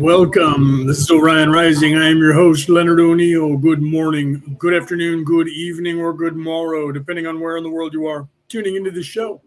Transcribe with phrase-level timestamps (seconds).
[0.00, 0.86] Welcome.
[0.86, 1.94] This is Orion Rising.
[1.94, 3.58] I am your host, Leonard O'Neill.
[3.58, 7.92] Good morning, good afternoon, good evening, or good morrow, depending on where in the world
[7.92, 9.42] you are tuning into the show.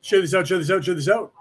[0.00, 1.32] Share this out, share this out, share this out.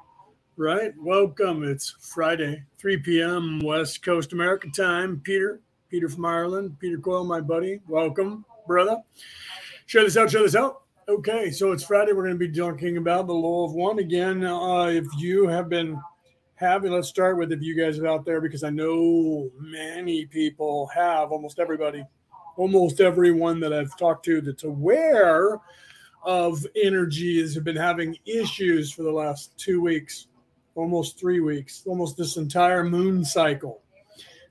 [0.56, 1.64] Right, welcome.
[1.64, 3.60] It's Friday, 3 p.m.
[3.60, 5.22] West Coast America time.
[5.24, 7.80] Peter, Peter from Ireland, Peter Coyle, my buddy.
[7.88, 9.04] Welcome, brother.
[9.86, 10.82] Share this out, share this out.
[11.08, 12.12] Okay, so it's Friday.
[12.12, 14.44] We're going to be talking about the law of one again.
[14.44, 16.02] Uh, if you have been
[16.58, 20.88] having let's start with if you guys are out there because i know many people
[20.88, 22.04] have almost everybody
[22.58, 25.60] almost everyone that i've talked to that's aware
[26.24, 30.28] of energies have been having issues for the last two weeks
[30.76, 33.82] almost three weeks almost this entire moon cycle.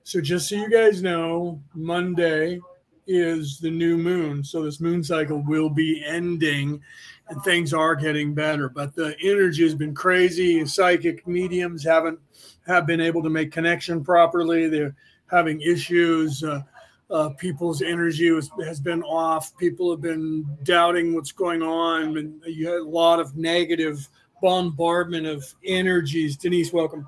[0.02, 2.60] So just so you guys know monday
[3.06, 4.42] is the new moon.
[4.42, 6.80] So this moon cycle will be ending
[7.28, 8.68] and things are getting better.
[8.68, 10.64] But the energy has been crazy.
[10.66, 12.18] Psychic mediums haven't
[12.66, 14.68] have been able to make connection properly.
[14.68, 14.94] They're
[15.30, 16.42] having issues.
[16.42, 16.62] Uh,
[17.10, 19.56] uh, people's energy was, has been off.
[19.56, 24.08] People have been doubting what's going on, and you had a lot of negative
[24.42, 26.36] bombardment of energies.
[26.36, 27.06] Denise, welcome.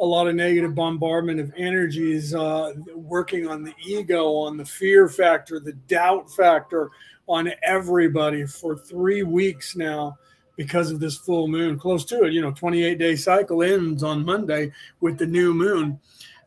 [0.00, 5.08] A lot of negative bombardment of energies uh, working on the ego, on the fear
[5.08, 6.90] factor, the doubt factor,
[7.28, 10.16] on everybody for three weeks now
[10.56, 12.32] because of this full moon, close to it.
[12.32, 16.00] You know, 28 day cycle ends on Monday with the new moon.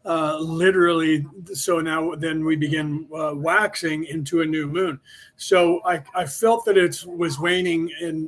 [0.03, 4.99] Uh, literally, so now then we begin uh, waxing into a new moon.
[5.37, 8.27] So I, I felt that it was waning, and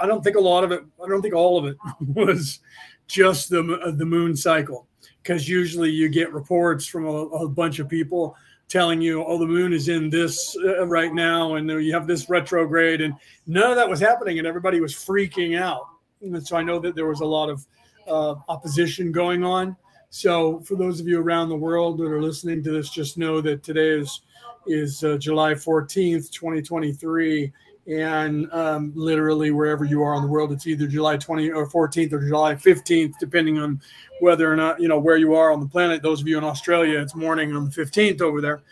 [0.00, 2.60] I don't think a lot of it, I don't think all of it was
[3.06, 4.86] just the the moon cycle,
[5.22, 8.34] because usually you get reports from a, a bunch of people
[8.70, 12.30] telling you, oh, the moon is in this uh, right now, and you have this
[12.30, 13.14] retrograde, and
[13.46, 15.86] none of that was happening, and everybody was freaking out.
[16.22, 17.66] And so I know that there was a lot of
[18.08, 19.76] uh, opposition going on.
[20.08, 23.40] So for those of you around the world that are listening to this, just know
[23.42, 24.22] that today is
[24.66, 27.52] is uh, July 14th, 2023
[27.86, 32.12] and um, literally wherever you are in the world it's either july 20 or 14th
[32.12, 33.80] or july 15th depending on
[34.20, 36.02] whether or not you know where you are on the planet.
[36.02, 38.62] Those of you in australia it's morning on the 15th over there.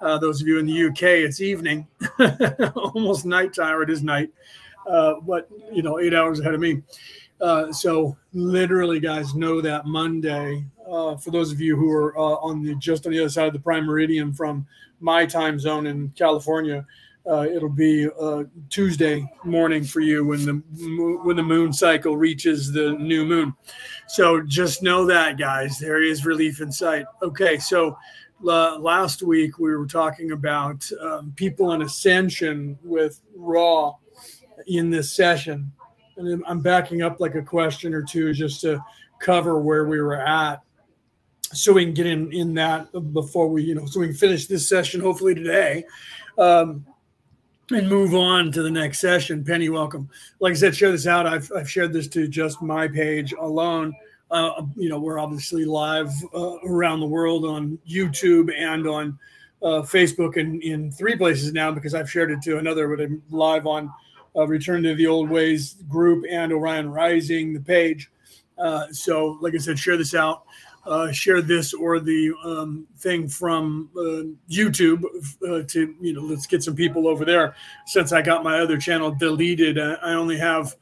[0.00, 1.86] Uh, those of you in the uk it's evening.
[2.74, 4.30] Almost nighttime or it is night
[4.86, 6.82] uh, but you know eight hours ahead of me.
[7.40, 12.36] Uh, so literally guys know that monday uh, for those of you who are uh,
[12.36, 14.64] on the just on the other side of the prime meridian from
[15.00, 16.86] my time zone in california
[17.28, 18.08] uh, it'll be
[18.68, 23.54] Tuesday morning for you when the when the moon cycle reaches the new moon.
[24.12, 27.06] So just know that, guys, there is relief in sight.
[27.22, 27.96] Okay, so
[28.46, 33.94] uh, last week we were talking about um, people in ascension with Ra
[34.66, 35.72] in this session,
[36.18, 38.84] and I'm backing up like a question or two just to
[39.18, 40.60] cover where we were at.
[41.54, 44.46] So we can get in in that before we you know so we can finish
[44.46, 45.84] this session hopefully today.
[46.36, 46.84] Um,
[47.74, 49.44] and move on to the next session.
[49.44, 50.08] Penny, welcome.
[50.40, 51.26] Like I said, share this out.
[51.26, 53.94] I've, I've shared this to just my page alone.
[54.30, 59.18] Uh, you know, we're obviously live uh, around the world on YouTube and on
[59.62, 63.22] uh, Facebook and in three places now because I've shared it to another, but I'm
[63.30, 63.92] live on
[64.36, 68.10] uh, Return to the Old Ways group and Orion Rising, the page.
[68.58, 70.44] Uh, so, like I said, share this out
[70.84, 75.04] uh, share this or the um, thing from uh, YouTube
[75.48, 77.54] uh, to you know let's get some people over there.
[77.86, 80.74] Since I got my other channel deleted, I, I only have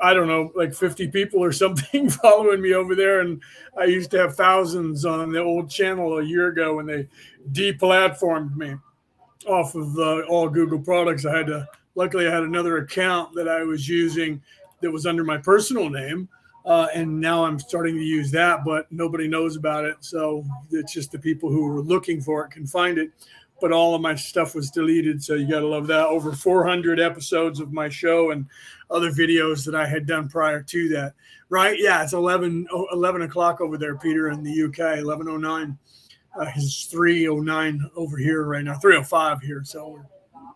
[0.00, 3.40] I don't know like 50 people or something following me over there, and
[3.78, 7.08] I used to have thousands on the old channel a year ago when they
[7.52, 8.74] deplatformed me
[9.46, 11.24] off of uh, all Google products.
[11.24, 14.42] I had to luckily I had another account that I was using
[14.80, 16.28] that was under my personal name
[16.64, 19.96] uh, and now I'm starting to use that, but nobody knows about it.
[20.00, 23.10] So it's just the people who are looking for it can find it.
[23.60, 25.22] But all of my stuff was deleted.
[25.22, 26.06] So you got to love that.
[26.06, 28.46] Over 400 episodes of my show and
[28.90, 31.14] other videos that I had done prior to that.
[31.48, 31.76] Right?
[31.78, 35.78] Yeah, it's 11, 11 o'clock over there, Peter, in the UK, 1109.
[36.34, 39.62] Uh, it's 309 over here right now, 305 here.
[39.64, 40.00] So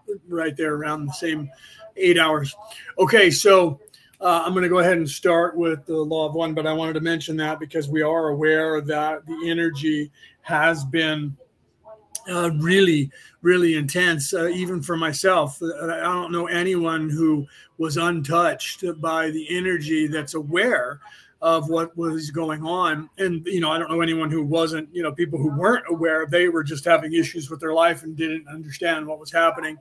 [0.06, 1.50] we're right there around the same
[1.96, 2.54] eight hours.
[2.98, 3.80] Okay, so
[4.26, 6.72] uh, I'm going to go ahead and start with the law of one, but I
[6.72, 11.36] wanted to mention that because we are aware that the energy has been
[12.28, 13.08] uh, really,
[13.42, 15.62] really intense, uh, even for myself.
[15.62, 17.46] Uh, I don't know anyone who
[17.78, 20.98] was untouched by the energy that's aware
[21.40, 23.08] of what was going on.
[23.18, 26.26] And, you know, I don't know anyone who wasn't, you know, people who weren't aware,
[26.26, 29.78] they were just having issues with their life and didn't understand what was happening.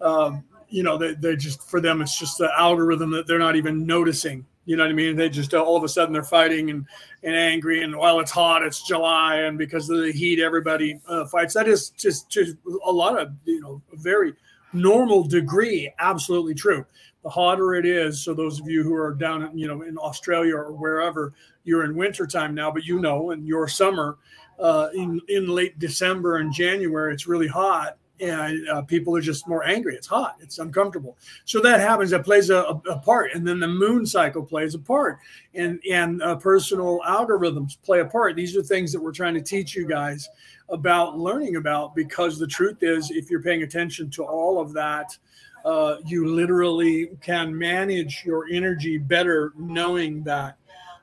[0.00, 3.56] Um, you know, they, they're just for them, it's just the algorithm that they're not
[3.56, 5.16] even noticing You know what I mean?
[5.16, 6.86] They just all of a sudden they're fighting and,
[7.24, 11.26] and angry, and while it's hot, it's July, and because of the heat, everybody uh,
[11.26, 11.54] fights.
[11.54, 14.34] That is just just a lot of you know very
[14.72, 15.92] normal degree.
[15.98, 16.86] Absolutely true.
[17.24, 19.98] The hotter it is, so those of you who are down in you know in
[19.98, 21.34] Australia or wherever,
[21.64, 24.16] you're in wintertime now, but you know in your summer,
[24.60, 29.48] uh, in in late December and January, it's really hot and uh, people are just
[29.48, 29.94] more angry.
[29.96, 31.18] It's hot, it's uncomfortable.
[31.44, 32.10] So that happens.
[32.10, 35.18] That plays a, a part, and then the moon cycle plays a part,
[35.54, 38.36] and and uh, personal algorithms play a part.
[38.36, 40.28] These are things that we're trying to teach you guys
[40.68, 45.16] about learning about because the truth is, if you're paying attention to all of that.
[45.64, 50.56] Uh, you literally can manage your energy better knowing that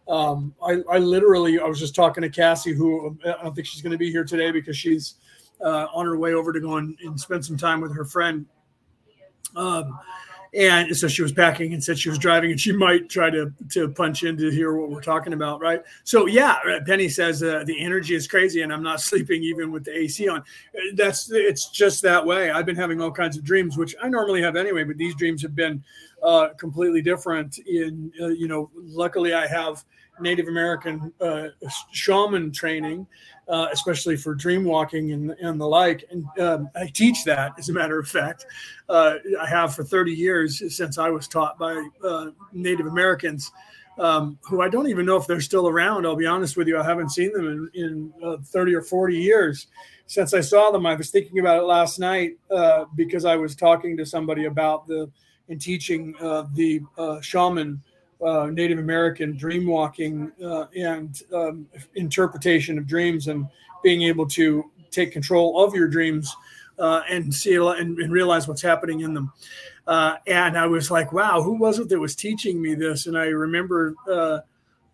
[0.09, 3.81] um, I, I, literally, I was just talking to Cassie, who I don't think she's
[3.81, 5.15] going to be here today because she's
[5.63, 8.45] uh, on her way over to go and, and spend some time with her friend.
[9.55, 9.99] Um,
[10.53, 13.53] and so she was packing and said she was driving and she might try to
[13.69, 15.81] to punch in to hear what we're talking about right?
[16.03, 19.83] So yeah penny says uh, the energy is crazy and i'm not sleeping even with
[19.83, 20.43] the ac on.
[20.95, 22.49] That's it's just that way.
[22.49, 25.41] I've been having all kinds of dreams which i normally have anyway but these dreams
[25.41, 25.83] have been
[26.23, 29.85] uh, completely different in uh, you know luckily i have
[30.21, 31.47] native american uh,
[31.91, 33.05] shaman training
[33.49, 36.05] uh, especially for dream walking and, and the like.
[36.11, 38.45] And um, I teach that, as a matter of fact.
[38.87, 43.51] Uh, I have for 30 years since I was taught by uh, Native Americans.
[43.97, 46.05] Um, who I don't even know if they're still around.
[46.05, 49.17] I'll be honest with you, I haven't seen them in, in uh, 30 or 40
[49.17, 49.67] years
[50.05, 50.85] since I saw them.
[50.85, 54.87] I was thinking about it last night uh, because I was talking to somebody about
[54.87, 55.11] the
[55.49, 56.13] and teaching
[56.53, 56.79] the
[57.21, 57.81] shaman
[58.21, 63.47] uh, Native American dream walking uh, and um, interpretation of dreams and
[63.83, 66.35] being able to take control of your dreams
[66.79, 69.31] uh, and see and, and, realize what's happening in them.
[69.85, 73.07] Uh, and I was like, wow, who was it that was teaching me this?
[73.07, 73.95] And I remember.
[74.09, 74.39] Uh,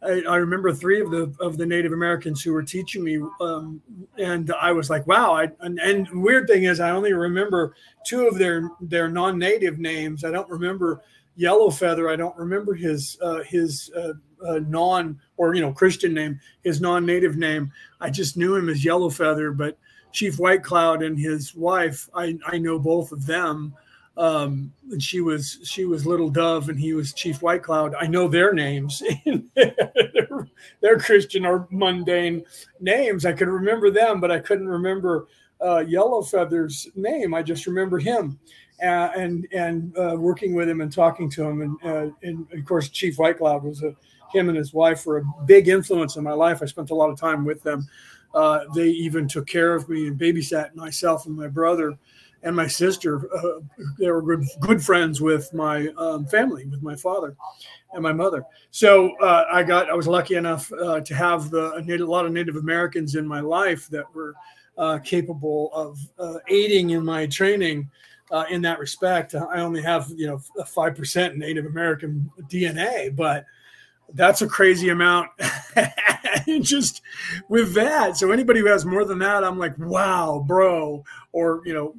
[0.04, 3.81] I, I, remember three of the of the Native Americans who were teaching me, um,
[4.19, 7.75] and I was like, "Wow!" I, and, and weird thing is, I only remember
[8.06, 10.24] two of their their non-native names.
[10.24, 11.01] I don't remember
[11.36, 12.10] Yellow Feather.
[12.10, 14.14] I don't remember his uh, his uh,
[14.46, 17.71] uh, non or you know Christian name, his non-native name.
[18.00, 19.78] I just knew him as Yellow Feather, but
[20.12, 23.74] Chief White Cloud and his wife, I, I know both of them.
[24.18, 27.95] Um, and she was she was Little Dove, and he was Chief White Cloud.
[28.00, 29.04] I know their names.
[29.56, 30.48] they're,
[30.80, 32.45] they're Christian or mundane
[32.80, 33.26] names.
[33.26, 35.28] I could remember them, but I couldn't remember
[35.59, 37.33] uh, Yellow Feather's name.
[37.33, 38.40] I just remember him
[38.82, 42.66] uh, and and uh, working with him and talking to him, and, uh, and of
[42.66, 43.96] course Chief White Cloud was a
[44.34, 46.62] him and his wife were a big influence in my life.
[46.62, 47.88] I spent a lot of time with them.
[48.34, 51.98] Uh, they even took care of me and babysat myself and my brother
[52.44, 53.30] and my sister.
[53.34, 53.62] Uh,
[53.98, 57.38] they were good, good friends with my um, family, with my father
[57.94, 58.44] and my mother.
[58.72, 62.34] So I got, I was lucky enough to have the, a, native, a, lot of
[62.34, 64.36] Native Americans in my life that were
[65.06, 65.98] capable of
[66.50, 67.90] aiding in my training
[68.32, 69.36] uh, in that respect.
[69.36, 73.46] I only have you know five percent Native American DNA, but
[74.14, 75.30] that's a crazy amount.
[76.62, 77.02] just
[77.50, 81.74] with that, so anybody who has more than that, I'm like, wow, bro, or you
[81.74, 81.94] know,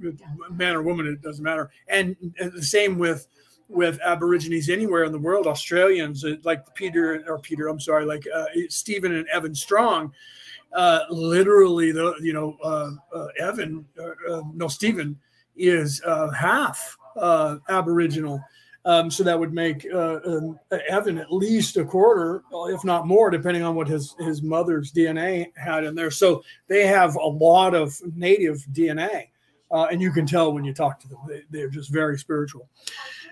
[0.51, 1.71] man or woman, it doesn't matter.
[1.89, 3.27] And, and the same with
[3.69, 8.25] with Aborigines anywhere in the world, Australians uh, like Peter or Peter, I'm sorry, like
[8.35, 10.13] uh, Stephen and Evan Strong.
[10.73, 15.19] Uh, literally, the you know uh, uh Evan, uh, no Stephen
[15.57, 18.43] is uh, half uh, Aboriginal.
[18.85, 23.65] Um, so that would make um, Evan at least a quarter, if not more, depending
[23.65, 26.13] on what his his mother's DNA had in there.
[26.13, 29.31] So they have a lot of native DNA,
[29.73, 31.19] uh, and you can tell when you talk to them;
[31.51, 32.69] they, are just very spiritual.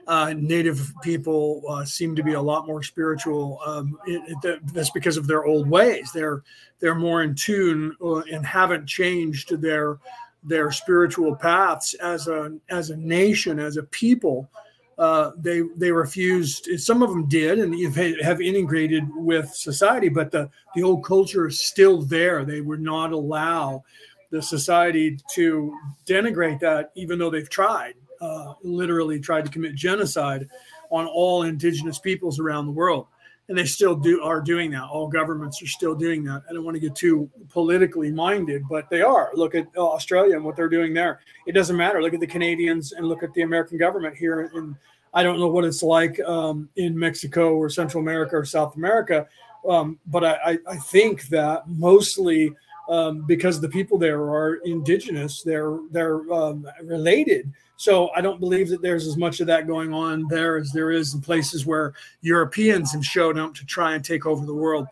[0.09, 3.61] Uh, native people uh, seem to be a lot more spiritual.
[3.65, 6.11] Um, it, it, that's because of their old ways.
[6.13, 6.43] They're
[6.81, 9.99] they're more in tune uh, and haven't changed their
[10.45, 14.49] their spiritual paths as a as a nation, as a people.
[14.97, 16.69] Uh, they they refused.
[16.79, 17.75] Some of them did, and
[18.23, 22.45] have integrated with society, but the the old culture is still there.
[22.45, 23.83] They would not allow
[24.31, 30.49] the society to denigrate that, even though they've tried, uh, literally tried to commit genocide
[30.91, 33.07] on all indigenous peoples around the world
[33.49, 34.85] and they still do are doing that.
[34.85, 36.43] All governments are still doing that.
[36.49, 39.31] I don't want to get too politically minded, but they are.
[39.35, 41.21] Look at Australia and what they're doing there.
[41.47, 42.03] It doesn't matter.
[42.03, 44.51] Look at the Canadians and look at the American government here.
[44.55, 44.77] And
[45.13, 49.27] I don't know what it's like um, in Mexico or Central America or South America,
[49.69, 52.55] um, but I, I, think that mostly
[52.89, 55.43] um, because the people there are indigenous.
[55.43, 57.51] They're they're um, related.
[57.77, 60.91] So I don't believe that there's as much of that going on there as there
[60.91, 64.87] is in places where Europeans have shown up to try and take over the world.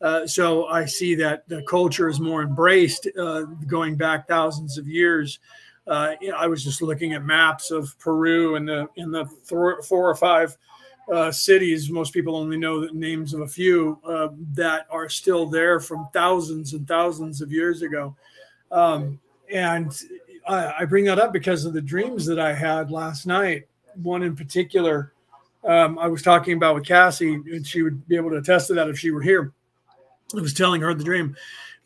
[0.00, 4.88] Uh, so I see that the culture is more embraced uh, going back thousands of
[4.88, 5.38] years.
[5.86, 10.08] Uh, I was just looking at maps of Peru and the in the four, four
[10.08, 10.56] or five
[11.12, 11.90] uh, cities.
[11.90, 16.08] Most people only know the names of a few uh, that are still there from
[16.12, 18.16] thousands and thousands of years ago.
[18.70, 19.20] Um,
[19.52, 19.92] and
[20.46, 23.66] I, I, bring that up because of the dreams that I had last night.
[24.02, 25.12] One in particular,
[25.64, 28.74] um, I was talking about with Cassie, and she would be able to attest to
[28.74, 29.52] that if she were here.
[30.36, 31.36] I was telling her the dream.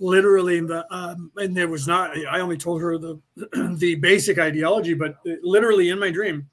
[0.01, 2.17] Literally, the um, and there was not.
[2.29, 3.21] I only told her the
[3.77, 6.49] the basic ideology, but literally in my dream,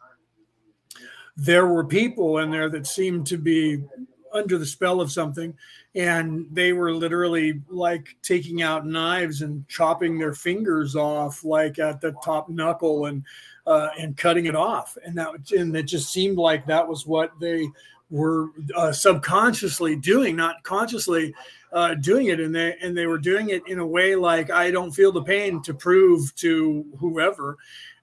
[1.38, 3.84] there were people in there that seemed to be
[4.36, 5.56] under the spell of something
[5.96, 12.02] and they were literally like taking out knives and chopping their fingers off like at
[12.02, 13.24] the top knuckle and
[13.66, 14.98] uh, and cutting it off.
[15.06, 17.68] And that and it just seemed like that was what they
[18.10, 21.34] were uh, subconsciously doing not consciously
[21.72, 22.40] uh, doing it.
[22.40, 25.24] And they and they were doing it in a way like i don't feel the
[25.24, 27.58] pain to prove to whoever.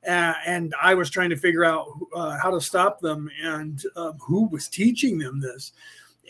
[0.07, 4.13] Uh, and I was trying to figure out uh, how to stop them and uh,
[4.21, 5.73] who was teaching them this.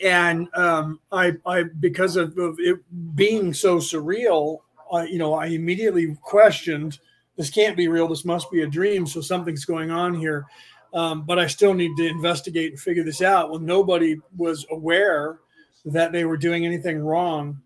[0.01, 2.79] And um, I, I, because of, of, it
[3.15, 4.59] being so surreal,
[5.07, 6.99] you know, I immediately questioned,
[7.37, 8.07] this can't be real.
[8.07, 9.07] This must be a dream.
[9.07, 10.45] So something's going on here.
[10.93, 13.49] Um, but I still need to investigate and figure this out.
[13.49, 15.39] Well, nobody was aware
[15.85, 17.61] that they were doing anything wrong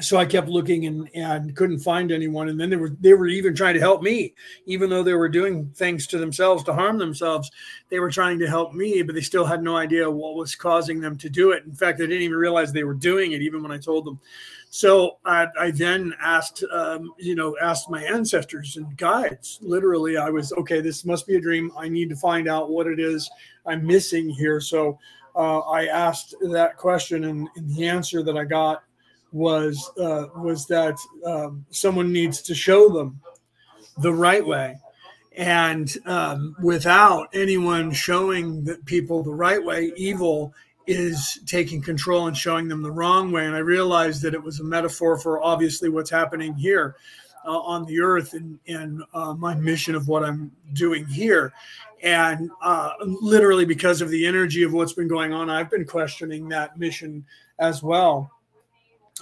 [0.00, 2.48] so I kept looking and, and couldn't find anyone.
[2.48, 4.34] And then they were they were even trying to help me,
[4.66, 7.50] even though they were doing things to themselves to harm themselves.
[7.88, 11.00] They were trying to help me, but they still had no idea what was causing
[11.00, 11.64] them to do it.
[11.64, 14.20] In fact, they didn't even realize they were doing it, even when I told them.
[14.70, 19.58] So I, I then asked, um, you know, asked my ancestors and guides.
[19.62, 20.80] Literally, I was okay.
[20.80, 21.72] This must be a dream.
[21.76, 23.30] I need to find out what it is
[23.66, 24.60] I'm missing here.
[24.60, 24.98] So
[25.34, 28.82] uh, I asked that question, and, and the answer that I got
[29.32, 33.20] was uh, was that um, someone needs to show them
[33.98, 34.76] the right way,
[35.36, 40.52] and um, without anyone showing the people the right way, evil
[40.86, 43.44] is taking control and showing them the wrong way.
[43.44, 46.96] And I realized that it was a metaphor for obviously what's happening here.
[47.46, 51.52] Uh, on the earth and, and uh, my mission of what I'm doing here.
[52.02, 56.48] And uh, literally, because of the energy of what's been going on, I've been questioning
[56.50, 57.24] that mission
[57.58, 58.30] as well.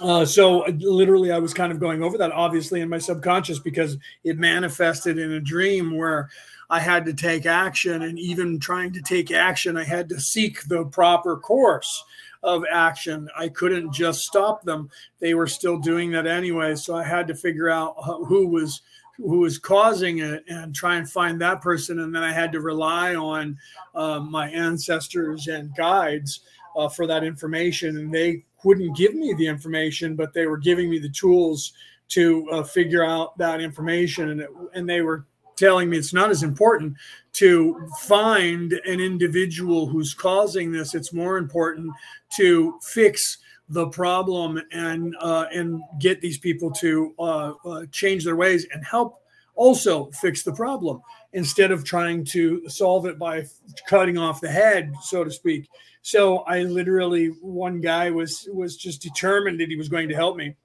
[0.01, 3.97] Uh, so literally, I was kind of going over that, obviously, in my subconscious because
[4.23, 6.29] it manifested in a dream where
[6.69, 10.63] I had to take action, and even trying to take action, I had to seek
[10.65, 12.03] the proper course
[12.43, 13.29] of action.
[13.35, 14.89] I couldn't just stop them;
[15.19, 16.75] they were still doing that anyway.
[16.75, 17.95] So I had to figure out
[18.27, 18.81] who was
[19.15, 22.61] who was causing it and try and find that person, and then I had to
[22.61, 23.57] rely on
[23.95, 26.41] uh, my ancestors and guides.
[26.75, 30.89] Uh, for that information, and they wouldn't give me the information, but they were giving
[30.89, 31.71] me the tools
[32.09, 36.29] to uh, figure out that information, and it, and they were telling me it's not
[36.29, 36.93] as important
[37.31, 40.95] to find an individual who's causing this.
[40.95, 41.93] It's more important
[42.35, 43.37] to fix
[43.69, 48.83] the problem and uh, and get these people to uh, uh, change their ways and
[48.85, 49.21] help
[49.55, 51.01] also fix the problem
[51.33, 53.45] instead of trying to solve it by
[53.87, 55.67] cutting off the head, so to speak.
[56.01, 60.37] So I literally, one guy was was just determined that he was going to help
[60.37, 60.55] me.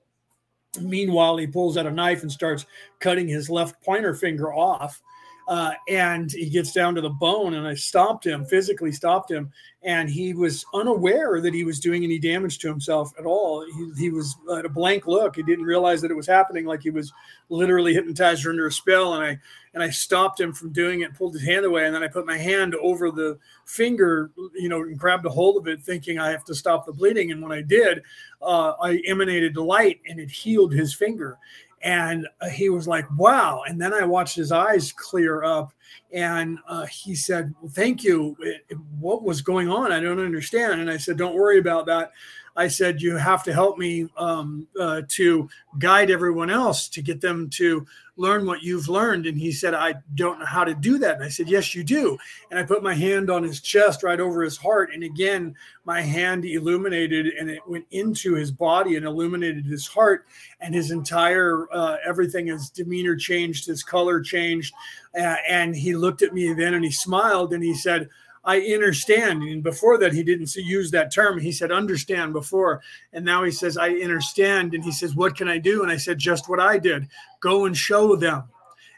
[0.81, 2.65] Meanwhile, he pulls out a knife and starts
[3.01, 5.03] cutting his left pointer finger off
[5.53, 9.53] uh, and he gets down to the bone and i stopped him physically stopped him
[9.85, 13.67] and he was unaware that he was doing any damage to himself at all.
[13.67, 15.35] He, he was at a blank look.
[15.35, 17.13] He didn't realize that it was happening like he was
[17.49, 19.39] literally hypnotized or under a spell and i
[19.75, 22.25] and i stopped him from doing it pulled his hand away and then i put
[22.25, 26.31] my hand over the finger you know and grabbed a hold of it thinking i
[26.31, 28.03] have to stop the bleeding and when i did
[28.41, 31.37] uh, i emanated light and it healed his finger
[31.83, 33.63] and uh, he was like wow.
[33.67, 35.73] And then i watched his eyes clear up
[36.13, 38.37] and uh, he said well, thank you.
[38.99, 39.93] What was going on?
[39.93, 40.81] I don't understand.
[40.81, 42.13] And i said don't worry about that.
[42.55, 45.49] I said you have to help me um, uh, to
[45.79, 49.27] guide everyone else to get them to learn what you've learned.
[49.27, 51.17] And he said, I don't know how to do that.
[51.17, 52.19] And I said, Yes, you do.
[52.51, 54.91] And I put my hand on his chest right over his heart.
[54.93, 55.55] And again,
[55.85, 60.27] my hand illuminated and it went into his body and illuminated his heart.
[60.61, 64.75] And his entire uh, everything, his demeanor changed, his color changed.
[65.17, 68.09] Uh, and he looked at me then and he smiled and he said,
[68.45, 69.43] I understand.
[69.43, 71.39] And before that, he didn't use that term.
[71.39, 72.83] He said understand before.
[73.13, 74.75] And now he says, I understand.
[74.75, 75.83] And he says, What can I do?
[75.83, 77.09] And I said, Just what I did
[77.41, 78.45] go and show them,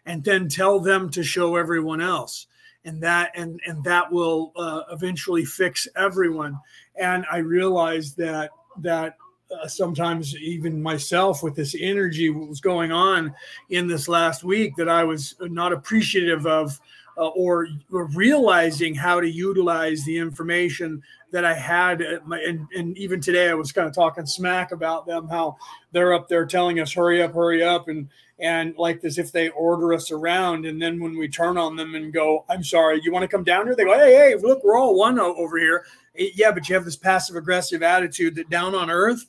[0.07, 2.47] and then tell them to show everyone else.
[2.87, 6.59] And that and and that will uh, eventually fix everyone.
[6.97, 9.17] And I realized that that
[9.51, 13.35] uh, sometimes even myself with this energy was going on
[13.71, 16.81] in this last week that I was not appreciative of
[17.17, 22.03] uh, or, realizing how to utilize the information that I had.
[22.25, 25.57] My, and, and, even today, I was kind of talking smack about them, how
[25.93, 27.89] they're up there telling us, hurry up, hurry up.
[27.89, 28.09] And,
[28.41, 30.67] and like as if they order us around.
[30.67, 33.45] And then when we turn on them and go, I'm sorry, you want to come
[33.45, 33.77] down here?
[33.77, 35.85] They go, hey, hey, look, we're all one over here.
[36.17, 39.27] Yeah, but you have this passive aggressive attitude that down on earth,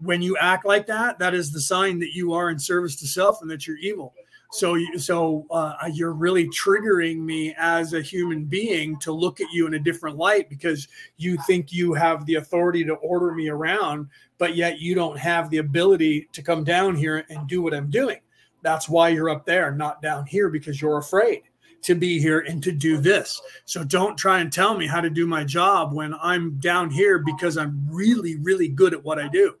[0.00, 3.06] when you act like that, that is the sign that you are in service to
[3.06, 4.14] self and that you're evil.
[4.52, 9.66] So, so uh, you're really triggering me as a human being to look at you
[9.66, 14.08] in a different light because you think you have the authority to order me around,
[14.36, 17.88] but yet you don't have the ability to come down here and do what I'm
[17.88, 18.20] doing.
[18.60, 21.44] That's why you're up there, not down here, because you're afraid
[21.82, 23.40] to be here and to do this.
[23.64, 27.20] So don't try and tell me how to do my job when I'm down here
[27.20, 29.56] because I'm really, really good at what I do.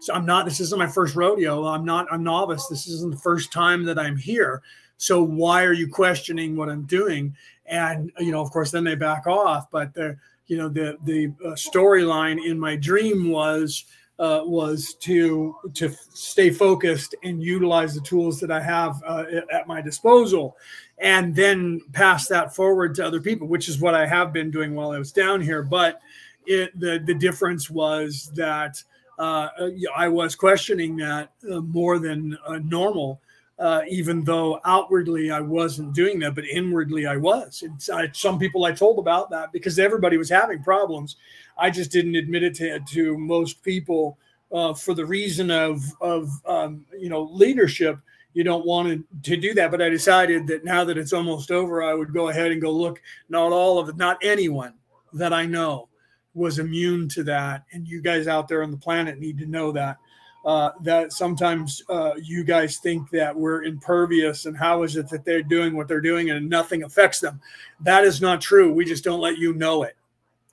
[0.00, 1.66] So I'm not, this isn't my first rodeo.
[1.66, 2.66] I'm not a novice.
[2.66, 4.62] This isn't the first time that I'm here.
[4.98, 7.34] So why are you questioning what I'm doing?
[7.66, 9.70] And, you know, of course, then they back off.
[9.70, 13.84] But the, you know, the, the uh, storyline in my dream was,
[14.18, 19.66] uh, was to to stay focused and utilize the tools that I have uh, at
[19.66, 20.56] my disposal,
[20.98, 24.74] and then pass that forward to other people, which is what I have been doing
[24.74, 25.62] while I was down here.
[25.62, 26.00] But
[26.46, 28.82] it, the the difference was that
[29.18, 29.48] uh,
[29.94, 33.20] I was questioning that uh, more than uh, normal,
[33.58, 37.64] uh, even though outwardly I wasn't doing that, but inwardly I was.
[37.92, 41.16] I, some people I told about that because everybody was having problems.
[41.56, 44.18] I just didn't admit it to, to most people
[44.52, 47.98] uh, for the reason of, of um, you know, leadership.
[48.34, 49.70] You don't want to do that.
[49.70, 52.70] But I decided that now that it's almost over, I would go ahead and go
[52.70, 53.00] look,
[53.30, 54.74] not all of it, not anyone
[55.14, 55.88] that I know
[56.36, 57.64] was immune to that.
[57.72, 59.96] And you guys out there on the planet need to know that.
[60.44, 65.24] Uh, that sometimes uh, you guys think that we're impervious and how is it that
[65.24, 67.40] they're doing what they're doing and nothing affects them.
[67.80, 68.72] That is not true.
[68.72, 69.96] We just don't let you know it.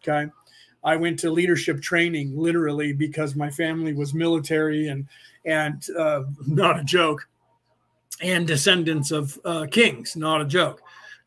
[0.02, 0.32] Okay.
[0.84, 5.08] I went to leadership training literally because my family was military and
[5.46, 7.28] and uh, not a joke,
[8.22, 10.82] and descendants of uh, kings, not a joke,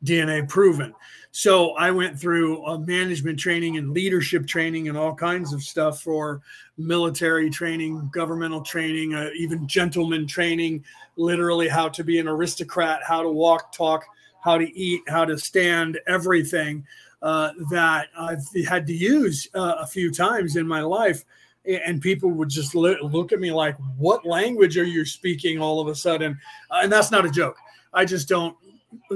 [0.04, 0.94] DNA proven.
[1.36, 6.00] So I went through a management training and leadership training and all kinds of stuff
[6.00, 6.40] for
[6.78, 10.82] military training, governmental training, uh, even gentleman training,
[11.16, 14.02] literally how to be an aristocrat, how to walk, talk,
[14.40, 16.86] how to eat, how to stand, everything
[17.20, 21.22] uh, that I've had to use uh, a few times in my life.
[21.66, 25.88] And people would just look at me like, "What language are you speaking?" All of
[25.88, 26.38] a sudden,
[26.70, 27.58] uh, and that's not a joke.
[27.92, 28.56] I just don't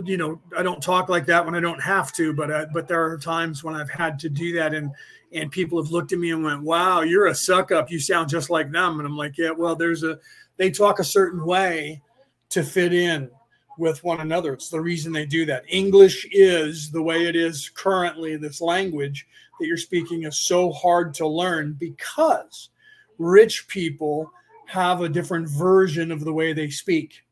[0.05, 2.88] you know, I don't talk like that when I don't have to, but uh, but
[2.88, 4.90] there are times when I've had to do that, and
[5.33, 7.90] and people have looked at me and went, "Wow, you're a suck up.
[7.90, 10.19] You sound just like them." And I'm like, "Yeah, well, there's a
[10.57, 12.03] they talk a certain way
[12.51, 13.31] to fit in
[13.79, 14.53] with one another.
[14.53, 15.64] It's the reason they do that.
[15.69, 18.37] English is the way it is currently.
[18.37, 19.27] This language
[19.59, 22.71] that you're speaking is so hard to learn because
[23.19, 24.31] rich people
[24.66, 27.23] have a different version of the way they speak."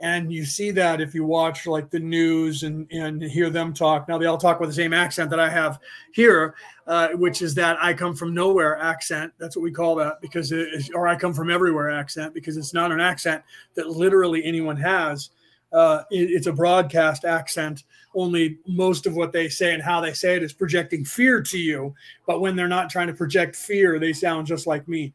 [0.00, 4.08] And you see that if you watch like the news and and hear them talk.
[4.08, 5.78] Now they all talk with the same accent that i have
[6.12, 6.54] here
[6.86, 9.32] uh, which is that i come from nowhere accent.
[9.38, 12.56] That's what we call that because it is, or i come from everywhere accent because
[12.56, 13.42] it's not an accent
[13.74, 15.30] that literally anyone has.
[15.72, 17.84] Uh, it, it's a broadcast accent.
[18.14, 21.58] Only most of what they say and how they say it is projecting fear to
[21.58, 21.92] you.
[22.28, 25.12] But when they're not trying to project fear they sound just like me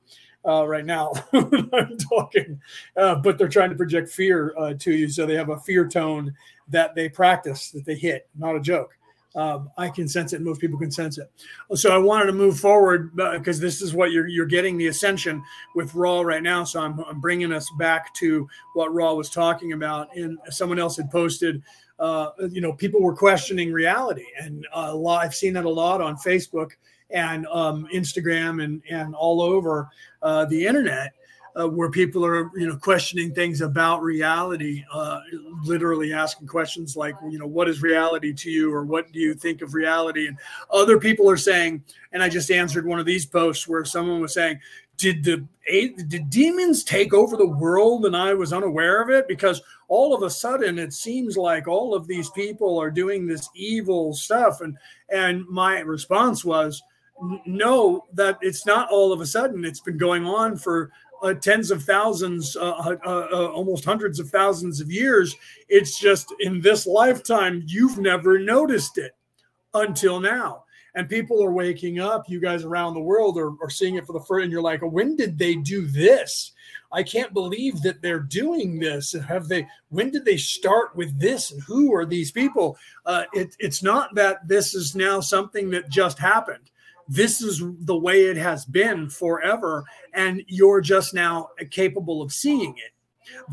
[0.48, 2.60] uh, right now I'm talking,
[2.96, 5.10] uh, but they're trying to project fear uh, to you.
[5.10, 6.34] So they have a fear tone
[6.70, 8.28] that they practice, that they hit.
[8.38, 8.96] Not a joke.
[9.36, 10.42] Um, I can sense it.
[10.42, 11.32] Most people can sense it.
[11.76, 14.88] So I wanted to move forward because uh, this is what you're you're getting the
[14.88, 15.44] ascension
[15.76, 16.64] with Ra right now.
[16.64, 20.16] So I'm, I'm bringing us back to what Ra was talking about.
[20.16, 21.62] And someone else had posted
[22.00, 25.24] uh, you know, people were questioning reality, and a lot.
[25.24, 26.72] I've seen that a lot on Facebook
[27.12, 29.90] and um, Instagram and and all over
[30.22, 31.14] uh, the internet
[31.60, 35.20] uh, where people are you know questioning things about reality uh,
[35.64, 39.34] literally asking questions like you know what is reality to you or what do you
[39.34, 40.28] think of reality?
[40.28, 40.38] And
[40.72, 44.34] other people are saying and i just answered one of these posts where someone was
[44.34, 44.60] saying
[44.98, 45.48] did the
[46.08, 48.06] did demons take over the world?
[48.06, 51.96] And i was unaware of it because all of a sudden it seems like all
[51.96, 54.62] of these people are doing this evil stuff.
[54.62, 54.78] And
[55.10, 56.84] and my response was
[57.46, 61.72] no that it's not all of a sudden it's been going on for uh, tens
[61.72, 65.36] of thousands, uh, uh, uh, almost hundreds of thousands of years.
[65.68, 69.16] It's just in this lifetime, you've never noticed it
[69.74, 70.64] until now.
[70.96, 72.24] And people are waking up.
[72.28, 74.82] You guys around the world are, are seeing it for the first, and you're like,
[74.82, 76.54] when did they do this?
[76.92, 79.14] I can't believe that they're doing this.
[79.28, 79.68] Have they?
[79.90, 81.52] When did they start with this?
[81.52, 82.76] And who are these people?
[83.06, 86.72] Uh, it, it's not that this is now something that just happened
[87.10, 92.76] this is the way it has been forever and you're just now capable of seeing
[92.78, 92.94] it.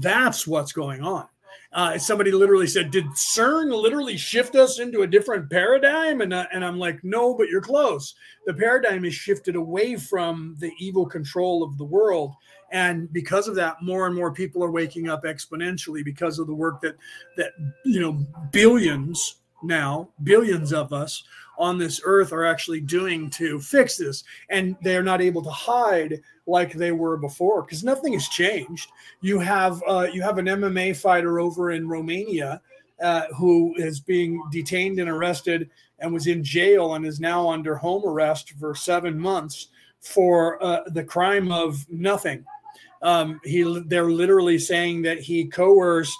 [0.01, 1.27] That's what's going on.
[1.73, 6.21] Uh, somebody literally said did cern literally shift us into a different paradigm?
[6.21, 8.15] And, uh, and i'm like no but you're close.
[8.47, 12.35] The paradigm is shifted away from the evil control of the world
[12.73, 16.55] and because of that more and more people are waking up exponentially because of the
[16.55, 16.97] work that
[17.37, 17.53] that
[17.85, 18.13] you know
[18.53, 21.25] billions now billions of us
[21.59, 24.25] on this earth are actually doing to fix this.
[24.51, 28.91] And they're not able to hide like they were before because nothing has changed.
[29.21, 32.61] You have uh, you have an MMA fighter over in Romania
[33.03, 37.75] uh, who is being detained and arrested and was in jail and is now under
[37.75, 39.69] home arrest for seven months
[40.01, 42.45] for uh, the crime of nothing.
[43.03, 46.19] Um, he they're literally saying that he coerced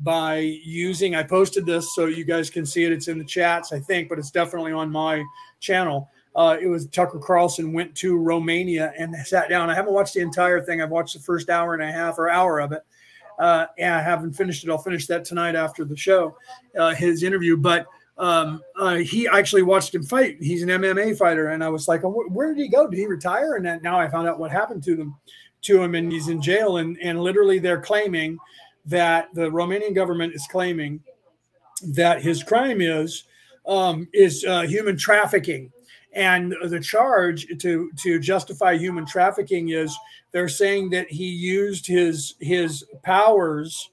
[0.00, 2.92] by using i posted this so you guys can see it.
[2.92, 5.24] It's in the chats i think but it's definitely on my
[5.60, 6.10] channel.
[6.34, 9.70] Uh, it was tucker carlson went to romania and sat down.
[9.70, 10.82] I haven't watched the entire thing.
[10.82, 12.82] I've watched the first hour and a half or hour of it.
[13.38, 14.70] Uh, and i haven't finished it.
[14.70, 16.36] I'll finish that tonight after the show
[16.78, 17.56] uh, his interview.
[17.56, 17.86] But
[18.18, 20.36] um, uh, he actually watched him fight.
[20.40, 21.48] He's an mma fighter.
[21.48, 22.86] And i was like oh, where did he go?
[22.86, 23.54] Did he retire?
[23.54, 25.16] And now i found out what happened to them
[25.62, 25.94] to him.
[25.94, 26.76] And he's in jail.
[26.76, 28.38] And, and literally they're claiming
[28.86, 31.00] that the Romanian government is claiming
[31.82, 33.24] that his crime is
[33.66, 35.72] um, is uh, human trafficking,
[36.12, 39.96] and the charge to to justify human trafficking is
[40.32, 43.90] they're saying that he used his his powers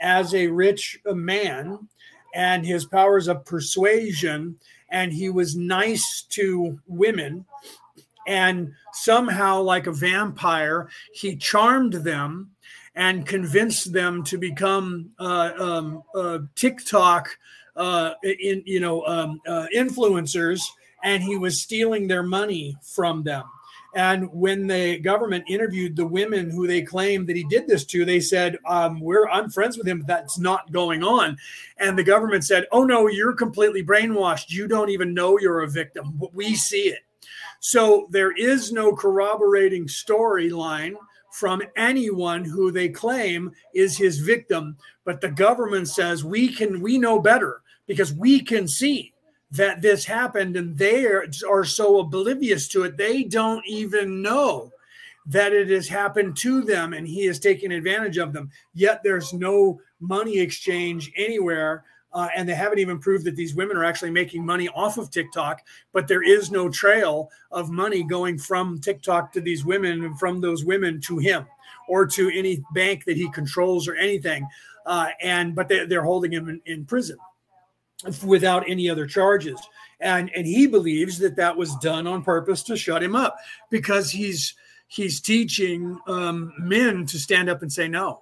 [0.00, 1.78] as a rich man
[2.34, 4.56] and his powers of persuasion
[4.90, 7.44] and he was nice to women.
[8.26, 12.50] And somehow like a vampire he charmed them
[12.94, 17.36] and convince them to become uh, um, uh, TikTok,
[17.76, 20.60] uh, in you know, um, uh, influencers,
[21.02, 23.44] and he was stealing their money from them.
[23.96, 28.04] And when the government interviewed the women who they claimed that he did this to,
[28.04, 30.04] they said, um, "We're I'm friends with him.
[30.06, 31.36] That's not going on."
[31.78, 34.50] And the government said, "Oh no, you're completely brainwashed.
[34.50, 36.20] You don't even know you're a victim.
[36.32, 37.00] We see it."
[37.60, 40.96] So there is no corroborating storyline
[41.34, 44.76] from anyone who they claim is his victim.
[45.04, 49.12] But the government says we can we know better because we can see
[49.50, 52.96] that this happened and they are, are so oblivious to it.
[52.96, 54.70] They don't even know
[55.26, 58.48] that it has happened to them and he is taking advantage of them.
[58.72, 61.82] Yet there's no money exchange anywhere
[62.14, 65.10] uh, and they haven't even proved that these women are actually making money off of
[65.10, 70.18] TikTok, but there is no trail of money going from TikTok to these women and
[70.18, 71.44] from those women to him
[71.88, 74.46] or to any bank that he controls or anything.
[74.86, 77.16] Uh, and but they, they're holding him in, in prison
[78.24, 79.60] without any other charges.
[80.00, 83.36] And and he believes that that was done on purpose to shut him up
[83.70, 84.54] because he's
[84.86, 88.20] he's teaching um, men to stand up and say no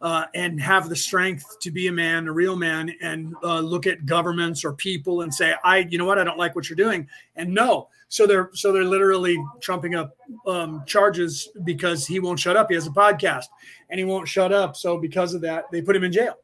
[0.00, 3.86] uh, and have the strength to be a man, a real man, and uh, look
[3.86, 6.76] at governments or people and say, "I, you know what, I don't like what you're
[6.76, 7.88] doing," and no.
[8.08, 12.68] So they're so they're literally trumping up um, charges because he won't shut up.
[12.68, 13.46] He has a podcast
[13.90, 14.76] and he won't shut up.
[14.76, 16.34] So because of that, they put him in jail,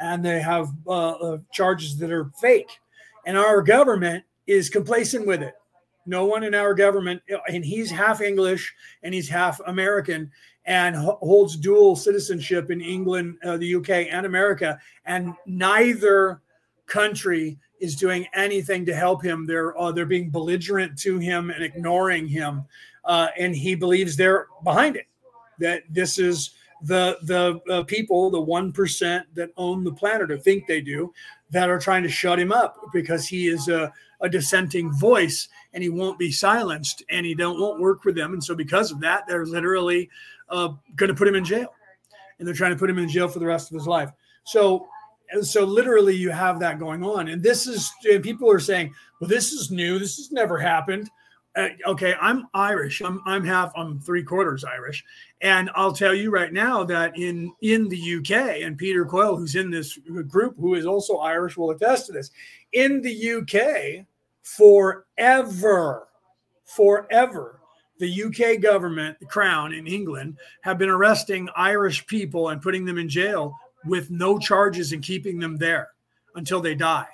[0.00, 2.80] and they have uh, uh charges that are fake,
[3.24, 5.54] and our government is complacent with it.
[6.06, 10.30] No one in our government, and he's half English and he's half American,
[10.66, 14.78] and holds dual citizenship in England, uh, the UK, and America.
[15.04, 16.42] And neither
[16.86, 19.46] country is doing anything to help him.
[19.46, 22.64] They're uh, they're being belligerent to him and ignoring him,
[23.04, 25.06] uh, and he believes they're behind it.
[25.58, 26.50] That this is
[26.82, 31.12] the the uh, people, the one percent that own the planet or think they do,
[31.50, 35.82] that are trying to shut him up because he is a a dissenting voice and
[35.82, 38.98] he won't be silenced and he don't won't work with them and so because of
[38.98, 40.08] that they're literally
[40.48, 41.72] uh, going to put him in jail.
[42.38, 44.10] And they're trying to put him in jail for the rest of his life.
[44.44, 44.88] So
[45.42, 47.28] so literally you have that going on.
[47.28, 49.98] And this is and people are saying well this is new.
[49.98, 51.10] This has never happened.
[51.56, 53.00] Uh, okay i'm irish.
[53.00, 55.04] I'm i'm half i'm three quarters irish.
[55.40, 59.56] And i'll tell you right now that in in the uk and peter coyle who's
[59.56, 62.30] in this group who is also irish will attest to this.
[62.72, 64.06] In the uk
[64.42, 66.08] forever
[66.66, 67.55] forever
[67.98, 72.98] the uk government the crown in england have been arresting irish people and putting them
[72.98, 73.56] in jail
[73.86, 75.90] with no charges and keeping them there
[76.34, 77.08] until they die.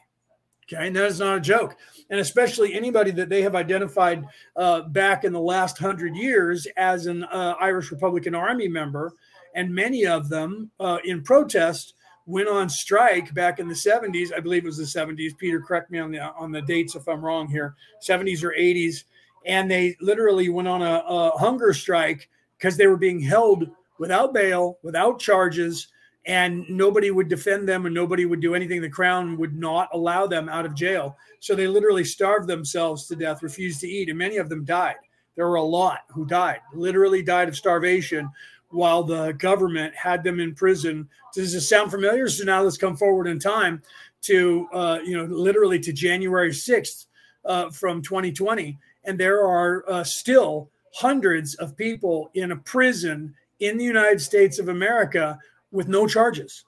[0.65, 1.77] Okay, and that is not a joke.
[2.11, 4.25] And especially anybody that they have identified
[4.57, 9.13] uh, back in the last hundred years as an uh, Irish Republican Army member,
[9.55, 11.95] and many of them uh, in protest
[12.27, 14.33] went on strike back in the 70s.
[14.33, 15.37] I believe it was the 70s.
[15.37, 17.75] Peter, correct me on the on the dates if I'm wrong here.
[18.07, 19.05] 70s or 80s,
[19.47, 22.29] and they literally went on a, a hunger strike
[22.59, 25.89] because they were being held without bail, without charges,
[26.27, 28.81] and nobody would defend them and nobody would do anything.
[28.81, 31.17] The crown would not allow them out of jail.
[31.41, 34.97] So they literally starved themselves to death, refused to eat, and many of them died.
[35.35, 38.31] There were a lot who died, literally died of starvation
[38.69, 41.09] while the government had them in prison.
[41.35, 42.29] Does this sound familiar?
[42.29, 43.83] So now let's come forward in time
[44.23, 47.07] to, uh, you know, literally to January 6th
[47.45, 48.79] uh, from 2020.
[49.05, 54.59] And there are uh, still hundreds of people in a prison in the United States
[54.59, 55.39] of America
[55.71, 56.65] with no charges,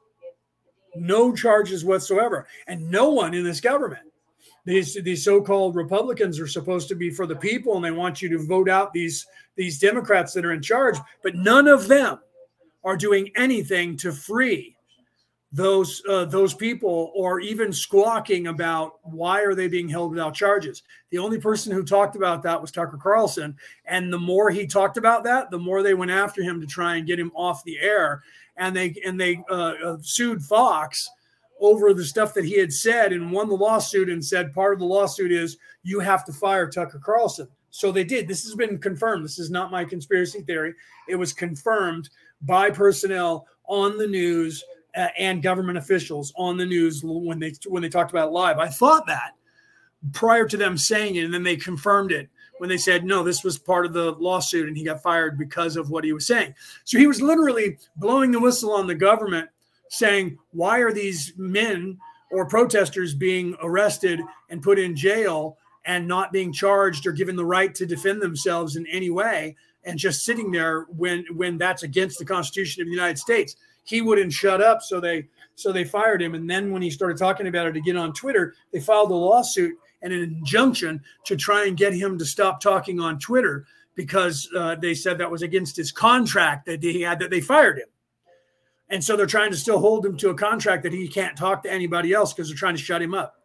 [0.94, 4.02] no charges whatsoever, and no one in this government.
[4.64, 8.30] These these so-called Republicans are supposed to be for the people, and they want you
[8.30, 12.18] to vote out these these Democrats that are in charge, but none of them
[12.82, 14.73] are doing anything to free
[15.54, 20.82] those uh, those people or even squawking about why are they being held without charges
[21.10, 24.96] the only person who talked about that was tucker carlson and the more he talked
[24.96, 27.78] about that the more they went after him to try and get him off the
[27.78, 28.20] air
[28.56, 31.08] and they and they uh, uh, sued Fox
[31.60, 34.80] over the stuff that he had said and won the lawsuit and said part of
[34.80, 37.48] the lawsuit is you have to fire Tucker Carlson.
[37.70, 38.28] So they did.
[38.28, 39.24] This has been confirmed.
[39.24, 40.74] This is not my conspiracy theory.
[41.08, 42.10] It was confirmed
[42.42, 44.62] by personnel on the news
[44.96, 48.58] Uh, and government officials on the news when they when they talked about it live.
[48.58, 49.32] I thought that
[50.12, 52.28] prior to them saying it, and then they confirmed it
[52.58, 55.76] when they said, no, this was part of the lawsuit and he got fired because
[55.76, 56.54] of what he was saying.
[56.84, 59.48] So he was literally blowing the whistle on the government,
[59.88, 61.98] saying, why are these men
[62.30, 67.44] or protesters being arrested and put in jail and not being charged or given the
[67.44, 72.18] right to defend themselves in any way and just sitting there when when that's against
[72.18, 76.20] the constitution of the united states he wouldn't shut up so they so they fired
[76.20, 79.14] him and then when he started talking about it again on twitter they filed a
[79.14, 83.66] lawsuit and an injunction to try and get him to stop talking on Twitter
[83.96, 87.78] because uh, they said that was against his contract that he had that they fired
[87.78, 87.88] him.
[88.90, 91.62] And so they're trying to still hold him to a contract that he can't talk
[91.62, 93.40] to anybody else because they're trying to shut him up.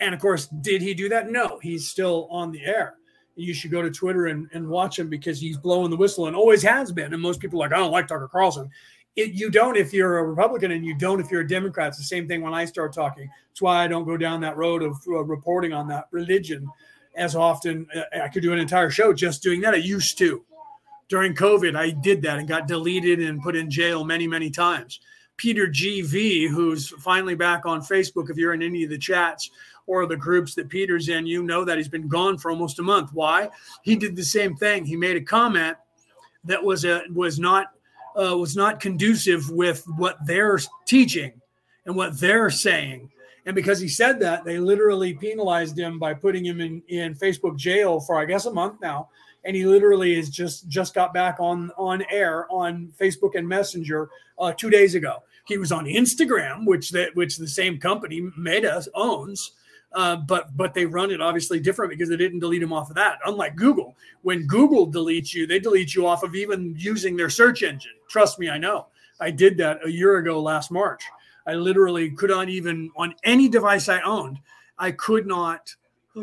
[0.00, 1.30] And of course, did he do that?
[1.30, 2.94] No, he's still on the air.
[3.36, 6.34] You should go to Twitter and, and watch him because he's blowing the whistle and
[6.34, 7.12] always has been.
[7.12, 8.70] And most people are like, I don't like Tucker Carlson.
[9.20, 11.88] It, you don't if you're a Republican and you don't if you're a Democrat.
[11.88, 13.30] It's the same thing when I start talking.
[13.48, 16.66] That's why I don't go down that road of uh, reporting on that religion
[17.16, 17.86] as often.
[17.94, 19.74] Uh, I could do an entire show just doing that.
[19.74, 20.42] I used to.
[21.08, 25.00] During COVID, I did that and got deleted and put in jail many, many times.
[25.36, 29.50] Peter GV, who's finally back on Facebook, if you're in any of the chats
[29.86, 32.82] or the groups that Peter's in, you know that he's been gone for almost a
[32.82, 33.10] month.
[33.12, 33.50] Why?
[33.82, 34.84] He did the same thing.
[34.84, 35.76] He made a comment
[36.44, 37.72] that was a was not
[38.16, 41.32] uh, was not conducive with what they're teaching
[41.86, 43.10] and what they're saying.
[43.46, 47.56] And because he said that, they literally penalized him by putting him in, in Facebook
[47.56, 49.08] jail for I guess a month now.
[49.44, 54.10] And he literally is just just got back on on air on Facebook and Messenger
[54.38, 55.22] uh, two days ago.
[55.46, 59.52] He was on Instagram, which that which the same company Meta owns,
[59.92, 62.96] uh, but but they run it obviously different because they didn't delete them off of
[62.96, 63.18] that.
[63.26, 67.62] Unlike Google, when Google deletes you, they delete you off of even using their search
[67.62, 67.92] engine.
[68.08, 68.86] Trust me, I know.
[69.20, 71.02] I did that a year ago last March.
[71.46, 74.38] I literally could not even on any device I owned.
[74.78, 75.74] I could not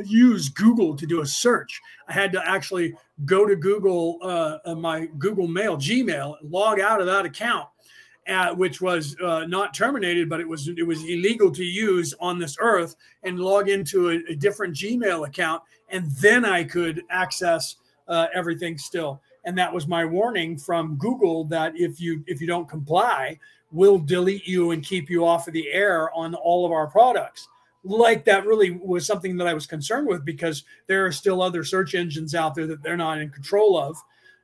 [0.06, 1.82] use Google to do a search.
[2.08, 2.94] I had to actually
[3.26, 7.68] go to Google, uh, uh my Google Mail, Gmail, log out of that account
[8.28, 12.40] uh, which was uh, not terminated, but it was it was illegal to use on
[12.40, 17.76] this earth, and log into a, a different Gmail account, and then I could access
[18.08, 19.22] uh, everything still.
[19.46, 23.40] And that was my warning from Google that if you if you don't comply,
[23.72, 27.48] we'll delete you and keep you off of the air on all of our products.
[27.84, 31.64] like that really was something that I was concerned with because there are still other
[31.64, 33.98] search engines out there that they're not in control of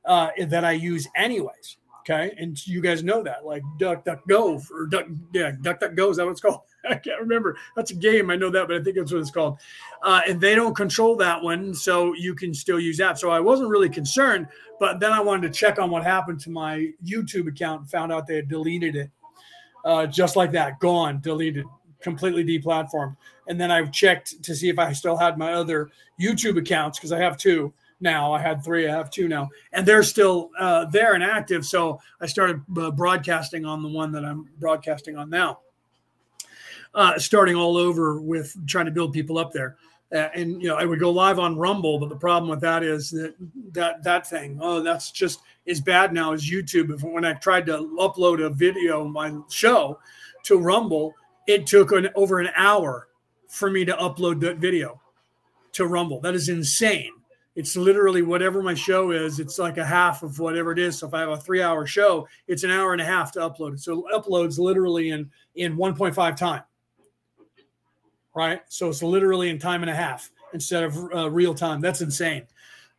[0.06, 1.76] uh, that I use anyways.
[2.06, 5.94] Okay, and you guys know that, like Duck Duck Go or Duck yeah Duck Duck
[5.94, 6.60] Go is that what it's called?
[6.88, 7.56] I can't remember.
[7.76, 8.30] That's a game.
[8.30, 9.58] I know that, but I think that's what it's called.
[10.02, 13.18] Uh, and they don't control that one, so you can still use that.
[13.18, 16.50] So I wasn't really concerned, but then I wanted to check on what happened to
[16.50, 19.10] my YouTube account and found out they had deleted it,
[19.86, 21.64] uh, just like that, gone, deleted,
[22.02, 23.16] completely deplatformed.
[23.48, 25.90] And then I checked to see if I still had my other
[26.20, 27.72] YouTube accounts because I have two
[28.04, 28.32] now.
[28.32, 31.66] I had three, I have two now, and they're still uh, there and active.
[31.66, 35.58] So I started uh, broadcasting on the one that I'm broadcasting on now,
[36.94, 39.76] uh, starting all over with trying to build people up there.
[40.14, 42.84] Uh, and you know, I would go live on Rumble, but the problem with that
[42.84, 43.34] is that
[43.72, 46.94] that that thing, oh, that's just as bad now as YouTube.
[46.94, 49.98] If when I tried to upload a video, my show
[50.44, 51.14] to Rumble,
[51.48, 53.08] it took an over an hour
[53.48, 55.00] for me to upload that video
[55.72, 56.20] to Rumble.
[56.20, 57.12] That is insane
[57.56, 60.98] it's literally whatever my show is it's like a half of whatever it is.
[60.98, 63.40] So if i have a three hour show it's an hour and a half to
[63.40, 63.80] upload it.
[63.80, 66.62] So it uploads literally in in 1.5 time.
[68.34, 68.62] Right?
[68.68, 71.80] So it's literally in time and a half instead of uh, real time.
[71.80, 72.46] That's insane.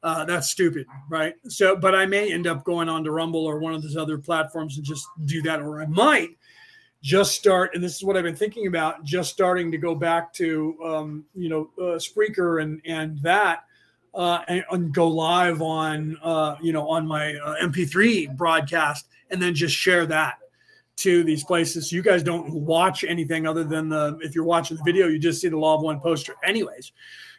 [0.03, 1.33] Uh, that's stupid right?
[1.47, 4.17] So but i may end up going on to rumble or one of those other
[4.17, 6.37] platforms and just do that or i might
[7.01, 10.33] just start and this is what i've been thinking about just starting to go back
[10.33, 13.64] to um, you know uh, spreaker and and that
[14.15, 19.41] uh, and, and, go live on uh, you know on my uh, MP3 broadcast, and
[19.41, 20.35] then just share that
[20.97, 21.89] to these places.
[21.89, 25.19] So you guys don't watch anything other than the if you're watching the video, you
[25.19, 26.93] just see the Law of One poster, anyways.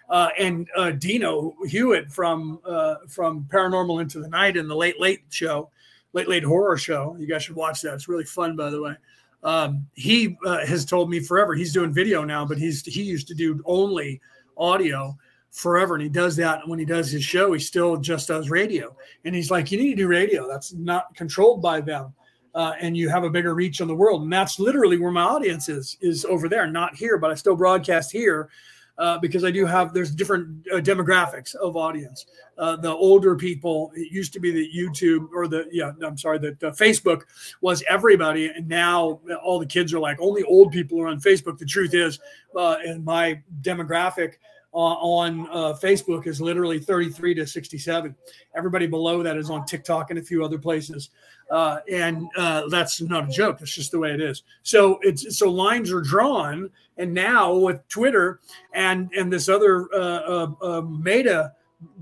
[0.08, 5.00] Uh, and uh, Dino Hewitt from uh, from Paranormal Into the Night and the Late
[5.00, 5.70] Late Show,
[6.12, 7.16] Late Late Horror Show.
[7.18, 7.94] You guys should watch that.
[7.94, 8.94] It's really fun, by the way.
[9.42, 13.34] Um, he has told me forever he's doing video now, but he's he used to
[13.34, 14.20] do only
[14.58, 15.16] audio
[15.56, 15.94] forever.
[15.94, 18.94] And he does that when he does his show, he still just does radio.
[19.24, 20.46] And he's like, you need to do radio.
[20.46, 22.12] That's not controlled by them.
[22.54, 24.22] Uh, and you have a bigger reach on the world.
[24.22, 27.56] And that's literally where my audience is, is over there, not here, but I still
[27.56, 28.50] broadcast here
[28.98, 32.26] uh, because I do have, there's different uh, demographics of audience.
[32.58, 36.38] Uh, the older people, it used to be that YouTube or the, yeah, I'm sorry,
[36.38, 37.22] that Facebook
[37.62, 38.48] was everybody.
[38.48, 41.58] And now all the kids are like, only old people are on Facebook.
[41.58, 42.18] The truth is,
[42.54, 44.34] uh, in my demographic,
[44.76, 48.14] on uh, Facebook is literally 33 to 67.
[48.54, 51.10] Everybody below that is on TikTok and a few other places,
[51.50, 53.58] uh, and uh, that's not a joke.
[53.58, 54.42] That's just the way it is.
[54.62, 58.40] So it's so lines are drawn, and now with Twitter
[58.74, 61.52] and and this other uh, uh, uh, Meta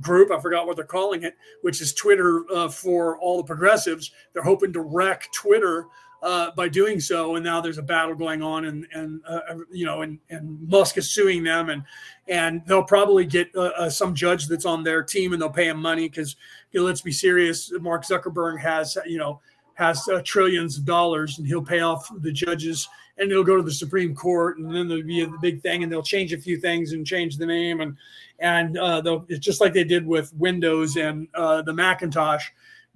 [0.00, 4.10] group, I forgot what they're calling it, which is Twitter for all the progressives.
[4.32, 5.86] They're hoping to wreck Twitter
[6.24, 7.36] uh, by doing so.
[7.36, 10.96] And now there's a battle going on, and and uh, you know, and and Musk
[10.96, 11.84] is suing them, and
[12.26, 15.68] and they'll probably get uh, uh some judge that's on their team, and they'll pay
[15.68, 16.34] him money because
[16.72, 19.40] you know, let's be serious, Mark Zuckerberg has you know
[19.74, 22.88] has uh, trillions of dollars, and he'll pay off the judges.
[23.16, 25.92] And it'll go to the Supreme Court, and then there'll be a big thing, and
[25.92, 27.96] they'll change a few things and change the name, and
[28.40, 32.46] and they'll it's just like they did with Windows and the Macintosh,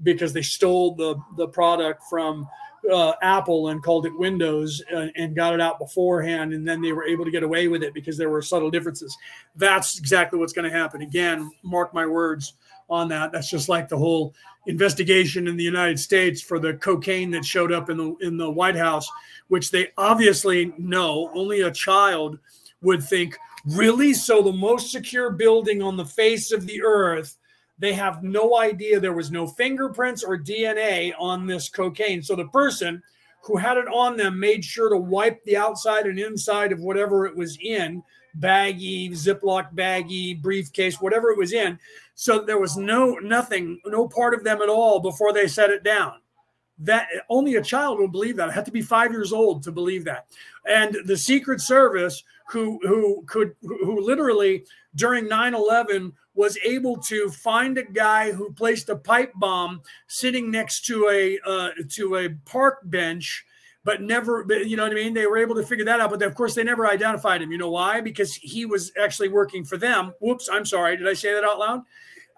[0.02, 2.48] because they stole the the product from
[2.92, 6.92] uh, Apple and called it Windows and, and, got it out beforehand, and then they
[6.92, 9.16] were able to get away with it because there were subtle differences.
[9.56, 11.02] That's exactly what's going to happen.
[11.02, 12.54] Again, mark my words
[12.90, 13.32] on that.
[13.32, 14.34] That's just like the whole
[14.66, 18.50] investigation in the United States for the cocaine that showed up in the in the
[18.50, 19.08] White House,
[19.48, 22.38] which they obviously know only a child
[22.82, 23.36] would think.
[23.66, 24.14] Really?
[24.14, 27.36] So the most secure building on the face of the earth
[27.78, 32.22] they have no idea there was no fingerprints or DNA on this cocaine.
[32.22, 33.02] So the person
[33.42, 37.26] who had it on them made sure to wipe the outside and inside of whatever
[37.26, 38.02] it was in
[38.34, 41.78] baggy, Ziploc baggy, briefcase, whatever it was in.
[42.14, 45.82] So there was no nothing, no part of them at all before they set it
[45.84, 46.14] down.
[46.80, 48.48] That only a child would believe that.
[48.48, 50.26] I had to be five years old to believe that.
[50.68, 54.64] And the Secret Service, who who could who literally
[54.94, 60.86] during 9-11 was able to find a guy who placed a pipe bomb sitting next
[60.86, 63.44] to a uh, to a park bench
[63.82, 65.14] but never you know what i mean?
[65.14, 67.50] They were able to figure that out but of course they never identified him.
[67.50, 68.00] You know why?
[68.00, 70.14] Because he was actually working for them.
[70.20, 71.82] Whoops i'm sorry did i say that out loud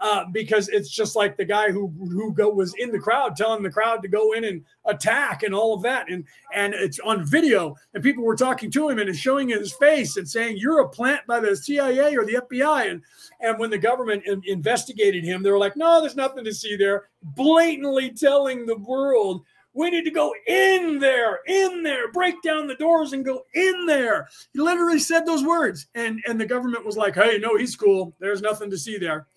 [0.01, 3.62] uh, because it's just like the guy who who go, was in the crowd telling
[3.62, 6.24] the crowd to go in and attack and all of that and
[6.55, 10.28] and it's on video and people were talking to him and showing his face and
[10.28, 13.03] saying you're a plant by the CIA or the FBI and
[13.40, 16.76] and when the government in, investigated him they were like no there's nothing to see
[16.76, 19.42] there blatantly telling the world
[19.72, 23.86] We need to go in there, in there, break down the doors and go in
[23.86, 24.28] there.
[24.53, 25.86] He literally said those words.
[25.94, 28.12] And, and the government was like, hey, no, he's cool.
[28.18, 29.28] There's nothing to see there.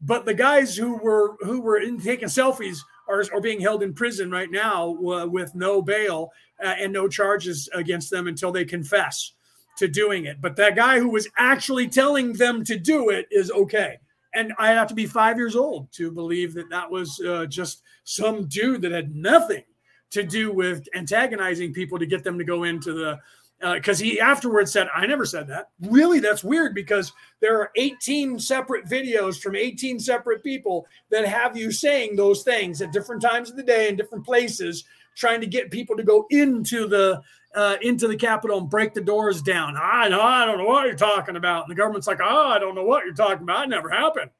[0.00, 2.78] But the guys who were who were in, taking selfies
[3.08, 6.30] are, are being held in prison right now uh, with no bail
[6.62, 9.32] uh, and no charges against them until they confess
[9.78, 10.40] to doing it.
[10.40, 13.98] But that guy who was actually telling them to do it is okay.
[14.34, 17.82] And I have to be five years old to believe that that was uh, just
[18.04, 19.64] some dude that had nothing
[20.10, 23.18] to do with antagonizing people to get them to go into the
[23.60, 25.68] because uh, he afterwards said, I never said that.
[25.82, 31.56] Really, that's weird because there are 18 separate videos from 18 separate people that have
[31.56, 34.84] you saying those things at different times of the day in different places,
[35.14, 37.20] trying to get people to go into the
[37.54, 39.76] uh, into the Capitol and break the doors down.
[39.76, 41.64] I know, I don't know what you're talking about.
[41.64, 43.64] And the government's like, oh, I don't know what you're talking about.
[43.64, 44.30] It never happened.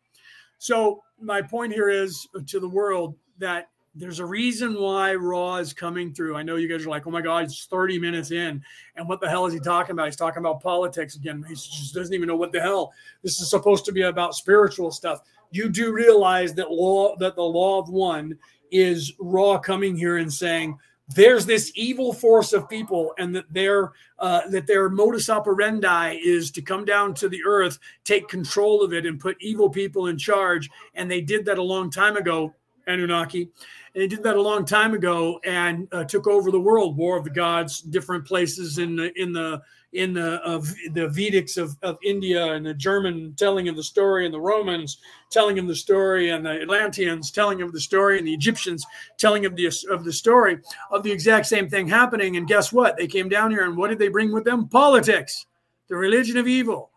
[0.59, 5.73] So my point here is to the world that there's a reason why Ra is
[5.73, 6.37] coming through.
[6.37, 8.63] I know you guys are like, oh my God, it's 30 minutes in.
[8.97, 10.07] And what the hell is he talking about?
[10.07, 11.45] He's talking about politics again.
[11.49, 12.93] He just doesn't even know what the hell.
[13.23, 15.23] This is supposed to be about spiritual stuff.
[15.51, 18.39] You do realize that law that the law of one
[18.71, 20.79] is Ra coming here and saying,
[21.15, 26.51] there's this evil force of people and that their uh, that their modus operandi is
[26.53, 30.17] to come down to the earth take control of it and put evil people in
[30.17, 32.55] charge and they did that a long time ago
[32.87, 33.51] anunnaki
[33.95, 37.17] and he did that a long time ago and uh, took over the world war
[37.17, 39.61] of the gods different places in the in the
[39.93, 40.61] in the uh,
[40.93, 44.99] the Vedics of, of India and the German telling of the story and the Romans
[45.31, 48.85] telling of the story and the Atlanteans telling of the story and the Egyptians
[49.19, 50.59] telling him the of the story
[50.91, 52.37] of the exact same thing happening.
[52.37, 52.97] And guess what?
[52.97, 54.69] They came down here and what did they bring with them?
[54.69, 55.47] Politics
[55.89, 56.90] the religion of evil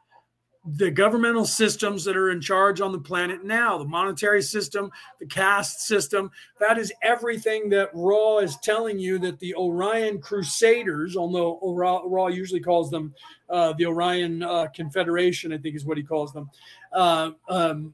[0.65, 4.89] the governmental systems that are in charge on the planet now the monetary system
[5.19, 11.17] the caste system that is everything that Ra is telling you that the orion crusaders
[11.17, 13.13] although Ra, usually calls them
[13.49, 16.49] uh, the orion uh, confederation i think is what he calls them
[16.93, 17.93] uh, um,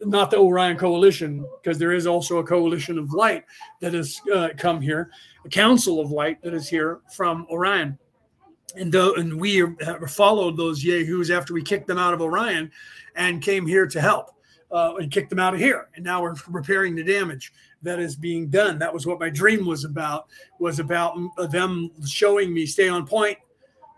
[0.00, 3.44] not the orion coalition because there is also a coalition of light
[3.80, 5.10] that has uh, come here
[5.44, 7.98] a council of light that is here from orion
[8.76, 9.64] and, and we
[10.08, 12.70] followed those yahoos after we kicked them out of Orion
[13.16, 14.34] and came here to help
[14.70, 15.88] uh, and kicked them out of here.
[15.94, 17.52] And now we're repairing the damage
[17.82, 18.78] that is being done.
[18.78, 20.26] That was what my dream was about,
[20.58, 21.18] was about
[21.50, 23.38] them showing me stay on point,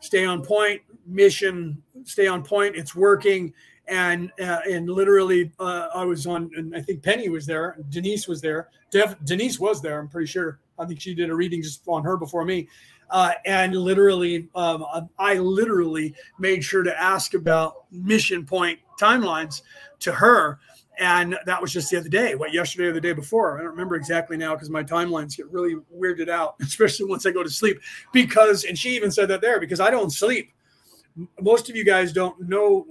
[0.01, 2.77] stay on point, mission, stay on point.
[2.77, 3.53] It's working.
[3.89, 8.29] And uh, and literally, uh, I was on, and I think Penny was there, Denise
[8.29, 9.99] was there, Def, Denise was there.
[9.99, 10.61] I'm pretty sure.
[10.79, 12.69] I think she did a reading just on her before me,
[13.13, 14.85] uh, and literally, um,
[15.19, 19.63] I literally made sure to ask about mission point timelines
[20.01, 20.59] to her.
[20.99, 23.59] And that was just the other day, what yesterday or the day before.
[23.59, 27.31] I don't remember exactly now because my timelines get really weirded out, especially once I
[27.33, 27.81] go to sleep.
[28.13, 30.53] Because, and she even said that there, because I don't sleep
[31.41, 32.87] most of you guys don't know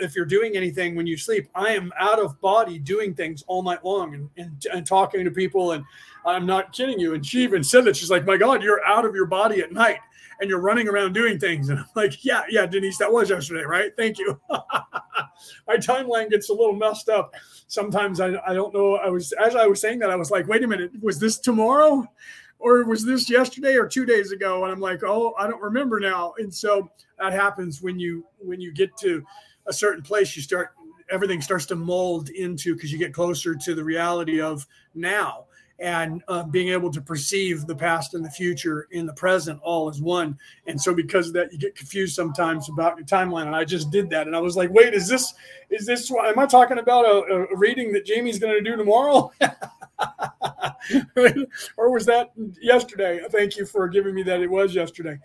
[0.00, 1.48] if you're doing anything when you sleep.
[1.54, 5.30] I am out of body doing things all night long and, and, and, talking to
[5.30, 5.72] people.
[5.72, 5.84] And
[6.26, 7.14] I'm not kidding you.
[7.14, 9.72] And she even said that she's like, my God, you're out of your body at
[9.72, 9.98] night
[10.40, 11.68] and you're running around doing things.
[11.68, 13.92] And I'm like, yeah, yeah, Denise, that was yesterday, right?
[13.96, 14.38] Thank you.
[14.50, 17.34] my timeline gets a little messed up.
[17.68, 18.96] Sometimes I, I don't know.
[18.96, 21.38] I was, as I was saying that, I was like, wait a minute, was this
[21.38, 22.06] tomorrow?
[22.58, 26.00] or was this yesterday or two days ago and i'm like oh i don't remember
[26.00, 29.22] now and so that happens when you when you get to
[29.66, 30.70] a certain place you start
[31.10, 35.44] everything starts to mold into because you get closer to the reality of now
[35.78, 39.88] and uh, being able to perceive the past and the future in the present all
[39.88, 40.38] as one.
[40.66, 43.46] And so because of that, you get confused sometimes about your timeline.
[43.46, 45.34] And I just did that, and I was like, "Wait, is this
[45.70, 46.10] is this?
[46.10, 49.32] Am I talking about a, a reading that Jamie's going to do tomorrow?"
[51.76, 53.20] or was that yesterday?
[53.30, 54.40] Thank you for giving me that.
[54.40, 55.18] It was yesterday.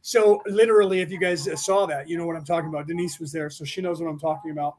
[0.00, 2.86] So literally, if you guys saw that, you know what I'm talking about.
[2.86, 4.76] Denise was there, so she knows what I'm talking about.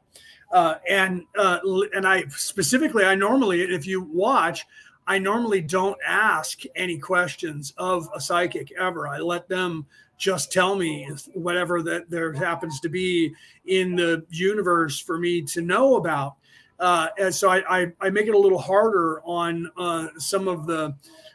[0.50, 1.60] Uh, and uh,
[1.94, 4.66] and I specifically, I normally, if you watch,
[5.10, 9.08] I normally don't ask any questions of a psychic ever.
[9.08, 9.84] I let them
[10.18, 13.34] just tell me whatever that there happens to be
[13.66, 16.36] in the universe for me to know about.
[16.78, 20.68] Uh, and so I, I, I, make it a little harder on uh, some of
[20.68, 20.94] the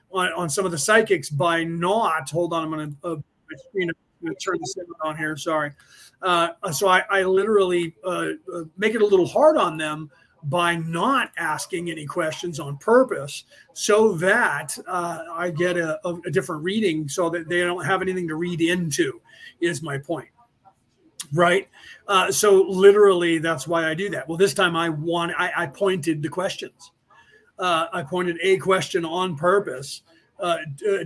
[0.10, 2.30] on, on, some of the psychics by not.
[2.30, 5.36] Hold on, I'm going to uh, turn this on here.
[5.36, 5.74] Sorry.
[6.22, 10.10] Uh, so I, I literally uh, uh, make it a little hard on them
[10.50, 16.64] by not asking any questions on purpose so that uh, I get a, a, different
[16.64, 19.20] reading so that they don't have anything to read into,
[19.60, 20.30] is my point.
[21.34, 21.68] Right.
[22.08, 24.28] Uh, so literally, that's why I do that.
[24.28, 26.92] Well, this time I want, I, I pointed the questions.
[27.58, 30.02] Uh, I pointed a question on purpose
[30.40, 30.58] uh,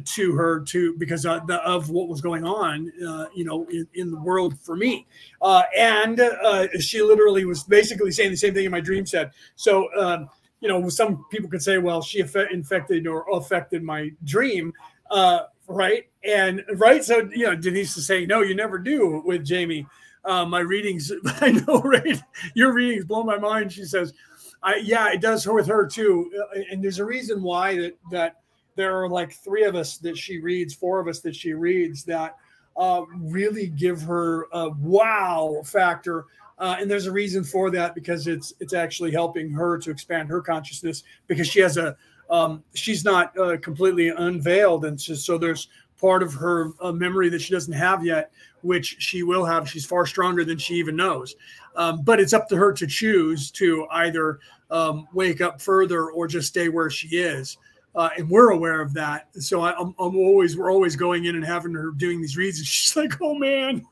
[0.06, 3.88] to her to because of, the, of what was going on, uh, you know, in,
[3.94, 5.06] in, the world for me.
[5.42, 9.32] Uh, and uh, she literally was basically saying the same thing in my dream said.
[9.56, 10.30] So, um,
[10.62, 14.74] you know, some people could say, well, she infected or affected my dream,
[15.12, 16.10] uh, right?
[16.24, 19.86] And right, so you know, Denise is saying, no, you never do with Jamie.
[20.26, 22.22] Uh, my readings, I know, right?
[22.56, 23.72] Your readings blow my mind.
[23.72, 24.14] She says,
[24.62, 26.30] I, yeah, it does with her too.
[26.70, 28.36] And there's a reason why that that
[28.80, 32.06] there are like three of us that she reads, four of us that she reads
[32.06, 32.38] that
[32.78, 36.26] uh, really give her a wow factor.
[36.58, 40.30] Uh, and there's a reason for that because it's it's actually helping her to expand
[40.30, 41.98] her consciousness because she has a
[42.30, 44.86] um, she's not uh, completely unveiled.
[44.86, 45.68] And so, so there's
[46.00, 49.70] part of her uh, memory that she doesn't have yet which she will have.
[49.70, 51.36] She's far stronger than she even knows.
[51.76, 56.28] Um, but it's up to her to choose to either um, wake up further or
[56.28, 57.58] just stay where she is
[57.96, 59.28] uh, and we're aware of that.
[59.42, 62.68] So I, am always we're always going in and having her doing these reads, and
[62.68, 63.86] she's like, "Oh man,"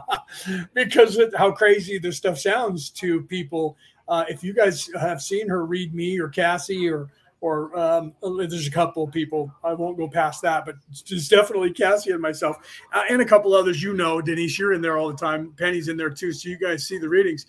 [0.74, 3.76] because of how crazy this stuff sounds to people.
[4.08, 7.08] Uh, if you guys have seen her read me or Cassie or
[7.40, 11.72] or um, there's a couple of people I won't go past that, but it's definitely
[11.72, 12.56] Cassie and myself
[12.94, 13.82] uh, and a couple others.
[13.82, 15.52] You know, Denise, you're in there all the time.
[15.58, 17.44] Penny's in there too, so you guys see the readings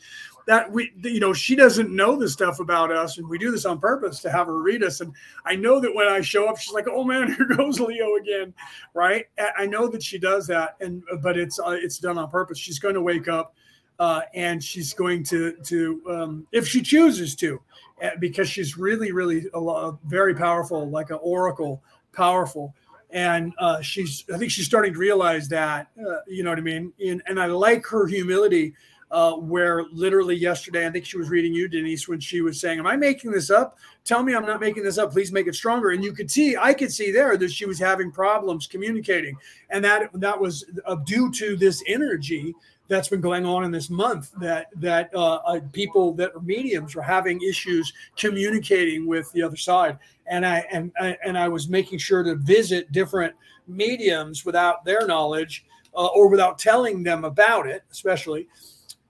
[0.45, 3.65] that we you know she doesn't know the stuff about us and we do this
[3.65, 5.01] on purpose to have her read us.
[5.01, 5.13] And
[5.45, 8.53] i know that when i show up she's like oh man here goes leo again.
[8.93, 9.25] Right?
[9.57, 12.57] I know that she does that and but it's uh, it's done on purpose.
[12.57, 13.55] She's going to wake up
[13.99, 17.61] uh, and she's going to to um, if she chooses to
[18.01, 21.81] eh, because she's really really a very powerful like an oracle
[22.13, 22.73] powerful.
[23.11, 26.63] And uh, she's i think she's starting to realize that uh, you know what i
[26.63, 26.91] mean?
[27.05, 28.73] And, and i like her humility
[29.11, 32.79] uh, where literally yesterday, I think she was reading you, Denise, when she was saying,
[32.79, 33.77] Am I making this up?
[34.03, 35.11] Tell me I'm not making this up.
[35.11, 35.91] Please make it stronger.
[35.91, 39.37] And you could see, I could see there that she was having problems communicating.
[39.69, 42.55] And that that was uh, due to this energy
[42.87, 46.95] that's been going on in this month that that uh, uh, people that are mediums
[46.95, 49.97] are having issues communicating with the other side
[50.27, 53.33] and I and and I was making sure to visit different
[53.67, 58.47] mediums without their knowledge uh, or without telling them about it especially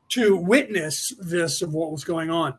[0.10, 2.58] to witness this of what was going on.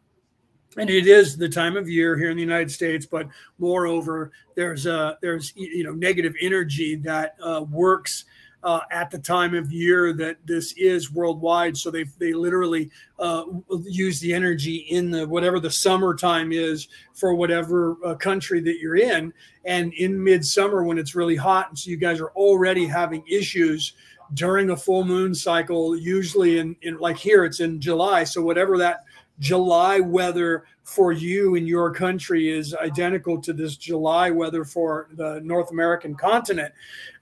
[0.79, 3.29] And it is the time of year here in the United States, but
[3.59, 8.27] moreover, there's a there's you know negative energy that uh, works
[8.63, 11.77] uh, at the time of year that this is worldwide.
[11.77, 13.45] So they they literally uh,
[13.85, 18.97] use the energy in the whatever the summertime is for whatever uh, country that you're
[18.97, 19.33] in,
[19.65, 23.95] and in midsummer when it's really hot, and so you guys are already having issues
[24.35, 28.25] during a full moon cycle, usually in, in like here, it's in July.
[28.25, 29.05] So whatever that
[29.39, 35.41] July weather for you in your country is identical to this July weather for the
[35.43, 36.73] North American continent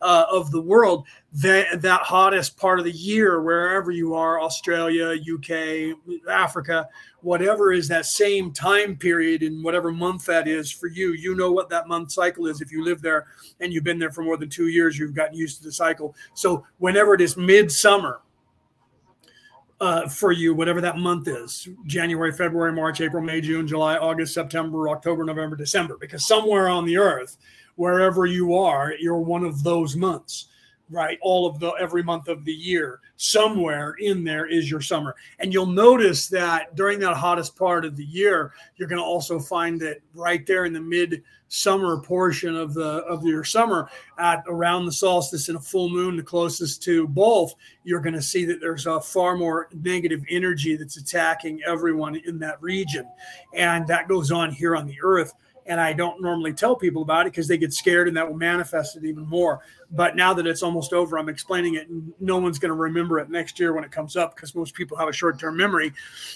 [0.03, 1.07] uh, of the world.
[1.33, 5.97] That that hottest part of the year, wherever you are, Australia, UK,
[6.29, 6.87] Africa,
[7.23, 11.15] whatever is that same time period in whatever month that is for you.
[11.15, 12.61] You know what that month cycle is.
[12.61, 13.27] If you live there
[13.61, 16.15] and you've been there for more than two years, you've gotten used to the cycle.
[16.35, 18.21] So whenever it is midsummer
[19.81, 24.35] uh, for you, whatever that month is January, February, March, April, May, June, July, August,
[24.35, 27.37] September, October, November, December, because somewhere on the earth,
[27.77, 30.49] wherever you are, you're one of those months
[30.91, 33.01] right all of the every month of the year.
[33.17, 35.15] Somewhere in there is your summer.
[35.39, 39.39] And you'll notice that during that hottest part of the year you're going to also
[39.39, 44.43] find that right there in the mid summer portion of the of your summer at
[44.49, 47.55] around the solstice and a full moon the closest to both
[47.85, 52.39] you're going to see that there's a far more negative energy that's attacking everyone in
[52.39, 53.07] that region.
[53.55, 55.35] And that goes on here on the earth.
[55.67, 58.37] And I don't normally tell people about it because they get scared and that will
[58.37, 59.61] manifest it even more.
[59.95, 63.19] But now that it's almost over, I'm explaining it, and no one's going to remember
[63.21, 65.93] it next year when it comes up because most people have a short term memory.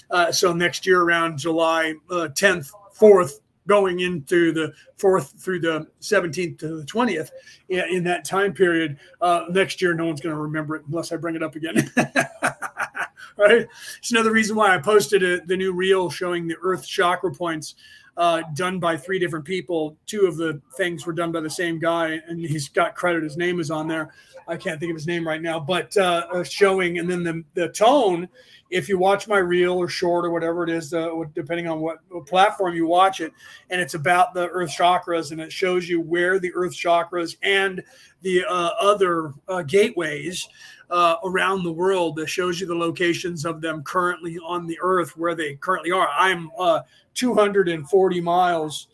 [0.09, 5.87] Uh, so next year, around July uh, 10th, 4th, going into the 4th through the
[6.01, 7.29] 17th to the 20th,
[7.67, 11.11] in, in that time period, uh, next year, no one's going to remember it unless
[11.11, 11.91] I bring it up again.
[13.37, 13.67] right?
[13.97, 17.75] It's another reason why I posted a, the new reel showing the Earth chakra points
[18.19, 19.95] uh, done by three different people.
[20.05, 23.23] Two of the things were done by the same guy, and he's got credit.
[23.23, 24.13] His name is on there.
[24.45, 27.69] I can't think of his name right now, but uh, showing, and then the, the
[27.69, 28.27] tone.
[28.71, 31.99] If you watch my reel or short or whatever it is, uh, depending on what
[32.27, 33.31] platform you watch it,
[33.69, 37.81] and it's about the earth chakras, and it shows you where the earth chakras and
[38.21, 40.47] the uh, other uh, gateways
[40.89, 45.15] uh, around the world that shows you the locations of them currently on the earth
[45.17, 46.09] where they currently are.
[46.17, 46.81] I'm uh,
[47.13, 48.87] 240 miles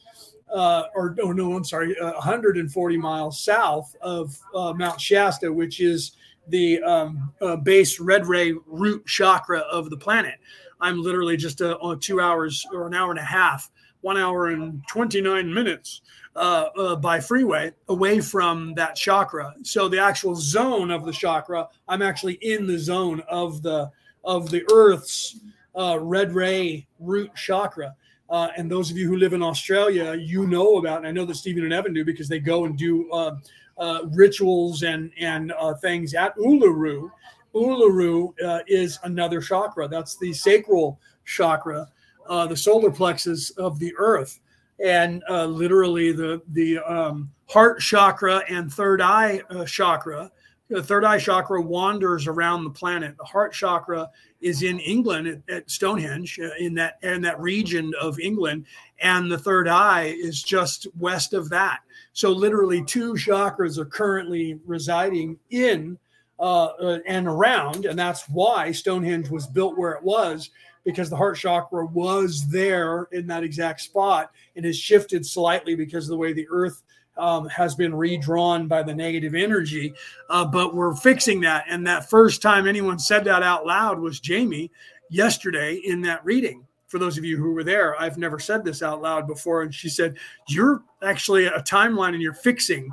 [0.54, 5.82] uh, or oh no, I'm sorry, uh, 140 miles south of uh, Mount Shasta, which
[5.82, 6.14] is
[6.48, 10.36] the um, uh, base red ray root chakra of the planet.
[10.80, 13.72] I'm literally just uh, on two hours or an hour and a half,
[14.02, 16.02] one hour and 29 minutes
[16.36, 19.56] uh, uh, by freeway away from that chakra.
[19.64, 23.90] So the actual zone of the chakra, I'm actually in the zone of the
[24.26, 25.40] of the Earth's
[25.76, 27.96] uh, red ray root chakra.
[28.30, 31.26] Uh, and those of you who live in Australia, you know about, and I know
[31.26, 33.38] that Stephen and Evan do because they go and do uh,
[33.78, 37.12] uh, rituals and and things at Uluru.
[37.54, 38.34] Uluru
[38.68, 39.88] is another chakra.
[39.88, 41.88] That's the sacral chakra,
[42.28, 44.42] the solar plexus of the Earth
[44.84, 50.32] and uh, literally the the um, heart chakra and third eye uh, chakra.
[50.68, 53.16] The third eye chakra wanders around the planet.
[53.18, 54.10] The heart chakra
[54.42, 58.66] is in England at, at Stonehenge, uh, in that in that region of England,
[59.00, 61.82] and the third eye is just west of that.
[62.14, 66.00] So literally, two chakras are currently residing in
[66.40, 70.50] uh, uh, and around, and that's why Stonehenge was built where it was
[70.86, 76.06] because the heart chakra was there in that exact spot and has shifted slightly because
[76.06, 76.84] of the way the earth
[77.18, 79.94] um, has been redrawn by the negative energy.
[80.30, 81.66] Uh, but we're fixing that.
[81.70, 84.72] And that first time anyone said that out loud was Jamie
[85.10, 86.66] yesterday in that reading.
[86.88, 89.64] For those of you who were there, I've never said this out loud before.
[89.64, 90.18] And she said,
[90.48, 92.90] You're actually a timeline and you're fixing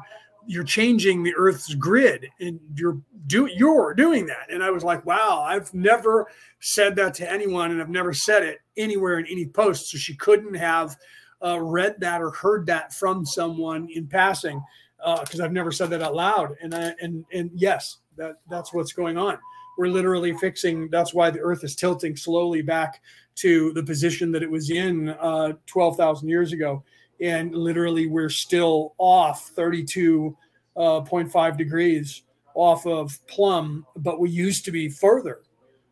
[0.47, 4.51] you're changing the earth's grid and you're do you're doing that.
[4.51, 6.27] And i was like wow i've never
[6.61, 9.91] said that to anyone and i've never said it anywhere in any post.
[9.91, 10.97] So she couldn't have
[11.45, 14.63] uh, read that or heard that from someone in passing
[14.99, 16.57] because uh, i've never said that out loud.
[16.63, 19.39] And I, and and yes that that's what's going on.
[19.79, 23.01] We're literally fixing that's why the earth is tilting slowly back
[23.37, 26.85] to the position that it was in uh, 12,000 years ago
[27.23, 30.35] and literally we're still off 32.5
[30.77, 32.23] uh, degrees
[32.55, 35.41] off of plumb, but we used to be further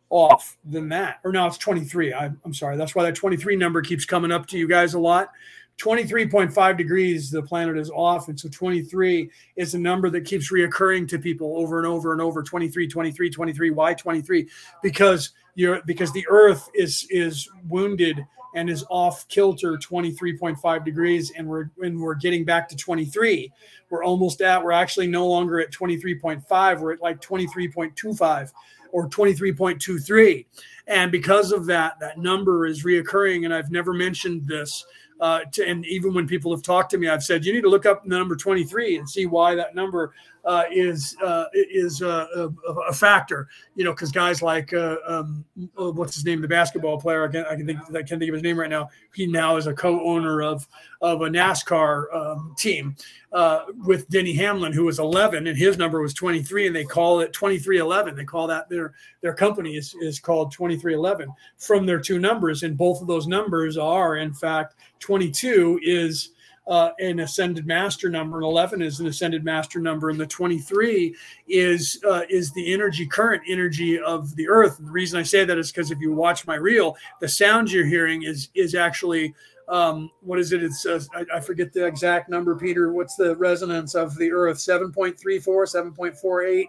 [0.09, 1.19] off than that.
[1.23, 2.13] Or now it's 23.
[2.13, 2.75] I, I'm sorry.
[2.75, 5.29] That's why that 23 number keeps coming up to you guys a lot.
[5.79, 11.07] 23.5 degrees the planet is off and so 23 is a number that keeps reoccurring
[11.07, 14.47] to people over and over and over 23 23 23 why 23
[14.83, 18.23] because you're because the earth is is wounded
[18.55, 23.51] and is off kilter 23.5 degrees and we're when we're getting back to 23
[23.89, 28.51] we're almost at we're actually no longer at 23.5 we're at like 23.25
[28.91, 30.45] or 23.23
[30.87, 34.85] and because of that that number is reoccurring and i've never mentioned this
[35.21, 37.69] uh, to, and even when people have talked to me, I've said you need to
[37.69, 40.13] look up the number 23 and see why that number
[40.45, 43.47] uh, is uh, is uh, a, a, factor.
[43.75, 45.45] You know, because guys like uh, um,
[45.77, 48.29] oh, what's his name, the basketball player, I can I can think I can't think
[48.29, 48.89] of his name right now.
[49.13, 50.67] He now is a co-owner of
[51.01, 52.95] of a NASCAR um, team
[53.31, 57.21] uh, with Denny Hamlin, who was 11, and his number was 23, and they call
[57.21, 58.15] it 2311.
[58.15, 62.77] They call that their their company is is called 2311 from their two numbers, and
[62.77, 66.31] both of those numbers are in fact 22 is
[66.67, 71.15] uh, an ascended master number, and 11 is an ascended master number, and the 23
[71.47, 74.79] is uh, is the energy, current energy of the earth.
[74.79, 77.71] And the reason I say that is because if you watch my reel, the sound
[77.71, 79.33] you're hearing is is actually
[79.67, 80.63] um, what is it?
[80.63, 82.91] It's uh, I, I, forget the exact number, Peter.
[82.91, 84.57] What's the resonance of the Earth?
[84.57, 86.65] 7.34, 7.48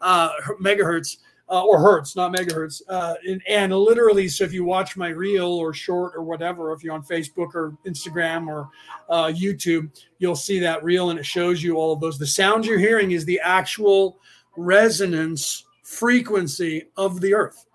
[0.00, 0.30] uh,
[0.60, 1.18] megahertz
[1.52, 2.80] uh, or hertz, not megahertz.
[2.88, 6.82] Uh, and, and, literally, so if you watch my reel or short or whatever, if
[6.82, 8.70] you're on Facebook or Instagram or
[9.10, 12.18] uh, YouTube, you'll see that reel and it shows you all of those.
[12.18, 14.18] The sound you're hearing is the actual
[14.56, 17.66] resonance frequency of the earth.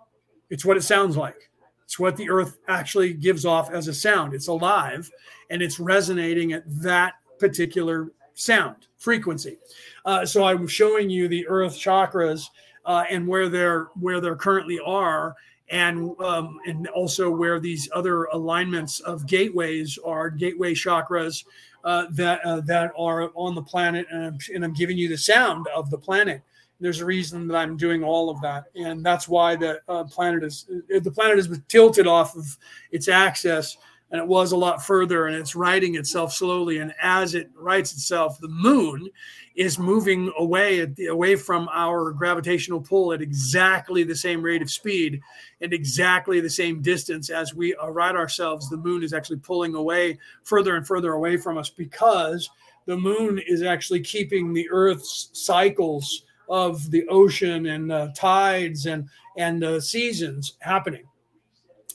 [0.50, 1.52] It's what it sounds like.
[1.84, 4.34] It's what the earth actually gives off as a sound.
[4.34, 5.10] It's alive
[5.52, 9.58] and it's resonating at that particular sound frequency.
[10.04, 12.48] Uh, so I'm showing you the earth chakras
[12.88, 15.36] uh, and where they're where they're currently are,
[15.70, 21.46] and um, and also where these other alignments of gateways are gateway chakras
[21.84, 25.18] uh, that uh, that are on the planet, and I'm, and I'm giving you the
[25.18, 26.42] sound of the planet.
[26.80, 30.44] There's a reason that I'm doing all of that, and that's why the uh, planet
[30.44, 32.58] is the planet is tilted off of
[32.92, 33.78] its axis
[34.12, 37.94] and it was a lot further and it's righting itself slowly and as it rights
[37.94, 39.10] itself the moon
[39.58, 44.70] is moving away the, away from our gravitational pull at exactly the same rate of
[44.70, 45.20] speed
[45.62, 48.70] and exactly the same distance as we right ourselves.
[48.70, 52.48] The moon is actually pulling away further and further away from us because
[52.86, 59.64] the moon is actually keeping the earth's cycles of the ocean and tides and and
[59.64, 61.04] uh, seasons happening.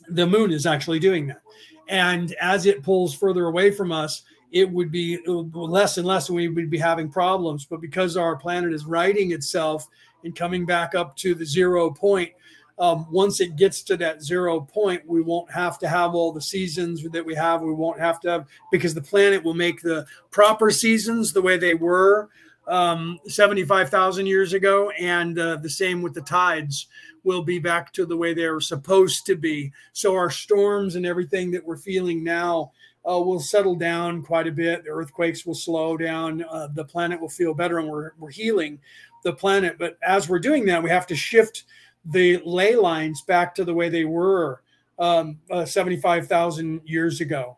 [0.09, 1.42] The moon is actually doing that
[1.89, 4.23] and as it pulls further away from us,
[4.53, 7.65] it would be less and less and we would be having problems.
[7.65, 9.89] But because our planet is righting itself
[10.25, 12.33] and coming back up to the zero point,
[12.79, 16.41] um, once it gets to that zero point, we won't have to have all the
[16.41, 17.63] seasons that we have.
[17.63, 21.57] We won't have to have because the planet will make the proper seasons the way
[21.57, 22.29] they were
[22.67, 24.91] um, 75,000 years ago.
[24.91, 26.89] And uh, the same with the tides
[27.25, 29.73] will be back to the way they were supposed to be.
[29.93, 32.73] So our storms and everything that we're feeling now
[33.09, 34.85] uh, will settle down quite a bit.
[34.85, 36.45] The earthquakes will slow down.
[36.45, 38.79] Uh, the planet will feel better, and we're, we're healing
[39.25, 39.77] the planet.
[39.79, 41.65] But as we're doing that, we have to shift
[42.05, 44.63] the ley lines back to the way they were
[44.99, 47.57] um, uh, 75,000 years ago.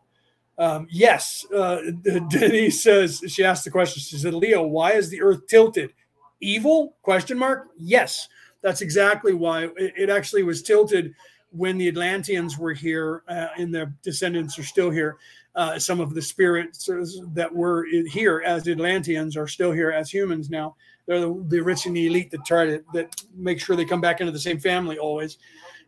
[0.57, 1.79] Um, yes, uh,
[2.29, 4.01] Denise says she asked the question.
[4.01, 5.91] She said, "Leo, why is the Earth tilted?
[6.39, 6.95] Evil?
[7.01, 7.67] Question mark.
[7.77, 8.29] Yes,
[8.65, 9.65] that's exactly why.
[9.77, 11.13] It, it actually was tilted
[11.51, 15.17] when the Atlanteans were here, uh, and their descendants are still here.
[15.53, 16.89] Uh, some of the spirits
[17.33, 20.75] that were here as Atlanteans are still here as humans now.
[21.05, 24.01] They're the, the rich and the elite that try to that make sure they come
[24.01, 25.37] back into the same family always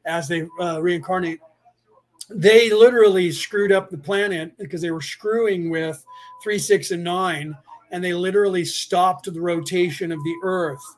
[0.06, 1.40] as they uh, reincarnate
[2.30, 6.04] they literally screwed up the planet because they were screwing with
[6.44, 7.56] three, six, and nine,
[7.92, 10.97] and they literally stopped the rotation of the Earth.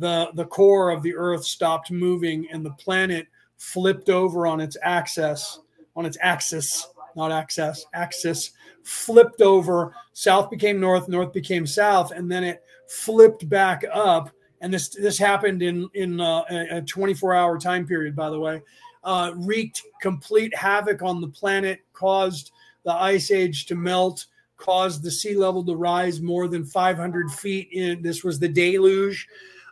[0.00, 3.28] The, the core of the Earth stopped moving, and the planet
[3.58, 5.60] flipped over on its axis,
[5.94, 9.94] on its axis, not access, axis, flipped over.
[10.12, 14.30] South became north, north became south, and then it flipped back up.
[14.62, 18.62] And this this happened in in uh, a 24 hour time period, by the way
[19.04, 22.52] uh, wreaked complete havoc on the planet, caused
[22.84, 24.26] the ice age to melt,
[24.56, 27.68] caused the sea level to rise more than 500 feet.
[27.72, 29.26] In this was the deluge.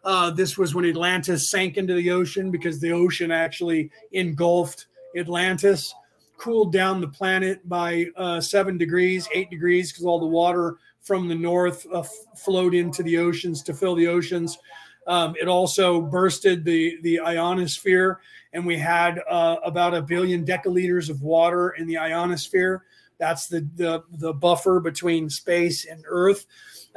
[0.04, 4.86] Uh, this was when Atlantis sank into the ocean because the ocean actually engulfed
[5.16, 5.94] Atlantis,
[6.36, 11.28] cooled down the planet by uh, seven degrees, eight degrees, because all the water from
[11.28, 12.04] the north uh,
[12.36, 14.58] flowed into the oceans to fill the oceans.
[15.06, 18.20] Um, it also bursted the the ionosphere
[18.52, 22.84] and we had uh, about a billion decaliters of water in the ionosphere.
[23.18, 26.46] That's the, the, the buffer between space and Earth.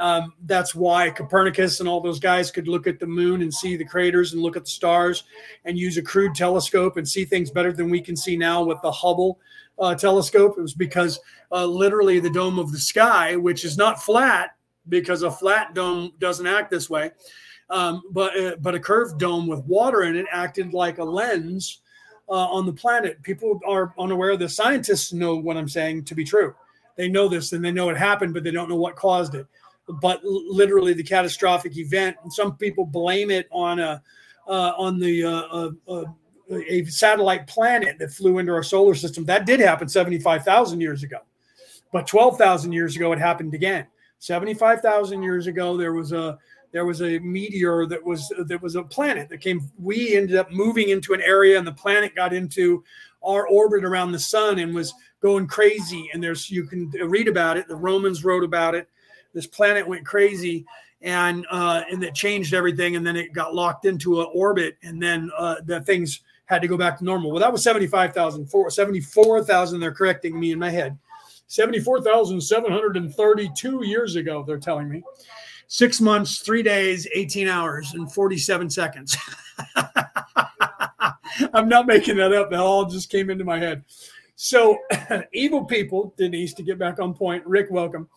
[0.01, 3.77] Um, that's why Copernicus and all those guys could look at the moon and see
[3.77, 5.25] the craters and look at the stars
[5.63, 8.81] and use a crude telescope and see things better than we can see now with
[8.81, 9.39] the Hubble
[9.77, 10.55] uh, telescope.
[10.57, 11.19] It was because
[11.51, 14.55] uh, literally the dome of the sky, which is not flat
[14.89, 17.11] because a flat dome doesn't act this way,
[17.69, 21.81] um, but uh, but a curved dome with water in it acted like a lens
[22.27, 23.21] uh, on the planet.
[23.21, 24.35] People are unaware.
[24.35, 26.55] The scientists know what I'm saying to be true.
[26.95, 29.45] They know this and they know it happened, but they don't know what caused it.
[29.99, 32.17] But literally, the catastrophic event.
[32.23, 34.01] And some people blame it on a
[34.47, 36.05] uh, on the uh, uh, uh,
[36.51, 39.23] a satellite planet that flew into our solar system.
[39.25, 41.19] That did happen 75,000 years ago,
[41.93, 43.87] but 12,000 years ago it happened again.
[44.19, 46.37] 75,000 years ago, there was a
[46.71, 50.51] there was a meteor that was that was a planet that came we ended up
[50.51, 52.83] moving into an area and the planet got into
[53.23, 57.57] our orbit around the sun and was going crazy and there's you can read about
[57.57, 58.87] it the romans wrote about it
[59.33, 60.65] this planet went crazy
[61.01, 65.01] and uh, and it changed everything and then it got locked into an orbit and
[65.01, 69.79] then uh, the things had to go back to normal well that was 75,000 74,000
[69.79, 70.95] they're correcting me in my head
[71.47, 75.01] 74,732 years ago they're telling me
[75.71, 79.15] six months, three days, 18 hours, and 47 seconds.
[81.53, 82.51] I'm not making that up.
[82.51, 83.83] That all just came into my head.
[84.35, 84.77] So,
[85.33, 87.45] evil people, Denise, to get back on point.
[87.45, 88.09] Rick, welcome.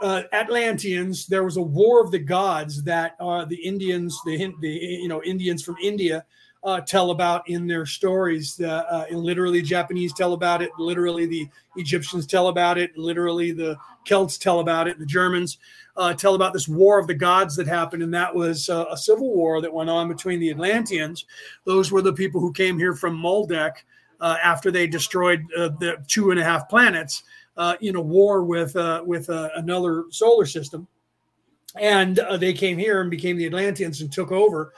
[0.00, 1.26] Uh, Atlanteans.
[1.26, 5.22] There was a war of the gods that uh, the Indians, the, the you know
[5.22, 6.24] Indians from India,
[6.62, 8.60] uh, tell about in their stories.
[8.60, 10.70] Uh, literally, Japanese tell about it.
[10.78, 12.96] Literally, the Egyptians tell about it.
[12.96, 14.98] Literally, the Celts tell about it.
[14.98, 15.58] The Germans
[15.96, 18.96] uh, tell about this war of the gods that happened, and that was uh, a
[18.96, 21.26] civil war that went on between the Atlanteans.
[21.64, 23.72] Those were the people who came here from Maldek
[24.20, 27.22] uh, after they destroyed uh, the two and a half planets
[27.58, 30.88] uh, in a war with uh, with another solar system.
[31.76, 34.72] And they came here and became the Atlanteans and took over.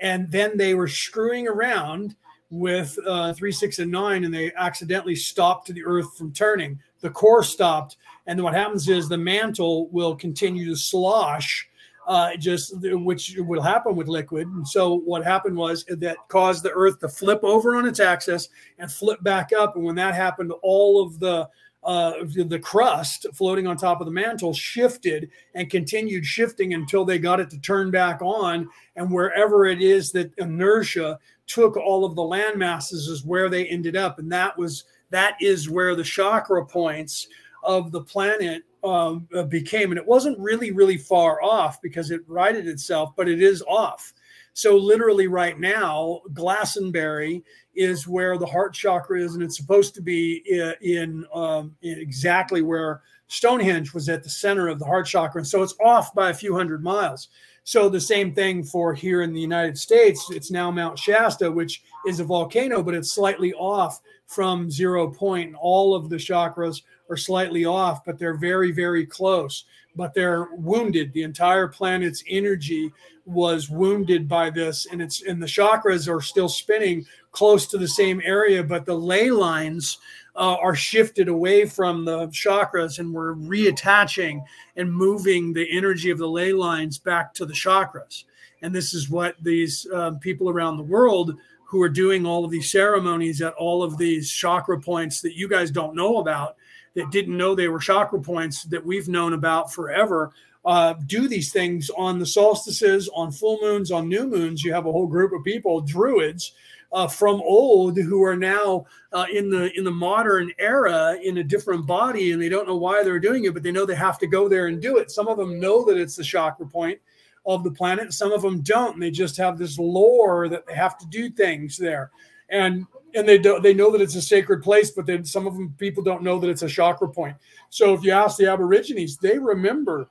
[0.00, 2.14] And then they were screwing around
[2.50, 2.96] with
[3.36, 6.78] three, six, and nine, and they accidentally stopped the Earth from turning.
[7.00, 11.68] The core stopped and what happens is the mantle will continue to slosh
[12.06, 14.46] uh, just which will happen with liquid.
[14.46, 18.48] And so what happened was that caused the Earth to flip over on its axis
[18.78, 19.74] and flip back up.
[19.74, 21.48] And when that happened, all of the
[21.86, 27.18] uh, the crust floating on top of the mantle shifted and continued shifting until they
[27.18, 28.68] got it to turn back on.
[28.96, 33.66] And wherever it is that inertia took all of the land masses is where they
[33.66, 34.18] ended up.
[34.18, 37.28] And that was that is where the chakra points
[37.62, 39.92] of the planet um, became.
[39.92, 44.12] And it wasn't really, really far off because it righted itself, but it is off.
[44.56, 47.44] So, literally, right now, Glastonbury
[47.74, 51.98] is where the heart chakra is, and it's supposed to be in, in, um, in
[51.98, 55.40] exactly where Stonehenge was at the center of the heart chakra.
[55.40, 57.28] And so it's off by a few hundred miles.
[57.64, 60.30] So the same thing for here in the United States.
[60.30, 65.54] It's now Mount Shasta, which is a volcano, but it's slightly off from zero point.
[65.60, 66.80] All of the chakras
[67.10, 69.64] are slightly off, but they're very, very close.
[69.96, 71.12] But they're wounded.
[71.12, 72.92] The entire planet's energy
[73.24, 77.88] was wounded by this, and it's and the chakras are still spinning close to the
[77.88, 79.98] same area, but the ley lines
[80.36, 84.42] uh, are shifted away from the chakras and we're reattaching
[84.76, 88.24] and moving the energy of the ley lines back to the chakras.
[88.62, 92.50] And this is what these um, people around the world who are doing all of
[92.50, 96.56] these ceremonies at all of these chakra points that you guys don't know about,
[96.96, 100.32] that didn't know they were chakra points that we've known about forever,
[100.64, 104.64] uh, do these things on the solstices, on full moons, on new moons.
[104.64, 106.52] You have a whole group of people, druids,
[106.92, 111.44] uh, from old who are now uh, in the in the modern era in a
[111.44, 114.18] different body and they don't know why they're doing it but they know they have
[114.18, 115.10] to go there and do it.
[115.10, 116.98] Some of them know that it's the chakra point
[117.44, 118.12] of the planet.
[118.12, 118.94] Some of them don't.
[118.94, 122.10] And they just have this lore that they have to do things there.
[122.48, 122.86] And
[123.16, 125.74] and they do, they know that it's a sacred place but then some of them
[125.78, 127.36] people don't know that it's a chakra point
[127.70, 130.08] so if you ask the aborigines they remember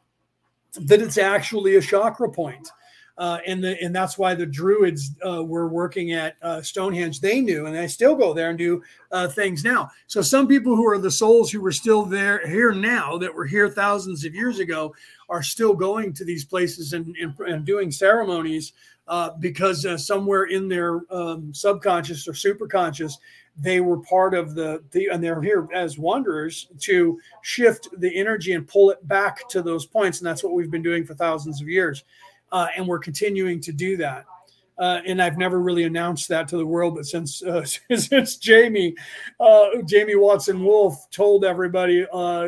[0.82, 2.70] that it's actually a chakra point
[3.18, 7.22] uh, and the and that's why the Druids uh, were working at uh, Stonehenge.
[7.22, 9.90] They knew, and they still go there and do uh, things now.
[10.08, 13.46] So some people who are the souls who were still there here now, that were
[13.46, 14.94] here thousands of years ago,
[15.30, 18.74] are still going to these places and and, and doing ceremonies
[19.08, 23.14] uh, because uh, somewhere in their um, subconscious or superconscious.
[23.58, 28.52] They were part of the, the, and they're here as wanderers to shift the energy
[28.52, 30.20] and pull it back to those points.
[30.20, 32.04] And that's what we've been doing for thousands of years
[32.52, 34.26] uh, and we're continuing to do that.
[34.78, 37.64] Uh, and I've never really announced that to the world, but since uh,
[37.96, 38.96] since Jamie
[39.86, 42.06] Jamie Watson Wolf told everybody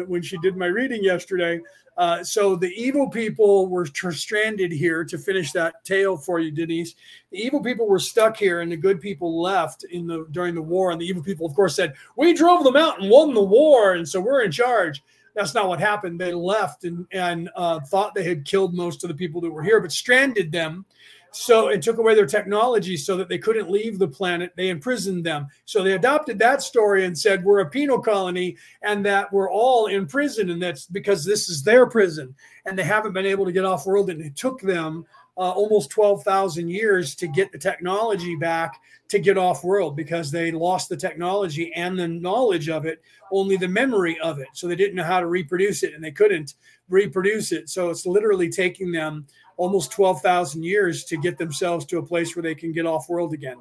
[0.08, 1.62] when she did my reading yesterday,
[1.98, 6.94] uh, so the evil people were stranded here to finish that tale for you, Denise.
[7.32, 10.62] The evil people were stuck here, and the good people left in the during the
[10.62, 10.92] war.
[10.92, 13.94] And the evil people, of course, said, "We drove them out and won the war,
[13.94, 16.20] and so we're in charge." That's not what happened.
[16.20, 19.64] They left and and uh, thought they had killed most of the people that were
[19.64, 20.86] here, but stranded them.
[21.38, 24.54] So and took away their technology so that they couldn't leave the planet.
[24.56, 25.48] They imprisoned them.
[25.66, 29.86] So they adopted that story and said we're a penal colony and that we're all
[29.86, 32.34] in prison, and that's because this is their prison,
[32.66, 34.10] and they haven't been able to get off world.
[34.10, 35.06] And it took them
[35.38, 40.52] uh, almost 12,000 years to get the technology back to get off world because they
[40.52, 44.48] lost the technology and the knowledge of it, only the memory of it.
[44.54, 46.56] So they didn't know how to reproduce it and they couldn't
[46.90, 47.70] reproduce it.
[47.70, 49.28] So it's literally taking them
[49.58, 53.34] almost 12,000 years to get themselves to a place where they can get off world
[53.34, 53.58] again.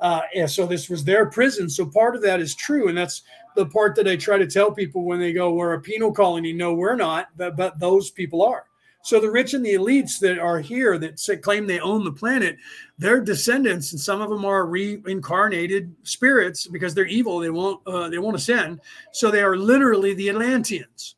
[0.00, 1.68] Uh, and so this was their prison.
[1.68, 2.88] So part of that is true.
[2.88, 3.22] And that's
[3.54, 6.52] the part that I try to tell people when they go, we're a penal colony.
[6.52, 8.64] No, we're not, but, but those people are.
[9.04, 12.56] So the rich and the elites that are here that claim they own the planet,
[12.98, 17.40] their descendants, and some of them are reincarnated spirits because they're evil.
[17.40, 18.80] They won't uh, they won't ascend.
[19.12, 21.16] So they are literally the Atlanteans,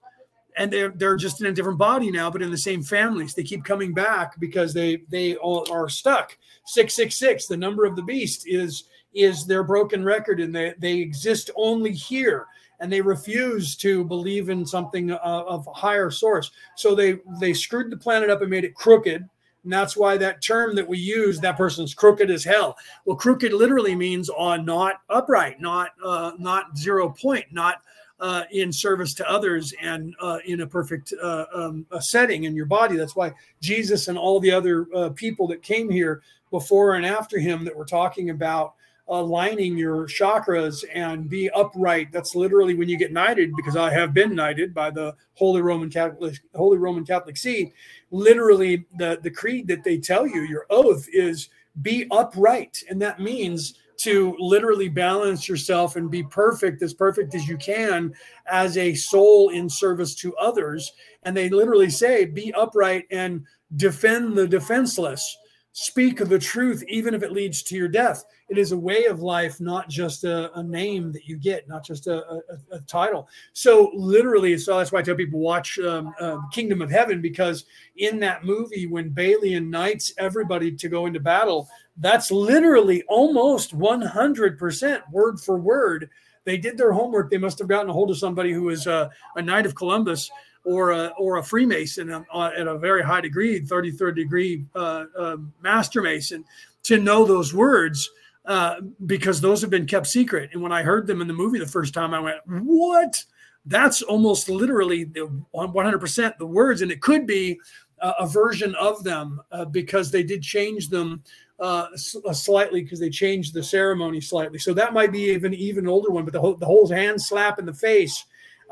[0.57, 3.35] and they're they're just in a different body now, but in the same families.
[3.35, 6.37] They keep coming back because they they all are stuck.
[6.67, 7.47] Six six six.
[7.47, 8.85] The number of the beast is
[9.15, 12.47] is their broken record, and they they exist only here
[12.81, 16.51] and they refuse to believe in something uh, of higher source.
[16.77, 19.29] So they they screwed the planet up and made it crooked.
[19.63, 22.77] And that's why that term that we use, that person's crooked as hell.
[23.07, 27.77] Well, crooked literally means on uh, not upright, not uh, not zero point, not
[28.25, 32.57] uh, in service to others and uh, in a perfect uh, um, a setting in
[32.57, 32.97] your body.
[32.97, 37.39] That's why Jesus and all the other uh, people that came here before and after
[37.39, 38.77] him that we're talking about
[39.09, 42.11] aligning your chakras and be upright.
[42.13, 45.91] That's literally when you get knighted, because I have been knighted by the Holy Roman
[45.91, 47.75] Catholic Holy Roman Catholic See.
[48.11, 51.51] Literally, the the creed that they tell you, your oath is
[51.83, 57.49] be upright, and that means to literally balance yourself and be perfect, as perfect as
[57.49, 58.15] you can,
[58.47, 60.93] as a soul in service to others.
[61.25, 63.45] And they literally say, be upright and
[63.77, 65.37] defend the defenseless
[65.77, 68.25] speak of the truth, even if it leads to your death.
[68.49, 71.85] It is a way of life, not just a, a name that you get, not
[71.85, 73.29] just a, a, a, title.
[73.55, 77.65] So, literally, so that's why I tell people watch um, uh, Kingdom of Heaven because
[77.97, 85.03] in that movie, when Balian knights everybody to go into battle, that's literally almost 100%
[85.11, 86.09] word for word
[86.45, 87.31] they did their homework.
[87.31, 90.31] They must have gotten a hold of somebody who was uh, a knight of Columbus
[90.65, 95.37] or a, or a Freemason uh, at a very high degree, 33rd degree uh, uh,
[95.63, 96.45] Master Mason,
[96.85, 98.11] to know those words
[98.47, 100.51] uh, because those have been kept secret.
[100.53, 103.25] And when I heard them in the movie the first time, I went, "What?
[103.67, 107.59] That's almost literally the 100% the words." And it could be
[108.01, 111.23] a version of them uh, because they did change them
[111.61, 114.59] uh, slightly because they changed the ceremony slightly.
[114.59, 116.25] So that might be even even older one.
[116.25, 118.25] But the whole the whole hand slap in the face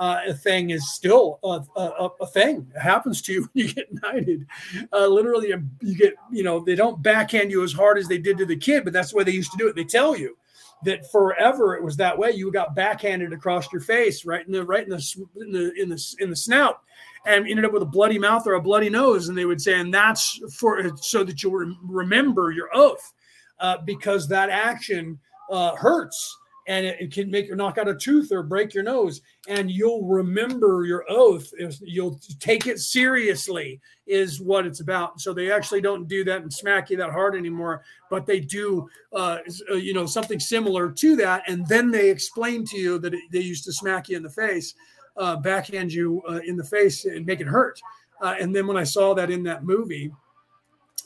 [0.02, 2.66] uh, thing is still a, a, a, thing.
[2.74, 4.48] It happens to you when you get knighted.
[4.92, 8.18] Uh, literally, um, you get, you know, they don't backhand you as hard as they
[8.18, 9.76] did to the kid, but that's the way they used to do it.
[9.76, 10.36] They tell you
[10.84, 12.32] that forever it was that way.
[12.32, 15.88] You got backhanded across your face, right in the right in the in the in
[15.88, 16.80] the, in the snout,
[17.24, 19.28] and ended up with a bloody mouth or a bloody nose.
[19.28, 23.12] And they would say, and that's for so that you'll remember your oath,
[23.60, 26.36] uh, because that action uh, hurts
[26.68, 30.06] and it, can make you knock out a tooth or break your nose and you'll
[30.06, 35.20] remember your oath If you'll take it seriously is what it's about.
[35.20, 38.88] So they actually don't do that and smack you that hard anymore but they do
[39.12, 39.38] uh,
[39.70, 43.20] uh you know something similar to that and then they explain to you that it,
[43.32, 44.74] they used to smack you in the face
[45.16, 47.80] uh, backhand you uh, in the face and make it hurt.
[48.20, 50.12] Uh, and then when i saw that in that movie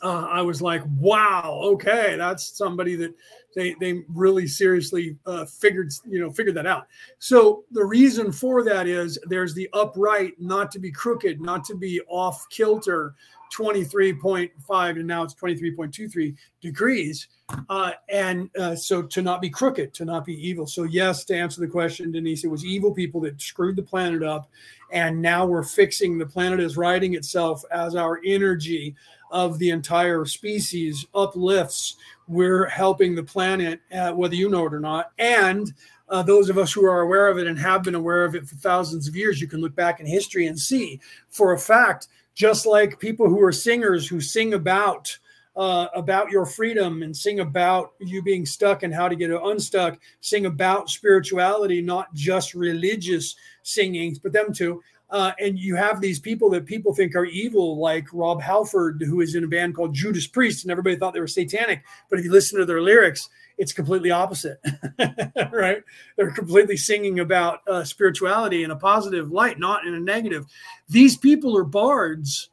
[0.03, 3.15] uh, I was like, wow, okay, that's somebody that
[3.57, 6.87] they they really seriously uh, figured you know figured that out.
[7.19, 11.75] So the reason for that is there's the upright, not to be crooked, not to
[11.75, 13.15] be off kilter,
[13.57, 17.29] 23.5 and now it's 23.23 degrees
[17.69, 21.37] uh, and uh, so to not be crooked to not be evil so yes to
[21.37, 24.51] answer the question denise it was evil people that screwed the planet up
[24.91, 28.95] and now we're fixing the planet is righting itself as our energy
[29.31, 31.97] of the entire species uplifts
[32.29, 35.73] we're helping the planet uh, whether you know it or not and
[36.09, 38.47] uh, those of us who are aware of it and have been aware of it
[38.47, 42.09] for thousands of years, you can look back in history and see for a fact
[42.35, 45.19] just like people who are singers who sing about
[45.57, 49.99] uh, about your freedom and sing about you being stuck and how to get unstuck,
[50.21, 54.83] sing about spirituality, not just religious singings, but them too.
[55.09, 59.21] Uh, and you have these people that people think are evil, like Rob Halford, who
[59.21, 61.85] is in a band called Judas Priest, and everybody thought they were satanic.
[62.11, 63.29] But if you listen to their lyrics,
[63.59, 64.59] it's completely opposite,
[65.53, 65.83] right?
[66.17, 70.47] They're completely singing about uh, spirituality in a positive light, not in a negative.
[70.89, 72.51] These people are bards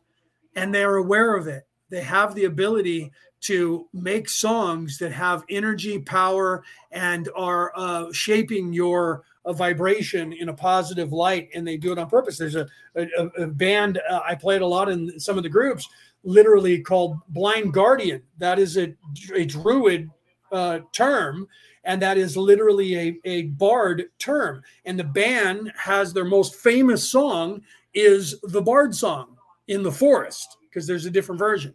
[0.56, 1.68] and they are aware of it.
[1.90, 8.72] They have the ability to make songs that have energy, power, and are uh, shaping
[8.72, 12.38] your uh, vibration in a positive light, and they do it on purpose.
[12.38, 13.06] There's a, a,
[13.38, 15.88] a band uh, I played a lot in some of the groups,
[16.24, 18.22] literally called Blind Guardian.
[18.38, 18.94] That is a,
[19.34, 20.10] a druid
[20.52, 21.48] uh, term,
[21.84, 24.62] and that is literally a, a bard term.
[24.86, 27.62] And the band has their most famous song
[27.94, 29.38] is the bard song
[29.68, 31.74] in the forest because there's a different version.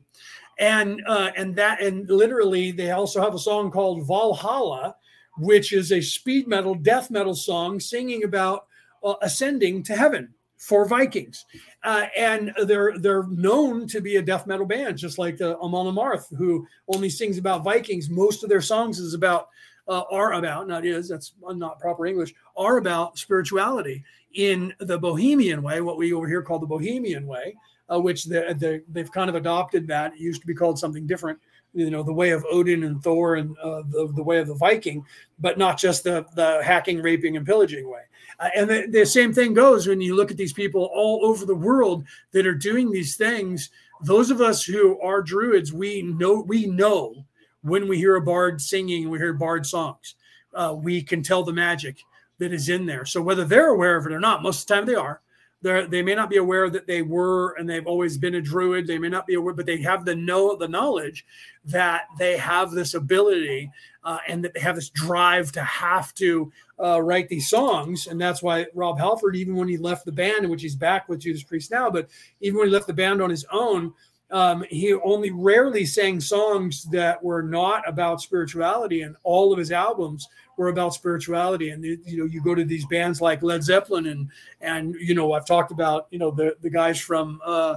[0.59, 4.97] And uh, and that and literally they also have a song called Valhalla,
[5.39, 8.67] which is a speed metal, death metal song singing about
[9.03, 11.45] uh, ascending to heaven for Vikings,
[11.85, 15.87] uh, and they're they're known to be a death metal band, just like the Amon
[15.87, 18.11] Amarth, who only sings about Vikings.
[18.11, 19.49] Most of their songs is about
[19.87, 25.63] uh, are about not is that's not proper English are about spirituality in the Bohemian
[25.63, 27.55] way, what we over here call the Bohemian way,
[27.93, 30.13] uh, which the, the, they've kind of adopted that.
[30.13, 31.39] It used to be called something different
[31.79, 34.55] you know the way of Odin and Thor and uh, the, the way of the
[34.55, 35.05] Viking,
[35.39, 38.03] but not just the the hacking, raping, and pillaging way.
[38.41, 41.47] Uh, and the, the same thing goes when you look at these people all over
[41.47, 43.71] the world that are doing these things.
[44.03, 47.25] Those of us who are druids, we know we know
[47.63, 50.15] when we hear a bard singing, we hear bard songs.
[50.55, 51.99] Uh, we can tell the magic
[52.39, 53.05] that is in there.
[53.05, 55.21] So whether they're aware of it or not, most of the time they are
[55.63, 58.87] they may not be aware that they were and they've always been a druid.
[58.87, 61.27] They may not be aware, but they have the know the knowledge
[61.65, 63.71] that they have this ability
[64.05, 68.07] uh, and that they have this drive to have to uh, write these songs.
[68.07, 71.21] And that's why Rob Halford, even when he left the band, which he's back with
[71.21, 72.09] Judas Priest now, but
[72.41, 73.93] even when he left the band on his own,
[74.31, 79.73] um, he only rarely sang songs that were not about spirituality, and all of his
[79.73, 80.29] albums
[80.59, 81.71] were about spirituality.
[81.71, 84.29] And you know, you go to these bands like Led Zeppelin, and
[84.61, 87.77] and you know, I've talked about you know the the guys from uh,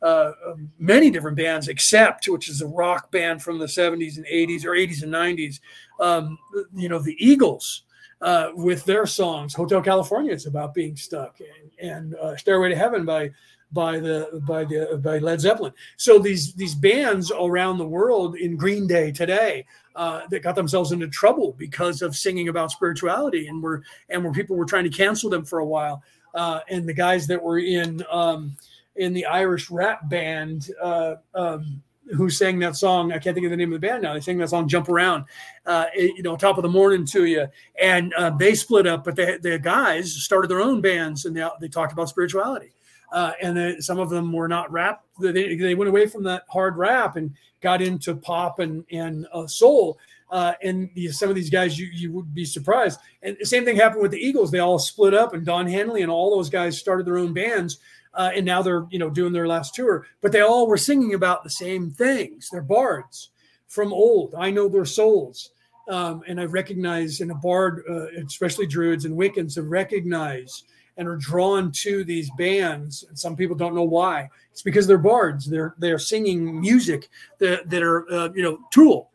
[0.00, 0.32] uh,
[0.78, 4.70] many different bands, Accept which is a rock band from the '70s and '80s or
[4.70, 5.60] '80s and '90s.
[5.98, 6.38] Um,
[6.74, 7.82] you know, the Eagles.
[8.22, 12.76] Uh, with their songs, Hotel California, it's about being stuck, and, and uh, Stairway to
[12.76, 13.30] Heaven by
[13.72, 15.72] by the by the by Led Zeppelin.
[15.96, 19.64] So these these bands around the world in Green Day today
[19.96, 24.32] uh, that got themselves into trouble because of singing about spirituality and were and where
[24.32, 26.02] people were trying to cancel them for a while.
[26.34, 28.56] Uh, and the guys that were in um,
[28.96, 31.82] in the Irish rap band uh, um,
[32.16, 33.12] who sang that song.
[33.12, 34.14] I can't think of the name of the band now.
[34.14, 35.24] They sang that song "Jump Around,"
[35.66, 37.46] uh, you know, top of the morning to you.
[37.80, 41.68] And uh, they split up, but the guys started their own bands, and they they
[41.68, 42.72] talked about spirituality.
[43.12, 45.04] Uh, and then some of them were not rap.
[45.18, 49.46] They, they went away from that hard rap and got into pop and and uh,
[49.46, 49.98] soul.
[50.30, 53.00] Uh, and some of these guys, you you would be surprised.
[53.22, 54.50] And the same thing happened with the Eagles.
[54.50, 57.78] They all split up, and Don Henley and all those guys started their own bands
[58.14, 60.06] uh, and now they're you know doing their last tour.
[60.20, 62.48] But they all were singing about the same things.
[62.50, 63.30] They're bards
[63.68, 64.34] from old.
[64.36, 65.50] I know their souls,
[65.88, 70.64] um, and I recognize in a bard, uh, especially Druids and Wiccans, have recognized
[70.96, 73.04] and are drawn to these bands.
[73.08, 74.28] And some people don't know why.
[74.52, 75.46] It's because they're bards.
[75.46, 79.10] They're they're singing music that that are uh, you know Tool.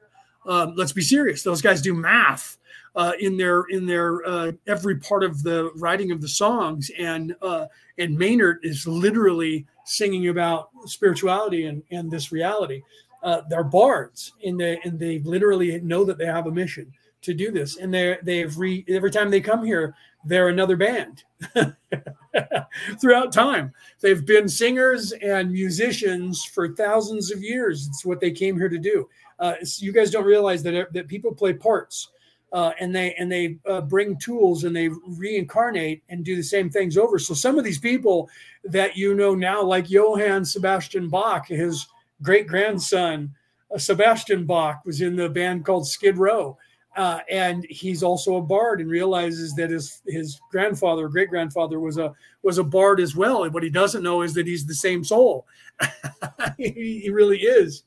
[0.46, 1.44] Um, let's be serious.
[1.44, 2.58] Those guys do math
[2.96, 7.36] uh, in their in their uh, every part of the writing of the songs, and
[7.42, 7.66] uh,
[7.98, 12.82] and Maynard is literally singing about spirituality and and this reality.
[13.22, 17.34] Uh, they're bards, and they and they literally know that they have a mission to
[17.34, 19.94] do this, and they they've re every time they come here,
[20.26, 21.24] they're another band.
[23.00, 27.88] Throughout time, they've been singers and musicians for thousands of years.
[27.88, 29.08] It's what they came here to do.
[29.40, 32.10] Uh, you guys don't realize that that people play parts
[32.56, 36.70] uh, and they and they uh, bring tools and they reincarnate and do the same
[36.70, 37.20] things over.
[37.20, 38.30] So some of these people
[38.64, 41.88] that you know now, like Johann Sebastian Bach, his
[42.22, 43.34] great grandson
[43.74, 46.58] uh, Sebastian Bach was in the band called Skid Row.
[46.96, 51.98] Uh, and he's also a bard and realizes that his his grandfather, great grandfather, was
[51.98, 53.44] a was a bard as well.
[53.44, 55.46] And what he doesn't know is that he's the same soul.
[56.58, 57.84] he, he really is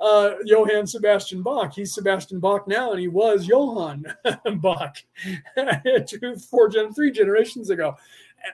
[0.00, 1.74] uh, Johann Sebastian Bach.
[1.74, 4.04] He's Sebastian Bach now, and he was Johann
[4.60, 4.96] Bach
[6.06, 7.96] two, four, gen- three generations ago.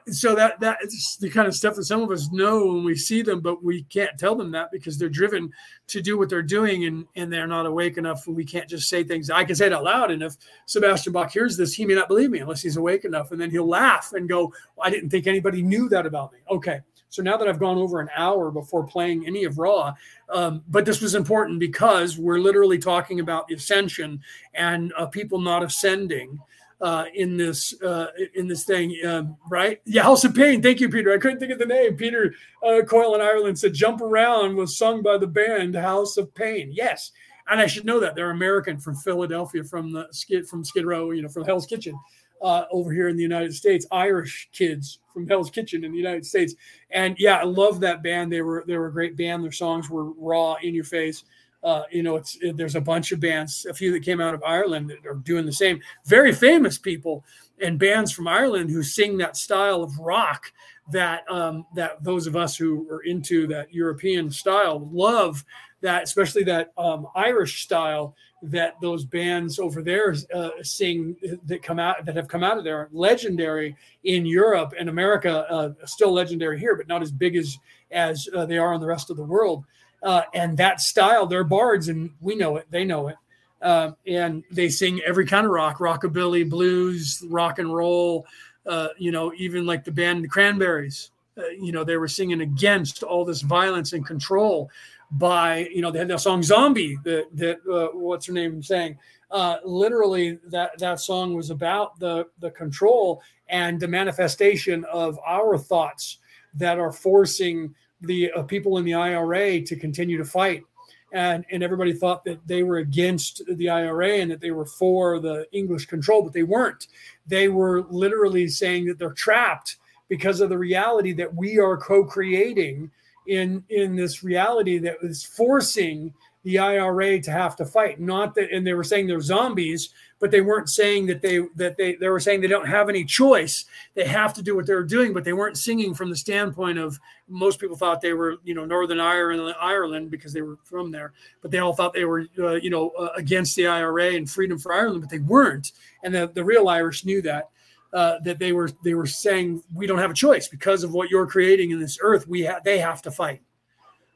[0.09, 3.23] So that that's the kind of stuff that some of us know when we see
[3.23, 5.53] them, but we can't tell them that because they're driven
[5.89, 8.27] to do what they're doing, and and they're not awake enough.
[8.27, 9.31] And we can't just say things.
[9.31, 12.09] I can say it out loud, and if Sebastian Bach hears this, he may not
[12.09, 15.11] believe me unless he's awake enough, and then he'll laugh and go, well, "I didn't
[15.11, 16.81] think anybody knew that about me." Okay,
[17.15, 19.95] so now that I've gone over an hour before playing any of Ra,
[20.31, 24.21] um, but this was important because we're literally talking about the ascension
[24.55, 26.41] and uh, people not ascending.
[26.81, 29.81] Uh, in this uh, in this thing, um, right?
[29.87, 30.61] Yeah, House of Pain.
[30.61, 31.15] Thank you, Peter.
[31.15, 31.97] I couldn't think of the name.
[31.97, 36.35] Peter uh, Coyle in Ireland said "Jump Around" was sung by the band House of
[36.35, 36.71] Pain.
[36.73, 37.13] Yes,
[37.49, 41.13] and I should know that they're American from Philadelphia, from the skid from Skid Row,
[41.13, 41.99] you know, from Hell's Kitchen
[42.45, 46.27] uh, over here in the United States, Irish kids from Hell's Kitchen in the United
[46.27, 46.55] States.
[46.91, 48.31] And yeah, I love that band.
[48.31, 49.43] They were they were a great band.
[49.43, 51.25] Their songs were raw, in your face.
[51.65, 54.35] Uh, you know, it's it, there's a bunch of bands, a few that came out
[54.35, 55.81] of Ireland that are doing the same.
[56.05, 57.25] Very famous people
[57.61, 60.53] and bands from Ireland who sing that style of rock
[60.93, 65.45] that um, that those of us who are into that European style love
[65.81, 71.17] that, especially that um, Irish style that those bands over there uh, sing
[71.47, 75.71] that come out that have come out of there legendary in Europe and America, uh,
[75.87, 77.59] still legendary here, but not as big as
[77.91, 79.65] as uh, they are in the rest of the world.
[80.05, 82.67] Uh, and that style, they're bards, and we know it.
[82.71, 83.17] They know it,
[83.63, 88.27] uh, and they sing every kind of rock, rockabilly, blues, rock and roll.
[88.67, 91.11] Uh, you know, even like the band the Cranberries.
[91.59, 94.71] you know, they were singing against all this violence and control
[95.13, 98.99] by you know they had that song zombie that that uh, what's her name saying
[99.31, 105.57] uh, literally that that song was about the the control and the manifestation of our
[105.57, 106.19] thoughts
[106.55, 110.65] that are forcing the uh, people in the IRA to continue to fight
[111.13, 115.19] and and everybody thought that they were against the IRA and that they were for
[115.21, 116.89] the English control but they weren't
[117.27, 119.77] they were literally saying that they're trapped
[120.09, 122.91] because of the reality that we are co-creating
[123.27, 126.13] in in this reality that is forcing
[126.45, 127.99] the IRA to have to fight.
[127.99, 129.91] Not that, and they were saying they're zombies,
[130.25, 133.05] but they weren't saying that they that they they were saying they don't have any
[133.05, 133.67] choice.
[133.93, 136.99] They have to do what they're doing, but they weren't singing from the standpoint of
[137.29, 141.13] most people thought they were you know Northern Ireland Ireland because they were from there,
[141.43, 144.59] but they all thought they were uh, you know uh, against the IRA and freedom
[144.59, 145.73] for Ireland, but they weren't,
[146.03, 147.51] and the the real Irish knew that
[147.93, 151.11] uh, that they were they were saying we don't have a choice because of what
[151.11, 152.27] you're creating in this earth.
[152.27, 153.43] We ha- they have to fight,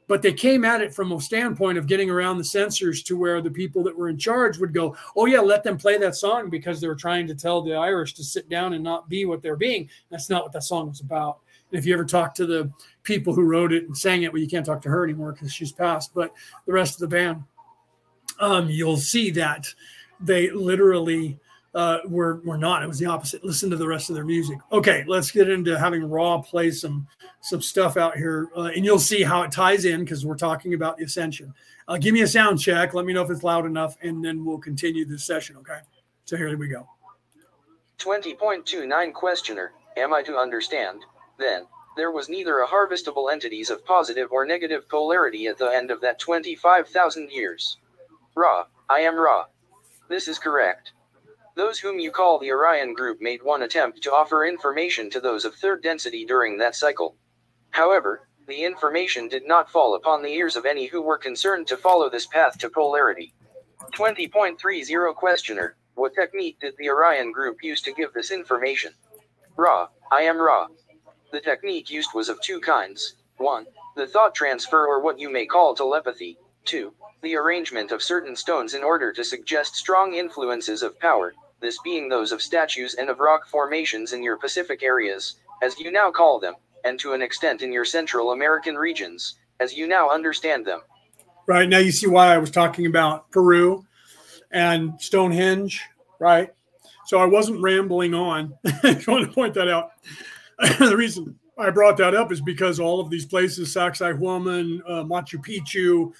[0.09, 3.41] but they came at it from a standpoint of getting around the censors to where
[3.41, 6.49] the people that were in charge would go, "Oh yeah, let them play that song,"
[6.49, 9.43] because they were trying to tell the Irish to sit down and not be what
[9.43, 9.87] they're being.
[10.09, 11.37] That's not what that song was about.
[11.71, 12.71] If you ever talk to the
[13.03, 15.53] people who wrote it and sang it, well, you can't talk to her anymore because
[15.53, 16.33] she's passed, but
[16.65, 17.43] the rest of the band,
[18.39, 19.67] um, you'll see that
[20.19, 21.39] they literally
[21.75, 22.83] uh, were were not.
[22.83, 23.43] It was the opposite.
[23.43, 24.57] Listen to the rest of their music.
[24.71, 27.07] Okay, let's get into having Ra play some
[27.41, 30.73] some stuff out here, uh, and you'll see how it ties in because we're talking
[30.73, 31.53] about the ascension.
[31.87, 32.93] Uh, give me a sound check.
[32.93, 35.57] Let me know if it's loud enough, and then we'll continue this session.
[35.57, 35.79] Okay.
[36.25, 36.87] So here we go.
[37.97, 41.03] 20.29 Questioner Am I to understand,
[41.39, 41.65] then,
[41.97, 45.99] there was neither a harvestable entities of positive or negative polarity at the end of
[46.01, 47.77] that 25,000 years?
[48.35, 49.45] Ra, I am Ra.
[50.07, 50.93] This is correct.
[51.55, 55.45] Those whom you call the Orion group made one attempt to offer information to those
[55.45, 57.17] of third density during that cycle.
[57.71, 61.77] However, the information did not fall upon the ears of any who were concerned to
[61.77, 63.33] follow this path to polarity.
[63.93, 68.93] 20.30 Questioner What technique did the Orion group use to give this information?
[69.55, 70.67] Ra, I am Ra.
[71.31, 73.65] The technique used was of two kinds 1.
[73.95, 76.37] The thought transfer, or what you may call telepathy.
[76.65, 76.93] 2.
[77.21, 82.07] The arrangement of certain stones in order to suggest strong influences of power, this being
[82.07, 86.39] those of statues and of rock formations in your Pacific areas, as you now call
[86.39, 90.81] them, and to an extent in your Central American regions, as you now understand them.
[91.45, 93.85] Right now, you see why I was talking about Peru
[94.51, 95.81] and Stonehenge,
[96.19, 96.53] right?
[97.07, 98.53] So I wasn't rambling on.
[98.83, 99.91] I just want to point that out.
[100.79, 105.43] the reason I brought that up is because all of these places, Sacsayhuaman, uh, Machu
[105.43, 106.13] Picchu,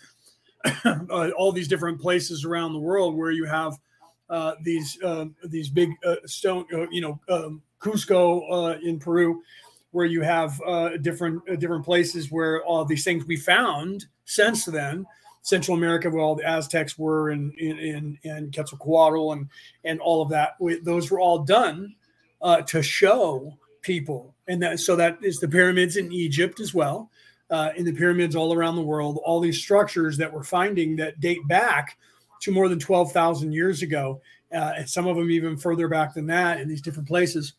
[1.38, 3.78] all these different places around the world where you have
[4.30, 9.42] uh, these uh, these big uh, stone, uh, you know, um, Cusco uh, in Peru,
[9.92, 10.60] where you have
[11.02, 15.06] different different places where all these things we found since then.
[15.42, 19.48] Central America, where all the Aztecs were, and in in Quetzalcoatl, and
[19.84, 20.56] and all of that.
[20.84, 21.96] Those were all done
[22.68, 27.10] to show people, and that so that is the pyramids in Egypt as well.
[27.52, 31.20] Uh, in the pyramids all around the world, all these structures that we're finding that
[31.20, 31.98] date back
[32.42, 34.22] to more than 12,000 years ago,
[34.54, 37.54] uh, and some of them even further back than that in these different places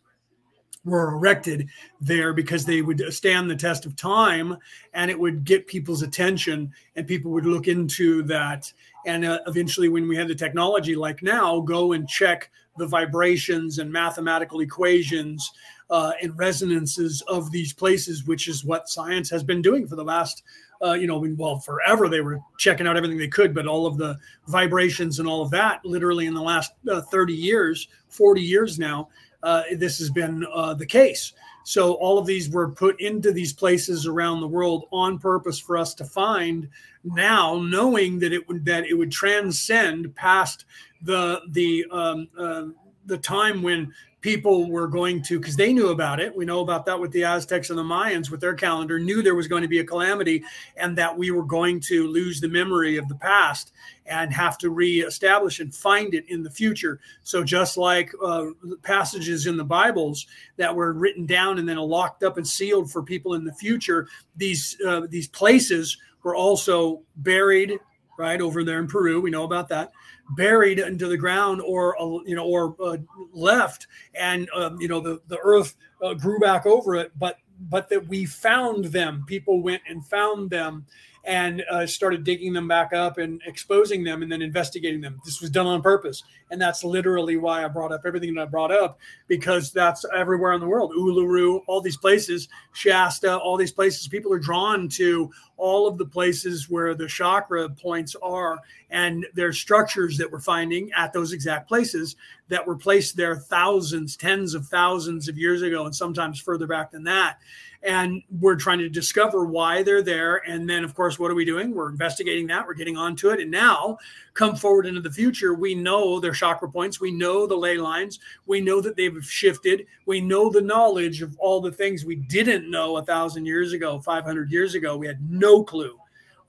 [0.84, 1.68] were erected
[2.00, 4.56] there because they would stand the test of time
[4.94, 8.72] and it would get people's attention and people would look into that.
[9.06, 13.78] And uh, eventually when we had the technology like now go and check the vibrations
[13.78, 15.52] and mathematical equations
[15.90, 20.04] uh, and resonances of these places which is what science has been doing for the
[20.04, 20.42] last
[20.82, 23.98] uh, you know, well, forever they were checking out everything they could, but all of
[23.98, 28.78] the vibrations and all of that, literally in the last uh, 30 years, 40 years
[28.78, 29.08] now,
[29.42, 31.32] uh, this has been uh, the case.
[31.64, 35.76] So all of these were put into these places around the world on purpose for
[35.76, 36.68] us to find.
[37.04, 40.64] Now, knowing that it would that it would transcend past
[41.02, 42.66] the the um, uh,
[43.06, 46.34] the time when people were going to because they knew about it.
[46.34, 49.34] We know about that with the aztecs and the mayans with their calendar knew there
[49.34, 50.42] was going to be a calamity
[50.76, 53.72] and that we were going to lose the memory of the past
[54.06, 57.00] and have to reestablish and find it in the future.
[57.22, 58.46] So just like uh,
[58.82, 60.26] passages in the bibles
[60.56, 64.08] that were written down and then locked up and sealed for people in the future
[64.36, 67.78] these uh, these places were also buried
[68.18, 69.20] right over there in peru.
[69.20, 69.92] We know about that
[70.36, 72.96] buried into the ground or uh, you know or uh,
[73.32, 77.38] left and um, you know the the earth uh, grew back over it but
[77.68, 79.24] but that we found them.
[79.26, 80.86] People went and found them
[81.24, 85.20] and uh, started digging them back up and exposing them and then investigating them.
[85.24, 86.22] This was done on purpose.
[86.50, 88.98] And that's literally why I brought up everything that I brought up,
[89.28, 90.92] because that's everywhere in the world.
[90.96, 96.06] Uluru, all these places, Shasta, all these places, people are drawn to all of the
[96.06, 98.58] places where the chakra points are.
[98.88, 102.16] And there's structures that we're finding at those exact places
[102.48, 106.90] that were placed there thousands, tens of thousands of years ago, and sometimes further back
[106.90, 107.38] than that
[107.82, 110.36] and we're trying to discover why they're there.
[110.48, 111.74] And then of course what are we doing?
[111.74, 112.66] We're investigating that.
[112.66, 113.40] We're getting onto it.
[113.40, 113.96] And now
[114.34, 117.00] come forward into the future we know their chakra points.
[117.00, 118.20] We know the ley lines.
[118.46, 119.86] We know that they've shifted.
[120.06, 123.98] We know the knowledge of all the things we didn't know a thousand years ago
[123.98, 124.96] 500 years ago.
[124.96, 125.98] We had no clue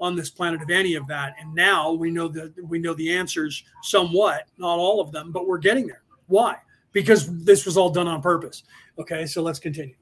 [0.01, 1.35] on this planet of any of that.
[1.39, 5.47] And now we know that we know the answers somewhat not all of them but
[5.47, 6.01] we're getting there.
[6.27, 6.57] Why?
[6.91, 8.63] Because this was all done on purpose.
[8.99, 9.95] Okay so let's continue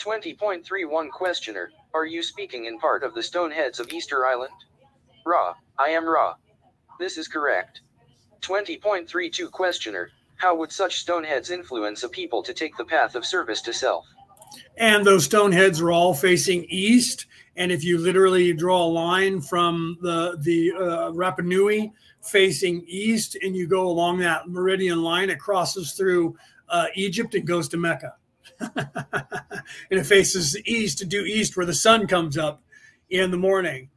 [0.00, 4.54] 20.31 Questioner Are you speaking in part of the stoneheads of Easter Island?
[5.26, 6.36] Ra, I am Ra.
[6.98, 7.82] This is correct.
[8.40, 13.60] 20.32 Questioner How would such stoneheads influence a people to take the path of service
[13.62, 14.06] to self?
[14.78, 17.26] And those stoneheads are all facing east.
[17.56, 23.36] And if you literally draw a line from the the uh, Rapa Nui facing east,
[23.42, 26.36] and you go along that meridian line, it crosses through
[26.70, 28.14] uh, Egypt and goes to Mecca.
[28.60, 32.62] and it faces east, to due east, where the sun comes up
[33.08, 33.90] in the morning.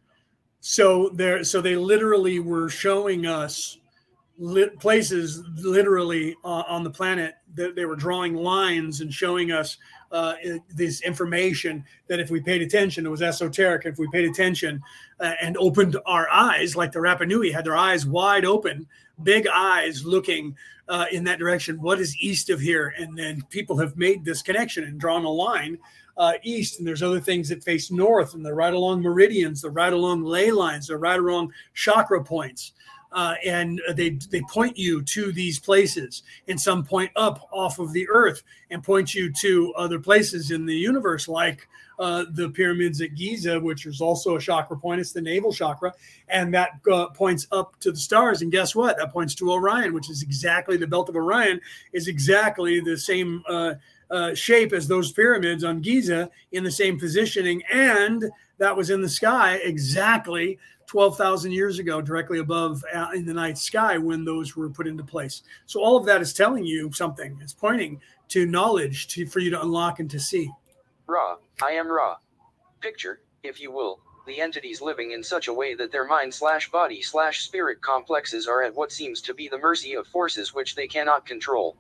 [0.60, 3.78] So there, so they literally were showing us
[4.38, 9.78] lit places literally uh, on the planet that they were drawing lines and showing us
[10.12, 10.34] uh,
[10.70, 13.86] this information that if we paid attention, it was esoteric.
[13.86, 14.82] If we paid attention
[15.20, 18.88] uh, and opened our eyes, like the Rapa Nui had their eyes wide open,
[19.22, 20.56] big eyes looking
[20.90, 21.82] uh, in that direction.
[21.82, 22.94] What is east of here?
[22.98, 25.78] And then people have made this connection and drawn a line
[26.18, 26.80] uh, east.
[26.80, 30.24] And there's other things that face north, and they're right along meridians, they're right along
[30.24, 32.74] ley lines, they're right along chakra points
[33.14, 37.94] uh, and they they point you to these places, and some point up off of
[37.94, 41.68] the earth and point you to other places in the universe, like
[42.04, 45.00] uh, the pyramids at Giza, which is also a chakra point.
[45.00, 45.94] It's the navel chakra,
[46.28, 48.42] and that uh, points up to the stars.
[48.42, 48.98] And guess what?
[48.98, 51.62] That points to Orion, which is exactly the belt of Orion,
[51.94, 53.44] is exactly the same.
[53.48, 53.76] Uh,
[54.12, 59.02] uh, shape as those pyramids on Giza in the same positioning, and that was in
[59.02, 64.56] the sky exactly 12,000 years ago, directly above uh, in the night sky when those
[64.56, 65.42] were put into place.
[65.66, 67.40] So all of that is telling you something.
[67.42, 70.52] It's pointing to knowledge to, for you to unlock and to see.
[71.06, 72.16] Ra, I am Ra.
[72.80, 76.72] Picture, if you will, the entities living in such a way that their mind slash
[76.72, 80.76] body slash spirit complexes are at what seems to be the mercy of forces which
[80.76, 81.76] they cannot control.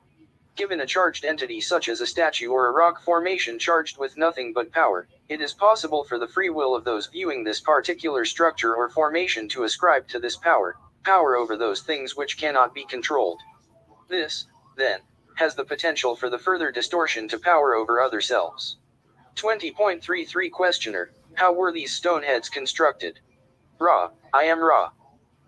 [0.58, 4.52] Given a charged entity such as a statue or a rock formation charged with nothing
[4.52, 8.76] but power, it is possible for the free will of those viewing this particular structure
[8.76, 10.76] or formation to ascribe to this power,
[11.06, 13.42] power over those things which cannot be controlled.
[14.10, 15.00] This, then,
[15.36, 18.78] has the potential for the further distortion to power over other selves.
[19.36, 23.20] 20.33 Questioner How were these stone heads constructed?
[23.80, 24.92] Ra, I am Ra.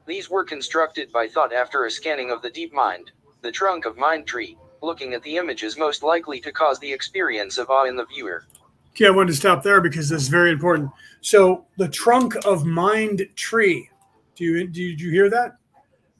[0.07, 3.97] These were constructed by thought after a scanning of the deep mind, the trunk of
[3.97, 7.95] mind tree, looking at the images most likely to cause the experience of awe in
[7.95, 8.45] the viewer.
[8.91, 10.89] Okay, I wanted to stop there because this is very important.
[11.21, 13.89] So the trunk of mind tree.
[14.35, 15.57] Do you did you hear that?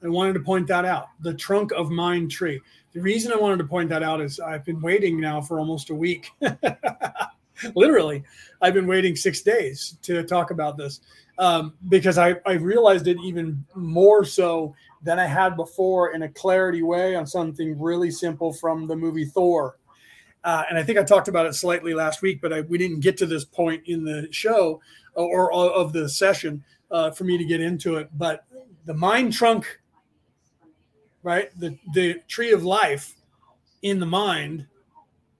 [0.03, 1.07] I wanted to point that out.
[1.21, 2.61] The trunk of mind tree.
[2.93, 5.89] The reason I wanted to point that out is I've been waiting now for almost
[5.89, 6.29] a week.
[7.75, 8.23] Literally,
[8.61, 11.01] I've been waiting six days to talk about this
[11.37, 16.29] um, because I, I realized it even more so than I had before in a
[16.29, 19.77] clarity way on something really simple from the movie Thor.
[20.43, 22.99] Uh, and I think I talked about it slightly last week, but I, we didn't
[22.99, 24.79] get to this point in the show
[25.15, 28.09] or, or of the session uh, for me to get into it.
[28.17, 28.45] But
[28.85, 29.79] the mind trunk,
[31.23, 31.49] right?
[31.59, 33.15] The, the tree of life
[33.81, 34.67] in the mind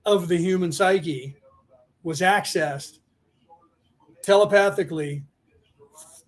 [0.06, 1.36] of the human psyche
[2.06, 2.99] was accessed
[4.22, 5.23] telepathically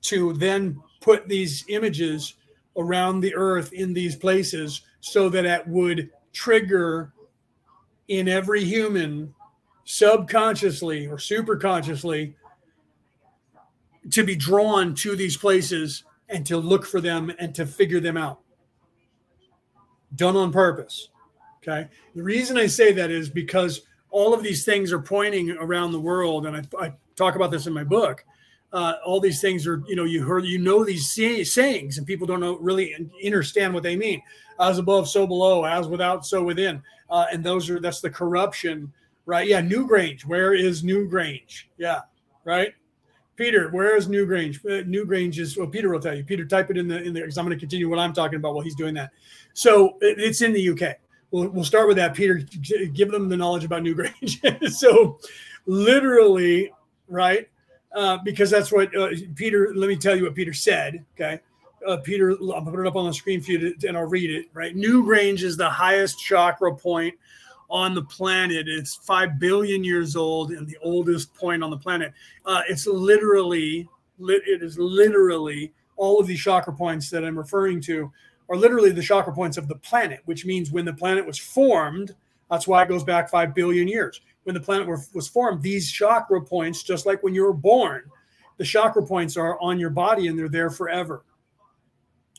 [0.01, 2.33] to then put these images
[2.77, 7.13] around the earth in these places so that it would trigger
[8.07, 9.33] in every human
[9.85, 12.33] subconsciously or superconsciously
[14.09, 18.17] to be drawn to these places and to look for them and to figure them
[18.17, 18.39] out.
[20.15, 21.09] Done on purpose.
[21.57, 21.87] Okay.
[22.15, 23.81] The reason I say that is because
[24.17, 27.67] all of these things are pointing around the world, and I, I talk about this
[27.67, 28.25] in my book
[28.73, 32.05] uh, all these things are, you know, you heard, you know, these say- sayings, and
[32.05, 32.95] people don't know really
[33.25, 34.21] understand what they mean.
[34.59, 35.63] As above, so below.
[35.63, 36.81] As without, so within.
[37.09, 38.91] Uh, and those are that's the corruption,
[39.25, 39.47] right?
[39.47, 40.25] Yeah, Newgrange.
[40.25, 41.63] Where is Newgrange?
[41.77, 42.01] Yeah,
[42.43, 42.73] right.
[43.35, 44.57] Peter, where is Newgrange?
[44.65, 45.67] Uh, Newgrange is well.
[45.67, 46.23] Peter will tell you.
[46.23, 47.21] Peter, type it in the in the.
[47.21, 49.11] Because I'm going to continue what I'm talking about while he's doing that.
[49.53, 50.97] So it, it's in the UK.
[51.31, 52.13] We'll, we'll start with that.
[52.13, 52.35] Peter,
[52.93, 54.71] give them the knowledge about Newgrange.
[54.71, 55.19] so,
[55.65, 56.71] literally,
[57.07, 57.47] right?
[57.93, 59.71] Uh, because that's what uh, Peter.
[59.75, 61.05] Let me tell you what Peter said.
[61.15, 61.39] Okay,
[61.87, 62.31] uh, Peter.
[62.53, 64.47] I'll put it up on the screen for you, to, and I'll read it.
[64.53, 67.15] Right, Newgrange is the highest chakra point
[67.69, 68.67] on the planet.
[68.67, 72.13] It's five billion years old and the oldest point on the planet.
[72.45, 73.89] Uh, it's literally,
[74.19, 78.11] it is literally all of these chakra points that I'm referring to
[78.49, 82.15] are literally the chakra points of the planet, which means when the planet was formed,
[82.49, 85.91] that's why it goes back five billion years when the planet were, was formed, these
[85.91, 88.03] chakra points, just like when you were born,
[88.55, 91.25] the chakra points are on your body and they're there forever.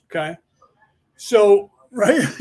[0.06, 0.34] Okay.
[1.16, 2.18] So, right,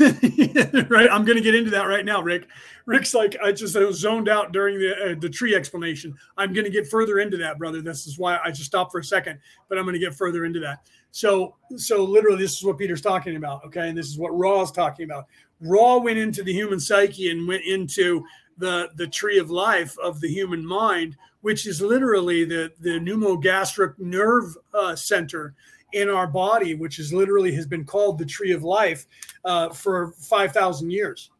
[0.88, 1.10] right.
[1.10, 2.48] I'm going to get into that right now, Rick.
[2.86, 6.16] Rick's like, I just I was zoned out during the uh, the tree explanation.
[6.38, 7.82] I'm going to get further into that, brother.
[7.82, 9.38] This is why I just stopped for a second,
[9.68, 10.88] but I'm going to get further into that.
[11.10, 13.64] So, so literally, this is what Peter's talking about.
[13.64, 15.26] Okay, and this is what Ra is talking about.
[15.60, 18.24] Ra went into the human psyche and went into
[18.58, 23.98] the the tree of life of the human mind, which is literally the the pneumogastric
[23.98, 25.54] nerve uh, center
[25.92, 29.06] in our body, which is literally has been called the tree of life
[29.44, 31.30] uh, for five thousand years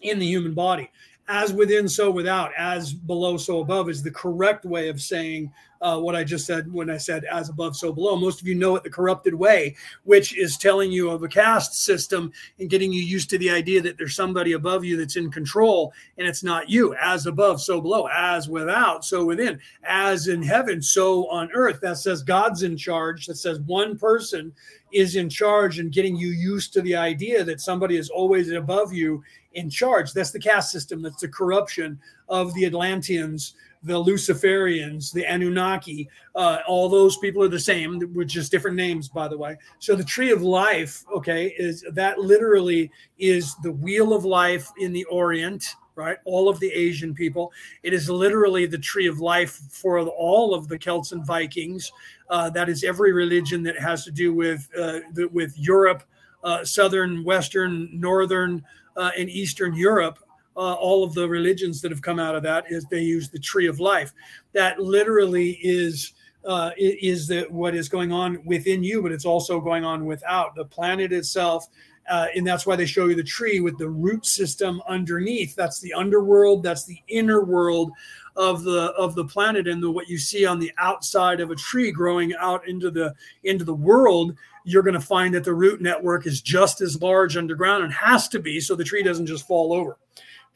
[0.00, 0.90] in the human body.
[1.28, 5.98] as within, so without, as below, so above is the correct way of saying uh,
[5.98, 8.16] what I just said when I said as above, so below.
[8.16, 11.84] Most of you know it the corrupted way, which is telling you of a caste
[11.84, 15.30] system and getting you used to the idea that there's somebody above you that's in
[15.30, 16.94] control and it's not you.
[16.96, 18.06] As above, so below.
[18.06, 19.58] As without, so within.
[19.84, 21.80] As in heaven, so on earth.
[21.80, 23.26] That says God's in charge.
[23.26, 24.52] That says one person
[24.92, 28.92] is in charge and getting you used to the idea that somebody is always above
[28.92, 29.22] you
[29.52, 30.12] in charge.
[30.12, 31.02] That's the caste system.
[31.02, 31.98] That's the corruption
[32.28, 38.28] of the Atlanteans the Luciferians, the Anunnaki, uh, all those people are the same, with
[38.28, 39.56] just different names, by the way.
[39.78, 44.92] So the tree of life, okay, is that literally is the wheel of life in
[44.92, 45.64] the Orient,
[45.94, 46.18] right?
[46.24, 47.52] All of the Asian people.
[47.82, 51.92] It is literally the tree of life for all of the Celts and Vikings.
[52.30, 56.04] Uh, that is every religion that has to do with uh, the, with Europe,
[56.44, 58.64] uh, southern, western, northern,
[58.96, 60.18] uh, and eastern Europe
[60.58, 63.38] uh, all of the religions that have come out of that is they use the
[63.38, 64.12] tree of life.
[64.52, 66.12] That literally is
[66.44, 70.64] uh, is what is going on within you, but it's also going on without the
[70.64, 71.66] planet itself.
[72.08, 75.54] Uh, and that's why they show you the tree with the root system underneath.
[75.54, 76.62] That's the underworld.
[76.62, 77.92] That's the inner world
[78.34, 81.56] of the of the planet, and the, what you see on the outside of a
[81.56, 83.14] tree growing out into the
[83.44, 84.34] into the world.
[84.64, 88.28] You're going to find that the root network is just as large underground and has
[88.28, 89.98] to be, so the tree doesn't just fall over.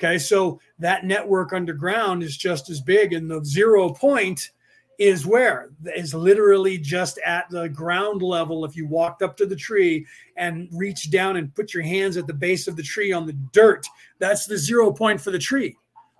[0.02, 4.50] Okay, so that network underground is just as big, and the zero point
[4.98, 8.64] is where is literally just at the ground level.
[8.64, 10.06] If you walked up to the tree
[10.36, 13.32] and reached down and put your hands at the base of the tree on the
[13.52, 13.86] dirt,
[14.18, 15.76] that's the zero point for the tree.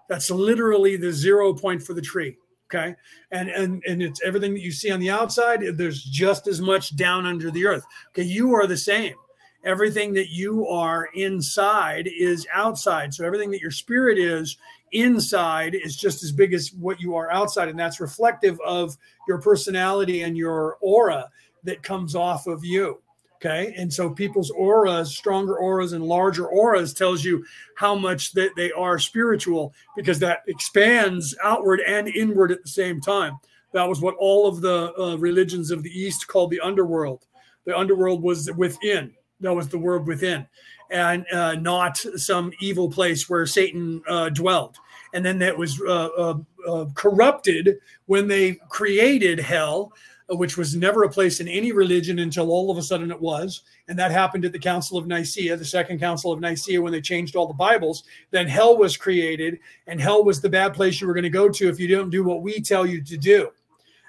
[0.09, 2.37] That's literally the zero point for the tree.
[2.73, 2.95] Okay.
[3.33, 6.97] And and and it's everything that you see on the outside, there's just as much
[6.97, 7.85] down under the earth.
[8.11, 9.15] Okay, you are the same
[9.65, 13.15] everything that you are inside is outside.
[13.15, 14.57] So everything that your spirit is
[14.93, 17.69] inside is just as big as what you are outside.
[17.69, 21.31] And that's reflective of your personality and your aura
[21.65, 23.01] that comes off of you.
[23.37, 23.75] Okay.
[23.77, 27.45] And so people's auras, stronger auras and larger auras tells you
[27.75, 33.01] how much that they are spiritual because that expands outward and inward at the same
[33.01, 33.39] time.
[33.73, 37.27] That was what all of the uh, religions of the East called the underworld.
[37.65, 39.13] The underworld was within
[39.43, 40.47] that was the world within,
[40.91, 44.77] and uh, not some evil place where Satan uh, dwelled.
[45.15, 49.93] And then that was uh, uh, uh corrupted when they created hell,
[50.31, 53.63] which was never a place in any religion until all of a sudden it was.
[53.89, 57.01] And that happened at the Council of Nicaea, the Second Council of Nicaea, when they
[57.01, 58.05] changed all the Bibles.
[58.31, 61.49] Then hell was created, and hell was the bad place you were going to go
[61.51, 63.51] to if you didn't do what we tell you to do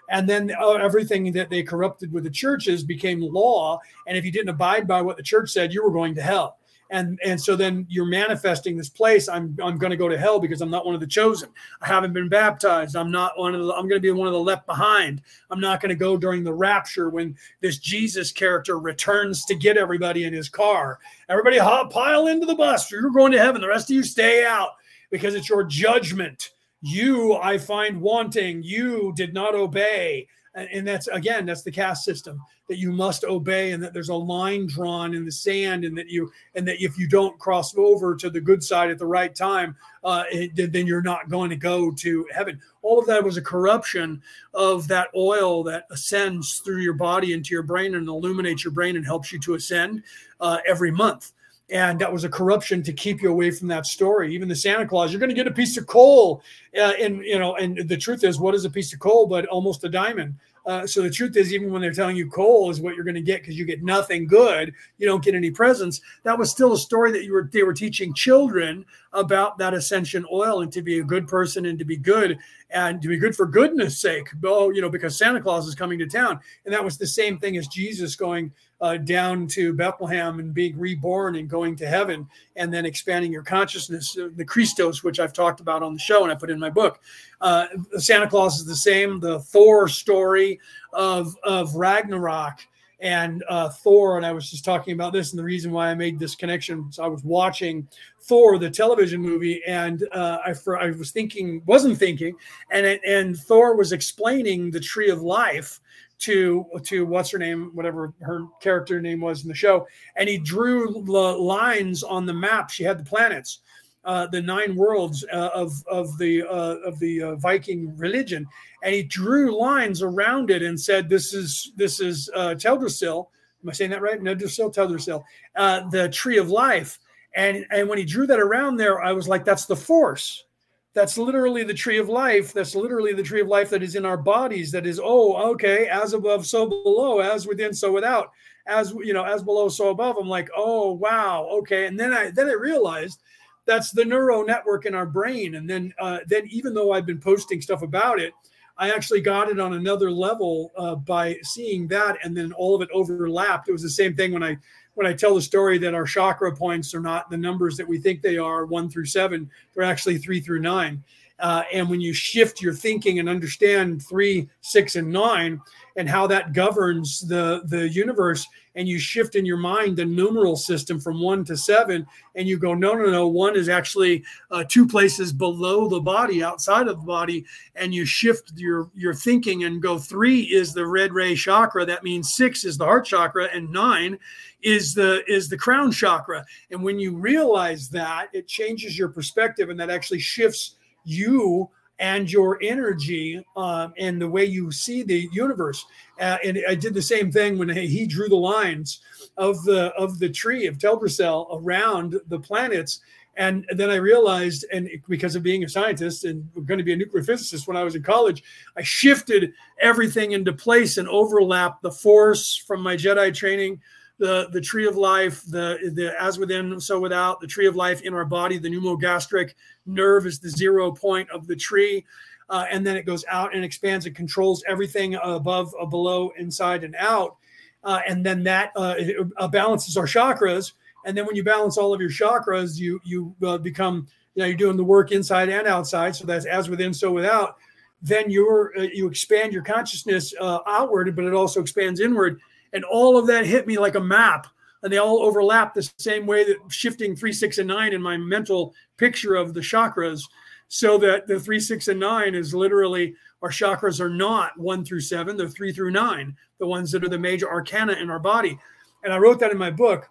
[0.09, 3.79] and then uh, everything that they corrupted with the churches became law.
[4.07, 6.57] And if you didn't abide by what the church said you were going to hell.
[6.89, 9.27] And and so then you're manifesting this place.
[9.27, 11.49] I'm i'm going to go to hell because i'm not one of the chosen.
[11.81, 12.95] I haven't been baptized.
[12.95, 15.21] I'm not one of the i'm going to be one of the left behind.
[15.49, 19.77] I'm not going to go during the rapture when this jesus character returns to get
[19.77, 20.99] everybody in his car.
[21.29, 22.91] Everybody hop, pile into the bus.
[22.91, 23.61] You're going to heaven.
[23.61, 24.71] The rest of you stay out
[25.09, 26.52] because it's your judgment
[26.83, 30.27] you I find wanting, you did not obey.
[30.55, 32.39] And, that's again, that's the caste system
[32.69, 36.09] that you must obey, and that there's a line drawn in the sand, and that
[36.09, 39.33] you and that if you don't cross over to the good side at the right
[39.33, 42.61] time, uh, it, then you're not going to go to heaven.
[42.83, 44.21] All of that was a corruption
[44.53, 48.95] of that oil that ascends through your body into your brain and illuminates your brain
[48.95, 50.03] and helps you to ascend
[50.39, 51.31] uh, every month
[51.69, 54.33] and that was a corruption to keep you away from that story.
[54.33, 56.43] Even the Santa Claus, you're going to get a piece of coal,
[56.77, 59.45] uh, and you know, and the truth is, what is a piece of coal but
[59.47, 60.35] almost a diamond?
[60.65, 63.15] Uh, so the truth is, even when they're telling you coal is what you're going
[63.15, 65.99] to get because you get nothing good, you don't get any presents.
[66.23, 70.25] That was still a story that you were they were teaching children about that ascension
[70.31, 72.37] oil and to be a good person and to be good
[72.69, 74.29] and to be good for goodness sake.
[74.43, 77.37] Oh, you know, because Santa Claus is coming to town, and that was the same
[77.37, 78.51] thing as Jesus going
[78.83, 82.27] uh, down to Bethlehem and being reborn and going to heaven,
[82.57, 86.23] and then expanding your consciousness, uh, the Christos, which I've talked about on the show
[86.23, 86.99] and I put in my book.
[87.39, 89.21] Uh, Santa Claus is the same.
[89.21, 90.59] The Thor story
[90.91, 92.59] of of Ragnarok
[92.99, 95.95] and uh, Thor, and I was just talking about this, and the reason why I
[95.95, 96.91] made this connection.
[96.91, 97.87] So I was watching
[98.21, 102.35] Thor, the television movie, and uh, I, I was thinking, wasn't thinking,
[102.69, 105.79] and and Thor was explaining the tree of life
[106.23, 110.37] to to what's her name, whatever her character name was in the show, and he
[110.37, 112.69] drew the lines on the map.
[112.69, 113.59] She had the planets,
[114.05, 118.45] uh, the nine worlds uh, of of the uh, of the uh, Viking religion,
[118.83, 123.27] and he drew lines around it and said, "This is this is uh, Teldrassil."
[123.63, 124.21] Am I saying that right?
[124.21, 125.23] Teldrassil, Teldrassil,
[125.55, 126.99] uh, the tree of life.
[127.35, 130.45] And and when he drew that around there, I was like, that's the force.
[130.93, 132.53] That's literally the tree of life.
[132.53, 134.71] That's literally the tree of life that is in our bodies.
[134.71, 138.31] That is, oh, okay, as above, so below, as within, so without,
[138.67, 140.17] as you know, as below, so above.
[140.17, 141.87] I'm like, oh wow, okay.
[141.87, 143.21] And then I then I realized
[143.65, 145.55] that's the neural network in our brain.
[145.55, 148.33] And then uh, then even though I've been posting stuff about it,
[148.77, 152.81] I actually got it on another level uh, by seeing that, and then all of
[152.81, 153.67] it overlapped.
[153.67, 154.57] It was the same thing when I
[154.95, 157.99] when I tell the story that our chakra points are not the numbers that we
[157.99, 161.03] think they are, one through seven, they're actually three through nine.
[161.39, 165.59] Uh, and when you shift your thinking and understand three, six, and nine,
[165.95, 170.55] and how that governs the the universe, and you shift in your mind the numeral
[170.55, 172.05] system from one to seven,
[172.35, 176.43] and you go, no, no, no, one is actually uh, two places below the body,
[176.43, 177.45] outside of the body,
[177.75, 181.85] and you shift your your thinking and go, three is the red ray chakra.
[181.85, 184.17] That means six is the heart chakra, and nine
[184.61, 186.45] is the is the crown chakra.
[186.71, 190.75] And when you realize that, it changes your perspective, and that actually shifts
[191.05, 191.69] you
[192.03, 195.85] and your energy um, and the way you see the universe.
[196.19, 198.99] Uh, and I did the same thing when he drew the lines
[199.37, 202.99] of the of the tree of Teldrassil around the planets.
[203.37, 206.97] And then I realized, and because of being a scientist and going to be a
[206.97, 208.43] nuclear physicist when I was in college,
[208.77, 213.81] I shifted everything into place and overlapped the force from my Jedi training
[214.23, 218.01] the the tree of life, the the as within, so without, the tree of life
[218.03, 219.53] in our body, the pneumogastric
[219.85, 222.05] nerve is the zero point of the tree.
[222.49, 226.85] Uh, and then it goes out and expands and controls everything above, uh, below, inside,
[226.85, 227.35] and out.
[227.83, 228.95] Uh, and then that uh,
[229.37, 230.71] uh, balances our chakras.
[231.05, 234.47] And then when you balance all of your chakras, you you uh, become you know
[234.47, 236.15] you're doing the work inside and outside.
[236.15, 237.57] So that's as within, so without.
[238.01, 242.39] Then you're you expand your consciousness outward, but it also expands inward
[242.73, 244.47] and all of that hit me like a map.
[244.81, 248.17] And they all overlap the same way that shifting three six and nine in my
[248.17, 250.23] mental picture of the chakras
[250.67, 254.99] so that the three six and nine is literally our chakras are not one through
[254.99, 258.59] seven they're three through nine the ones that are the major arcana in our body.
[259.03, 260.09] And i wrote that in my book.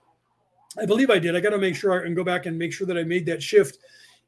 [0.78, 1.36] I believe i did.
[1.36, 3.42] I got to make sure and go back and make sure that i made that
[3.42, 3.78] shift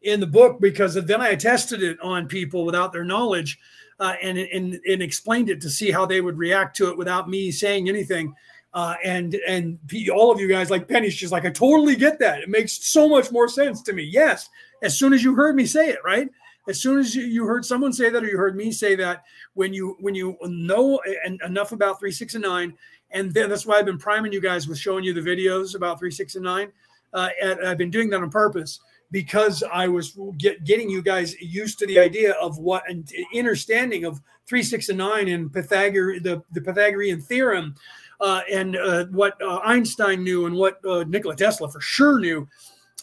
[0.02, 3.58] in the book because then i tested it on people without their knowledge
[4.00, 7.28] uh, and, and and explained it to see how they would react to it without
[7.28, 8.34] me saying anything.
[8.72, 9.78] Uh, and and
[10.12, 12.40] all of you guys like Penny's just like I totally get that.
[12.40, 14.02] It makes so much more sense to me.
[14.02, 14.48] Yes,
[14.82, 16.28] as soon as you heard me say it, right?
[16.66, 19.74] As soon as you, heard someone say that, or you heard me say that, when
[19.74, 20.98] you when you know
[21.44, 22.72] enough about three, six, and nine,
[23.10, 25.98] and then that's why I've been priming you guys with showing you the videos about
[25.98, 26.72] three, six, and nine.
[27.12, 28.80] Uh, and I've been doing that on purpose
[29.14, 34.04] because I was get, getting you guys used to the idea of what an understanding
[34.04, 37.76] of three, six, and nine and Pythagor the, the Pythagorean theorem
[38.20, 42.48] uh, and uh, what uh, Einstein knew and what uh, Nikola Tesla for sure knew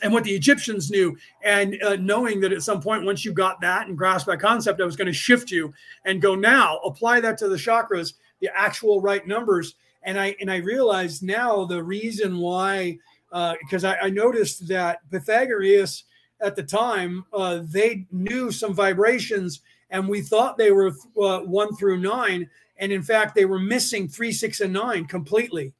[0.01, 1.15] and what the Egyptians knew,
[1.45, 4.81] and uh, knowing that at some point, once you got that and grasped that concept,
[4.81, 5.73] I was going to shift you
[6.03, 9.75] and go now apply that to the chakras, the actual right numbers.
[10.03, 12.97] And I and I realized now the reason why
[13.31, 16.03] because uh, I, I, noticed that Pythagoras
[16.41, 20.91] at the time uh, they knew some vibrations, and we thought they were
[21.21, 25.73] uh, one through nine, and in fact they were missing three, six, and nine completely.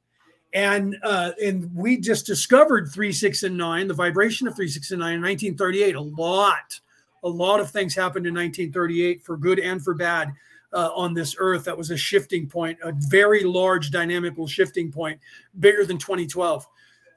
[0.54, 4.90] And uh, and we just discovered three, six, and nine, the vibration of three, six,
[4.90, 5.94] and nine in 1938.
[5.94, 6.80] A lot,
[7.22, 10.32] a lot of things happened in 1938 for good and for bad.
[10.74, 15.20] Uh, on this earth that was a shifting point, a very large dynamical shifting point,
[15.60, 16.66] bigger than 2012.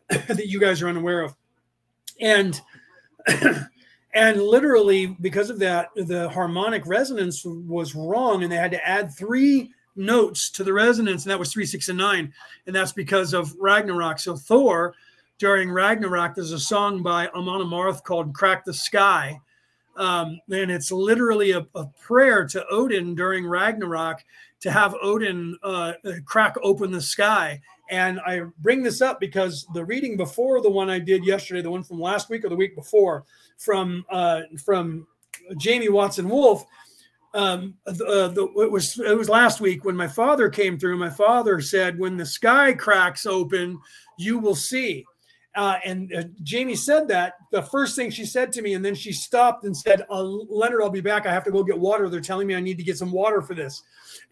[0.10, 1.36] that you guys are unaware of.
[2.22, 2.60] And
[4.14, 9.14] and literally because of that the harmonic resonance was wrong and they had to add
[9.14, 12.34] three notes to the resonance and that was 3 6 and 9
[12.68, 14.19] and that's because of ragnarok.
[14.19, 14.94] So thor
[15.40, 19.40] during ragnarok there's a song by amon amarth called crack the sky.
[19.98, 24.26] Um, and it's literally a, a, prayer to odin during ragnarok
[24.60, 25.94] to have odin uh,
[26.26, 30.90] crack open the sky and I bring this up because the reading before the one
[30.90, 33.26] I did yesterday, the one from last week or the week before,
[33.57, 35.07] from uh, from
[35.57, 36.66] Jamie Watson Wolf,
[37.34, 37.91] um, uh,
[38.30, 40.98] the, it was it was last week when my father came through.
[40.98, 43.80] My father said, "When the sky cracks open,
[44.18, 45.06] you will see."
[45.56, 48.94] Uh, and uh, Jamie said that the first thing she said to me, and then
[48.94, 51.26] she stopped and said, uh, "Leonard, I'll be back.
[51.26, 52.10] I have to go get water.
[52.10, 53.84] They're telling me I need to get some water for this."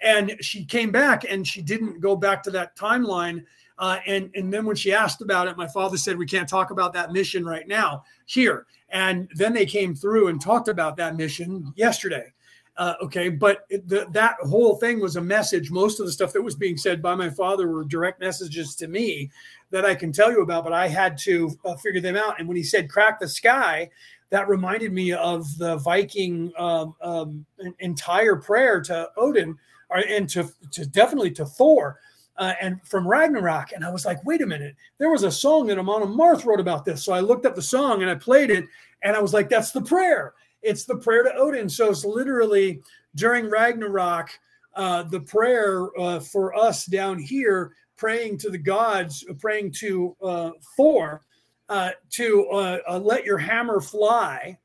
[0.02, 3.45] And she came back, and she didn't go back to that timeline.
[3.80, 6.72] Uh, and and then when she asked about it, my father said, "We can't talk
[6.72, 11.16] about that mission right now here." And then they came through and talked about that
[11.16, 12.34] mission yesterday.
[12.76, 15.70] Uh, okay, but the, that whole thing was a message.
[15.70, 18.88] Most of the stuff that was being said by my father were direct messages to
[18.88, 19.30] me
[19.74, 22.40] that I can tell you about, but I had to uh, figure them out.
[22.40, 23.90] And when he said "crack the sky,"
[24.30, 27.45] that reminded me of the Viking um, um,
[27.80, 29.58] entire prayer to Odin,
[29.90, 32.00] or, and to, to definitely to Thor.
[32.36, 33.74] Uh, and from Ragnarok.
[33.74, 36.60] And I was like, wait a minute, there was a song that Amon Amarth wrote
[36.60, 37.04] about this.
[37.04, 38.66] So I looked up the song and I played it,
[39.04, 40.34] and I was like, that's the prayer.
[40.64, 41.70] It's the prayer to Odin.
[41.70, 42.82] So it's literally
[43.14, 44.32] during Ragnarok,
[44.76, 47.74] uh, the prayer uh, for us down here,
[48.04, 51.22] praying to the gods, praying to uh, Thor
[51.70, 54.58] uh, to uh, uh, let your hammer fly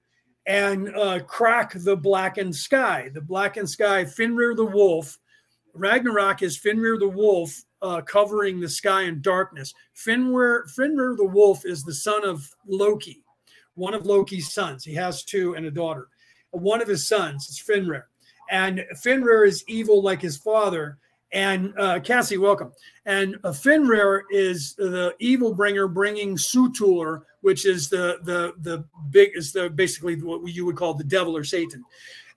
[0.45, 0.93] and
[1.29, 3.11] crack the blackened sky.
[3.15, 5.19] The blackened sky, Fenrir the wolf.
[5.73, 7.63] Ragnarok is Fenrir the wolf
[8.07, 9.73] covering the sky in darkness.
[9.93, 13.23] Fenrir, Fenrir the wolf is the son of Loki
[13.77, 14.85] one of Loki's sons.
[14.85, 16.09] He has two and a daughter.
[16.51, 18.09] One of his sons is Fenrir.
[18.51, 20.99] And Fenrir is evil like his father.
[21.33, 22.73] And uh, Cassie, welcome.
[23.05, 29.31] And uh, Fenrir is the evil bringer bringing Surtur, which is the the the big
[29.35, 31.85] is the basically what you would call the devil or Satan,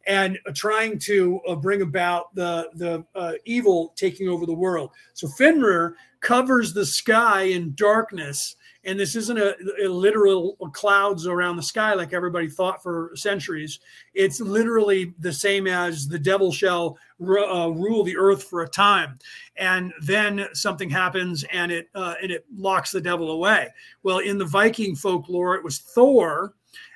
[0.07, 4.91] and uh, trying to uh, bring about the the uh, evil taking over the world.
[5.13, 11.55] So Fenrir covers the sky in darkness and this isn't a, a, literal clouds around
[11.55, 13.80] the sky like everybody thought for centuries.
[14.13, 19.19] It's literally the same as the devil shall uh, rule the earth for a time,
[19.57, 23.68] and then something happens and it uh, and it locks the devil away.
[24.03, 26.53] Well, in the Viking folklore, it was Thor,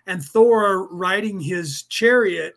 [0.07, 2.55] and Thor riding his chariot,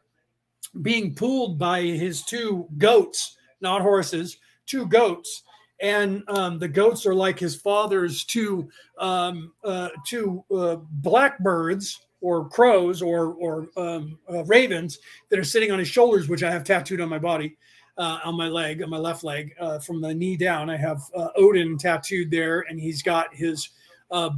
[0.82, 5.42] being pulled by his two goats, not horses, two goats
[5.80, 8.68] and um, the goats are like his father's two
[8.98, 15.70] um, uh, two uh, blackbirds or crows or or um, uh, ravens that are sitting
[15.70, 17.56] on his shoulders, which I have tattooed on my body,
[17.96, 20.70] uh, on my leg, on my left leg, uh, from the knee down.
[20.70, 23.70] I have uh, Odin tattooed there, and he's got his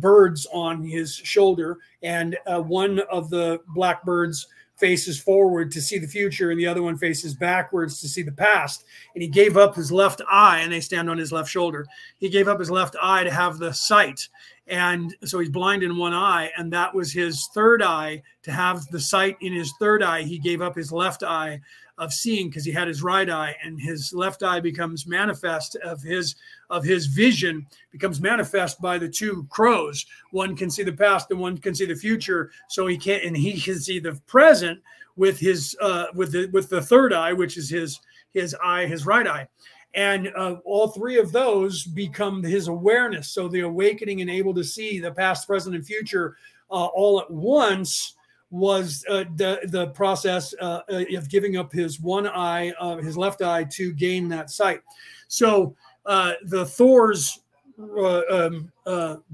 [0.00, 4.46] birds on his shoulder, and one of the blackbirds
[4.80, 8.32] faces forward to see the future and the other one faces backwards to see the
[8.32, 8.84] past.
[9.14, 11.86] And he gave up his left eye, and they stand on his left shoulder.
[12.18, 14.28] He gave up his left eye to have the sight.
[14.66, 18.86] And so he's blind in one eye, and that was his third eye to have
[18.86, 20.22] the sight in his third eye.
[20.22, 21.60] He gave up his left eye
[22.00, 26.02] of seeing because he had his right eye and his left eye becomes manifest of
[26.02, 26.34] his
[26.70, 30.06] of his vision becomes manifest by the two crows.
[30.30, 33.36] One can see the past and one can see the future so he can't and
[33.36, 34.80] he can see the present
[35.16, 38.00] with his uh with the with the third eye which is his
[38.32, 39.46] his eye his right eye.
[39.92, 43.28] And uh, all three of those become his awareness.
[43.28, 46.36] So the awakening and able to see the past present and future
[46.70, 48.14] uh, all at once
[48.50, 53.16] was uh, the the process uh, uh, of giving up his one eye, uh, his
[53.16, 54.82] left eye, to gain that sight.
[55.28, 55.74] So
[56.04, 57.40] uh, the Thor's
[57.78, 58.72] uh, um,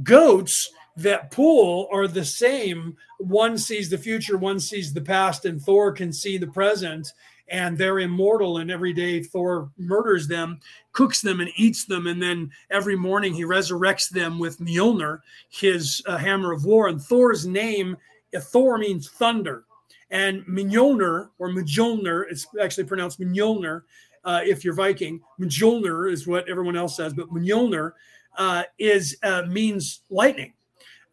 [0.02, 2.96] goats that pull are the same.
[3.18, 7.12] One sees the future, one sees the past, and Thor can see the present.
[7.48, 8.58] And they're immortal.
[8.58, 10.58] And every day Thor murders them,
[10.90, 12.08] cooks them, and eats them.
[12.08, 16.88] And then every morning he resurrects them with Mjolnir, his hammer of war.
[16.88, 17.96] And Thor's name
[18.34, 19.64] Thor means thunder.
[20.10, 23.82] And Mjolnir or Mjolnir, it's actually pronounced Mjolnir
[24.24, 25.20] uh, if you're Viking.
[25.40, 27.92] Mjolnir is what everyone else says, but Mjolnir
[28.38, 30.52] uh, is uh, means lightning.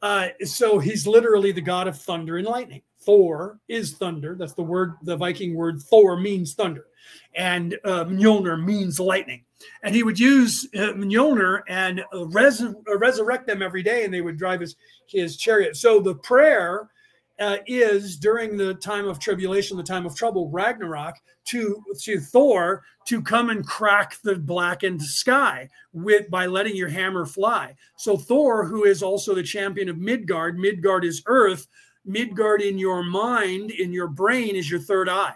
[0.02, 2.81] Uh, so he's literally the god of thunder and lightning.
[2.99, 4.35] Thor is thunder.
[4.38, 6.85] That's the word, the Viking word Thor means thunder.
[7.35, 9.44] And uh, Mjolnir means lightning.
[9.81, 14.38] And he would use uh, Mjolnir and res- resurrect them every day, and they would
[14.38, 14.76] drive his,
[15.07, 15.76] his chariot.
[15.77, 16.90] So the prayer
[17.43, 21.15] uh, is during the time of tribulation, the time of trouble, Ragnarok,
[21.45, 27.25] to to Thor to come and crack the blackened sky with by letting your hammer
[27.25, 27.75] fly.
[27.97, 31.67] So Thor, who is also the champion of Midgard, Midgard is Earth.
[32.05, 35.35] Midgard in your mind, in your brain, is your third eye.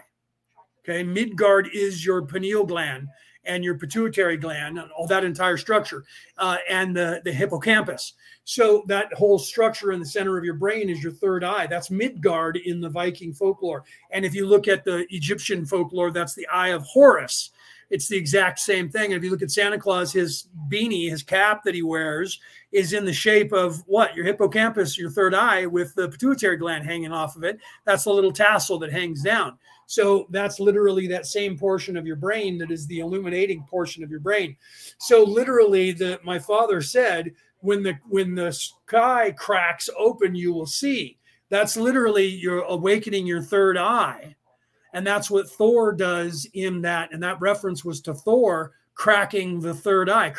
[0.80, 3.08] Okay, Midgard is your pineal gland
[3.48, 6.04] and your pituitary gland, and all that entire structure,
[6.36, 8.12] uh, and the the hippocampus.
[8.44, 11.66] So that whole structure in the center of your brain is your third eye.
[11.66, 13.84] That's Midgard in the Viking folklore.
[14.10, 17.50] And if you look at the Egyptian folklore, that's the eye of Horus.
[17.90, 19.12] It's the exact same thing.
[19.12, 22.92] And if you look at Santa Claus, his beanie, his cap that he wears is
[22.92, 24.14] in the shape of what?
[24.14, 27.58] Your hippocampus, your third eye, with the pituitary gland hanging off of it.
[27.84, 29.58] That's the little tassel that hangs down.
[29.90, 34.10] So that's literally that same portion of your brain that is the illuminating portion of
[34.10, 34.54] your brain.
[34.98, 40.66] So literally, the my father said when the when the sky cracks open you will
[40.66, 41.16] see
[41.48, 44.36] that's literally you're awakening your third eye
[44.92, 47.12] And that's what Thor does in that.
[47.12, 50.32] And that reference was to Thor cracking the third eye,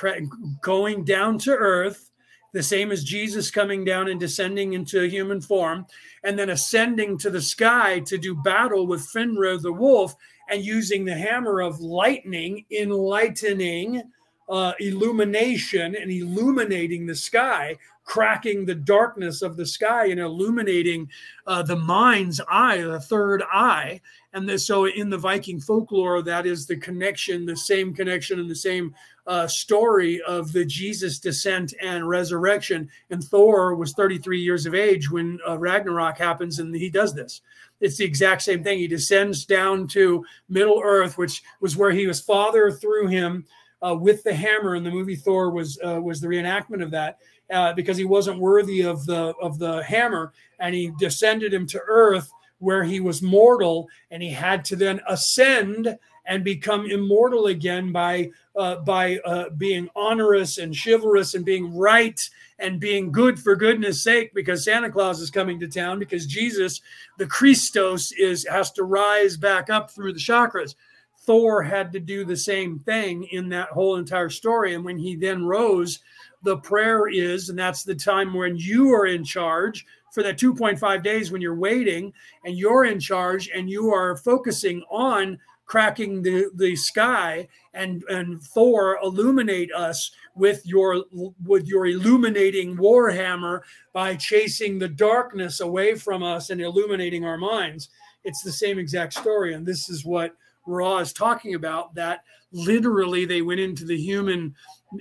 [0.61, 2.08] going down to earth,
[2.53, 5.85] the same as Jesus coming down and descending into a human form,
[6.23, 10.15] and then ascending to the sky to do battle with Fenrir the wolf
[10.49, 14.03] and using the hammer of lightning, enlightening
[14.49, 21.07] uh, illumination and illuminating the sky, cracking the darkness of the sky and illuminating
[21.45, 24.01] uh, the mind's eye, the third eye.
[24.33, 28.49] And this, so in the Viking folklore, that is the connection, the same connection and
[28.49, 28.95] the same
[29.27, 32.89] uh, story of the Jesus descent and resurrection.
[33.11, 37.41] And Thor was 33 years of age when uh, Ragnarok happens, and he does this.
[37.79, 38.79] It's the exact same thing.
[38.79, 43.45] He descends down to Middle Earth, which was where he was father through him
[43.85, 44.75] uh, with the hammer.
[44.75, 47.19] And the movie Thor was uh, was the reenactment of that
[47.51, 51.81] uh, because he wasn't worthy of the of the hammer, and he descended him to
[51.87, 57.91] Earth where he was mortal, and he had to then ascend and become immortal again
[57.91, 62.29] by uh, by uh, being honorous and chivalrous and being right
[62.59, 66.81] and being good for goodness sake because Santa Claus is coming to town because Jesus
[67.17, 70.75] the Christos is has to rise back up through the chakras
[71.21, 74.73] Thor had to do the same thing in that whole entire story.
[74.73, 75.99] And when he then rose
[76.43, 81.03] the prayer is and that's the time when you are in charge for that 2.5
[81.03, 82.13] days when you're waiting
[82.45, 88.41] and you're in charge and you are focusing on cracking the, the sky and and
[88.41, 91.03] Thor illuminate us with your
[91.45, 93.61] with your illuminating warhammer
[93.93, 97.89] by chasing the darkness away from us and illuminating our minds.
[98.23, 99.53] It's the same exact story.
[99.53, 100.35] And this is what
[100.69, 104.55] Ra is talking about that literally they went into the human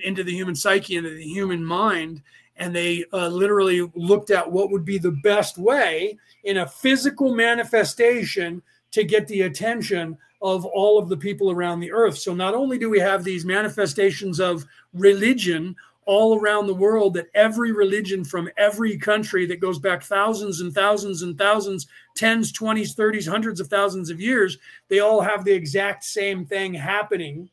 [0.05, 2.23] into the human psyche into the human mind
[2.57, 7.35] and they uh, literally looked at what would be the best way in a physical
[7.35, 12.17] manifestation to get the attention of all of the people around the earth.
[12.19, 15.75] So not only do we have these manifestations of religion
[16.09, 20.73] all around the world, that every religion from every country that goes back thousands and
[20.73, 21.87] thousands and thousands,
[22.17, 24.57] tens, twenties, thirties, hundreds of thousands of years,
[24.89, 27.51] they all have the exact same thing happening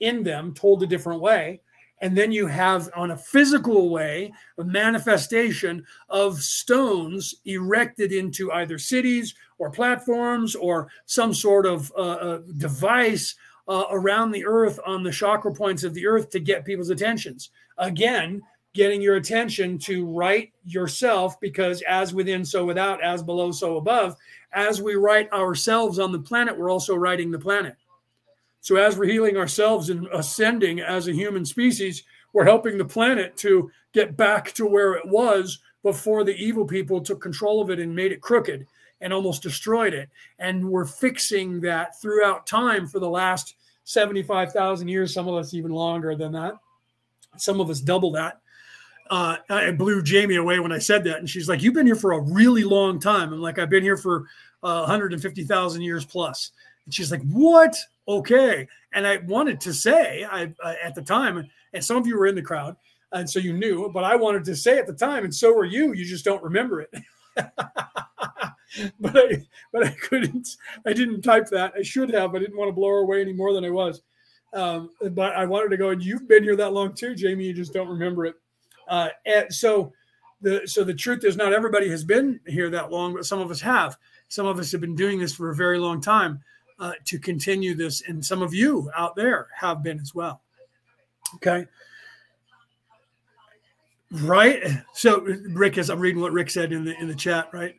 [0.00, 1.60] in them, told a different way.
[2.00, 8.76] And then you have, on a physical way, a manifestation of stones erected into either
[8.76, 13.36] cities or platforms or some sort of uh, uh, device
[13.68, 17.50] uh, around the earth on the chakra points of the earth to get people's attentions.
[17.78, 18.42] Again,
[18.74, 24.16] getting your attention to right yourself because as within, so without, as below, so above.
[24.52, 27.76] As we write ourselves on the planet, we're also writing the planet.
[28.60, 32.02] So as we're healing ourselves and ascending as a human species,
[32.32, 37.00] we're helping the planet to get back to where it was before the evil people
[37.00, 38.66] took control of it and made it crooked
[39.00, 40.08] and almost destroyed it.
[40.38, 45.70] And we're fixing that throughout time for the last 75,000 years, some of us even
[45.70, 46.54] longer than that.
[47.36, 48.40] Some of us double that.
[49.10, 51.18] Uh, I blew Jamie away when I said that.
[51.18, 53.32] And she's like, You've been here for a really long time.
[53.32, 54.24] I'm like, I've been here for
[54.62, 56.52] uh, 150,000 years plus.
[56.84, 57.76] And she's like, What?
[58.08, 58.66] Okay.
[58.92, 60.52] And I wanted to say, I,
[60.82, 62.76] at the time, and some of you were in the crowd,
[63.12, 65.64] and so you knew, but I wanted to say at the time, and so were
[65.64, 65.92] you.
[65.92, 66.90] You just don't remember it.
[69.00, 70.48] but I but I couldn't.
[70.86, 71.74] I didn't type that.
[71.78, 72.34] I should have.
[72.34, 74.02] I didn't want to blow her away any more than I was.
[74.54, 75.90] Um, but I wanted to go.
[75.90, 77.44] And you've been here that long too, Jamie.
[77.44, 78.36] You just don't remember it.
[78.88, 79.92] Uh, and so
[80.40, 83.50] the so the truth is, not everybody has been here that long, but some of
[83.50, 83.96] us have.
[84.28, 86.40] Some of us have been doing this for a very long time
[86.78, 90.42] uh, to continue this, and some of you out there have been as well.
[91.36, 91.66] Okay.
[94.10, 94.62] Right.
[94.92, 97.74] So Rick is I'm reading what Rick said in the in the chat, right?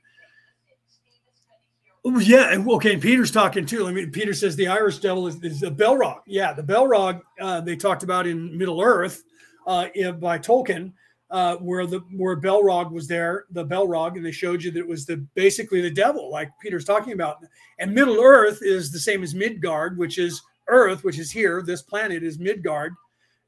[2.08, 2.94] Oh, yeah, okay.
[2.94, 3.88] And Peter's talking too.
[3.88, 6.20] I mean, Peter says the Irish devil is, is the Balrog.
[6.28, 9.24] Yeah, the Balrog uh, they talked about in Middle Earth
[9.66, 9.88] uh,
[10.20, 10.94] by Tolkien,
[11.32, 14.88] uh, where the where Balrog was there, the Balrog, and they showed you that it
[14.88, 17.38] was the basically the devil, like Peter's talking about.
[17.80, 21.64] And Middle Earth is the same as Midgard, which is Earth, which is here.
[21.64, 22.94] This planet is Midgard,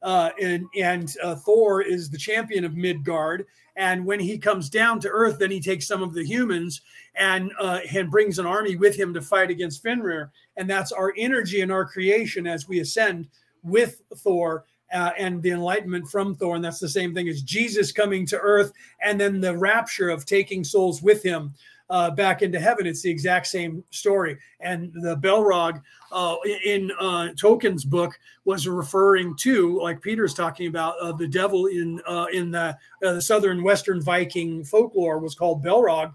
[0.01, 3.45] uh, and and uh, Thor is the champion of Midgard.
[3.77, 6.81] And when he comes down to Earth, then he takes some of the humans
[7.15, 10.31] and uh, and brings an army with him to fight against Fenrir.
[10.57, 13.27] And that's our energy and our creation as we ascend
[13.63, 14.65] with Thor.
[14.93, 18.39] Uh, and the enlightenment from Thor, and that's the same thing as Jesus coming to
[18.39, 18.71] Earth,
[19.03, 21.53] and then the rapture of taking souls with him
[21.89, 22.85] uh, back into heaven.
[22.85, 24.37] It's the exact same story.
[24.59, 25.81] And the Belrog
[26.11, 26.35] uh,
[26.65, 32.01] in uh, Tolkien's book was referring to, like Peter's talking about, uh, the devil in
[32.07, 36.13] uh, in the, uh, the southern western Viking folklore was called Belrog.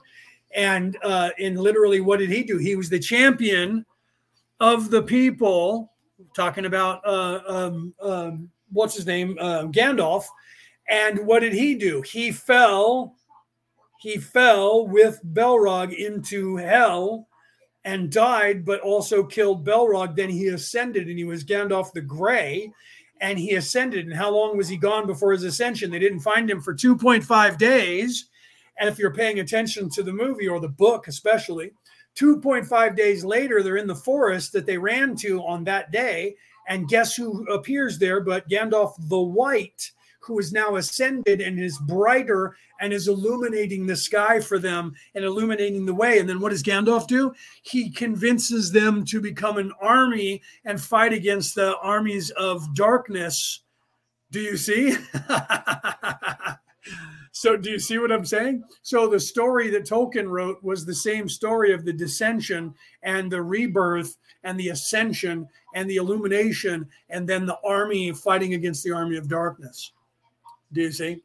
[0.54, 2.58] And and literally, what did he do?
[2.58, 3.86] He was the champion
[4.60, 5.90] of the people.
[6.36, 10.24] Talking about um, um, what's his name, Gandalf.
[10.88, 12.02] And what did he do?
[12.02, 13.16] He fell.
[14.02, 17.28] He fell with Belrog into hell
[17.84, 20.16] and died, but also killed Belrog.
[20.16, 22.72] Then he ascended, and he was Gandalf the Grey,
[23.20, 24.06] and he ascended.
[24.06, 25.88] And how long was he gone before his ascension?
[25.88, 28.28] They didn't find him for 2.5 days.
[28.80, 31.70] And if you're paying attention to the movie or the book, especially,
[32.16, 36.34] 2.5 days later, they're in the forest that they ran to on that day.
[36.68, 39.92] And guess who appears there but Gandalf the White,
[40.22, 45.24] who is now ascended and is brighter and is illuminating the sky for them and
[45.24, 46.18] illuminating the way.
[46.18, 47.32] And then what does Gandalf do?
[47.62, 53.60] He convinces them to become an army and fight against the armies of darkness.
[54.30, 54.92] Do you see?
[57.32, 58.64] so, do you see what I'm saying?
[58.82, 63.42] So, the story that Tolkien wrote was the same story of the dissension and the
[63.42, 69.16] rebirth and the ascension and the illumination, and then the army fighting against the army
[69.16, 69.92] of darkness.
[70.72, 71.22] Do you see?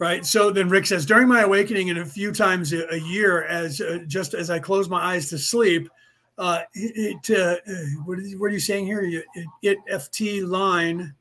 [0.00, 0.26] Right.
[0.26, 3.80] So then Rick says, during my awakening and a few times a, a year, as
[3.80, 5.88] uh, just as I close my eyes to sleep,
[6.36, 7.56] uh, it, uh,
[8.04, 9.02] what, is, what are you saying here?
[9.02, 11.14] It, it FT line,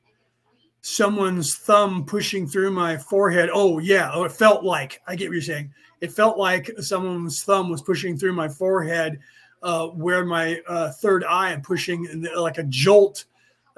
[0.82, 3.50] someone's thumb pushing through my forehead.
[3.54, 4.10] Oh, yeah.
[4.12, 5.72] Oh, it felt like, I get what you're saying.
[6.02, 9.20] It felt like someone's thumb was pushing through my forehead
[9.62, 13.26] uh, where my uh, third eye and pushing like a jolt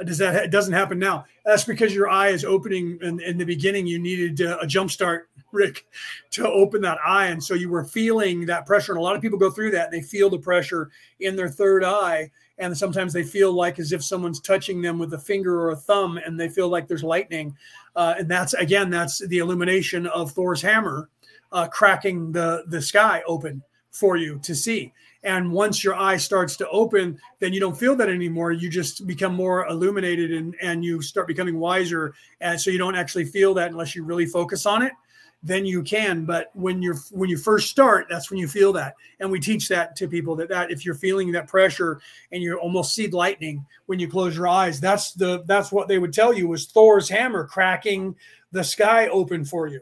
[0.03, 1.25] does that it doesn't happen now.
[1.45, 4.91] That's because your eye is opening in, in the beginning you needed uh, a jump
[4.91, 5.85] start rick
[6.31, 7.27] to open that eye.
[7.27, 9.85] And so you were feeling that pressure and a lot of people go through that
[9.85, 10.89] and they feel the pressure
[11.21, 15.13] in their third eye and sometimes they feel like as if someone's touching them with
[15.13, 17.55] a finger or a thumb and they feel like there's lightning.
[17.95, 21.09] Uh, and that's again that's the illumination of thor's hammer
[21.51, 23.61] uh, cracking the the sky open
[23.91, 24.91] for you to see
[25.25, 28.51] and once your eye starts to open, then you don't feel that anymore.
[28.51, 32.13] You just become more illuminated and, and you start becoming wiser.
[32.41, 34.93] And so you don't actually feel that unless you really focus on it.
[35.41, 36.25] Then you can.
[36.25, 38.93] But when you're when you first start, that's when you feel that.
[39.19, 42.57] And we teach that to people that, that if you're feeling that pressure and you
[42.57, 46.33] almost see lightning when you close your eyes, that's the that's what they would tell
[46.33, 48.15] you was Thor's hammer cracking
[48.51, 49.81] the sky open for you.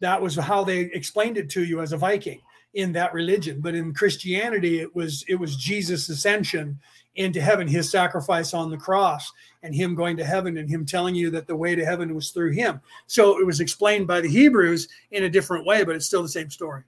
[0.00, 2.40] That was how they explained it to you as a Viking
[2.74, 6.78] in that religion but in christianity it was it was jesus ascension
[7.16, 9.32] into heaven his sacrifice on the cross
[9.62, 12.30] and him going to heaven and him telling you that the way to heaven was
[12.30, 12.80] through him.
[13.06, 16.28] So it was explained by the hebrews in a different way but it's still the
[16.28, 16.82] same story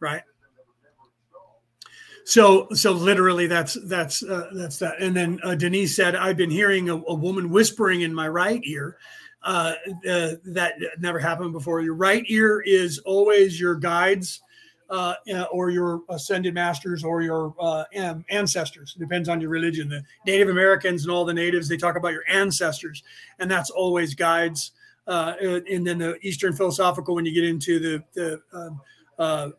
[0.00, 0.22] right?
[2.24, 5.00] So so literally that's that's uh, that's that.
[5.00, 8.60] And then uh, denise said i've been hearing a, a woman whispering in my right
[8.64, 8.98] ear
[9.42, 9.74] uh,
[10.08, 11.80] uh, that never happened before.
[11.80, 14.40] Your right ear is always your guides
[14.90, 15.14] uh,
[15.50, 17.84] or your ascended masters or your uh,
[18.30, 18.94] ancestors.
[18.96, 19.88] It depends on your religion.
[19.88, 23.02] The Native Americans and all the natives, they talk about your ancestors,
[23.38, 24.72] and that's always guides.
[25.06, 28.80] Uh, and then the Eastern philosophical, when you get into the the um,
[29.18, 29.50] uh,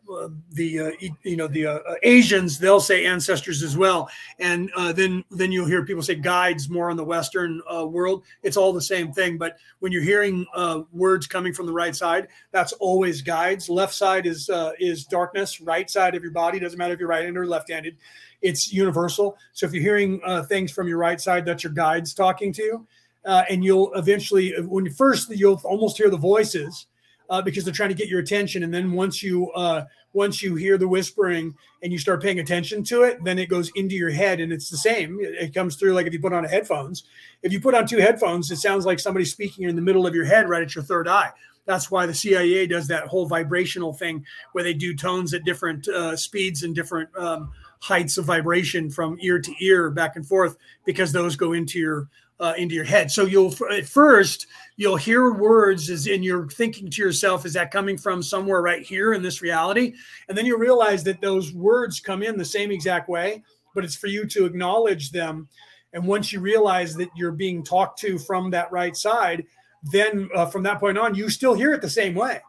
[0.52, 0.90] the uh,
[1.24, 4.08] you know the uh, Asians they'll say ancestors as well,
[4.38, 8.22] and uh, then then you'll hear people say guides more on the Western uh, world.
[8.42, 11.94] It's all the same thing, but when you're hearing uh, words coming from the right
[11.94, 13.68] side, that's always guides.
[13.68, 14.48] Left side is
[14.78, 15.60] is darkness.
[15.60, 17.96] Right side of your body doesn't matter if you're right-handed or left-handed.
[18.40, 19.36] It's universal.
[19.52, 22.86] So if you're hearing things from your right side, that's your guides talking to you,
[23.24, 26.86] and you'll eventually when you first you'll almost hear the voices
[27.28, 28.62] uh, because they're trying to get your attention.
[28.62, 32.82] And then once you uh, once you hear the whispering and you start paying attention
[32.84, 35.18] to it, then it goes into your head, and it's the same.
[35.20, 37.04] It, comes through like if you put on headphones.
[37.42, 40.14] If you put on two headphones, it sounds like somebody speaking in the middle of
[40.14, 41.32] your head, right at your third eye.
[41.66, 45.86] That's why the CIA does that whole vibrational thing where they do tones at different
[45.86, 47.50] uh, speeds and different um,
[47.80, 50.56] heights of vibration from ear to ear, back and forth,
[50.86, 52.08] because those go into your
[52.40, 53.10] uh, into your head.
[53.10, 54.46] So you'll at first
[54.78, 58.82] you'll hear words as in you're thinking to yourself, is that coming from somewhere right
[58.82, 59.94] here in this reality?
[60.28, 63.42] And then you realize that those words come in the same exact way,
[63.74, 65.48] but it's for you to acknowledge them.
[65.92, 69.46] And once you realize that you're being talked to from that right side,
[69.82, 72.40] then uh, from that point on, you still hear it the same way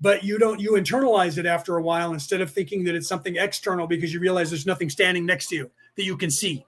[0.00, 3.34] but you don't you internalize it after a while instead of thinking that it's something
[3.34, 6.64] external because you realize there's nothing standing next to you that you can see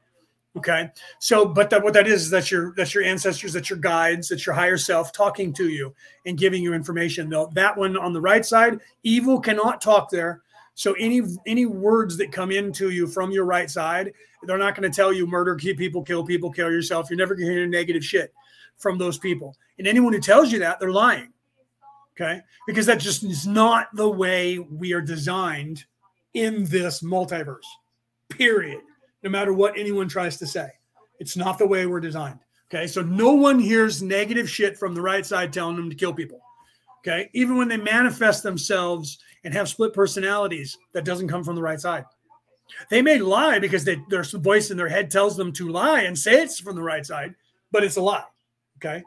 [0.57, 0.89] Okay.
[1.21, 4.29] So, but that what that is, is that's your that's your ancestors, that's your guides,
[4.29, 5.95] that's your higher self talking to you
[6.27, 7.29] and giving you information.
[7.29, 10.43] Though that one on the right side, evil cannot talk there.
[10.75, 14.13] So any any words that come into you from your right side,
[14.43, 17.09] they're not going to tell you murder, keep people, kill people, kill yourself.
[17.11, 18.33] You're never going to hear negative shit
[18.77, 19.55] from those people.
[19.79, 21.33] And anyone who tells you that, they're lying.
[22.21, 22.41] Okay.
[22.67, 25.85] Because that just is not the way we are designed
[26.35, 27.59] in this multiverse,
[28.31, 28.81] period.
[29.23, 30.69] No matter what anyone tries to say,
[31.19, 32.41] it's not the way we're designed.
[32.73, 32.87] Okay.
[32.87, 36.41] So no one hears negative shit from the right side telling them to kill people.
[37.01, 37.31] Okay.
[37.33, 41.81] Even when they manifest themselves and have split personalities, that doesn't come from the right
[41.81, 42.05] side.
[42.89, 46.17] They may lie because they, their voice in their head tells them to lie and
[46.17, 47.35] say it's from the right side,
[47.73, 48.25] but it's a lie.
[48.77, 49.03] Okay.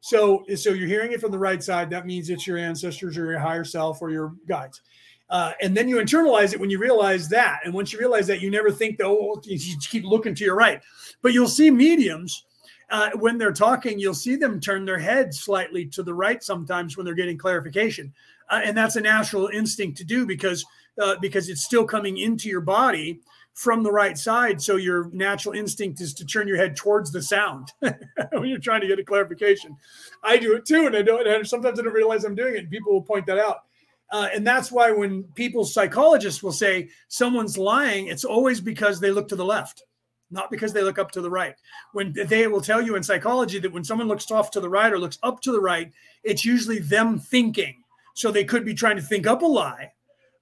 [0.00, 1.90] So, so you're hearing it from the right side.
[1.90, 4.82] That means it's your ancestors or your higher self or your guides.
[5.30, 7.60] Uh, and then you internalize it when you realize that.
[7.64, 10.80] And once you realize that, you never think oh, you keep looking to your right.
[11.22, 12.44] But you'll see mediums
[12.90, 16.96] uh, when they're talking, you'll see them turn their head slightly to the right sometimes
[16.96, 18.12] when they're getting clarification.
[18.48, 20.64] Uh, and that's a natural instinct to do because
[21.02, 23.20] uh, because it's still coming into your body
[23.54, 24.60] from the right side.
[24.60, 28.80] So your natural instinct is to turn your head towards the sound when you're trying
[28.80, 29.76] to get a clarification.
[30.24, 31.26] I do it too, and I don't.
[31.26, 33.64] And sometimes I don't realize I'm doing it, and people will point that out.
[34.10, 39.10] Uh, and that's why when people psychologists will say someone's lying, it's always because they
[39.10, 39.82] look to the left,
[40.30, 41.54] not because they look up to the right.
[41.92, 44.92] When they will tell you in psychology that when someone looks off to the right
[44.92, 45.92] or looks up to the right,
[46.24, 47.82] it's usually them thinking.
[48.14, 49.92] So they could be trying to think up a lie,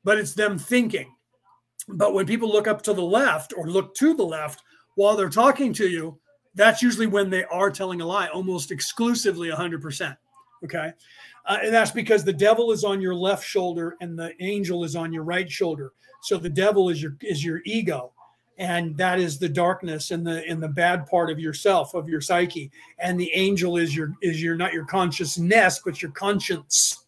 [0.04, 1.12] but it's them thinking.
[1.88, 4.62] But when people look up to the left or look to the left
[4.94, 6.18] while they're talking to you,
[6.54, 10.16] that's usually when they are telling a lie, almost exclusively 100%.
[10.64, 10.92] Okay.
[11.46, 14.96] Uh, and that's because the devil is on your left shoulder and the angel is
[14.96, 15.92] on your right shoulder.
[16.22, 18.12] So the devil is your is your ego,
[18.58, 22.20] and that is the darkness and the and the bad part of yourself of your
[22.20, 22.70] psyche.
[22.98, 27.04] And the angel is your is your not your consciousness but your conscience.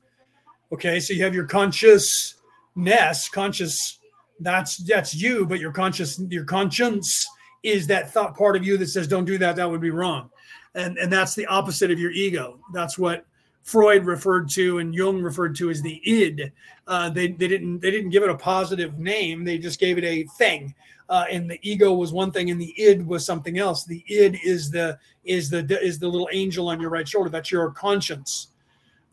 [0.71, 3.99] Okay, so you have your consciousness, conscious
[4.41, 7.27] that's that's you but your conscious your conscience
[7.63, 10.31] is that thought part of you that says don't do that that would be wrong
[10.75, 13.27] and and that's the opposite of your ego that's what
[13.69, 16.51] freud referred to and jung referred to as the id.
[16.87, 19.45] Uh, they, they didn't they didn't give it a positive name.
[19.45, 20.75] They just gave it a thing.
[21.11, 23.85] Uh, and the ego was one thing and the id was something else.
[23.85, 27.29] The id is the is the is the little angel on your right shoulder.
[27.29, 28.49] That's your conscience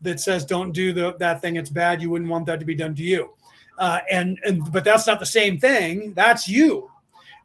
[0.00, 1.56] that says don't do the, that thing.
[1.56, 2.00] It's bad.
[2.00, 3.34] You wouldn't want that to be done to you.
[3.76, 6.14] Uh, and and but that's not the same thing.
[6.14, 6.90] That's you.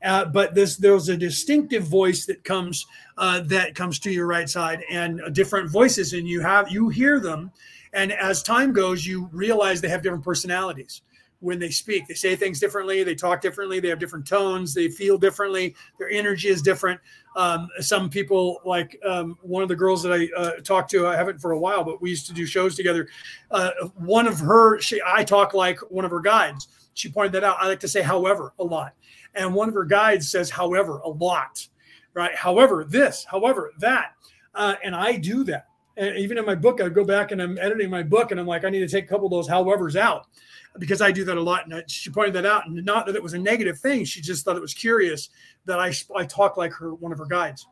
[0.03, 2.85] Uh, but this there's a distinctive voice that comes
[3.17, 7.19] uh, that comes to your right side, and different voices, and you have you hear
[7.19, 7.51] them,
[7.93, 11.01] and as time goes, you realize they have different personalities
[11.41, 12.07] when they speak.
[12.07, 16.09] They say things differently, they talk differently, they have different tones, they feel differently, their
[16.09, 17.01] energy is different.
[17.35, 21.15] Um, some people, like um, one of the girls that I uh, talked to, I
[21.15, 23.07] haven't for a while, but we used to do shows together.
[23.49, 26.67] Uh, one of her, she, I talk like one of her guides.
[26.93, 27.57] She pointed that out.
[27.59, 28.93] I like to say, however, a lot.
[29.33, 31.67] And one of her guides says, however, a lot,
[32.13, 32.35] right?
[32.35, 34.13] However, this, however, that.
[34.53, 35.67] Uh, and I do that.
[35.97, 38.47] And even in my book, I go back and I'm editing my book and I'm
[38.47, 40.27] like, I need to take a couple of those howevers out
[40.79, 41.67] because I do that a lot.
[41.67, 44.05] And she pointed that out, and not that it was a negative thing.
[44.05, 45.29] She just thought it was curious
[45.65, 47.67] that I I talk like her one of her guides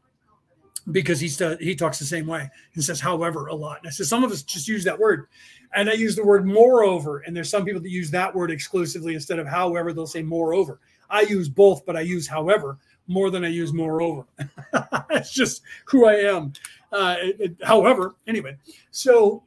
[0.91, 3.79] because he's he talks the same way and says however a lot.
[3.79, 5.27] And I said some of us just use that word,
[5.75, 7.19] and I use the word moreover.
[7.19, 9.93] And there's some people that use that word exclusively instead of however.
[9.93, 10.79] They'll say moreover.
[11.09, 12.77] I use both, but I use however
[13.07, 14.25] more than I use moreover.
[15.09, 16.53] That's just who I am.
[16.91, 18.57] Uh, it, it, however, anyway,
[18.91, 19.43] so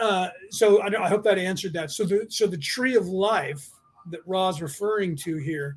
[0.00, 1.90] uh, so I, I, hope that answered that.
[1.90, 3.70] So the so the tree of life
[4.10, 5.76] that Ra's referring to here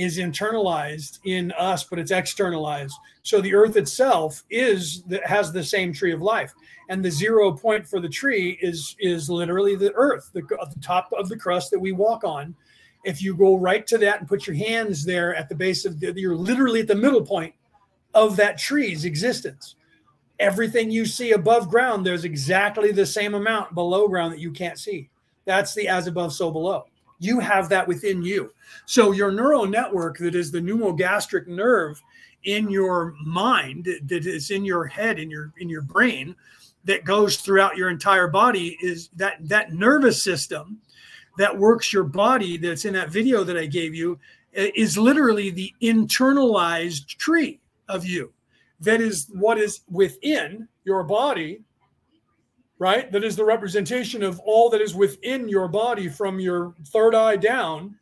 [0.00, 2.94] is internalized in us, but it's externalized.
[3.22, 6.52] So the earth itself is has the same tree of life,
[6.88, 11.10] and the zero point for the tree is is literally the earth, the, the top
[11.16, 12.54] of the crust that we walk on.
[13.04, 15.98] If you go right to that and put your hands there at the base of
[16.00, 17.54] the, you're literally at the middle point
[18.12, 19.76] of that tree's existence
[20.40, 24.78] everything you see above ground, there's exactly the same amount below ground that you can't
[24.78, 25.08] see.
[25.44, 26.86] That's the as above, so below.
[27.20, 28.52] You have that within you.
[28.86, 32.02] So your neural network, that is the pneumogastric nerve
[32.44, 36.34] in your mind, that is in your head, in your in your brain,
[36.84, 40.80] that goes throughout your entire body, is that that nervous system
[41.38, 42.56] that works your body.
[42.56, 44.18] That's in that video that I gave you,
[44.52, 48.32] is literally the internalized tree of you
[48.80, 51.60] that is what is within your body,
[52.80, 53.12] right?
[53.12, 57.36] That is the representation of all that is within your body from your third eye
[57.36, 57.96] down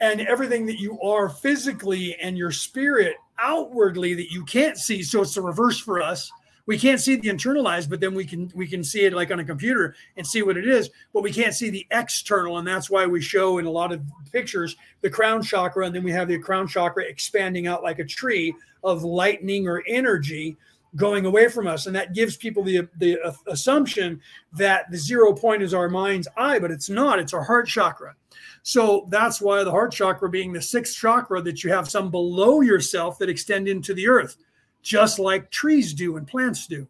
[0.00, 5.02] and everything that you are physically and your spirit outwardly that you can't see.
[5.02, 6.30] So it's the reverse for us
[6.70, 9.40] we can't see the internalized, but then we can we can see it like on
[9.40, 12.88] a computer and see what it is, but we can't see the external, and that's
[12.88, 14.00] why we show in a lot of
[14.30, 18.04] pictures the crown chakra, and then we have the crown chakra expanding out like a
[18.04, 18.54] tree
[18.84, 20.56] of lightning or energy
[20.96, 21.86] going away from us.
[21.86, 24.20] And that gives people the, the assumption
[24.52, 28.14] that the zero point is our mind's eye, but it's not, it's our heart chakra.
[28.62, 32.60] So that's why the heart chakra being the sixth chakra that you have some below
[32.60, 34.36] yourself that extend into the earth,
[34.82, 36.86] just like trees do and plants do.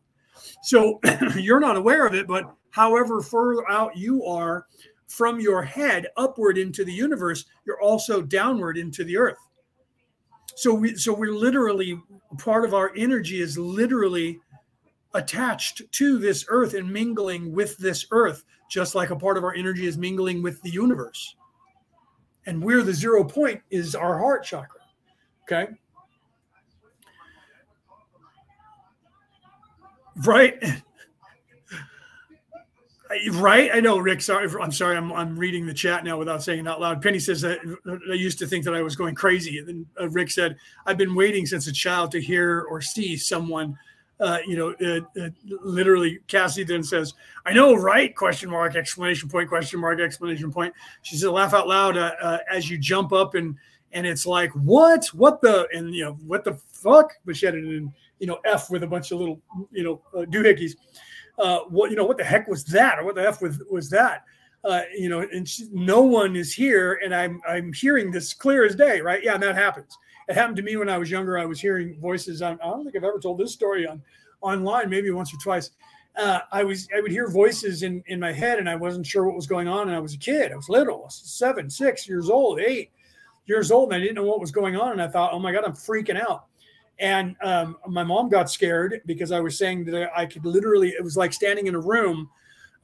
[0.63, 1.01] So
[1.37, 4.67] you're not aware of it, but however further out you are
[5.07, 9.39] from your head upward into the universe, you're also downward into the earth.
[10.61, 11.99] So we so we're literally
[12.37, 14.39] part of our energy is literally
[15.15, 19.55] attached to this earth and mingling with this earth, just like a part of our
[19.55, 21.35] energy is mingling with the universe.
[22.45, 24.83] And where the zero point is our heart chakra.
[25.45, 25.73] Okay.
[30.27, 30.63] Right.
[33.33, 34.21] Right, I know, Rick.
[34.21, 34.97] Sorry, I'm sorry.
[34.97, 37.03] I'm I'm reading the chat now without saying it out loud.
[37.03, 37.59] Penny says that
[38.09, 39.59] I used to think that I was going crazy.
[39.59, 40.57] And then uh, Rick said,
[40.87, 43.77] "I've been waiting since a child to hear or see someone."
[44.21, 47.15] Uh, you know, uh, uh literally, Cassie then says,
[47.45, 48.77] "I know, right?" Question mark!
[48.77, 49.49] Exclamation point!
[49.49, 49.99] Question mark!
[49.99, 50.73] Exclamation point!
[51.03, 53.57] She said, "Laugh out loud uh, uh, as you jump up and
[53.91, 55.07] and it's like, what?
[55.07, 55.67] What the?
[55.73, 59.11] And you know, what the fuck?" But she in you know F with a bunch
[59.11, 59.41] of little
[59.73, 60.77] you know doohickeys
[61.41, 62.99] uh, what you know what the heck was that?
[62.99, 64.25] Or what the f was was that?
[64.63, 68.63] Uh, you know and she, no one is here and i'm i'm hearing this clear
[68.67, 69.25] as day right?
[69.25, 69.97] Yeah and that happens.
[70.29, 71.39] It happened to me when i was younger.
[71.39, 72.43] I was hearing voices.
[72.43, 74.03] I don't think i've ever told this story on
[74.43, 75.71] online maybe once or twice.
[76.15, 79.25] Uh, i was i would hear voices in in my head and i wasn't sure
[79.25, 80.53] what was going on and i was a kid.
[80.53, 81.07] I was little.
[81.09, 82.91] Seven six years old eight
[83.47, 85.53] years old and i didn't know what was going on and i thought oh my
[85.53, 86.50] god i'm freaking out
[87.01, 91.03] and um, my mom got scared because I was saying that I could literally, it
[91.03, 92.29] was like standing in a room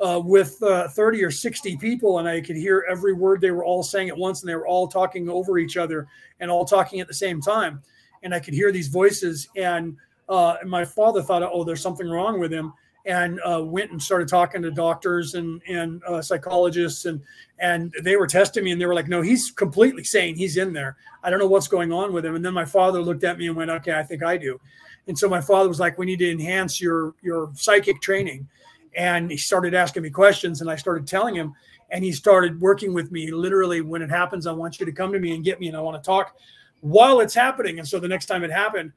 [0.00, 3.64] uh, with uh, 30 or 60 people, and I could hear every word they were
[3.64, 6.08] all saying at once, and they were all talking over each other
[6.40, 7.82] and all talking at the same time.
[8.22, 9.48] And I could hear these voices.
[9.54, 9.96] And,
[10.28, 12.72] uh, and my father thought, oh, there's something wrong with him
[13.06, 17.20] and uh, went and started talking to doctors and and uh, psychologists and
[17.58, 20.36] and they were testing me and they were like, no, he's completely sane.
[20.36, 20.96] He's in there.
[21.22, 22.34] I don't know what's going on with him.
[22.34, 24.60] And then my father looked at me and went, okay, I think I do.
[25.06, 28.48] And so my father was like, we need to enhance your your psychic training.
[28.96, 31.54] And he started asking me questions and I started telling him
[31.90, 35.12] and he started working with me literally when it happens i want you to come
[35.12, 36.36] to me and get me and i want to talk
[36.80, 38.92] while it's happening and so the next time it happened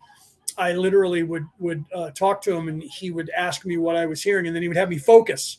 [0.59, 4.05] I literally would would uh, talk to him, and he would ask me what I
[4.05, 5.57] was hearing, and then he would have me focus.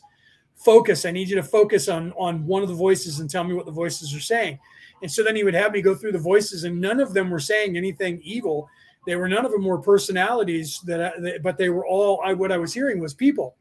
[0.55, 1.05] Focus.
[1.05, 3.65] I need you to focus on on one of the voices and tell me what
[3.65, 4.59] the voices are saying.
[5.01, 7.31] And so then he would have me go through the voices, and none of them
[7.31, 8.69] were saying anything evil.
[9.07, 12.21] They were none of them were personalities that, I, but they were all.
[12.23, 13.55] I what I was hearing was people.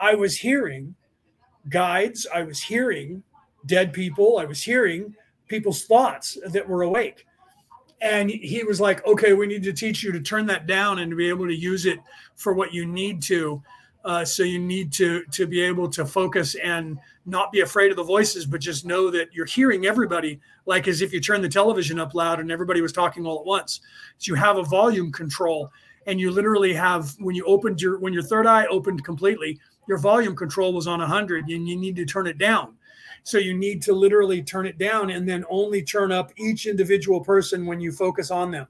[0.00, 0.94] I was hearing
[1.68, 2.26] guides.
[2.34, 3.22] I was hearing
[3.66, 4.38] dead people.
[4.38, 5.14] I was hearing
[5.46, 7.25] people's thoughts that were awake
[8.00, 11.10] and he was like okay we need to teach you to turn that down and
[11.10, 11.98] to be able to use it
[12.34, 13.62] for what you need to
[14.04, 17.96] uh, so you need to to be able to focus and not be afraid of
[17.96, 21.48] the voices but just know that you're hearing everybody like as if you turn the
[21.48, 23.80] television up loud and everybody was talking all at once.
[24.18, 25.70] So you have a volume control
[26.06, 29.58] and you literally have when you opened your when your third eye opened completely
[29.88, 32.74] your volume control was on 100 and you need to turn it down
[33.26, 37.20] so you need to literally turn it down and then only turn up each individual
[37.20, 38.68] person when you focus on them.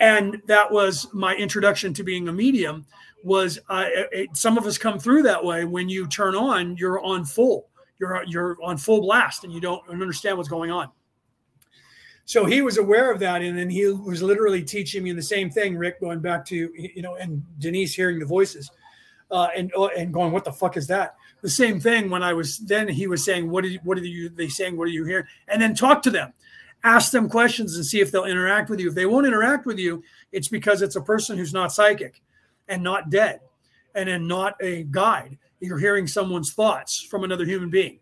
[0.00, 2.86] And that was my introduction to being a medium.
[3.24, 7.04] Was uh, it, some of us come through that way when you turn on, you're
[7.04, 7.68] on full,
[8.00, 10.88] you're you're on full blast, and you don't understand what's going on.
[12.24, 15.50] So he was aware of that, and then he was literally teaching me the same
[15.50, 15.76] thing.
[15.76, 18.70] Rick, going back to you know, and Denise hearing the voices,
[19.30, 22.32] uh, and uh, and going, "What the fuck is that?" The same thing when I
[22.32, 24.76] was then he was saying, What did what are you they saying?
[24.76, 25.26] What are you hearing?
[25.46, 26.32] And then talk to them.
[26.84, 28.88] Ask them questions and see if they'll interact with you.
[28.88, 32.22] If they won't interact with you, it's because it's a person who's not psychic
[32.68, 33.40] and not dead
[33.94, 35.38] and then not a guide.
[35.60, 37.98] You're hearing someone's thoughts from another human being.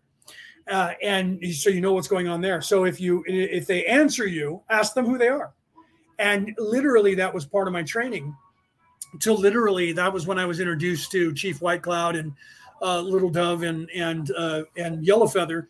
[0.69, 2.61] Uh, and so you know what's going on there.
[2.61, 5.53] So if you if they answer you, ask them who they are.
[6.19, 8.35] And literally that was part of my training.
[9.19, 12.33] Till literally that was when I was introduced to Chief White Cloud and
[12.81, 15.67] uh, Little Dove and and uh, and Yellow Feather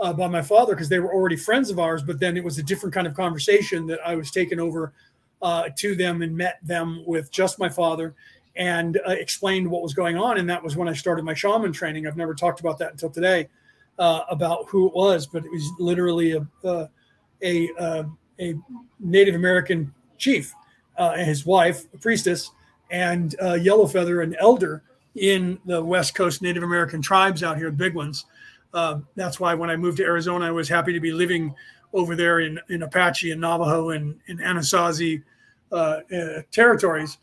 [0.00, 2.02] uh, by my father because they were already friends of ours.
[2.02, 4.92] But then it was a different kind of conversation that I was taken over
[5.42, 8.14] uh, to them and met them with just my father
[8.56, 10.38] and uh, explained what was going on.
[10.38, 12.06] And that was when I started my shaman training.
[12.06, 13.48] I've never talked about that until today
[13.98, 16.46] uh, about who it was, but it was literally a
[17.42, 18.04] a, a,
[18.40, 18.54] a
[19.00, 20.54] Native American chief
[20.96, 22.52] and his wife, a priestess,
[22.90, 24.82] and Yellow Feather, an elder
[25.16, 28.26] in the West Coast Native American tribes out here, big ones.
[28.72, 31.54] Uh, that's why when I moved to Arizona, I was happy to be living
[31.92, 35.22] over there in, in Apache and Navajo and Anasazi
[35.70, 37.18] uh, uh, territories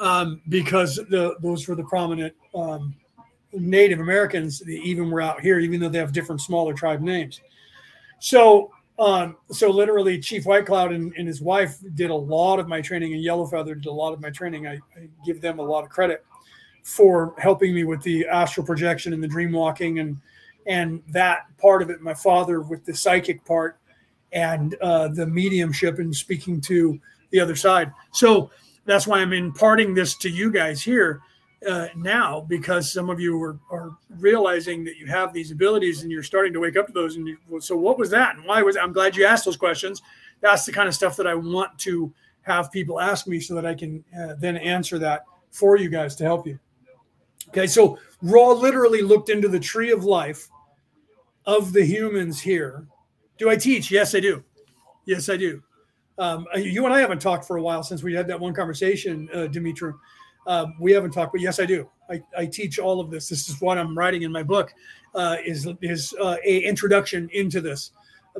[0.00, 2.94] um, because the, those were the prominent um,
[3.52, 7.40] Native Americans that even were out here, even though they have different smaller tribe names.
[8.18, 12.66] So, um, so literally, Chief White Cloud and, and, his wife did a lot of
[12.66, 14.66] my training, and Yellow Feather did a lot of my training.
[14.66, 16.24] I, I, give them a lot of credit
[16.86, 20.16] for helping me with the astral projection and the dream walking and
[20.66, 22.00] and that part of it.
[22.00, 23.78] My father with the psychic part
[24.30, 27.00] and uh, the mediumship and speaking to
[27.30, 27.92] the other side.
[28.12, 28.52] So
[28.84, 31.22] that's why I'm imparting this to you guys here
[31.68, 36.12] uh, now because some of you are, are realizing that you have these abilities and
[36.12, 37.16] you're starting to wake up to those.
[37.16, 38.76] And you, so, what was that, and why was?
[38.76, 40.02] I'm glad you asked those questions.
[40.40, 43.66] That's the kind of stuff that I want to have people ask me so that
[43.66, 46.60] I can uh, then answer that for you guys to help you.
[47.48, 50.48] Okay, so Ra literally looked into the tree of life
[51.46, 52.86] of the humans here.
[53.38, 53.90] Do I teach?
[53.90, 54.42] Yes, I do.
[55.04, 55.62] Yes, I do.
[56.18, 59.28] Um, you and I haven't talked for a while since we had that one conversation,
[59.34, 59.92] uh, Dimitri.
[60.46, 61.88] Uh, we haven't talked, but yes, I do.
[62.08, 63.28] I, I, teach all of this.
[63.28, 64.72] This is what I'm writing in my book.
[65.14, 67.90] Uh, is is uh, a introduction into this,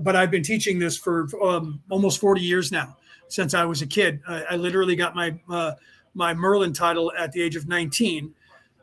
[0.01, 2.97] but I've been teaching this for um, almost 40 years now,
[3.29, 4.21] since I was a kid.
[4.29, 5.73] I, I literally got my uh,
[6.15, 8.33] my Merlin title at the age of 19,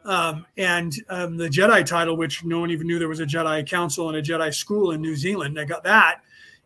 [0.06, 3.68] um, and um, the Jedi title, which no one even knew there was a Jedi
[3.68, 5.60] Council and a Jedi school in New Zealand.
[5.60, 6.22] I got that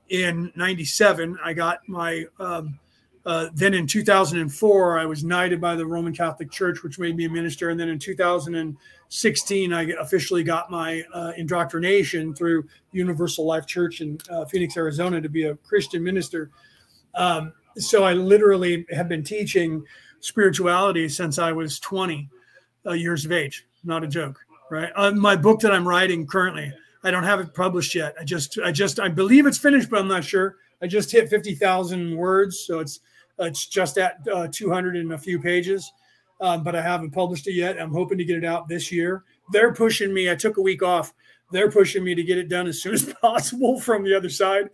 [0.10, 1.38] in 97.
[1.44, 2.80] I got my, um,
[3.26, 7.26] uh, then in 2004, I was knighted by the Roman Catholic Church, which made me
[7.26, 7.70] a minister.
[7.70, 14.18] And then in 2016, I officially got my uh, indoctrination through Universal Life Church in
[14.32, 16.50] uh, Phoenix, Arizona, to be a Christian minister.
[17.16, 19.84] Um, so I literally have been teaching
[20.22, 22.30] spirituality since I was 20
[22.88, 23.66] uh, years of age.
[23.84, 24.40] Not a joke,
[24.72, 24.92] right?
[24.96, 26.74] Uh, my book that I'm writing currently,
[27.04, 28.16] I don't have it published yet.
[28.20, 30.56] I just, I just, I believe it's finished, but I'm not sure.
[30.82, 33.00] I just hit 50,000 words, so it's
[33.40, 35.92] it's just at uh, 200 and a few pages,
[36.42, 37.80] um, but I haven't published it yet.
[37.80, 39.24] I'm hoping to get it out this year.
[39.52, 40.32] They're pushing me.
[40.32, 41.14] I took a week off.
[41.52, 44.70] They're pushing me to get it done as soon as possible from the other side.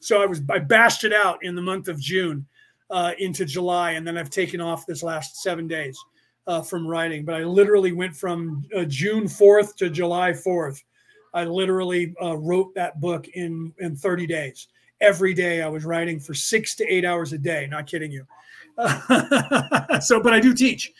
[0.00, 2.46] So I was I bashed it out in the month of June
[2.90, 5.98] uh, into July, and then I've taken off this last seven days
[6.46, 7.24] uh, from writing.
[7.24, 10.82] But I literally went from uh, June 4th to July 4th
[11.36, 14.68] I literally uh, wrote that book in in 30 days.
[15.02, 17.66] Every day I was writing for six to eight hours a day.
[17.70, 18.26] Not kidding you.
[20.00, 20.92] so, but I do teach.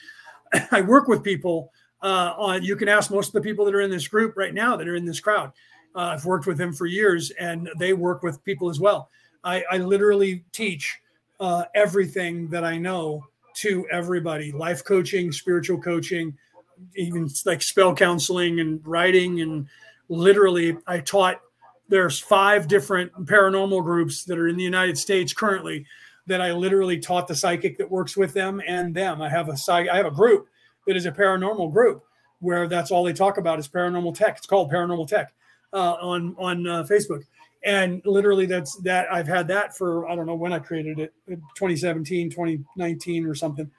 [0.71, 1.73] I work with people.
[2.03, 4.53] Uh, on you can ask most of the people that are in this group right
[4.53, 5.53] now that are in this crowd.
[5.95, 9.09] Uh, I've worked with them for years, and they work with people as well.
[9.43, 10.99] I, I literally teach
[11.41, 13.25] uh, everything that I know
[13.57, 16.37] to everybody: life coaching, spiritual coaching,
[16.95, 19.41] even like spell counseling and writing.
[19.41, 19.67] And
[20.09, 21.41] literally i taught
[21.89, 25.85] there's five different paranormal groups that are in the united states currently
[26.27, 29.21] that i literally taught the psychic that works with them and them.
[29.21, 30.49] I have a psych i have a group
[30.87, 32.03] that is a paranormal group
[32.41, 34.37] where that's all they talk about is paranormal tech.
[34.37, 35.33] It's called paranormal tech
[35.73, 37.25] uh, on on uh, facebook
[37.67, 41.13] and literally that's that i've had that for i don't know when i created it
[41.29, 43.71] 2017 2019 or something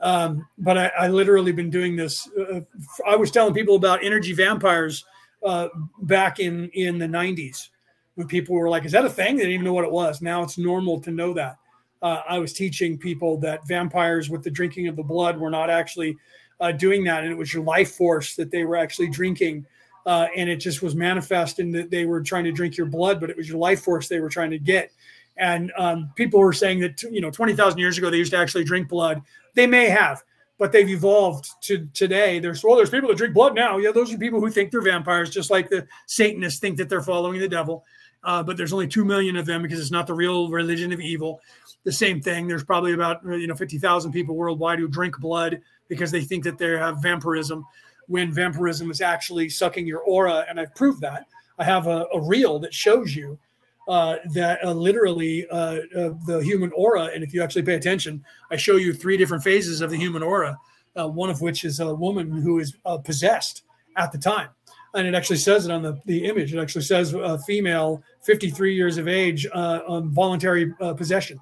[0.00, 2.60] um, but I, I literally been doing this uh,
[3.06, 5.04] i was telling people about energy vampires
[5.44, 5.68] uh,
[6.02, 7.68] back in in the 90s
[8.14, 10.22] when people were like, "Is that a thing?" They didn't even know what it was.
[10.22, 11.58] Now it's normal to know that.
[12.02, 15.70] Uh, I was teaching people that vampires with the drinking of the blood were not
[15.70, 16.16] actually
[16.60, 19.66] uh, doing that, and it was your life force that they were actually drinking,
[20.06, 23.20] uh, and it just was manifest in that they were trying to drink your blood,
[23.20, 24.92] but it was your life force they were trying to get.
[25.36, 28.64] And um, people were saying that you know 20,000 years ago they used to actually
[28.64, 29.22] drink blood.
[29.54, 30.22] They may have,
[30.58, 32.38] but they've evolved to today.
[32.38, 33.78] There's well, there's people that drink blood now.
[33.78, 37.02] Yeah, those are people who think they're vampires, just like the Satanists think that they're
[37.02, 37.84] following the devil.
[38.22, 41.00] Uh, but there's only two million of them because it's not the real religion of
[41.00, 41.40] evil.
[41.84, 42.48] The same thing.
[42.48, 46.56] There's probably about you know 50,000 people worldwide who drink blood because they think that
[46.56, 47.66] they have vampirism,
[48.06, 50.44] when vampirism is actually sucking your aura.
[50.48, 51.26] And I've proved that.
[51.58, 53.38] I have a, a reel that shows you
[53.86, 55.80] uh, that uh, literally uh,
[56.26, 59.82] the human aura, and if you actually pay attention, I show you three different phases
[59.82, 60.58] of the human aura.
[60.96, 63.64] Uh, one of which is a woman who is uh, possessed
[63.96, 64.48] at the time,
[64.94, 66.54] and it actually says it on the, the image.
[66.54, 71.40] It actually says a female, 53 years of age, on voluntary possession.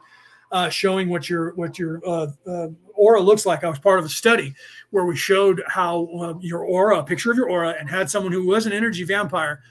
[0.53, 3.65] Uh, showing what your what your uh, uh, aura looks like.
[3.65, 4.55] I was part of a study
[4.91, 8.47] where we showed how your aura, a picture of your aura, and had someone who
[8.47, 9.63] was an energy vampire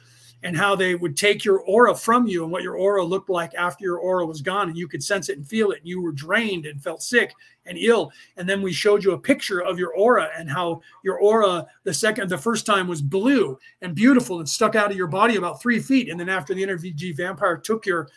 [0.44, 3.54] and how they would take your aura from you and what your aura looked like
[3.56, 6.02] after your aura was gone and you could sense it and feel it and you
[6.02, 7.34] were drained and felt sick
[7.66, 11.20] and ill and then we showed you a picture of your aura and how your
[11.20, 15.08] aura the second the first time was blue and beautiful and stuck out of your
[15.08, 18.10] body about three feet and then after the energy vampire took your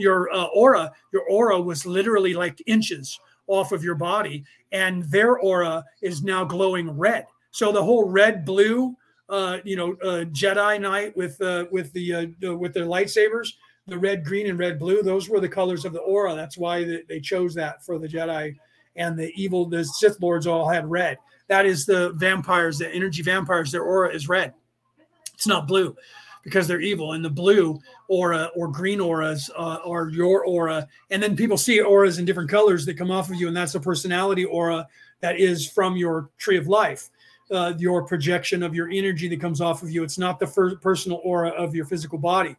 [0.00, 5.38] your uh, aura your aura was literally like inches off of your body, and their
[5.38, 7.26] aura is now glowing red.
[7.50, 8.96] So the whole red blue,
[9.28, 13.48] uh, you know, uh, Jedi Knight with uh, with the uh, with their lightsabers,
[13.86, 15.02] the red, green, and red blue.
[15.02, 16.34] Those were the colors of the aura.
[16.34, 18.56] That's why they chose that for the Jedi
[18.96, 19.66] and the evil.
[19.66, 21.18] The Sith lords all had red.
[21.48, 23.72] That is the vampires, the energy vampires.
[23.72, 24.54] Their aura is red.
[25.34, 25.96] It's not blue
[26.42, 27.12] because they're evil.
[27.12, 30.86] And the blue aura or green auras uh, are your aura.
[31.10, 33.74] And then people see auras in different colors that come off of you, and that's
[33.74, 34.86] a personality aura
[35.20, 37.10] that is from your tree of life.
[37.50, 40.04] Uh, your projection of your energy that comes off of you.
[40.04, 42.54] It's not the first personal aura of your physical body.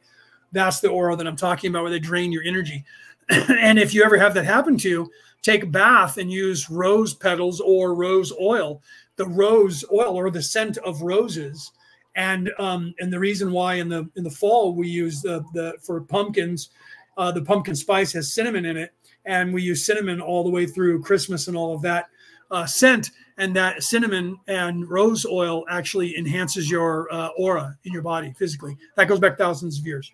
[0.52, 2.84] That's the aura that I'm talking about, where they drain your energy.
[3.30, 7.14] and if you ever have that happen to you, take a bath and use rose
[7.14, 8.82] petals or rose oil.
[9.16, 11.72] The rose oil or the scent of roses
[12.16, 15.76] and um, and the reason why in the in the fall we use the the
[15.82, 16.70] for pumpkins,
[17.18, 18.94] uh, the pumpkin spice has cinnamon in it,
[19.26, 22.08] and we use cinnamon all the way through Christmas and all of that
[22.52, 28.02] uh, scent, and that cinnamon and rose oil actually enhances your uh, aura in your
[28.02, 28.78] body physically.
[28.98, 30.12] That goes back thousands of years.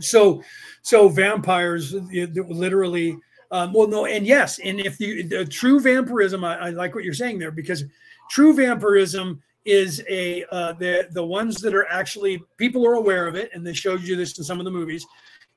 [0.00, 0.42] So,
[0.82, 3.18] so vampires literally.
[3.50, 7.02] Um, well, no, and yes, and if you the true vampirism, I, I like what
[7.02, 7.84] you're saying there because
[8.30, 13.34] true vampirism is a uh, the the ones that are actually people are aware of
[13.34, 15.06] it, and they showed you this in some of the movies.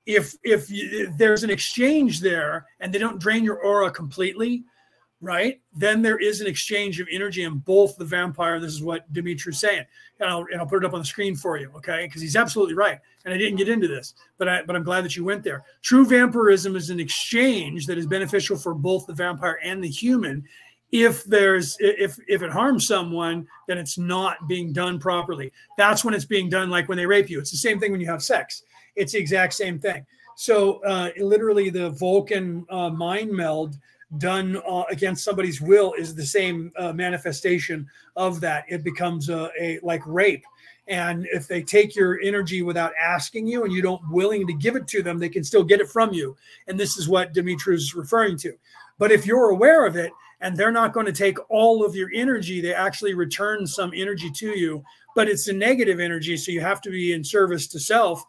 [0.05, 4.65] If if, you, if there's an exchange there and they don't drain your aura completely,
[5.21, 5.61] right?
[5.73, 8.59] Then there is an exchange of energy in both the vampire.
[8.59, 9.85] This is what Dimitri's saying,
[10.19, 12.07] and I'll, and I'll put it up on the screen for you, okay?
[12.07, 12.99] Because he's absolutely right.
[13.23, 15.63] And I didn't get into this, but I but I'm glad that you went there.
[15.83, 20.43] True vampirism is an exchange that is beneficial for both the vampire and the human,
[20.91, 25.51] if there's if if it harms someone then it's not being done properly.
[25.77, 27.39] That's when it's being done like when they rape you.
[27.39, 28.63] It's the same thing when you have sex.
[28.95, 30.05] It's the exact same thing.
[30.35, 33.77] So uh, literally the vulcan uh, mind meld
[34.17, 37.87] done uh, against somebody's will is the same uh, manifestation
[38.17, 38.65] of that.
[38.67, 40.43] It becomes a, a like rape.
[40.87, 44.75] And if they take your energy without asking you and you don't willing to give
[44.75, 46.35] it to them they can still get it from you.
[46.67, 48.53] And this is what dimitri is referring to.
[48.97, 50.11] But if you're aware of it
[50.41, 52.61] and they're not going to take all of your energy.
[52.61, 54.83] They actually return some energy to you,
[55.15, 56.35] but it's a negative energy.
[56.35, 58.23] So you have to be in service to self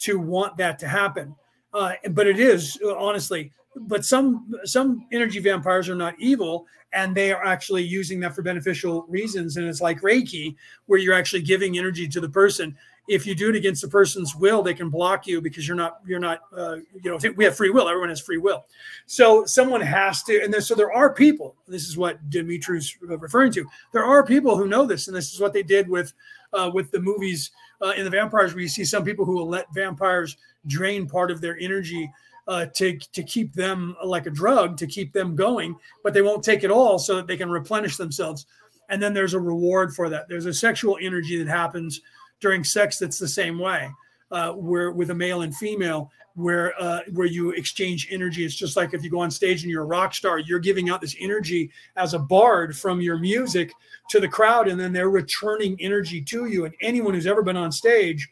[0.00, 1.34] to want that to happen.
[1.74, 7.32] Uh, but it is honestly, but some some energy vampires are not evil, and they
[7.32, 9.56] are actually using that for beneficial reasons.
[9.56, 12.76] And it's like Reiki, where you're actually giving energy to the person
[13.08, 16.00] if you do it against a person's will, they can block you because you're not
[16.06, 17.88] you're not uh, you know we have free will.
[17.88, 18.66] Everyone has free will,
[19.06, 20.42] so someone has to.
[20.42, 21.56] And there, so there are people.
[21.66, 23.66] This is what Dimitri's referring to.
[23.92, 26.12] There are people who know this, and this is what they did with
[26.52, 29.48] uh, with the movies uh, in the vampires, where you see some people who will
[29.48, 30.36] let vampires
[30.66, 32.12] drain part of their energy.
[32.46, 36.42] Uh, to to keep them like a drug to keep them going, but they won't
[36.42, 38.46] take it all so that they can replenish themselves.
[38.88, 40.30] And then there's a reward for that.
[40.30, 42.00] There's a sexual energy that happens
[42.40, 43.90] during sex that's the same way
[44.30, 48.44] uh, where with a male and female where uh, where you exchange energy.
[48.44, 50.88] It's just like if you go on stage and you're a rock star you're giving
[50.88, 53.72] out this energy as a bard from your music
[54.10, 56.64] to the crowd and then they're returning energy to you.
[56.64, 58.28] And anyone who's ever been on stage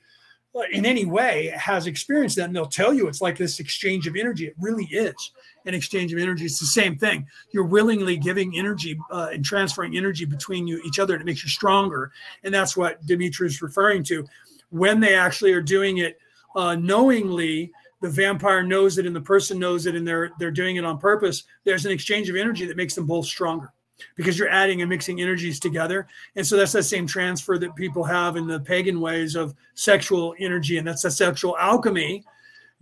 [0.55, 4.07] uh, in any way has experienced that and they'll tell you it's like this exchange
[4.07, 4.47] of energy.
[4.47, 5.33] It really is
[5.66, 7.26] an exchange of energy it's the same thing.
[7.51, 11.43] You're willingly giving energy uh, and transferring energy between you each other and it makes
[11.43, 12.12] you stronger.
[12.44, 14.26] And that's what dimitri is referring to.
[14.70, 16.18] When they actually are doing it
[16.55, 17.70] uh, knowingly
[18.01, 20.98] the vampire knows it and the person knows it and they're they're doing it on
[20.98, 23.72] purpose there's an exchange of energy that makes them both stronger
[24.14, 26.06] because you're adding and mixing energies together.
[26.36, 30.34] And so that's that same transfer that people have in the pagan ways of sexual
[30.38, 32.24] energy and that's a sexual alchemy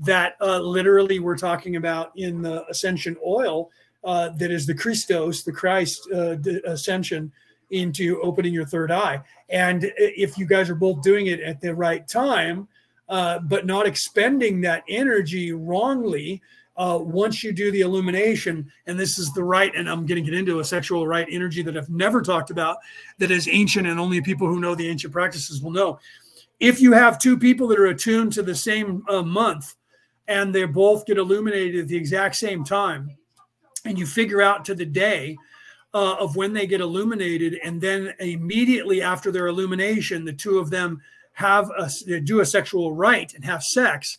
[0.01, 3.71] that uh, literally we're talking about in the ascension oil
[4.03, 7.33] uh, that is the Christos, the Christ uh, ascension
[7.71, 9.21] into opening your third eye.
[9.49, 12.69] And if you guys are both doing it at the right time,
[13.09, 16.43] uh, but not expending that energy wrongly,
[16.77, 20.35] uh, once you do the illumination, and this is the right, and I'm getting it
[20.35, 22.79] into a sexual rite energy that I've never talked about,
[23.19, 25.99] that is ancient, and only people who know the ancient practices will know.
[26.61, 29.75] If you have two people that are attuned to the same uh, month,
[30.29, 33.11] and they both get illuminated at the exact same time,
[33.85, 35.37] and you figure out to the day
[35.93, 40.71] uh, of when they get illuminated, and then immediately after their illumination, the two of
[40.71, 41.01] them
[41.33, 44.19] have a do a sexual rite and have sex.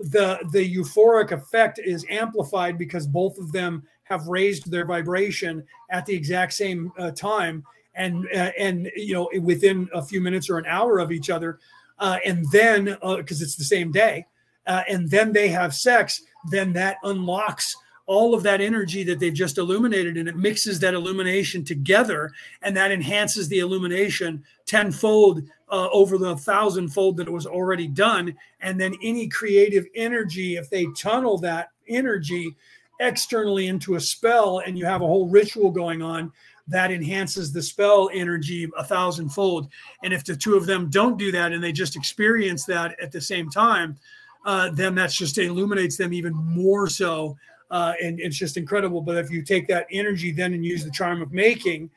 [0.00, 6.04] The the euphoric effect is amplified because both of them have raised their vibration at
[6.04, 7.64] the exact same uh, time,
[7.94, 11.58] and uh, and you know within a few minutes or an hour of each other,
[12.00, 14.26] uh, and then because uh, it's the same day,
[14.66, 17.76] uh, and then they have sex, then that unlocks
[18.06, 22.30] all of that energy that they've just illuminated and it mixes that illumination together
[22.62, 28.34] and that enhances the illumination tenfold uh, over the thousandfold that it was already done.
[28.60, 32.54] And then any creative energy if they tunnel that energy
[33.00, 36.30] externally into a spell and you have a whole ritual going on
[36.68, 39.68] that enhances the spell energy a thousandfold.
[40.02, 43.12] And if the two of them don't do that and they just experience that at
[43.12, 43.96] the same time
[44.44, 47.36] uh, then that's just illuminates them even more so
[47.70, 49.00] uh, and it's just incredible.
[49.00, 51.90] But if you take that energy then and use the charm of making,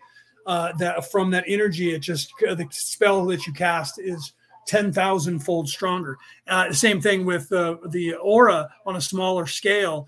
[0.48, 4.34] uh, that from that energy, it just uh, the spell that you cast is
[4.66, 6.18] ten thousand fold stronger.
[6.48, 10.08] Uh, same thing with uh, the aura on a smaller scale.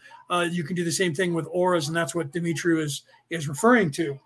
[0.49, 3.91] You can do the same thing with auras, and that's what Dimitri is is referring
[3.91, 4.17] to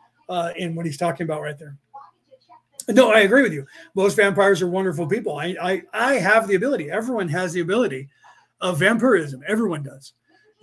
[0.55, 1.75] in what he's talking about right there.
[2.89, 3.65] No, I agree with you.
[3.95, 5.37] Most vampires are wonderful people.
[5.37, 6.91] I, I, I have the ability.
[6.91, 8.09] Everyone has the ability
[8.59, 9.41] of vampirism.
[9.47, 10.13] Everyone does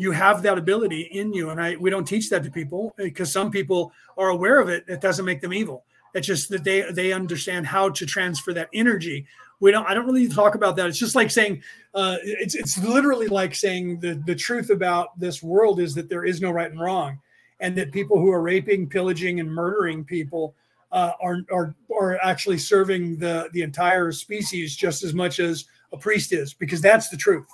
[0.01, 3.31] you have that ability in you and i we don't teach that to people because
[3.31, 5.85] some people are aware of it it doesn't make them evil
[6.15, 9.27] it's just that they they understand how to transfer that energy
[9.61, 11.63] we don't i don't really talk about that it's just like saying
[11.95, 16.25] uh, it's it's literally like saying the the truth about this world is that there
[16.25, 17.21] is no right and wrong
[17.61, 20.55] and that people who are raping pillaging and murdering people
[20.93, 25.97] uh, are are are actually serving the the entire species just as much as a
[25.97, 27.47] priest is because that's the truth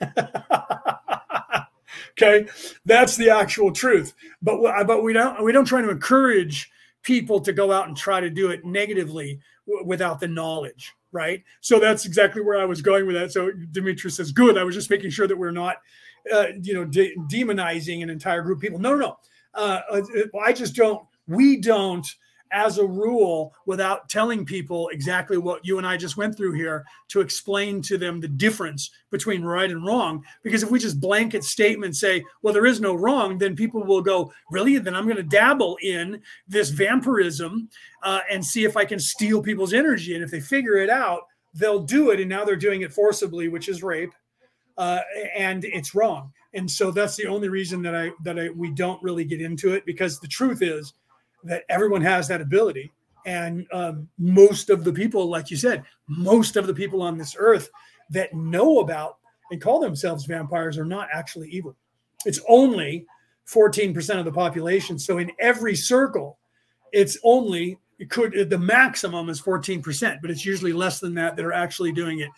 [2.18, 2.46] Okay,
[2.86, 4.14] that's the actual truth.
[4.40, 6.70] But but we don't we don't try to encourage
[7.02, 11.44] people to go out and try to do it negatively w- without the knowledge, right?
[11.60, 13.32] So that's exactly where I was going with that.
[13.32, 15.76] So Dimitri says, "Good." I was just making sure that we're not,
[16.32, 18.78] uh, you know, de- demonizing an entire group of people.
[18.78, 19.16] No, no, no.
[19.52, 20.02] Uh, uh
[20.42, 21.06] I just don't.
[21.28, 22.06] We don't
[22.52, 26.84] as a rule without telling people exactly what you and I just went through here
[27.08, 30.24] to explain to them the difference between right and wrong.
[30.42, 34.02] Because if we just blanket statement say, well, there is no wrong, then people will
[34.02, 34.78] go, really?
[34.78, 37.68] Then I'm going to dabble in this vampirism
[38.02, 40.14] uh, and see if I can steal people's energy.
[40.14, 41.22] And if they figure it out,
[41.54, 42.20] they'll do it.
[42.20, 44.12] And now they're doing it forcibly, which is rape.
[44.78, 45.00] Uh,
[45.34, 46.32] and it's wrong.
[46.54, 49.74] And so that's the only reason that I that I we don't really get into
[49.74, 50.94] it because the truth is
[51.44, 52.92] that everyone has that ability.
[53.24, 57.34] And um, most of the people, like you said, most of the people on this
[57.38, 57.68] earth
[58.10, 59.18] that know about
[59.50, 61.76] and call themselves vampires are not actually evil.
[62.24, 63.06] It's only
[63.48, 64.98] 14% of the population.
[64.98, 66.38] So in every circle,
[66.92, 71.44] it's only it could the maximum is 14%, but it's usually less than that that
[71.44, 72.30] are actually doing it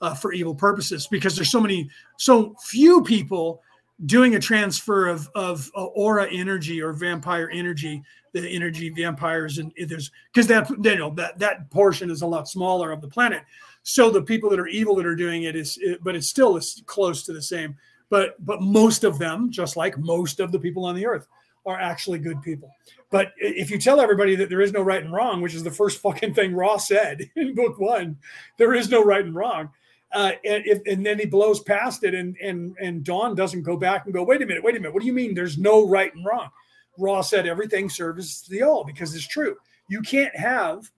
[0.00, 1.88] uh, for evil purposes because there's so many
[2.18, 3.62] so few people
[4.04, 8.02] doing a transfer of of uh, aura energy or vampire energy
[8.32, 12.48] the energy vampires and there's because that you know that that portion is a lot
[12.48, 13.42] smaller of the planet.
[13.82, 16.56] So the people that are evil that are doing it is it, but it's still
[16.56, 17.76] is close to the same.
[18.10, 21.26] But but most of them just like most of the people on the earth
[21.64, 22.70] are actually good people.
[23.10, 25.70] But if you tell everybody that there is no right and wrong which is the
[25.70, 28.18] first fucking thing Ra said in book one
[28.58, 29.70] there is no right and wrong
[30.12, 34.04] uh, and, and then he blows past it and and and Don doesn't go back
[34.04, 36.14] and go wait a minute wait a minute what do you mean there's no right
[36.14, 36.50] and wrong
[36.98, 39.56] Ra said everything serves the all because it's true.
[39.88, 40.90] You can't have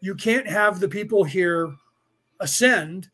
[0.00, 1.74] you can't have the people here
[2.40, 3.10] ascend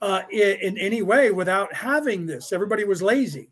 [0.00, 2.52] uh, in, in any way without having this.
[2.52, 3.48] Everybody was lazy.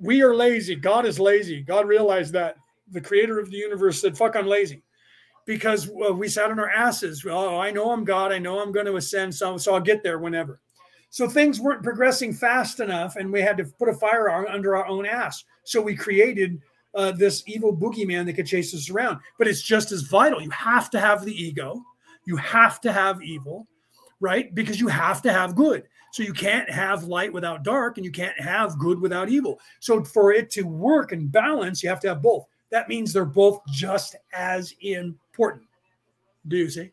[0.00, 0.76] We are lazy.
[0.76, 1.62] God is lazy.
[1.62, 2.56] God realized that.
[2.92, 4.82] The creator of the universe said, fuck, I'm lazy.
[5.50, 7.26] Because uh, we sat on our asses.
[7.28, 8.30] Oh, I know I'm God.
[8.30, 9.34] I know I'm going to ascend.
[9.34, 10.60] So, so I'll get there whenever.
[11.08, 14.86] So things weren't progressing fast enough, and we had to put a fire under our
[14.86, 15.42] own ass.
[15.64, 16.60] So we created
[16.94, 19.18] uh, this evil boogeyman that could chase us around.
[19.38, 20.40] But it's just as vital.
[20.40, 21.82] You have to have the ego,
[22.26, 23.66] you have to have evil,
[24.20, 24.54] right?
[24.54, 25.82] Because you have to have good.
[26.12, 29.58] So you can't have light without dark, and you can't have good without evil.
[29.80, 32.46] So for it to work and balance, you have to have both.
[32.70, 35.16] That means they're both just as important.
[36.46, 36.90] Do you see?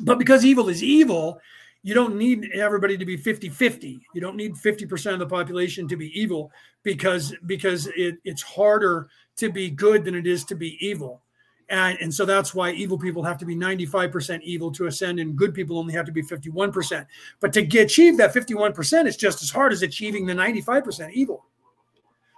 [0.00, 1.40] But because evil is evil,
[1.82, 5.96] you don't need everybody to be 50-50 you don't need 50% of the population to
[5.96, 6.50] be evil
[6.82, 11.22] because because it, it's harder to be good than it is to be evil.
[11.68, 15.34] And, and so that's why evil people have to be 95% evil to ascend and
[15.34, 17.06] good people only have to be 51%
[17.40, 21.46] but to get, achieve that 51% is just as hard as achieving the 95% evil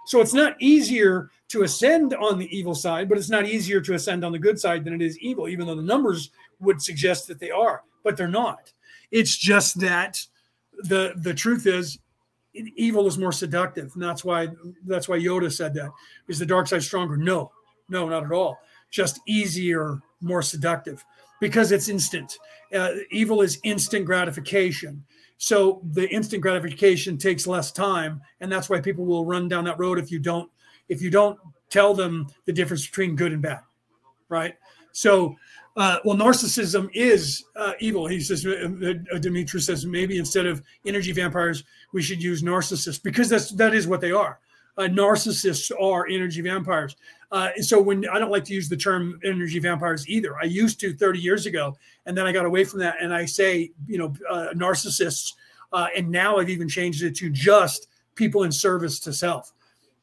[0.05, 3.93] so it's not easier to ascend on the evil side but it's not easier to
[3.93, 7.27] ascend on the good side than it is evil even though the numbers would suggest
[7.27, 8.71] that they are but they're not
[9.11, 10.19] it's just that
[10.83, 11.99] the the truth is
[12.75, 13.91] evil is more seductive.
[13.93, 14.47] And that's why
[14.85, 15.91] that's why Yoda said that.
[16.27, 17.17] Is the dark side stronger?
[17.17, 17.51] No,
[17.89, 18.57] no, not at all.
[18.91, 21.03] Just easier, more seductive.
[21.41, 22.37] because it's instant.
[22.73, 25.03] Uh, evil is instant gratification.
[25.37, 29.79] So the instant gratification takes less time, and that's why people will run down that
[29.79, 30.49] road if you don't
[30.87, 31.39] if you don't
[31.69, 33.61] tell them the difference between good and bad,
[34.29, 34.55] right?
[34.91, 35.35] So,
[35.75, 38.07] uh, well, narcissism is uh, evil.
[38.07, 43.01] He says, uh, uh Demetrius says, maybe instead of energy vampires, we should use narcissists
[43.01, 44.39] because that's that is what they are.
[44.77, 46.95] Uh, narcissists are energy vampires.
[47.31, 50.37] Uh, so when I don't like to use the term energy vampires either.
[50.37, 51.75] I used to 30 years ago,
[52.05, 55.33] and then I got away from that, and I say, you know, uh, narcissists.
[55.73, 59.51] Uh, and now I've even changed it to just people in service to self,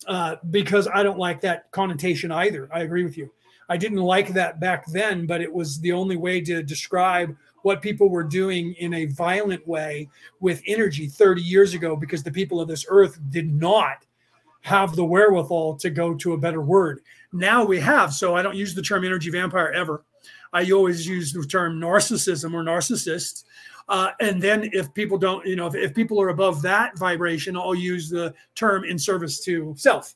[0.07, 2.69] uh, because I don't like that connotation either.
[2.73, 3.33] I agree with you.
[3.69, 7.81] I didn't like that back then, but it was the only way to describe what
[7.81, 10.09] people were doing in a violent way
[10.41, 14.05] with energy 30 years ago, because the people of this earth did not
[14.63, 17.01] have the wherewithal to go to a better word.
[17.33, 20.05] Now we have, so I don't use the term energy vampire ever.
[20.53, 23.45] I always use the term narcissism or narcissists.
[23.89, 27.57] Uh, and then if people don't, you know, if, if, people are above that vibration,
[27.57, 30.15] I'll use the term in service to self.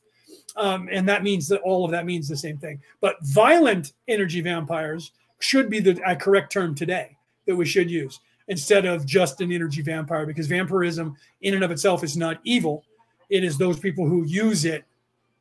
[0.55, 2.81] Um, and that means that all of that means the same thing.
[3.01, 8.85] But violent energy vampires should be the correct term today that we should use instead
[8.85, 12.83] of just an energy vampire because vampirism in and of itself is not evil
[13.29, 14.85] it is those people who use it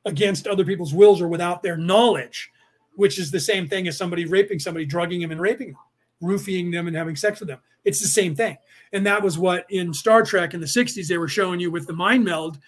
[0.04, 2.50] against other people's wills or without their knowledge,
[2.94, 5.78] which is the same thing as somebody raping somebody, drugging them and raping them,
[6.20, 7.58] roofing them and having sex with them.
[7.84, 8.56] It's the same thing.
[8.92, 11.86] And that was what in Star Trek in the 60s they were showing you with
[11.86, 12.58] the mind meld.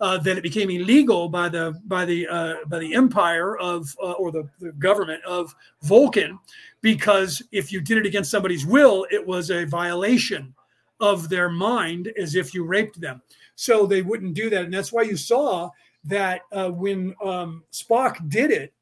[0.00, 4.10] Uh, that it became illegal by the by the uh, by the empire of uh,
[4.12, 6.36] or the, the government of Vulcan,
[6.80, 10.52] because if you did it against somebody's will, it was a violation
[10.98, 13.22] of their mind, as if you raped them
[13.56, 14.64] so they wouldn't do that.
[14.64, 15.70] And that's why you saw
[16.04, 18.72] that uh, when um, Spock did it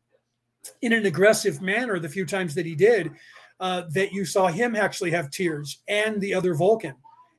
[0.81, 3.11] in an aggressive manner, the few times that he did,
[3.61, 6.95] uh, that you saw him actually have tears and the other Vulcan.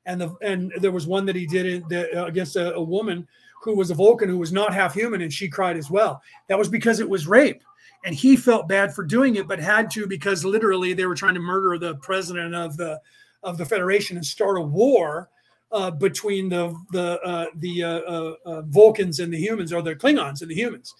[0.06, 3.26] And the and there was one that he did the, uh, against a, a woman
[3.62, 6.20] who was a Vulcan who was not half human, and she cried as well.
[6.48, 7.62] That was because it was rape
[8.04, 11.34] and he felt bad for doing it but had to because literally they were trying
[11.34, 13.00] to murder the president of the
[13.42, 15.28] of the federation and start a war
[15.72, 19.94] uh, between the the uh, the uh, uh, uh, Vulcans and the humans, or the
[19.94, 20.94] Klingons and the humans,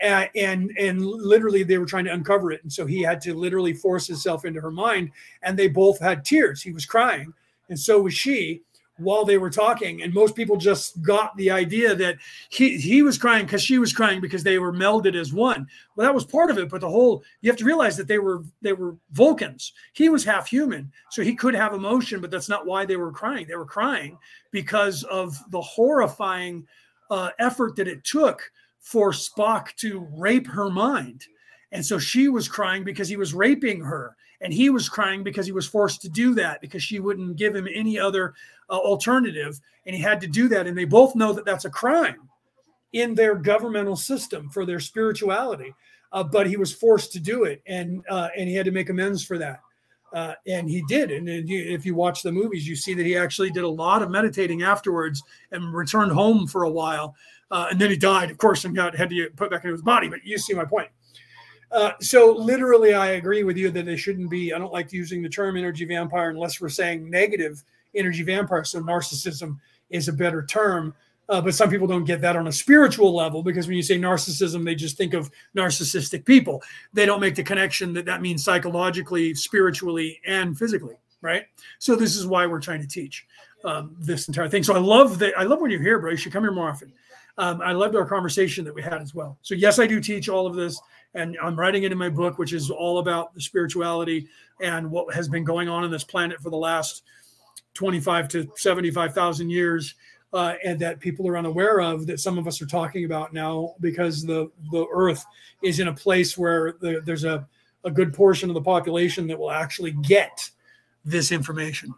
[0.00, 3.34] and, and and literally they were trying to uncover it, and so he had to
[3.34, 5.10] literally force himself into her mind,
[5.42, 6.62] and they both had tears.
[6.62, 7.32] He was crying,
[7.68, 8.62] and so was she,
[8.98, 10.02] while they were talking.
[10.02, 12.16] And most people just got the idea that
[12.50, 15.66] he he was crying because she was crying because they were melded as one.
[15.96, 18.18] Well that was part of it but the whole you have to realize that they
[18.18, 19.72] were they were vulcans.
[19.92, 23.12] He was half human so he could have emotion but that's not why they were
[23.12, 23.46] crying.
[23.46, 24.18] They were crying
[24.50, 26.66] because of the horrifying
[27.10, 28.50] uh, effort that it took
[28.80, 31.26] for spock to rape her mind.
[31.72, 35.46] And so she was crying because he was raping her and he was crying because
[35.46, 38.34] he was forced to do that because she wouldn't give him any other
[38.70, 41.70] uh, alternative and he had to do that and they both know that that's a
[41.70, 42.28] crime
[42.92, 45.74] in their governmental system for their spirituality
[46.12, 48.90] uh, but he was forced to do it and uh, and he had to make
[48.90, 49.60] amends for that
[50.14, 53.06] uh, and he did and, and you, if you watch the movies you see that
[53.06, 55.22] he actually did a lot of meditating afterwards
[55.52, 57.14] and returned home for a while
[57.50, 59.72] uh, and then he died of course and got had to get put back into
[59.72, 60.88] his body but you see my point
[61.70, 64.54] uh, so literally, I agree with you that they shouldn't be.
[64.54, 67.62] I don't like using the term energy vampire unless we're saying negative
[67.94, 68.64] energy vampire.
[68.64, 69.58] So narcissism
[69.90, 70.94] is a better term.
[71.30, 73.98] Uh, but some people don't get that on a spiritual level because when you say
[73.98, 76.62] narcissism, they just think of narcissistic people.
[76.94, 81.44] They don't make the connection that that means psychologically, spiritually, and physically, right?
[81.78, 83.26] So this is why we're trying to teach
[83.64, 84.62] um, this entire thing.
[84.62, 85.34] So I love that.
[85.36, 86.12] I love when you're here, bro.
[86.12, 86.94] You should come here more often.
[87.36, 89.38] Um, I loved our conversation that we had as well.
[89.42, 90.80] So yes, I do teach all of this
[91.14, 94.28] and I'm writing it in my book, which is all about the spirituality
[94.60, 97.04] and what has been going on in this planet for the last
[97.78, 99.94] 25 to 75,000 years,
[100.32, 102.08] uh, and that people are unaware of.
[102.08, 105.24] That some of us are talking about now because the the Earth
[105.62, 107.46] is in a place where the, there's a
[107.84, 110.50] a good portion of the population that will actually get
[111.04, 111.94] this information.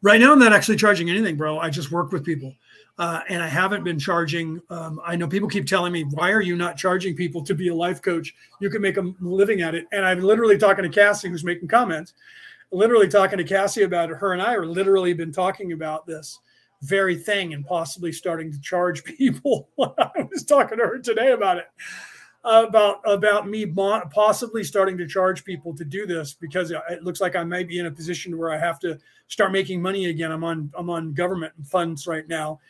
[0.00, 1.58] Right now, I'm not actually charging anything, bro.
[1.58, 2.54] I just work with people.
[2.96, 4.60] Uh, and I haven't been charging.
[4.70, 7.68] Um, I know people keep telling me, "Why are you not charging people to be
[7.68, 8.34] a life coach?
[8.60, 11.68] You can make a living at it." And I'm literally talking to Cassie, who's making
[11.68, 12.14] comments.
[12.70, 14.16] Literally talking to Cassie about it.
[14.16, 16.38] Her and I are literally been talking about this
[16.82, 19.68] very thing and possibly starting to charge people.
[19.78, 21.66] I was talking to her today about it
[22.44, 27.20] about about me possibly starting to charge people to do this because uh, it looks
[27.20, 30.30] like I might be in a position where I have to start making money again.
[30.32, 32.60] I'm on I'm on government funds right now,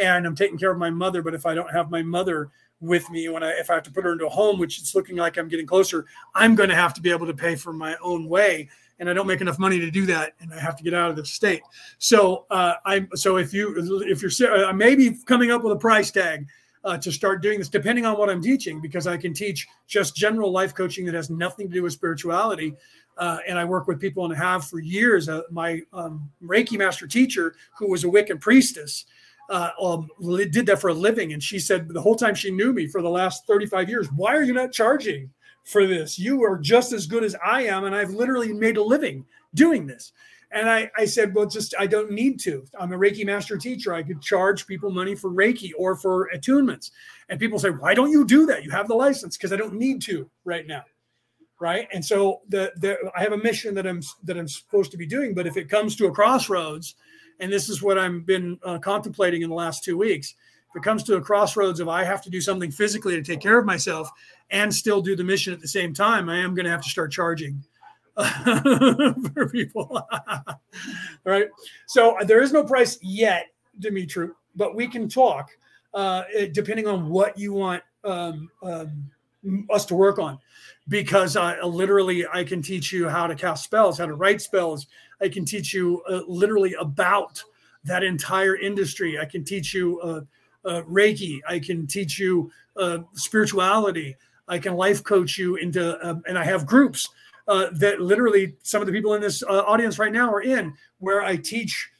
[0.00, 1.22] and I'm taking care of my mother.
[1.22, 3.90] But if I don't have my mother, with me when I if I have to
[3.90, 6.76] put her into a home, which it's looking like I'm getting closer, I'm going to
[6.76, 8.68] have to be able to pay for my own way,
[8.98, 11.10] and I don't make enough money to do that, and I have to get out
[11.10, 11.62] of the state.
[11.98, 15.78] So uh, I'm so if you if you're I may be coming up with a
[15.78, 16.46] price tag.
[16.84, 20.14] Uh, to start doing this, depending on what I'm teaching, because I can teach just
[20.14, 22.72] general life coaching that has nothing to do with spirituality.
[23.18, 25.28] Uh, and I work with people and have for years.
[25.28, 29.06] Uh, my um, Reiki master teacher, who was a Wiccan priestess,
[29.50, 30.08] uh, um,
[30.50, 31.32] did that for a living.
[31.32, 34.34] And she said the whole time she knew me for the last 35 years, why
[34.36, 35.30] are you not charging
[35.68, 36.18] for this?
[36.18, 37.84] You are just as good as I am.
[37.84, 39.24] And I've literally made a living
[39.54, 40.12] doing this.
[40.50, 42.64] And I, I said, well, just I don't need to.
[42.78, 43.92] I'm a Reiki master teacher.
[43.92, 46.90] I could charge people money for Reiki or for attunements.
[47.28, 48.64] And people say, why don't you do that?
[48.64, 50.84] You have the license because I don't need to right now.
[51.60, 51.86] Right.
[51.92, 55.06] And so the, the I have a mission that I'm that I'm supposed to be
[55.06, 55.34] doing.
[55.34, 56.94] But if it comes to a crossroads
[57.40, 60.34] and this is what I've been uh, contemplating in the last two weeks.
[60.70, 63.40] If it comes to a crossroads of I have to do something physically to take
[63.40, 64.10] care of myself
[64.50, 66.88] and still do the mission at the same time, I am going to have to
[66.88, 67.62] start charging
[69.34, 70.02] for people.
[70.28, 70.58] All
[71.24, 71.48] right.
[71.86, 73.46] So there is no price yet,
[73.78, 75.50] Dimitri, but we can talk
[75.94, 76.22] uh,
[76.52, 79.10] depending on what you want um, um,
[79.70, 80.38] us to work on
[80.88, 84.86] because uh, literally I can teach you how to cast spells, how to write spells.
[85.20, 87.42] I can teach you uh, literally about
[87.84, 89.18] that entire industry.
[89.18, 90.20] I can teach you uh,
[90.64, 91.40] uh Reiki.
[91.48, 94.16] I can teach you uh, spirituality.
[94.48, 97.08] I can life coach you into, um, and I have groups
[97.46, 101.22] uh, that literally some of the people in this audience right now are in, where
[101.22, 101.90] I teach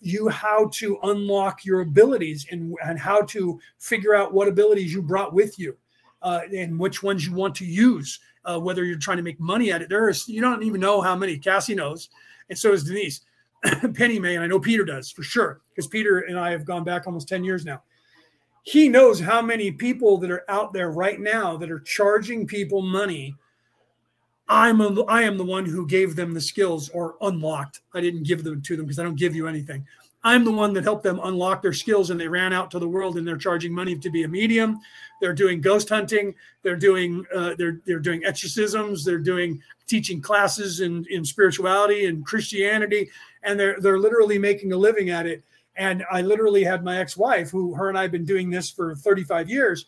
[0.00, 5.02] you how to unlock your abilities and, and how to figure out what abilities you
[5.02, 5.76] brought with you
[6.22, 9.70] uh, and which ones you want to use, uh, whether you're trying to make money
[9.70, 9.88] at it.
[9.88, 11.38] There is, you don't even know how many.
[11.38, 12.08] Cassie knows,
[12.48, 13.20] and so does Denise.
[13.94, 16.84] Penny may, and I know Peter does for sure, because Peter and I have gone
[16.84, 17.82] back almost 10 years now.
[18.66, 22.82] He knows how many people that are out there right now that are charging people
[22.82, 23.36] money.
[24.48, 27.82] I'm a, I am the one who gave them the skills or unlocked.
[27.94, 29.86] I didn't give them to them because I don't give you anything.
[30.24, 32.88] I'm the one that helped them unlock their skills and they ran out to the
[32.88, 34.80] world and they're charging money to be a medium.
[35.20, 36.34] They're doing ghost hunting.
[36.64, 39.04] They're doing uh, they're they're doing exorcisms.
[39.04, 43.10] They're doing teaching classes in in spirituality and Christianity,
[43.44, 45.44] and they're they're literally making a living at it.
[45.76, 48.94] And I literally had my ex-wife, who her and I have been doing this for
[48.94, 49.86] 35 years.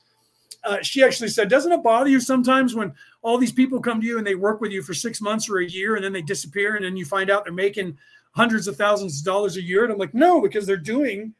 [0.64, 2.92] Uh, she actually said, "Doesn't it bother you sometimes when
[3.22, 5.58] all these people come to you and they work with you for six months or
[5.58, 7.96] a year, and then they disappear, and then you find out they're making
[8.32, 9.84] hundreds of thousands of dollars a year.
[9.84, 11.34] And I'm like, no, because they're doing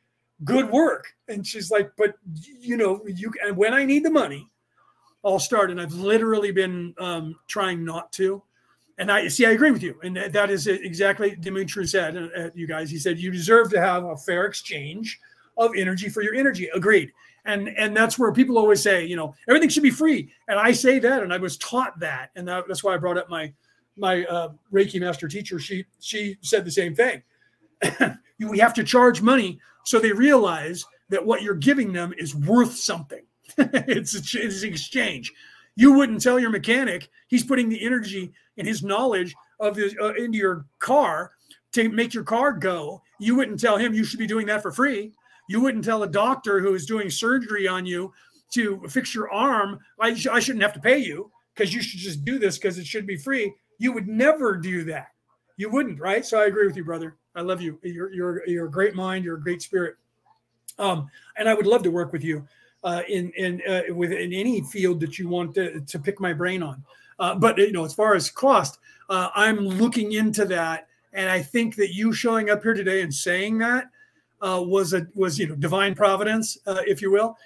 [0.44, 1.14] good work.
[1.28, 2.16] And she's like, but
[2.60, 4.48] you know, you and when I need the money,
[5.24, 5.70] I'll start.
[5.70, 8.42] And I've literally been um, trying not to.
[8.98, 9.98] And I see, I agree with you.
[10.02, 12.90] And that is exactly Dimitri said, uh, you guys.
[12.90, 15.18] He said, you deserve to have a fair exchange
[15.56, 16.68] of energy for your energy.
[16.74, 17.12] Agreed.
[17.44, 20.32] And, and that's where people always say, you know, everything should be free.
[20.48, 22.30] And I say that, and I was taught that.
[22.34, 23.52] And that, that's why I brought up my
[23.98, 27.22] my uh, Reiki master teacher, she she said the same thing.
[28.38, 32.76] we have to charge money so they realize that what you're giving them is worth
[32.76, 33.22] something.
[33.58, 35.32] it's, it's an exchange.
[35.78, 40.12] You wouldn't tell your mechanic he's putting the energy and his knowledge of his, uh,
[40.14, 41.30] into your car
[41.70, 43.00] to make your car go.
[43.20, 45.12] You wouldn't tell him you should be doing that for free.
[45.48, 48.12] You wouldn't tell a doctor who is doing surgery on you
[48.54, 52.00] to fix your arm, I, sh- I shouldn't have to pay you because you should
[52.00, 53.54] just do this because it should be free.
[53.78, 55.12] You would never do that.
[55.58, 56.26] You wouldn't, right?
[56.26, 57.16] So I agree with you, brother.
[57.36, 57.78] I love you.
[57.84, 59.24] You're you're you're a great mind.
[59.24, 59.94] You're a great spirit.
[60.76, 62.48] Um, and I would love to work with you
[62.88, 66.32] uh, in in uh, with in any field that you want to, to pick my
[66.32, 66.82] brain on.
[67.18, 68.78] Uh, but you know, as far as cost,
[69.10, 73.12] uh, I'm looking into that, and I think that you showing up here today and
[73.12, 73.90] saying that
[74.40, 77.36] uh, was a was you know divine providence, uh, if you will,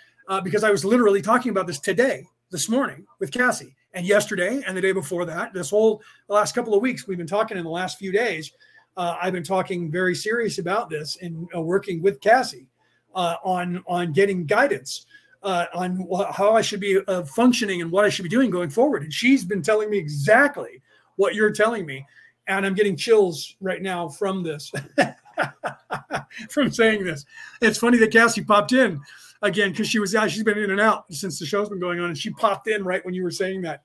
[0.45, 4.77] because I was literally talking about this today, this morning with Cassie, and yesterday and
[4.77, 5.53] the day before that.
[5.53, 8.53] This whole last couple of weeks we've been talking in the last few days.
[8.95, 12.67] Uh, i've been talking very serious about this and uh, working with cassie
[13.15, 15.07] uh, on on getting guidance
[15.43, 18.51] uh, on wh- how i should be uh, functioning and what i should be doing
[18.51, 19.03] going forward.
[19.03, 20.83] And she's been telling me exactly
[21.17, 22.07] what you're telling me.
[22.47, 24.73] And i'm getting chills right now from this
[26.51, 27.25] from saying this.
[27.61, 29.01] It's funny that cassie popped in
[29.43, 30.31] again because she was out.
[30.31, 32.85] she's been in and out since the show's been going on and she popped in
[32.85, 33.83] right when you were saying that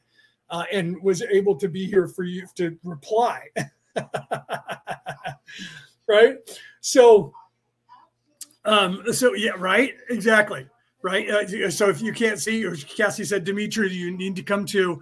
[0.49, 3.41] uh, and was able to be here for you to reply.
[6.09, 6.37] Right?
[6.79, 7.33] So
[8.63, 9.93] um so yeah right?
[10.09, 10.65] Exactly
[11.01, 11.29] right?
[11.29, 15.01] Uh, so if you can't see or cassie said dimitri you need to come to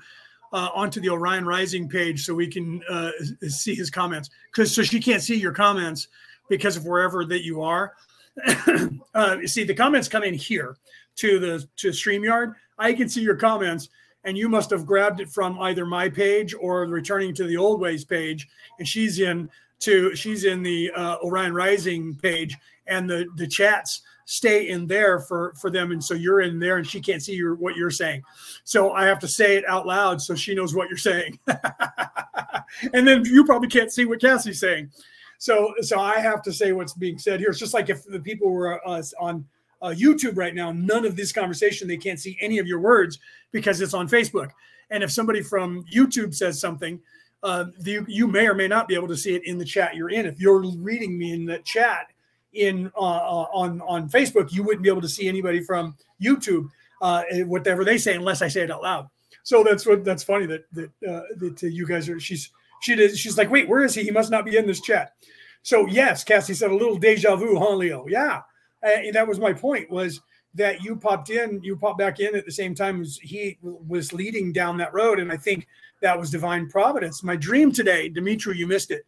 [0.54, 3.12] uh, onto the orion rising page so we can uh,
[3.48, 4.30] see his comments?
[4.52, 6.08] Because so she can't see your comments
[6.50, 7.94] because of wherever that you are.
[9.16, 10.76] Uh, see, the comments come in here
[11.16, 13.88] to the to StreamYard, I can see your comments,
[14.26, 17.80] and you must have grabbed it from either my page or returning to the old
[17.80, 19.50] ways page, and she's in
[19.80, 22.58] to she's in the uh, Orion Rising page,
[22.88, 25.92] and the the chats stay in there for for them.
[25.92, 28.24] And so you're in there and she can't see your what you're saying.
[28.64, 31.40] So i have to say it out loud so she knows what you're saying.
[32.94, 34.90] And then you probably can't see what cassie's saying.
[35.38, 37.50] So so i have to say what's being said here.
[37.50, 39.46] It's just like if the people were uh, on
[39.82, 43.20] uh, youtube right now none of this conversation they can't see any of your words
[43.52, 44.50] because it's on facebook.
[44.90, 47.00] And if somebody from youtube says something
[47.44, 49.96] uh, the, you may or may not be able to see it in the chat
[49.96, 50.26] you're in.
[50.26, 52.08] If you're reading me in the chat
[52.56, 56.70] in uh, uh, on on Facebook, you wouldn't be able to see anybody from YouTube,
[57.02, 59.10] uh, whatever they say, unless I say it out loud.
[59.44, 62.20] So that's what that's funny that that, uh, that uh, you guys are.
[62.20, 62.52] She's
[62.82, 63.18] she did.
[63.18, 64.04] She's like, wait, where is he?
[64.04, 65.14] He must not be in this chat.
[65.62, 68.06] So yes, Cassie said a little deja vu, huh, Leo?
[68.08, 68.42] Yeah,
[68.82, 69.90] and that was my point.
[69.90, 70.22] Was
[70.54, 74.14] that you popped in, you popped back in at the same time as he was
[74.14, 75.68] leading down that road, and I think
[76.02, 77.24] that was divine providence.
[77.24, 79.06] My dream today, Dimitri, you missed it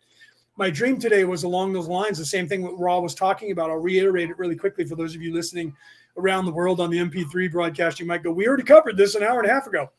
[0.57, 2.17] my dream today was along those lines.
[2.17, 3.69] The same thing what Ra was talking about.
[3.69, 5.75] I'll reiterate it really quickly for those of you listening
[6.17, 7.99] around the world on the MP3 broadcast.
[7.99, 9.91] You might go, "We already covered this an hour and a half ago."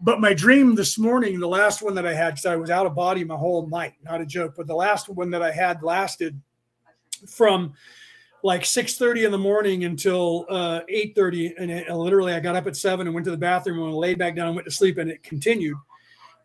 [0.00, 2.86] But my dream this morning, the last one that I had, because I was out
[2.86, 5.82] of body my whole night, not a joke, but the last one that I had
[5.82, 6.40] lasted
[7.28, 7.74] from
[8.42, 12.76] like 6.30 in the morning until uh, 8.30 and it, literally i got up at
[12.76, 15.08] 7 and went to the bathroom and laid back down and went to sleep and
[15.08, 15.76] it continued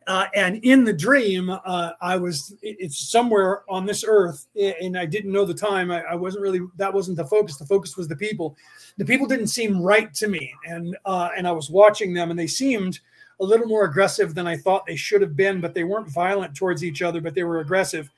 [0.08, 5.06] uh, and in the dream, uh, I was, it's somewhere on this earth, and I
[5.06, 5.92] didn't know the time.
[5.92, 7.58] I, I, wasn't really, that wasn't the focus.
[7.58, 8.56] The focus was the people.
[8.98, 10.54] The people didn't seem right to me.
[10.66, 13.02] And, uh, and I was watching them, and they seemed
[13.42, 16.56] a little more aggressive than I thought they should have been, but they weren't violent
[16.56, 18.10] towards each other, but they were aggressive.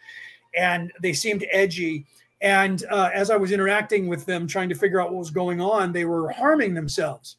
[0.56, 2.06] And they seemed edgy.
[2.42, 5.60] And uh, as I was interacting with them, trying to figure out what was going
[5.60, 7.38] on, they were harming themselves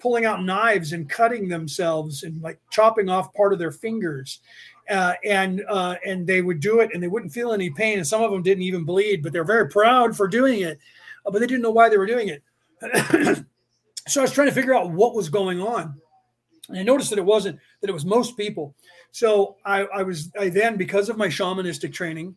[0.00, 4.40] pulling out knives and cutting themselves and like chopping off part of their fingers.
[4.88, 7.98] Uh, and uh, and they would do it and they wouldn't feel any pain.
[7.98, 10.78] And some of them didn't even bleed, but they're very proud for doing it.
[11.26, 12.42] Uh, but they didn't know why they were doing it.
[14.06, 16.00] so I was trying to figure out what was going on.
[16.68, 18.74] And I noticed that it wasn't that it was most people.
[19.10, 22.34] So I, I was I then because of my shamanistic training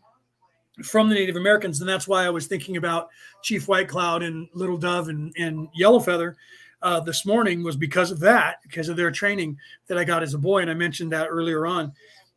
[0.83, 3.09] from the Native Americans, and that's why I was thinking about
[3.43, 6.37] Chief White Cloud and Little Dove and, and Yellow Feather
[6.81, 10.33] uh, this morning was because of that, because of their training that I got as
[10.33, 10.61] a boy.
[10.61, 11.93] And I mentioned that earlier on.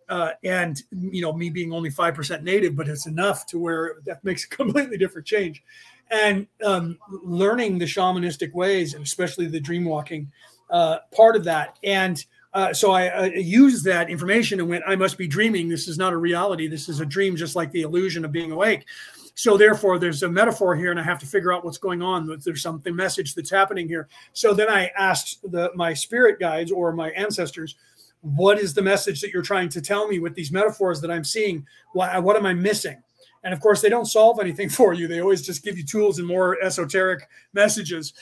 [0.09, 4.23] Uh, and, you know, me being only 5% native, but it's enough to where that
[4.23, 5.63] makes a completely different change.
[6.11, 10.31] And um, learning the shamanistic ways, and especially the dream walking
[10.71, 11.79] uh, part of that.
[11.83, 15.69] And uh, so I, I, used that information and went, I must be dreaming.
[15.69, 16.69] This is not a reality.
[16.69, 18.87] This is a dream, just like the illusion of being awake.
[19.35, 22.39] So therefore, there's a metaphor here, and I have to figure out what's going on.
[22.45, 24.09] There's something message that's happening here.
[24.33, 27.75] So then I asked the my spirit guides or my ancestors,
[28.21, 31.25] what is the message that you're trying to tell me with these metaphors that I'm
[31.25, 31.67] seeing?
[31.93, 33.03] What, what am I missing?
[33.43, 35.07] And of course, they don't solve anything for you.
[35.09, 38.15] They always just give you tools and more esoteric messages,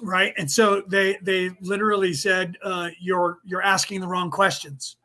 [0.00, 0.32] right?
[0.38, 4.96] And so they they literally said, uh, "You're you're asking the wrong questions."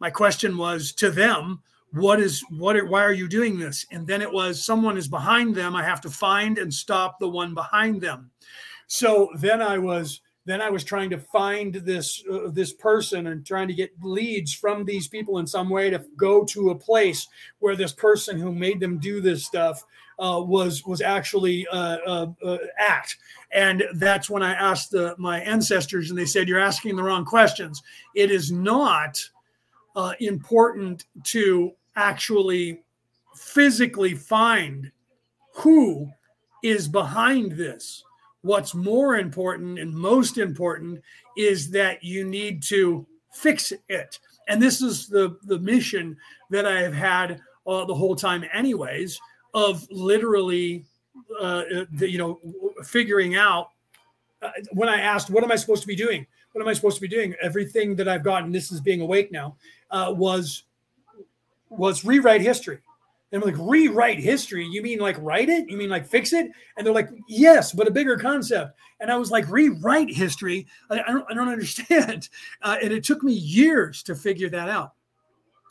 [0.00, 1.62] My question was to them,
[1.92, 3.86] what is what are, why are you doing this?
[3.90, 5.74] And then it was someone is behind them.
[5.74, 8.30] I have to find and stop the one behind them.
[8.86, 13.44] So then i was then i was trying to find this uh, this person and
[13.44, 17.28] trying to get leads from these people in some way to go to a place
[17.58, 19.84] where this person who made them do this stuff
[20.18, 23.18] uh, was was actually uh, uh, uh act
[23.52, 27.26] and that's when i asked the, my ancestors and they said you're asking the wrong
[27.26, 27.82] questions.
[28.14, 29.22] It is not
[29.96, 32.80] uh, important to actually
[33.34, 34.90] physically find
[35.54, 36.08] who
[36.62, 38.04] is behind this.
[38.42, 41.02] What's more important and most important
[41.36, 44.18] is that you need to fix it.
[44.46, 46.16] And this is the, the mission
[46.50, 49.20] that I have had uh, the whole time, anyways,
[49.52, 50.84] of literally,
[51.40, 52.40] uh, the, you know,
[52.84, 53.70] figuring out
[54.40, 56.26] uh, when I asked, what am I supposed to be doing?
[56.52, 57.34] What am I supposed to be doing?
[57.42, 59.56] Everything that I've gotten, this is being awake now,
[59.90, 60.62] uh, was
[61.70, 62.78] was rewrite history.
[63.30, 64.64] And I'm like, rewrite history?
[64.64, 65.68] You mean like write it?
[65.68, 66.50] You mean like fix it?
[66.76, 68.78] And they're like, yes, but a bigger concept.
[69.00, 70.66] And I was like, rewrite history?
[70.88, 72.28] I, I, don't, I don't understand.
[72.62, 74.94] Uh, and it took me years to figure that out.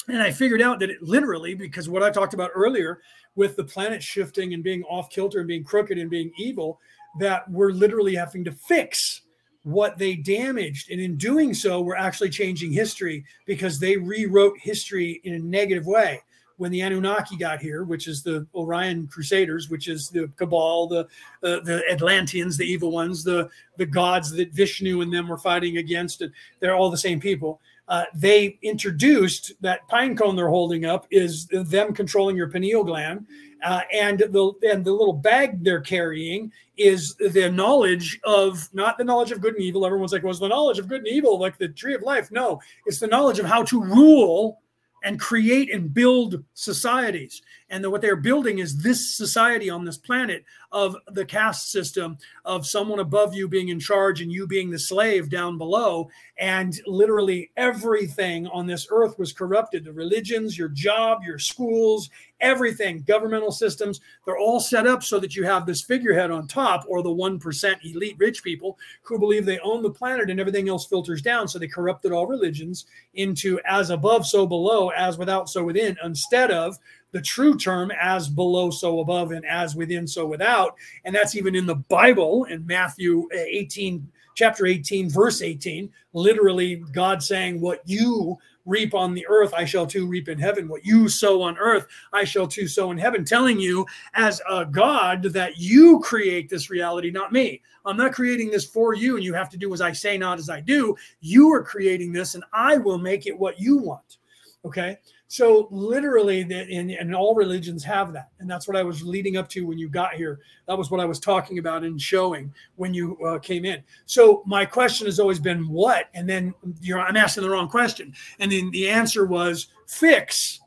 [0.08, 3.02] And I figured out that it literally, because what I talked about earlier
[3.36, 6.80] with the planet shifting and being off kilter and being crooked and being evil,
[7.20, 9.22] that we're literally having to fix
[9.68, 10.90] what they damaged.
[10.92, 15.86] And in doing so, we're actually changing history because they rewrote history in a negative
[15.86, 16.22] way.
[16.58, 21.02] when the Anunnaki got here, which is the Orion Crusaders, which is the Cabal, the
[21.44, 25.78] uh, the Atlanteans, the evil ones, the the gods that Vishnu and them were fighting
[25.78, 27.62] against, and they're all the same people.
[27.88, 33.26] Uh, they introduced that pine cone they're holding up is them controlling your pineal gland,
[33.64, 39.04] uh, and the and the little bag they're carrying is the knowledge of not the
[39.04, 39.86] knowledge of good and evil.
[39.86, 42.32] Everyone's like, "Was well, the knowledge of good and evil like the tree of life?"
[42.32, 44.62] No, it's the knowledge of how to rule
[45.04, 47.42] and create and build societies.
[47.70, 52.66] And what they're building is this society on this planet of the caste system of
[52.66, 56.10] someone above you being in charge and you being the slave down below.
[56.40, 63.04] And literally everything on this earth was corrupted the religions, your job, your schools, everything,
[63.08, 67.02] governmental systems, they're all set up so that you have this figurehead on top or
[67.02, 71.22] the 1% elite rich people who believe they own the planet and everything else filters
[71.22, 71.48] down.
[71.48, 76.52] So they corrupted all religions into as above, so below, as without, so within, instead
[76.52, 76.78] of
[77.18, 80.76] the true term as below, so above, and as within, so without.
[81.04, 85.90] And that's even in the Bible in Matthew uh, 18, chapter 18, verse 18.
[86.14, 90.68] Literally, God saying, What you reap on the earth, I shall too reap in heaven.
[90.68, 93.26] What you sow on earth, I shall too sow in heaven.
[93.26, 97.64] Telling you, as a God, that you create this reality, not me.
[97.84, 100.38] I'm not creating this for you, and you have to do as I say, not
[100.38, 100.96] as I do.
[101.20, 104.18] You are creating this, and I will make it what you want.
[104.66, 104.98] Okay.
[105.30, 109.50] So literally, and, and all religions have that, and that's what I was leading up
[109.50, 110.40] to when you got here.
[110.68, 113.84] That was what I was talking about and showing when you uh, came in.
[114.06, 118.14] So my question has always been what, and then you're I'm asking the wrong question,
[118.40, 120.62] and then the answer was fix.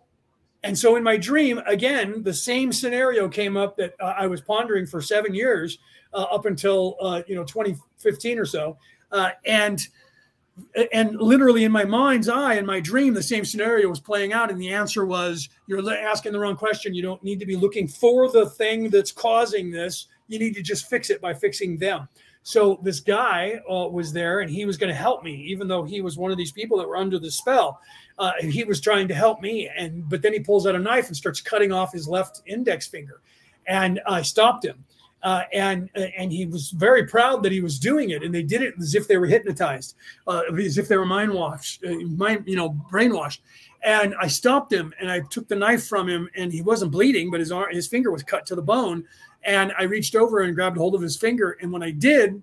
[0.62, 4.42] And so in my dream, again, the same scenario came up that uh, I was
[4.42, 5.78] pondering for seven years
[6.12, 8.76] uh, up until uh, you know 2015 or so,
[9.10, 9.80] uh, and
[10.92, 14.50] and literally in my mind's eye in my dream the same scenario was playing out
[14.50, 16.94] and the answer was you're asking the wrong question.
[16.94, 20.06] You don't need to be looking for the thing that's causing this.
[20.28, 22.08] You need to just fix it by fixing them.
[22.42, 25.84] So this guy uh, was there and he was going to help me even though
[25.84, 27.80] he was one of these people that were under the spell.
[28.18, 31.08] Uh, he was trying to help me and but then he pulls out a knife
[31.08, 33.20] and starts cutting off his left index finger.
[33.66, 34.84] And i stopped him
[35.22, 38.62] uh, and and he was very proud that he was doing it, and they did
[38.62, 42.44] it as if they were hypnotized, uh, as if they were mind washed, uh, mind
[42.46, 43.40] you know brainwashed.
[43.82, 47.30] And I stopped him, and I took the knife from him, and he wasn't bleeding,
[47.30, 49.04] but his arm, his finger was cut to the bone.
[49.42, 52.42] And I reached over and grabbed hold of his finger, and when I did,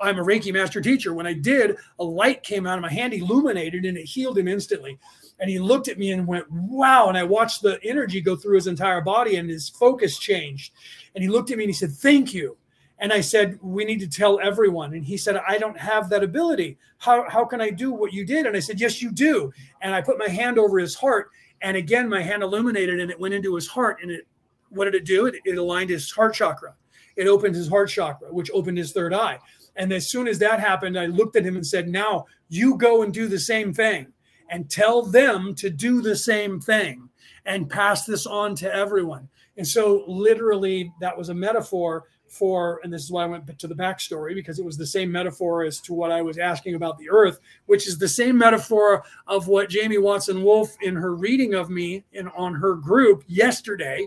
[0.00, 1.12] I'm a Reiki master teacher.
[1.12, 4.48] When I did, a light came out of my hand, illuminated, and it healed him
[4.48, 4.98] instantly.
[5.38, 8.56] And he looked at me and went, "Wow!" And I watched the energy go through
[8.56, 10.72] his entire body, and his focus changed
[11.14, 12.56] and he looked at me and he said, Thank you.
[12.98, 14.94] And I said, We need to tell everyone.
[14.94, 16.78] And he said, I don't have that ability.
[16.98, 18.46] How, how can I do what you did?
[18.46, 19.52] And I said, Yes, you do.
[19.80, 21.30] And I put my hand over his heart.
[21.62, 23.98] And again, my hand illuminated and it went into his heart.
[24.02, 24.26] And it,
[24.70, 25.26] what did it do?
[25.26, 26.74] It, it aligned his heart chakra.
[27.16, 29.38] It opened his heart chakra, which opened his third eye.
[29.76, 33.02] And as soon as that happened, I looked at him and said, Now you go
[33.02, 34.12] and do the same thing
[34.50, 37.08] and tell them to do the same thing
[37.46, 39.28] and pass this on to everyone.
[39.60, 43.68] And so, literally, that was a metaphor for, and this is why I went to
[43.68, 46.96] the backstory because it was the same metaphor as to what I was asking about
[46.96, 51.52] the earth, which is the same metaphor of what Jamie Watson Wolf, in her reading
[51.52, 54.06] of me in on her group yesterday,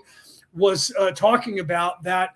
[0.56, 2.34] was uh, talking about that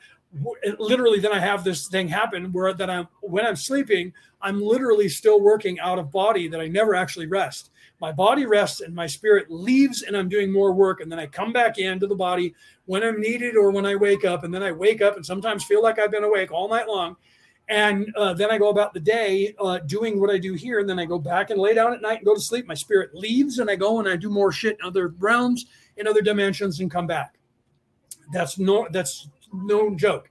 [0.78, 5.08] literally then i have this thing happen where that i'm when i'm sleeping i'm literally
[5.08, 9.08] still working out of body that i never actually rest my body rests and my
[9.08, 11.02] spirit leaves and i'm doing more work.
[11.02, 12.54] And then i come back into the body
[12.86, 14.44] when i'm needed or when i wake up.
[14.44, 17.16] And then i wake up and sometimes feel like i've been awake all night long.
[17.70, 20.80] And uh, then i go about the day uh, doing what i do here.
[20.80, 22.68] And then i go back and lay down at night and go to sleep.
[22.68, 25.66] My spirit leaves and i go and i do more shit in other realms
[25.98, 27.36] in other dimensions and come back.
[28.32, 30.30] That's no that's no joke.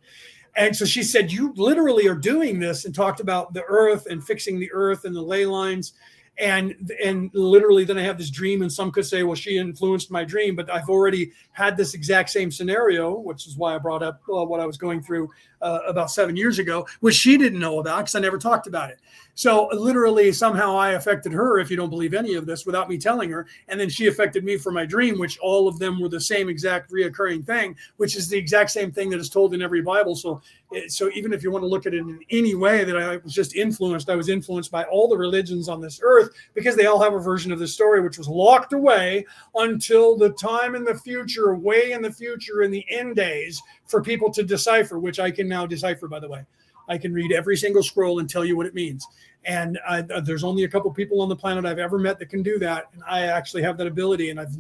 [0.57, 4.25] And so she said you literally are doing this and talked about the earth and
[4.25, 5.93] fixing the earth and the ley lines
[6.39, 10.10] and and literally then i have this dream and some could say well she influenced
[10.10, 14.02] my dream but i've already had this exact same scenario which is why i brought
[14.02, 15.31] up uh, what i was going through
[15.62, 18.91] uh, about seven years ago which she didn't know about because i never talked about
[18.91, 18.99] it
[19.36, 22.97] so literally, somehow I affected her, if you don't believe any of this, without me
[22.97, 23.47] telling her.
[23.68, 26.49] And then she affected me for my dream, which all of them were the same
[26.49, 30.17] exact reoccurring thing, which is the exact same thing that is told in every Bible.
[30.17, 30.41] So,
[30.75, 33.18] eh, so even if you want to look at it in any way that I
[33.18, 36.86] was just influenced, I was influenced by all the religions on this earth because they
[36.86, 40.83] all have a version of the story, which was locked away until the time in
[40.83, 45.18] the future, way in the future, in the end days, for people to decipher, which
[45.18, 46.44] I can now decipher, by the way.
[46.89, 49.06] I can read every single scroll and tell you what it means.
[49.44, 52.26] And I, uh, there's only a couple people on the planet I've ever met that
[52.26, 52.86] can do that.
[52.92, 54.56] And I actually have that ability, and I've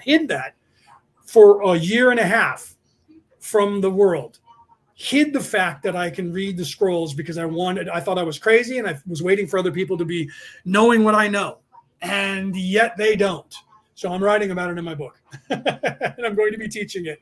[0.00, 0.54] hid that
[1.24, 2.74] for a year and a half
[3.40, 4.38] from the world
[4.96, 8.22] hid the fact that I can read the scrolls because I wanted, I thought I
[8.22, 10.28] was crazy and I was waiting for other people to be
[10.64, 11.58] knowing what I know.
[12.00, 13.54] And yet they don't.
[13.94, 17.20] So I'm writing about it in my book and I'm going to be teaching it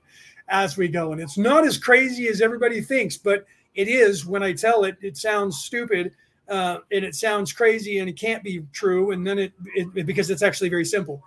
[0.49, 1.13] as we go.
[1.13, 4.97] And it's not as crazy as everybody thinks, but it is when I tell it,
[5.01, 6.13] it sounds stupid
[6.49, 9.13] uh, and it sounds crazy and it can't be true.
[9.13, 11.23] And then it, it because it's actually very simple,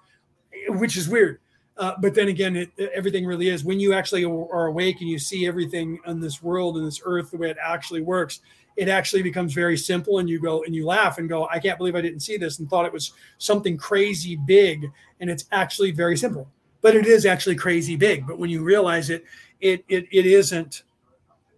[0.69, 1.39] which is weird.
[1.77, 5.19] Uh, but then again, it, everything really is when you actually are awake and you
[5.19, 8.39] see everything on this world and this earth the way it actually works.
[8.75, 11.79] It actually becomes very simple, and you go and you laugh and go, "I can't
[11.79, 15.91] believe I didn't see this," and thought it was something crazy big, and it's actually
[15.91, 16.47] very simple.
[16.81, 18.27] But it is actually crazy big.
[18.27, 19.23] But when you realize it,
[19.59, 20.83] it it, it isn't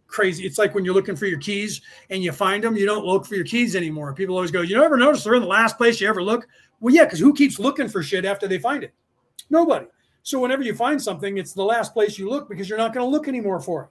[0.08, 0.46] crazy.
[0.46, 3.26] It's like when you're looking for your keys and you find them, you don't look
[3.26, 4.14] for your keys anymore.
[4.14, 6.48] People always go, "You ever notice they're in the last place you ever look?"
[6.80, 8.94] Well, yeah, because who keeps looking for shit after they find it?
[9.50, 9.86] Nobody.
[10.24, 13.06] So whenever you find something, it's the last place you look because you're not going
[13.06, 13.90] to look anymore for it.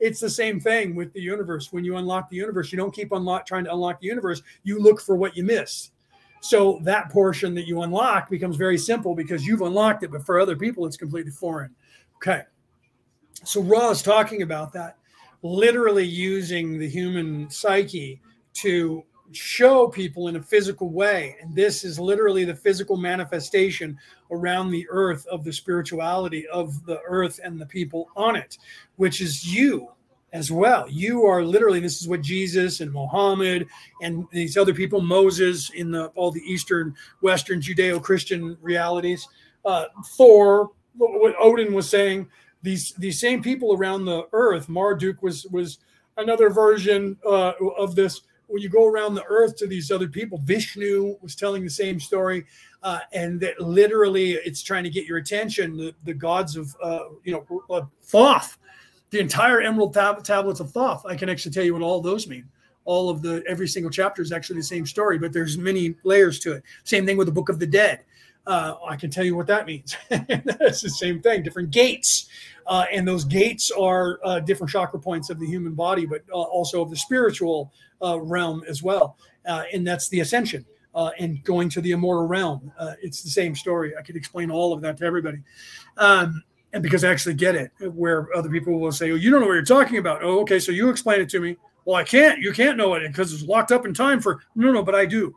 [0.00, 1.72] It's the same thing with the universe.
[1.72, 4.42] When you unlock the universe, you don't keep unlock trying to unlock the universe.
[4.62, 5.92] You look for what you missed.
[6.40, 10.38] So that portion that you unlock becomes very simple because you've unlocked it, but for
[10.40, 11.74] other people, it's completely foreign.
[12.16, 12.42] Okay.
[13.44, 14.96] So Ra is talking about that,
[15.42, 18.20] literally using the human psyche
[18.54, 21.36] to show people in a physical way.
[21.40, 23.98] And this is literally the physical manifestation
[24.30, 28.58] around the earth of the spirituality of the earth and the people on it,
[28.96, 29.88] which is you
[30.32, 30.88] as well.
[30.88, 33.66] You are literally, this is what Jesus and Muhammad
[34.02, 39.26] and these other people, Moses in the all the Eastern, Western Judeo Christian realities,
[39.64, 42.28] uh, Thor, what Odin was saying.
[42.62, 45.78] These these same people around the earth, Marduk was was
[46.16, 50.38] another version uh, of this when you go around the earth to these other people,
[50.38, 52.46] Vishnu was telling the same story,
[52.82, 55.76] uh, and that literally it's trying to get your attention.
[55.76, 58.58] The, the gods of, uh, you know, Thoth,
[59.10, 61.06] the entire Emerald tab- tablets of Thoth.
[61.06, 62.48] I can actually tell you what all those mean.
[62.84, 66.38] All of the every single chapter is actually the same story, but there's many layers
[66.40, 66.62] to it.
[66.84, 68.00] Same thing with the Book of the Dead.
[68.46, 69.94] Uh, I can tell you what that means.
[70.10, 72.28] It's the same thing, different gates.
[72.66, 76.34] Uh, and those gates are uh, different chakra points of the human body, but uh,
[76.34, 77.72] also of the spiritual
[78.02, 79.16] uh, realm as well.
[79.46, 80.64] Uh, and that's the ascension
[81.18, 82.72] and going to the immortal realm.
[83.00, 83.96] it's the same story.
[83.96, 85.38] I could explain all of that to everybody.
[85.96, 89.40] Um, and because I actually get it, where other people will say, "Oh, you don't
[89.40, 91.56] know what you're talking about." Oh, okay, so you explain it to me.
[91.84, 92.40] Well, I can't.
[92.40, 94.42] You can't know it because it's locked up in time for.
[94.54, 95.34] No, no, but I do.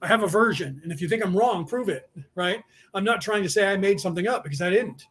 [0.00, 0.80] I have a version.
[0.82, 2.62] And if you think I'm wrong, prove it, right?
[2.94, 5.06] I'm not trying to say I made something up because I didn't.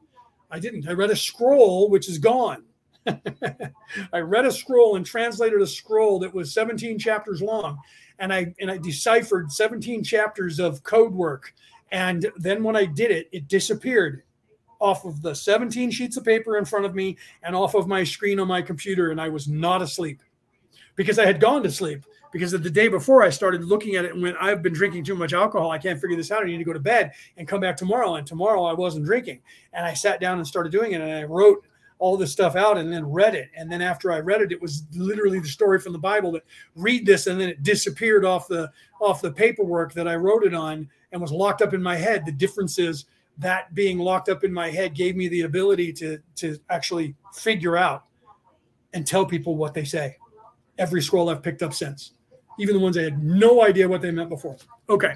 [0.49, 0.87] I didn't.
[0.87, 2.63] I read a scroll which is gone.
[3.07, 7.79] I read a scroll and translated a scroll that was 17 chapters long.
[8.19, 11.53] And I and I deciphered 17 chapters of code work.
[11.91, 14.23] And then when I did it, it disappeared
[14.81, 18.03] off of the 17 sheets of paper in front of me and off of my
[18.03, 19.11] screen on my computer.
[19.11, 20.21] And I was not asleep
[20.95, 22.03] because I had gone to sleep
[22.33, 25.03] because of the day before I started looking at it and went, I've been drinking
[25.03, 25.69] too much alcohol.
[25.69, 26.43] I can't figure this out.
[26.43, 28.15] I need to go to bed and come back tomorrow.
[28.15, 29.41] And tomorrow I wasn't drinking.
[29.73, 31.01] And I sat down and started doing it.
[31.01, 31.63] And I wrote
[31.99, 33.51] all this stuff out and then read it.
[33.55, 36.43] And then after I read it, it was literally the story from the Bible that
[36.75, 40.55] read this and then it disappeared off the off the paperwork that I wrote it
[40.55, 42.25] on and was locked up in my head.
[42.25, 43.05] The difference is
[43.41, 47.77] that being locked up in my head gave me the ability to to actually figure
[47.77, 48.05] out
[48.93, 50.17] and tell people what they say.
[50.77, 52.13] Every scroll I've picked up since
[52.61, 54.55] even the ones I had no idea what they meant before.
[54.87, 55.15] Okay.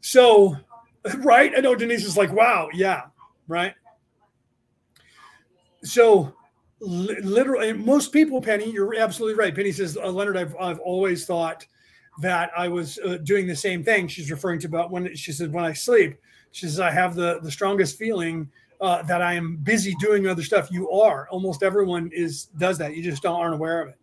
[0.00, 0.56] So,
[1.18, 1.52] right?
[1.56, 3.02] I know Denise is like, wow, yeah,
[3.46, 3.74] right?
[5.84, 6.34] So,
[6.80, 9.54] literally, most people, Penny, you're absolutely right.
[9.54, 11.64] Penny says, uh, Leonard, I've, I've always thought
[12.20, 14.08] that I was uh, doing the same thing.
[14.08, 16.18] She's referring to about when she said, when I sleep,
[16.52, 20.42] she says, I have the, the strongest feeling uh, that I am busy doing other
[20.42, 20.70] stuff.
[20.70, 21.28] You are.
[21.30, 22.94] Almost everyone is does that.
[22.94, 23.98] You just don't aren't aware of it.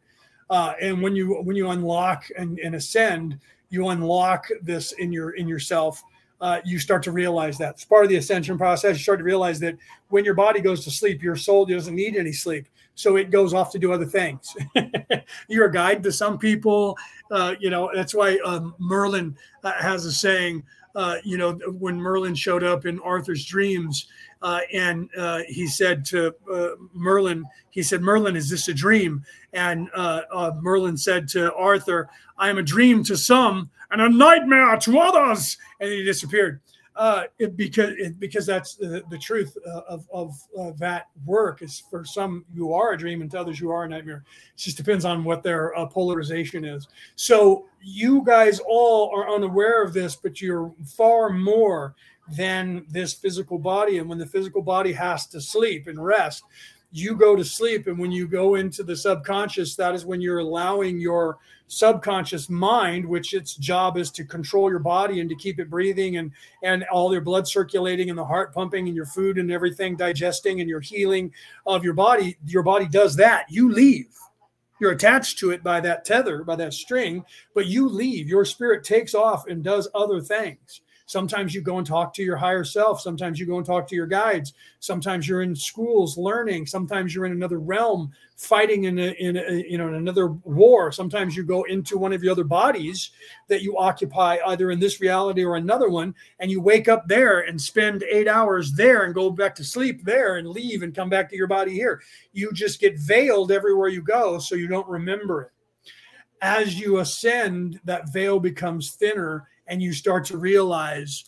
[0.49, 5.31] Uh, and when you when you unlock and, and, ascend, you unlock this in your
[5.31, 6.03] in yourself.
[6.41, 8.97] Uh, you start to realize that it's part of the ascension process.
[8.97, 9.77] You start to realize that
[10.09, 13.53] when your body goes to sleep, your soul doesn't need any sleep, so it goes
[13.53, 14.55] off to do other things.
[15.47, 16.97] You're a guide to some people.
[17.31, 20.63] Uh, you know that's why um, Merlin uh, has a saying.
[20.95, 24.07] Uh, you know when Merlin showed up in Arthur's dreams,
[24.41, 29.25] uh, and uh, he said to uh, Merlin, he said, Merlin, is this a dream?
[29.53, 34.77] And uh, Merlin said to Arthur, I am a dream to some and a nightmare
[34.77, 35.57] to others.
[35.79, 36.61] And he disappeared.
[36.95, 41.61] Uh, it, because it, because that's the, the truth uh, of, of uh, that work
[41.61, 44.23] is for some you are a dream and to others you are a nightmare.
[44.53, 46.87] It just depends on what their uh, polarization is.
[47.17, 51.95] So you guys all are unaware of this, but you're far more
[52.37, 53.97] than this physical body.
[53.97, 56.43] And when the physical body has to sleep and rest,
[56.95, 57.87] you go to sleep.
[57.87, 63.05] And when you go into the subconscious, that is when you're allowing your subconscious mind,
[63.05, 66.31] which its job is to control your body and to keep it breathing and
[66.63, 70.61] and all your blood circulating and the heart pumping and your food and everything digesting
[70.61, 71.33] and your healing
[71.65, 72.37] of your body.
[72.47, 73.45] Your body does that.
[73.49, 74.07] You leave
[74.79, 78.27] you're attached to it by that tether, by that string, but you leave.
[78.27, 80.81] Your spirit takes off and does other things.
[81.07, 82.99] Sometimes you go and talk to your higher self.
[82.99, 84.53] Sometimes you go and talk to your guides.
[84.79, 86.65] Sometimes you're in schools learning.
[86.65, 90.91] Sometimes you're in another realm fighting in a, in a, you know in another war.
[90.91, 93.11] Sometimes you go into one of your other bodies
[93.47, 97.41] that you occupy either in this reality or another one, and you wake up there
[97.41, 101.09] and spend eight hours there and go back to sleep there and leave and come
[101.09, 102.01] back to your body here.
[102.33, 105.51] You just get veiled everywhere you go, so you don't remember it.
[106.41, 111.25] As you ascend, that veil becomes thinner and you start to realize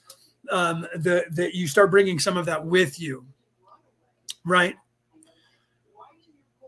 [0.51, 3.25] um, the, that you start bringing some of that with you,
[4.45, 4.75] right?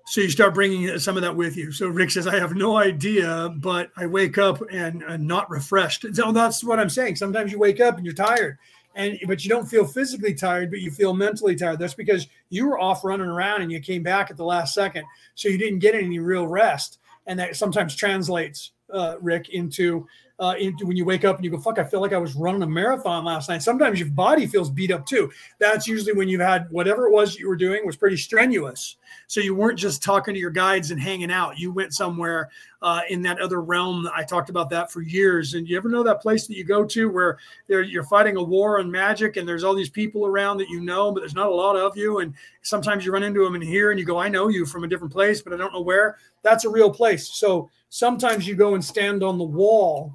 [0.06, 1.72] So you start bringing some of that with you.
[1.72, 6.04] So Rick says, I have no idea, but I wake up and, and not refreshed.
[6.14, 7.18] So that's what I'm saying.
[7.18, 8.58] Sometimes you wake up and you're tired,
[8.96, 11.78] and but you don't feel physically tired, but you feel mentally tired.
[11.78, 15.06] That's because you were off running around and you came back at the last second,
[15.36, 20.08] so you didn't get any real rest, and that sometimes translates, uh, Rick, into
[20.40, 22.36] uh, into when you wake up and you go, fuck, I feel like I was
[22.36, 23.62] running a marathon last night.
[23.62, 25.30] Sometimes your body feels beat up too.
[25.60, 28.96] That's usually when you've had whatever it was you were doing was pretty strenuous.
[29.28, 31.60] So you weren't just talking to your guides and hanging out.
[31.60, 32.50] You went somewhere
[32.82, 34.10] uh, in that other realm.
[34.16, 35.56] I talked about that for years.
[35.56, 37.38] And you ever know that place that you go to where
[37.68, 41.12] you're fighting a war on magic and there's all these people around that you know,
[41.12, 42.20] but there's not a lot of you.
[42.20, 44.86] And sometimes you run into them in here and you go, I know you from
[44.86, 46.18] a different place, but I don't know where.
[46.44, 47.28] That's a real place.
[47.28, 50.14] So sometimes you go and stand on the wall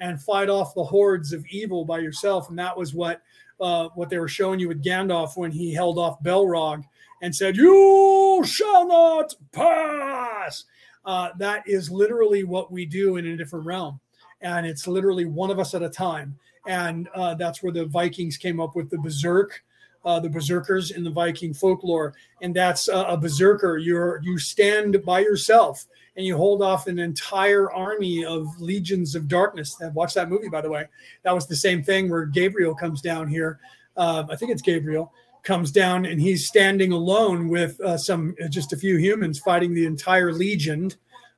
[0.00, 2.48] and fight off the hordes of evil by yourself.
[2.48, 3.22] And that was what
[3.60, 6.82] uh, what they were showing you with Gandalf when he held off Balrog
[7.22, 10.64] and said, "You shall not pass."
[11.04, 14.00] Uh, that is literally what we do in a different realm,
[14.40, 16.38] and it's literally one of us at a time.
[16.66, 19.62] And uh, that's where the Vikings came up with the berserk.
[20.02, 23.76] Uh, the berserkers in the Viking folklore, and that's uh, a berserker.
[23.76, 29.28] You're you stand by yourself, and you hold off an entire army of legions of
[29.28, 29.76] darkness.
[29.94, 30.86] Watch that movie, by the way.
[31.22, 33.60] That was the same thing where Gabriel comes down here.
[33.96, 38.72] Uh, I think it's Gabriel comes down and he's standing alone with uh, some just
[38.72, 40.90] a few humans fighting the entire legion.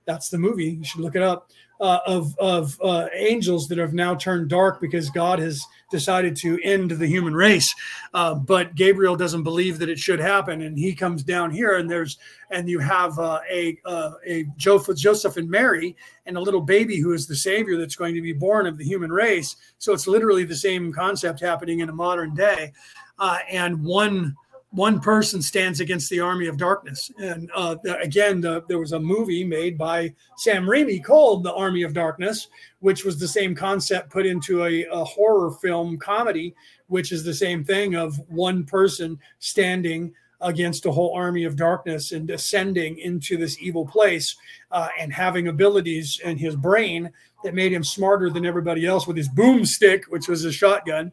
[0.05, 0.70] That's the movie.
[0.73, 1.51] You should look it up.
[1.83, 6.61] Uh, of of uh, angels that have now turned dark because God has decided to
[6.62, 7.75] end the human race.
[8.15, 11.91] Uh, but Gabriel doesn't believe that it should happen, and he comes down here, and
[11.91, 12.19] there's
[12.52, 15.97] and you have uh, a uh, a Joseph, Joseph and Mary,
[16.27, 18.85] and a little baby who is the savior that's going to be born of the
[18.85, 19.57] human race.
[19.78, 22.73] So it's literally the same concept happening in a modern day,
[23.19, 24.36] uh, and one
[24.73, 27.10] one person stands against the army of darkness.
[27.18, 31.83] And uh, again, the, there was a movie made by Sam Raimi called The Army
[31.83, 32.49] of Darkness,
[32.81, 36.55] which was the same concept put into a, a horror film comedy,
[36.86, 42.12] which is the same thing of one person standing against a whole army of darkness
[42.12, 44.34] and descending into this evil place
[44.73, 47.10] uh, and having abilities in his brain
[47.44, 51.12] that made him smarter than everybody else with his boomstick, which was a shotgun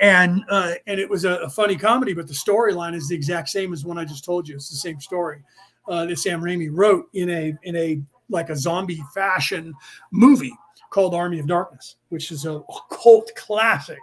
[0.00, 3.48] and uh, and it was a, a, funny comedy, but the storyline is the exact
[3.48, 4.54] same as one I just told you.
[4.54, 5.42] It's the same story
[5.88, 9.72] uh, that Sam Raimi wrote in a in a like a zombie fashion
[10.10, 10.52] movie
[10.90, 14.00] called Army of Darkness, which is a cult classic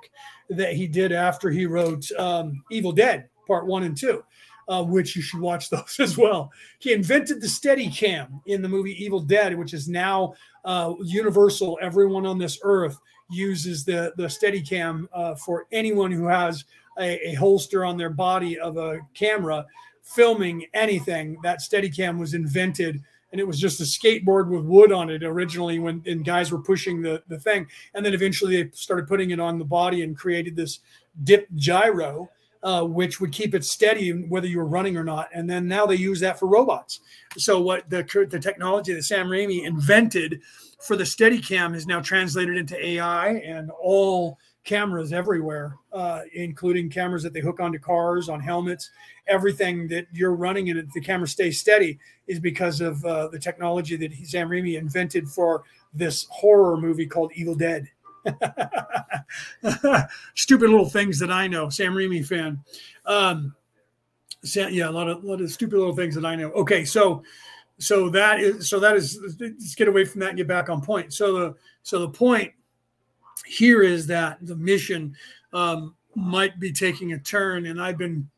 [0.50, 4.24] that he did after he wrote um, Evil Dead Part One and Two.
[4.70, 6.50] Uh, which you should watch those as well.
[6.80, 11.78] He invented the steady cam in the movie Evil Dead, which is now uh, universal.
[11.82, 12.98] Everyone on this earth
[13.30, 16.66] uses the the Steadicam uh, for anyone who has
[17.00, 19.66] a, a, holster on their body of a camera
[20.02, 21.38] filming anything.
[21.44, 25.80] That Steadicam was invented, and it was just a skateboard with wood on it originally
[25.80, 29.40] when and guys were pushing the the thing, and then eventually they started putting it
[29.40, 30.80] on the body and created this
[31.24, 32.30] dip gyro.
[32.64, 35.28] Uh, which would keep it steady whether you were running or not.
[35.34, 37.02] And then now they use that for robots.
[37.38, 40.40] So what the the technology that Sam Raimi invented
[40.84, 47.24] for the Steadicam is now translated into AI and all cameras everywhere, uh, including cameras
[47.24, 48.92] that they hook onto cars, on helmets,
[49.28, 51.98] everything that you're running and the camera stays steady
[52.28, 55.64] is because of uh, the technology that Sam Raimi invented for
[55.94, 57.88] this horror movie called Evil Dead.
[60.36, 61.70] stupid little things that I know.
[61.70, 62.62] Sam Raimi fan.
[63.06, 63.56] Um,
[64.44, 66.52] yeah, a lot of a lot of stupid little things that I know.
[66.52, 67.24] Okay, so
[67.80, 70.82] so that is so that is let's get away from that and get back on
[70.82, 71.14] point.
[71.14, 72.52] So the so the point
[73.46, 75.16] here is that the mission
[75.52, 78.30] um, might be taking a turn, and I've been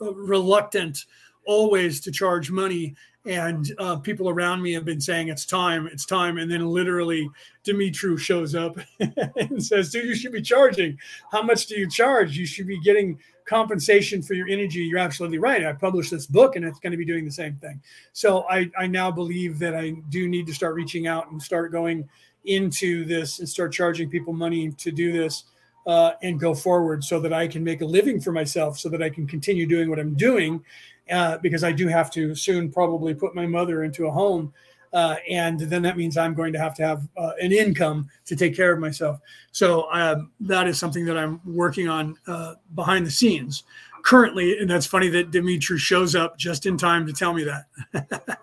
[0.00, 1.04] reluctant
[1.46, 2.94] always to charge money
[3.24, 7.30] and uh, people around me have been saying it's time it's time and then literally
[7.64, 8.76] dimitru shows up
[9.36, 10.98] and says dude you should be charging.
[11.32, 12.36] How much do you charge?
[12.36, 14.80] You should be getting compensation for your energy.
[14.80, 15.64] You're absolutely right.
[15.64, 17.80] I published this book and it's going to be doing the same thing.
[18.12, 21.72] So i i now believe that i do need to start reaching out and start
[21.72, 22.08] going
[22.44, 25.44] into this and start charging people money to do this
[25.86, 29.02] uh, and go forward so that I can make a living for myself, so that
[29.02, 30.64] I can continue doing what I'm doing,
[31.10, 34.52] uh, because I do have to soon probably put my mother into a home.
[34.92, 38.36] Uh, and then that means I'm going to have to have uh, an income to
[38.36, 39.18] take care of myself.
[39.50, 43.64] So um, that is something that I'm working on uh, behind the scenes
[44.04, 44.58] currently.
[44.58, 47.64] And that's funny that Dimitri shows up just in time to tell me that.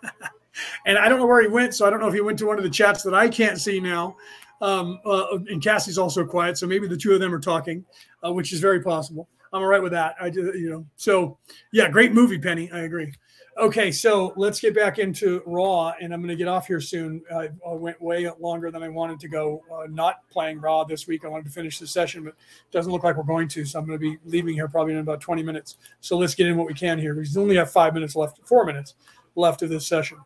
[0.85, 2.45] and I don't know where he went, so I don't know if he went to
[2.45, 4.17] one of the chats that I can't see now.
[4.59, 7.85] Um, uh, and Cassie's also quiet, so maybe the two of them are talking,
[8.25, 9.27] uh, which is very possible.
[9.53, 10.15] I'm all right with that.
[10.19, 10.85] I do, you know.
[10.95, 11.37] So
[11.71, 12.71] yeah, great movie, Penny.
[12.71, 13.13] I agree.
[13.57, 17.21] Okay, so let's get back into Ra, and I'm going to get off here soon.
[17.35, 19.61] I, I, went way longer than I wanted to go.
[19.71, 21.25] Uh, not playing Ra this week.
[21.25, 23.65] I wanted to finish the session, but it doesn't look like we're going to.
[23.65, 25.77] So I'm going to be leaving here probably in about 20 minutes.
[25.99, 27.13] So let's get in what we can here.
[27.13, 28.95] We only have five minutes left, four minutes
[29.35, 30.17] left of this session.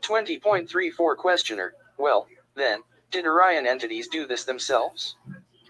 [0.00, 1.74] 20.34 questioner.
[1.98, 2.26] Well,
[2.56, 5.16] then, did Orion entities do this themselves?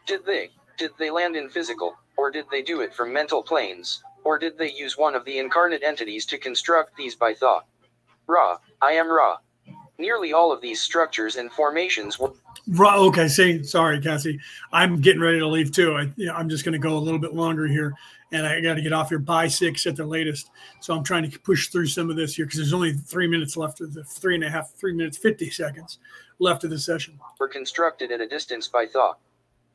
[0.06, 0.50] Did they?
[0.78, 4.58] Did they land in physical, or did they do it from mental planes, or did
[4.58, 7.66] they use one of the incarnate entities to construct these by thought?
[8.26, 9.38] Ra, I am Ra.
[9.98, 12.32] Nearly all of these structures and formations were.
[12.68, 14.38] Ra, okay, see, sorry, Cassie.
[14.72, 15.94] I'm getting ready to leave too.
[15.94, 17.94] I, you know, I'm just going to go a little bit longer here,
[18.30, 20.50] and I got to get off here by six at the latest.
[20.80, 23.56] So I'm trying to push through some of this here because there's only three minutes
[23.56, 25.98] left of the three and a half, three minutes, 50 seconds
[26.38, 27.18] left of the session.
[27.38, 29.18] Were constructed at a distance by thought.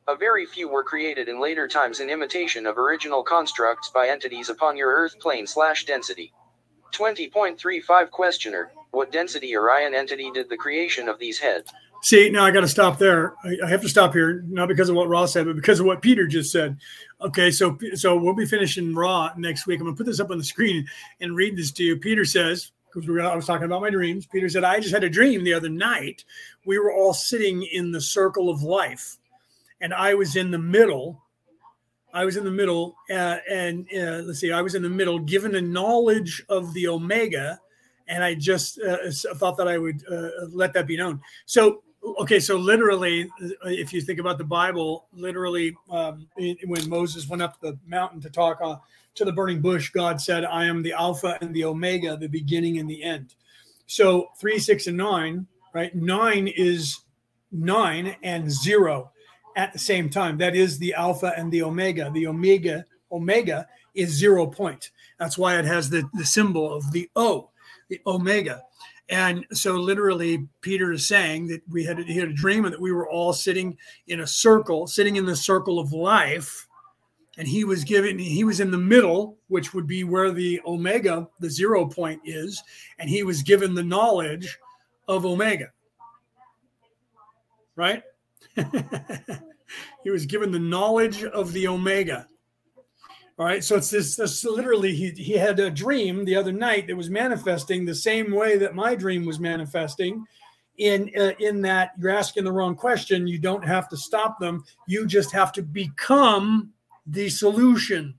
[0.08, 4.48] A very few were created in later times in imitation of original constructs by entities
[4.48, 6.32] upon your Earth plane slash density.
[6.94, 11.70] 20.35 Questioner What density Orion entity did the creation of these heads?
[12.02, 13.34] See, now I got to stop there.
[13.44, 15.84] I, I, have to stop here, not because of what Ross said, but because of
[15.84, 16.78] what Peter just said.
[17.20, 19.78] Okay, so so we'll be finishing Ra next week.
[19.78, 20.86] I'm gonna put this up on the screen
[21.20, 21.98] and read this to you.
[21.98, 24.26] Peter says, because I was talking about my dreams.
[24.26, 26.24] Peter said, I just had a dream the other night.
[26.64, 29.17] We were all sitting in the circle of life,
[29.80, 31.22] and I was in the middle.
[32.12, 35.18] I was in the middle, uh, and uh, let's see, I was in the middle,
[35.18, 37.60] given a knowledge of the Omega,
[38.06, 38.96] and I just uh,
[39.36, 41.20] thought that I would uh, let that be known.
[41.44, 41.82] So,
[42.20, 46.26] okay, so literally, uh, if you think about the Bible, literally, um,
[46.64, 48.80] when Moses went up the mountain to talk on
[49.16, 52.78] to the burning bush, God said, I am the Alpha and the Omega, the beginning
[52.78, 53.34] and the end.
[53.86, 55.94] So three, six, and nine, right?
[55.94, 57.00] Nine is
[57.52, 59.10] nine and zero
[59.58, 60.38] at the same time.
[60.38, 62.10] That is the Alpha and the Omega.
[62.14, 64.92] The Omega, Omega is zero point.
[65.18, 67.50] That's why it has the, the symbol of the O,
[67.88, 68.62] the Omega.
[69.10, 72.80] And so, literally, Peter is saying that we had he had a dream and that
[72.80, 76.68] we were all sitting in a circle, sitting in the circle of life,
[77.38, 81.26] and he was given he was in the middle which would be where the omega
[81.40, 82.62] the zero point is
[82.98, 84.58] and he was given the knowledge
[85.06, 85.68] of omega
[87.76, 88.02] right
[90.04, 92.26] he was given the knowledge of the omega
[93.38, 96.86] all right so it's this, this literally he, he had a dream the other night
[96.86, 100.24] that was manifesting the same way that my dream was manifesting
[100.78, 104.64] in uh, in that you're asking the wrong question you don't have to stop them
[104.86, 106.72] you just have to become
[107.08, 108.14] the solution.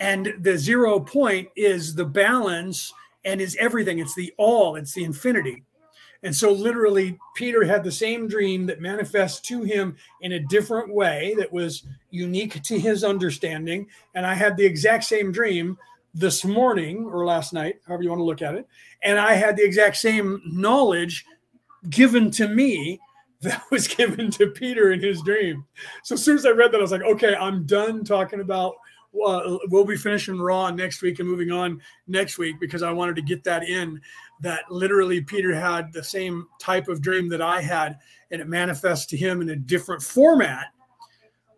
[0.00, 2.92] And the zero point is the balance
[3.24, 3.98] and is everything.
[3.98, 5.62] It's the all, it's the infinity.
[6.22, 10.92] And so, literally, Peter had the same dream that manifests to him in a different
[10.92, 13.88] way that was unique to his understanding.
[14.14, 15.78] And I had the exact same dream
[16.16, 18.66] this morning or last night, however you want to look at it.
[19.02, 21.26] And I had the exact same knowledge
[21.90, 23.00] given to me
[23.42, 25.66] that was given to Peter in his dream.
[26.02, 28.74] So as soon as I read that, I was like, okay, I'm done talking about.
[29.24, 33.16] Uh, we'll be finishing Ra next week and moving on next week because I wanted
[33.16, 34.00] to get that in.
[34.42, 37.98] That literally Peter had the same type of dream that I had,
[38.30, 40.66] and it manifests to him in a different format.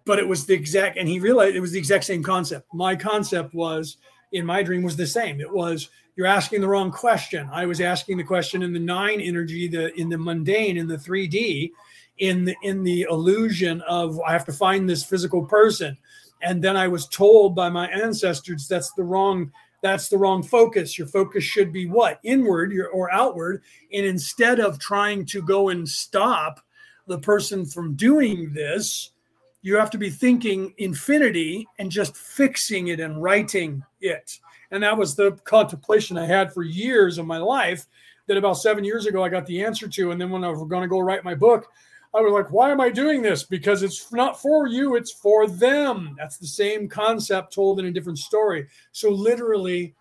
[0.05, 2.73] But it was the exact, and he realized it was the exact same concept.
[2.73, 3.99] My concept was
[4.33, 5.41] in my dream was the same.
[5.41, 7.49] It was you're asking the wrong question.
[7.53, 10.97] I was asking the question in the nine energy, the in the mundane, in the
[10.97, 11.71] 3D,
[12.19, 15.97] in the in the illusion of I have to find this physical person.
[16.43, 20.99] And then I was told by my ancestors that's the wrong that's the wrong focus.
[20.99, 22.19] Your focus should be what?
[22.25, 23.63] Inward or outward.
[23.93, 26.61] And instead of trying to go and stop
[27.07, 29.13] the person from doing this,
[29.63, 34.39] You have to be thinking infinity and just fixing it and writing it.
[34.71, 37.87] And that was the contemplation I had for years of my life
[38.29, 40.11] that about seven years ago I got the answer to.
[40.11, 41.67] And then when I was going to go write my book,
[42.15, 43.45] I was like, why am I doing this?
[43.45, 46.17] Because it's not for you, it's for them.
[46.19, 48.67] That's the same concept told in a different story.
[48.93, 49.95] So, literally,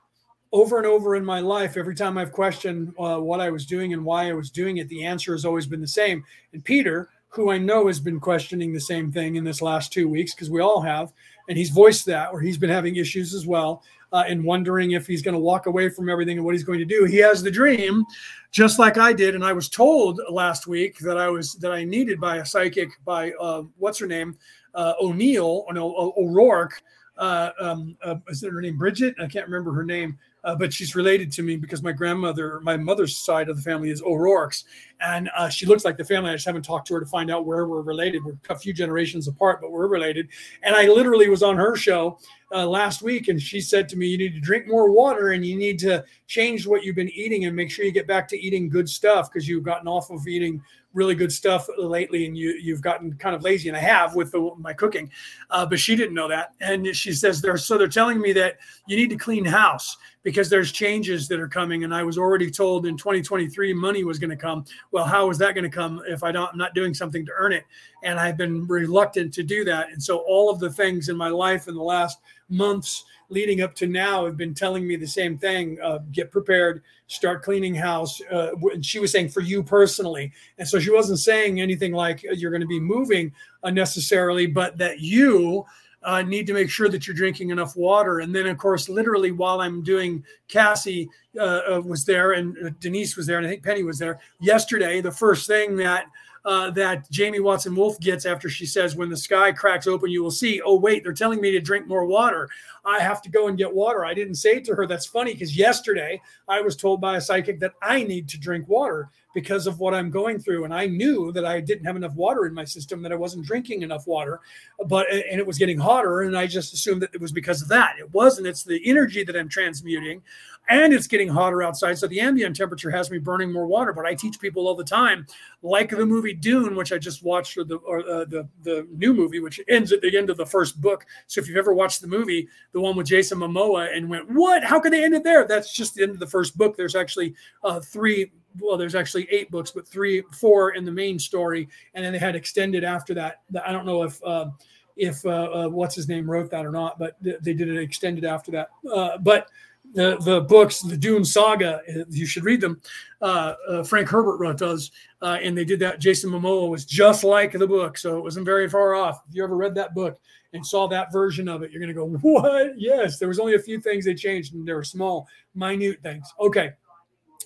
[0.53, 3.93] over and over in my life, every time I've questioned uh, what I was doing
[3.93, 6.23] and why I was doing it, the answer has always been the same.
[6.53, 10.07] And Peter, who I know has been questioning the same thing in this last two
[10.07, 11.11] weeks, because we all have,
[11.49, 15.05] and he's voiced that, or he's been having issues as well, uh, and wondering if
[15.07, 17.05] he's going to walk away from everything and what he's going to do.
[17.05, 18.05] He has the dream,
[18.51, 21.83] just like I did, and I was told last week that I was that I
[21.83, 24.37] needed by a psychic by uh, what's her name,
[24.73, 26.81] uh, O'Neill or no O'Rourke.
[27.17, 29.15] Uh, um, uh, is her name Bridget?
[29.19, 32.77] I can't remember her name uh, but she's related to me because my grandmother, my
[32.77, 34.63] mother's side of the family is O'Rourke's,
[35.01, 36.29] and uh, she looks like the family.
[36.29, 38.23] I just haven't talked to her to find out where we're related.
[38.23, 40.29] We're a few generations apart, but we're related.
[40.63, 42.17] And I literally was on her show
[42.53, 45.45] uh, last week, and she said to me, "You need to drink more water, and
[45.45, 48.39] you need to change what you've been eating, and make sure you get back to
[48.39, 52.57] eating good stuff because you've gotten off of eating really good stuff lately and you
[52.59, 55.11] you've gotten kind of lazy and I have with the, my cooking
[55.51, 58.57] uh, but she didn't know that and she says they're so they're telling me that
[58.87, 61.83] you need to clean house because there's changes that are coming.
[61.83, 64.65] And I was already told in 2023 money was going to come.
[64.91, 67.31] Well how is that going to come if I don't I'm not doing something to
[67.37, 67.65] earn it?
[68.03, 69.91] And I've been reluctant to do that.
[69.91, 73.75] And so all of the things in my life in the last months leading up
[73.75, 78.21] to now have been telling me the same thing uh, get prepared start cleaning house
[78.31, 80.31] uh, and she was saying for you personally.
[80.57, 84.99] And so she wasn't saying anything like you're going to be moving unnecessarily but that
[84.99, 85.65] you
[86.07, 88.19] uh, need to make sure that you're drinking enough water.
[88.21, 92.69] And then, of course, literally while I'm doing, Cassie uh, uh was there and uh,
[92.79, 95.01] Denise was there, and I think Penny was there yesterday.
[95.01, 96.05] The first thing that
[96.47, 100.23] uh, that Jamie Watson Wolf gets after she says, When the sky cracks open, you
[100.23, 100.61] will see.
[100.61, 102.49] Oh, wait, they're telling me to drink more water.
[102.85, 104.05] I have to go and get water.
[104.05, 107.59] I didn't say to her, That's funny because yesterday I was told by a psychic
[107.59, 110.63] that I need to drink water because of what I'm going through.
[110.63, 113.45] And I knew that I didn't have enough water in my system, that I wasn't
[113.45, 114.39] drinking enough water,
[114.85, 116.21] but and it was getting hotter.
[116.21, 117.99] And I just assumed that it was because of that.
[117.99, 118.47] It wasn't.
[118.47, 120.23] It's the energy that I'm transmuting,
[120.69, 121.97] and it's getting hotter outside.
[121.97, 123.93] So the ambient temperature has me burning more water.
[123.93, 125.25] But I teach people all the time,
[125.61, 129.13] like the movie Dune, which I just watched, or the or uh, the the new
[129.13, 131.05] movie, which ends at the end of the first book.
[131.27, 134.63] So if you've ever watched the movie, the one with Jason Momoa, and went, "What?
[134.63, 136.75] How could they end it there?" That's just the end of the first book.
[136.77, 141.19] There's actually uh, three well, there's actually eight books, but three, four in the main
[141.19, 143.41] story, and then they had extended after that.
[143.63, 144.47] I don't know if uh,
[144.95, 148.25] if uh, uh, what's his name wrote that or not, but they did it extended
[148.25, 148.69] after that.
[148.91, 149.49] Uh, but
[149.93, 152.81] the the books, the Dune saga, uh, you should read them.
[153.21, 154.91] Uh, Frank Herbert wrote those,
[155.21, 155.99] and they did that.
[155.99, 159.23] Jason Momoa was just like the book, so it wasn't very far off.
[159.27, 160.19] If you ever read that book
[160.53, 162.79] and saw that version of it, you're going to go, "What?
[162.79, 166.31] Yes." There was only a few things they changed, and they were small, minute things.
[166.39, 166.71] Okay,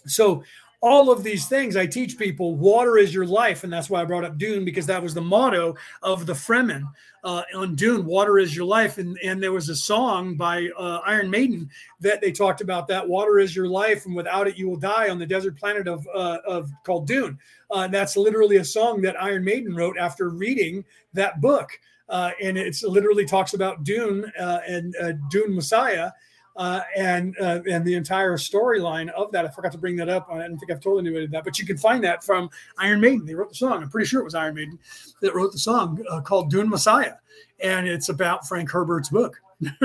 [0.06, 0.44] so
[0.82, 3.64] all of these things I teach people water is your life.
[3.64, 6.88] And that's why I brought up Dune because that was the motto of the Fremen
[7.24, 8.98] uh, on Dune water is your life.
[8.98, 11.70] And, and there was a song by uh, Iron Maiden
[12.00, 14.08] that they talked about that water is your life.
[14.08, 17.38] And without it, you will die on the desert planet of, uh, of called Dune.
[17.70, 21.80] Uh, that's literally a song that Iron Maiden wrote after reading that book.
[22.10, 24.96] Uh, and it's literally talks about Dune uh, and
[25.30, 26.12] Dune Messiah
[26.56, 29.46] uh, and uh, and the entire storyline of that.
[29.46, 30.28] I forgot to bring that up.
[30.30, 33.26] I don't think I've told anybody that, but you can find that from Iron Maiden.
[33.26, 33.84] They wrote the song.
[33.84, 34.78] I'm pretty sure it was Iron Maiden
[35.22, 37.14] that wrote the song uh, called Dune Messiah,
[37.60, 39.40] and it's about Frank Herbert's book.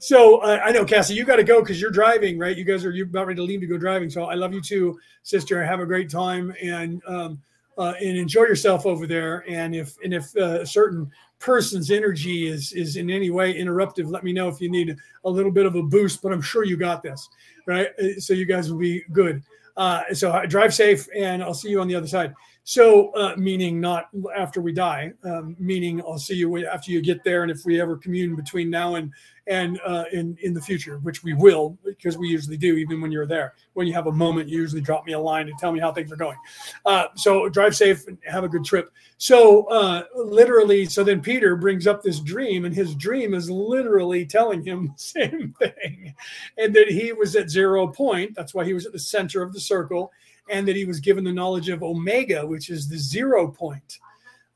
[0.00, 2.56] so uh, I know Cassie, you got to go because you're driving, right?
[2.56, 4.10] You guys are you about ready to leave to go driving.
[4.10, 5.64] So I love you too, sister.
[5.64, 7.02] Have a great time and.
[7.06, 7.40] Um,
[7.76, 9.44] uh, and enjoy yourself over there.
[9.48, 11.10] And if and if uh, certain
[11.44, 15.30] person's energy is is in any way interruptive, let me know if you need a
[15.30, 16.22] little bit of a boost.
[16.22, 17.28] But I'm sure you got this,
[17.66, 17.88] right?
[18.02, 19.42] Uh, so you guys will be good.
[19.76, 22.34] Uh, so uh, drive safe, and I'll see you on the other side.
[22.66, 27.22] So, uh, meaning not after we die, um, meaning I'll see you after you get
[27.22, 29.12] there, and if we ever commune between now and
[29.46, 33.12] and uh, in in the future, which we will, because we usually do, even when
[33.12, 33.52] you're there.
[33.74, 35.92] When you have a moment, you usually drop me a line and tell me how
[35.92, 36.38] things are going.
[36.86, 38.90] Uh, so drive safe and have a good trip.
[39.18, 44.24] So uh, literally, so then Peter brings up this dream, and his dream is literally
[44.24, 46.14] telling him the same thing,
[46.56, 48.34] and that he was at zero point.
[48.34, 50.12] That's why he was at the center of the circle,
[50.50, 53.98] and that he was given the knowledge of Omega, which is the zero point.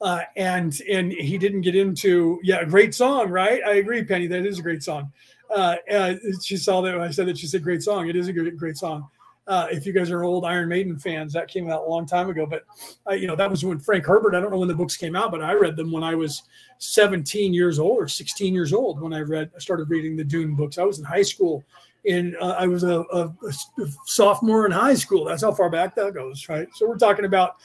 [0.00, 3.60] Uh, and and he didn't get into yeah, great song, right?
[3.65, 4.28] I agree, Penny.
[4.28, 5.12] That is a great song.
[5.50, 8.08] Uh, uh, she saw that I said that she said great song.
[8.08, 9.08] It is a good great song.
[9.49, 12.28] Uh, if you guys are old Iron Maiden fans, that came out a long time
[12.28, 12.44] ago.
[12.44, 12.65] But
[13.08, 14.34] uh, you know that was when Frank Herbert.
[14.34, 16.42] I don't know when the books came out, but I read them when I was
[16.78, 19.50] 17 years old or 16 years old when I read.
[19.57, 20.76] I started reading the Dune books.
[20.76, 21.65] I was in high school,
[22.06, 25.24] and uh, I was a, a, a, sophomore in high school.
[25.24, 26.68] That's how far back that goes, right?
[26.74, 27.56] So we're talking about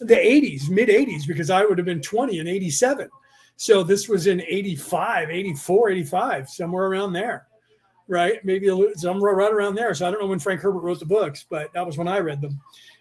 [0.00, 3.08] the 80s, mid 80s, because I would have been 20 in 87.
[3.56, 7.46] So this was in 85, 84, 85, somewhere around there
[8.08, 8.44] right?
[8.44, 9.94] Maybe a, somewhere right around there.
[9.94, 12.18] So I don't know when Frank Herbert wrote the books, but that was when I
[12.18, 12.60] read them.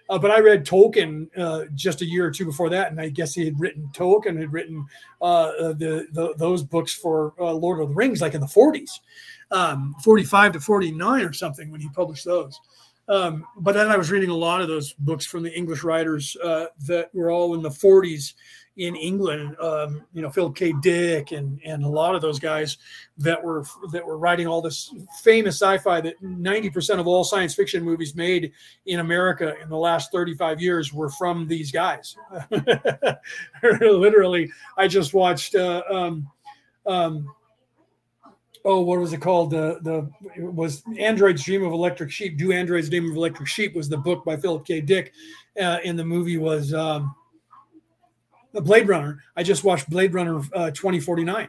[0.10, 3.10] Uh, but I read Tolkien uh, just a year or two before that, and I
[3.10, 4.86] guess he had written Tolkien had written
[5.22, 8.48] uh, uh the, the, those books for uh, Lord of the Rings, like in the
[8.48, 9.00] 40s,
[9.54, 12.60] um, 45 to 49 or something when he published those.
[13.08, 16.36] Um, but then I was reading a lot of those books from the English writers
[16.44, 18.34] uh, that were all in the 40s
[18.76, 20.74] in England, um, you know, Philip K.
[20.82, 22.78] Dick and and a lot of those guys
[23.20, 24.92] that were that were writing all this
[25.22, 28.52] famous sci-fi that 90% of all science fiction movies made
[28.88, 32.16] in America in the last 35 years were from these guys.
[33.82, 36.28] Literally, I just watched uh, um,
[36.88, 37.30] um,
[38.66, 39.52] oh, what was it called?
[39.52, 40.10] The the
[40.42, 42.38] was Android's Dream of Electric Sheep.
[42.38, 44.82] Do Android's Dream of Electric Sheep was the book by Philip K.
[44.82, 45.14] Dick,
[45.60, 47.16] uh, and the movie was um,
[48.54, 49.24] Blade Runner.
[49.36, 51.48] I just watched Blade Runner uh, 2049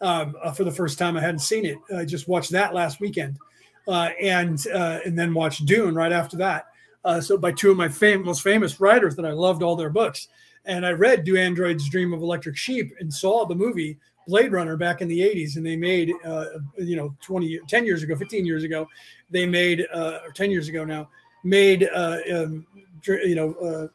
[0.00, 1.16] um, uh, for the first time.
[1.16, 1.78] I hadn't seen it.
[1.94, 3.38] I just watched that last weekend,
[3.86, 6.66] uh, and uh, and then watched Dune right after that.
[7.04, 9.90] Uh, so by two of my fam- most famous writers that I loved all their
[9.90, 10.28] books,
[10.64, 14.76] and I read Do Androids Dream of Electric Sheep and saw the movie Blade Runner
[14.76, 16.44] back in the 80s, and they made uh,
[16.76, 18.86] you know 20 10 years ago, 15 years ago,
[19.30, 21.08] they made or 10 years ago now
[21.44, 22.66] made um,
[23.06, 23.88] you know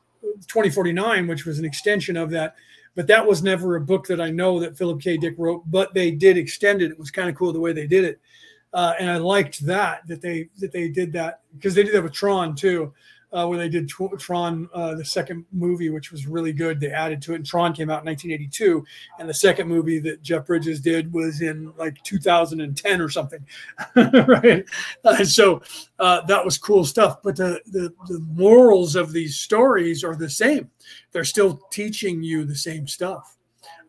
[0.48, 2.56] 2049, which was an extension of that.
[2.96, 5.18] But that was never a book that I know that Philip K.
[5.18, 6.92] Dick wrote, but they did extend it.
[6.92, 8.20] It was kind of cool the way they did it.
[8.72, 12.04] Uh, and I liked that that they that they did that because they did that
[12.04, 12.92] with Tron too
[13.34, 16.80] uh, when they did Tron, uh, the second movie, which was really good.
[16.80, 18.86] They added to it, and Tron came out in 1982,
[19.20, 23.46] and the second movie that Jeff Bridges did was in like 2010 or something,
[23.96, 24.64] right?
[25.04, 25.62] Uh, so
[26.00, 27.24] uh, that was cool stuff.
[27.24, 30.70] But the, the the morals of these stories are the same.
[31.12, 33.36] They're still teaching you the same stuff,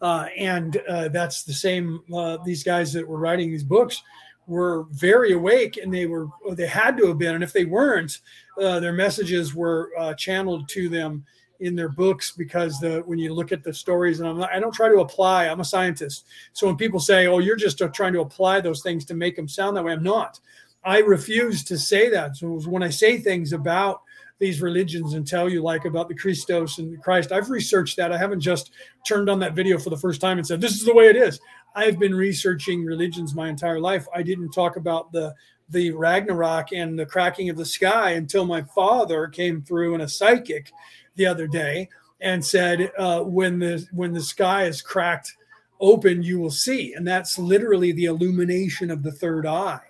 [0.00, 2.00] uh, and uh, that's the same.
[2.47, 4.02] these guys that were writing these books
[4.47, 8.20] were very awake and they were they had to have been and if they weren't
[8.60, 11.24] uh, their messages were uh, channeled to them
[11.60, 14.60] in their books because the when you look at the stories and I'm not, I
[14.60, 17.89] don't try to apply I'm a scientist so when people say oh you're just uh,
[17.89, 20.40] trying to apply those things to make them sound that way I'm not
[20.84, 24.02] I refuse to say that so when I say things about
[24.39, 27.32] these religions and tell you like about the Christos and Christ.
[27.32, 28.12] I've researched that.
[28.12, 28.73] I haven't just
[29.06, 31.16] turned on that video for the first time and said, this is the way it
[31.16, 31.40] is.
[31.75, 34.07] I've been researching religions my entire life.
[34.15, 35.35] I didn't talk about the
[35.70, 40.09] the Ragnarok and the cracking of the sky until my father came through in a
[40.09, 40.70] psychic
[41.17, 41.89] the other day
[42.20, 45.36] and said, uh, "When the when the sky is cracked
[45.81, 49.81] open, you will see." And that's literally the illumination of the third eye,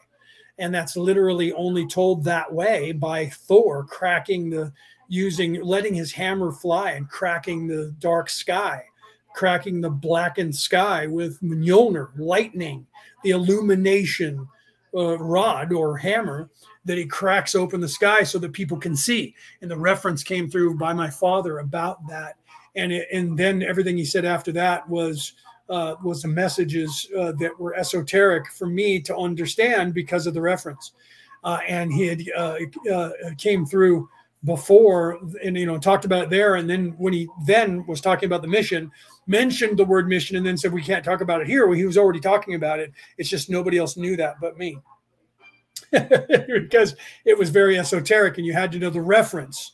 [0.59, 4.73] and that's literally only told that way by Thor cracking the
[5.09, 8.85] using letting his hammer fly and cracking the dark sky
[9.35, 12.87] cracking the blackened sky with Mjolnir, lightning,
[13.23, 14.49] the illumination
[14.97, 16.49] uh, rod or hammer
[16.85, 19.35] that he cracks open the sky so that people can see.
[19.61, 22.37] And the reference came through by my father about that.
[22.77, 25.33] And it, and then everything he said after that was
[25.71, 30.41] uh, was the messages uh, that were esoteric for me to understand because of the
[30.41, 30.93] reference.
[31.43, 32.59] Uh, and he had uh,
[32.93, 34.09] uh, came through
[34.45, 38.27] before and you know talked about it there and then when he then was talking
[38.27, 38.91] about the mission
[39.27, 41.67] mentioned the word mission and then said we can't talk about it here.
[41.67, 42.93] Well, he was already talking about it.
[43.19, 44.79] It's just nobody else knew that but me.
[45.91, 49.73] Because it was very esoteric and you had to know the reference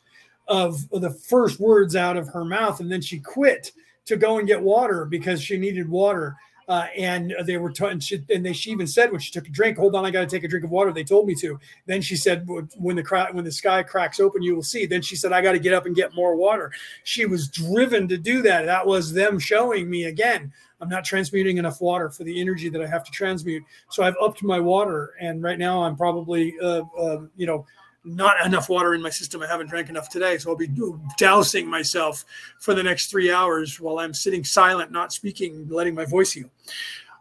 [0.48, 3.72] of the first words out of her mouth and then she quit
[4.04, 6.36] to go and get water because she needed water
[6.70, 9.48] uh, and they were t- and, she, and they, she even said when she took
[9.48, 11.34] a drink, "Hold on, I got to take a drink of water." They told me
[11.34, 11.58] to.
[11.86, 15.02] Then she said, "When the cra- when the sky cracks open, you will see." Then
[15.02, 16.70] she said, "I got to get up and get more water."
[17.02, 18.66] She was driven to do that.
[18.66, 20.52] That was them showing me again.
[20.80, 23.64] I'm not transmuting enough water for the energy that I have to transmute.
[23.90, 27.66] So I've upped my water, and right now I'm probably, uh, uh, you know,
[28.04, 29.42] not enough water in my system.
[29.42, 30.38] I haven't drank enough today.
[30.38, 30.70] So I'll be
[31.18, 32.24] dousing myself
[32.58, 36.50] for the next three hours while I'm sitting silent, not speaking, letting my voice heal.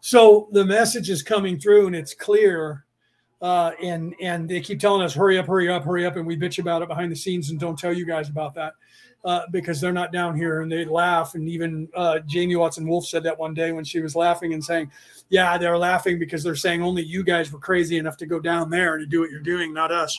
[0.02, 2.86] So the message is coming through and it's clear
[3.42, 6.38] uh, and and they keep telling us hurry up, hurry up, hurry up, and we
[6.38, 8.74] bitch about it behind the scenes and don't tell you guys about that
[9.26, 11.36] uh, because they're not down here and they laugh.
[11.36, 14.64] And even uh, Jamie Watson Wolf said that one day when she was laughing and
[14.64, 14.92] saying,
[15.30, 18.70] "Yeah, they're laughing because they're saying only you guys were crazy enough to go down
[18.70, 20.18] there to do what you're doing, not us."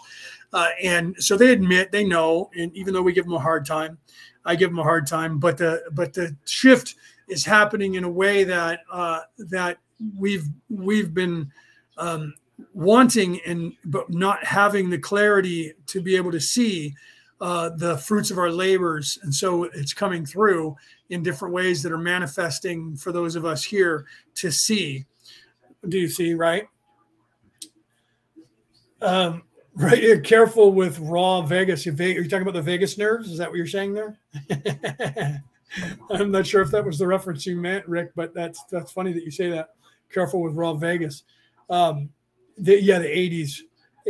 [0.52, 3.64] Uh, and so they admit they know, and even though we give them a hard
[3.64, 3.96] time,
[4.44, 5.38] I give them a hard time.
[5.38, 6.96] But the but the shift
[7.28, 9.78] is happening in a way that uh, that
[10.18, 11.50] we've we've been
[11.96, 12.34] um,
[12.74, 16.94] wanting and but not having the clarity to be able to see
[17.40, 19.18] uh, the fruits of our labors.
[19.22, 20.76] And so it's coming through
[21.08, 25.06] in different ways that are manifesting for those of us here to see.
[25.88, 26.68] Do you see, right?
[29.00, 29.42] Um,
[29.74, 30.02] right.
[30.02, 31.86] You're careful with raw Vegas.
[31.86, 33.30] Are you talking about the vagus nerves?
[33.30, 34.18] Is that what you're saying there?
[36.10, 39.12] I'm not sure if that was the reference you meant, Rick, but that's that's funny
[39.12, 39.70] that you say that.
[40.12, 41.22] Careful with raw Vegas.
[41.70, 42.10] Um,
[42.58, 43.60] the, yeah, the 80s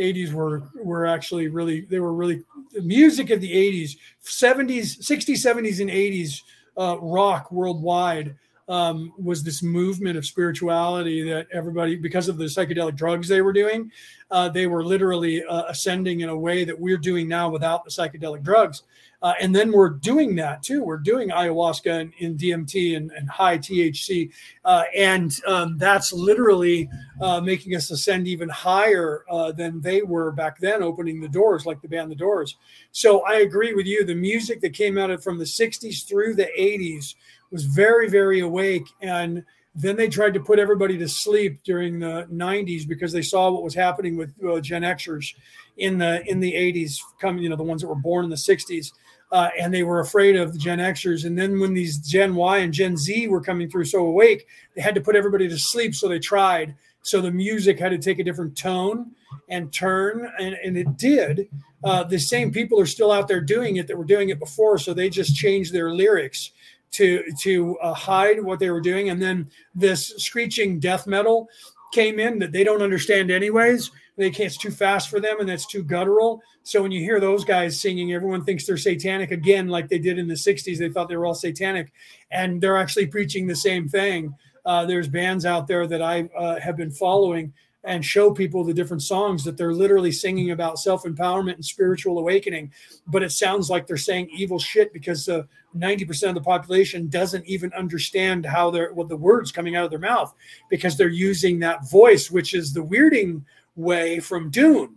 [0.00, 5.44] 80s were were actually really they were really the music of the 80s 70s 60s
[5.44, 6.42] 70s and 80s
[6.78, 8.36] uh, rock worldwide
[8.68, 13.52] um, was this movement of spirituality that everybody because of the psychedelic drugs they were
[13.52, 13.90] doing
[14.30, 17.90] uh, they were literally uh, ascending in a way that we're doing now without the
[17.90, 18.84] psychedelic drugs
[19.22, 20.82] uh, and then we're doing that too.
[20.82, 24.30] We're doing ayahuasca and, DMT and, and, high THC.
[24.64, 26.88] Uh, and um, that's literally
[27.20, 31.66] uh, making us ascend even higher uh, than they were back then, opening the doors
[31.66, 32.56] like the band The Doors.
[32.92, 34.04] So I agree with you.
[34.06, 37.14] The music that came out of from the 60s through the 80s
[37.50, 38.86] was very, very awake.
[39.02, 43.50] And then they tried to put everybody to sleep during the 90s because they saw
[43.50, 45.34] what was happening with uh, Gen Xers
[45.76, 48.36] in the in the 80s, coming you know the ones that were born in the
[48.36, 48.92] 60s
[49.32, 51.24] uh, and they were afraid of the Gen Xers.
[51.24, 54.82] And then when these Gen Y and Gen Z were coming through so awake, they
[54.82, 55.94] had to put everybody to sleep.
[55.94, 56.74] So they tried.
[57.02, 59.12] So the music had to take a different tone
[59.48, 61.48] and turn, and, and it did.
[61.82, 64.78] Uh, the same people are still out there doing it that were doing it before.
[64.78, 66.50] So they just changed their lyrics
[66.92, 69.10] to to uh, hide what they were doing.
[69.10, 71.48] And then this screeching death metal
[71.92, 73.90] came in that they don't understand anyways
[74.20, 76.42] they can't, it's too fast for them and that's too guttural.
[76.62, 80.18] So when you hear those guys singing, everyone thinks they're satanic again, like they did
[80.18, 80.78] in the 60s.
[80.78, 81.92] They thought they were all satanic,
[82.30, 84.34] and they're actually preaching the same thing.
[84.64, 88.74] Uh, there's bands out there that I uh, have been following and show people the
[88.74, 92.72] different songs that they're literally singing about self empowerment and spiritual awakening.
[93.06, 95.44] But it sounds like they're saying evil shit because uh,
[95.76, 99.90] 90% of the population doesn't even understand how they're what the words coming out of
[99.90, 100.34] their mouth
[100.68, 103.42] because they're using that voice, which is the weirding
[103.80, 104.96] way from Dune.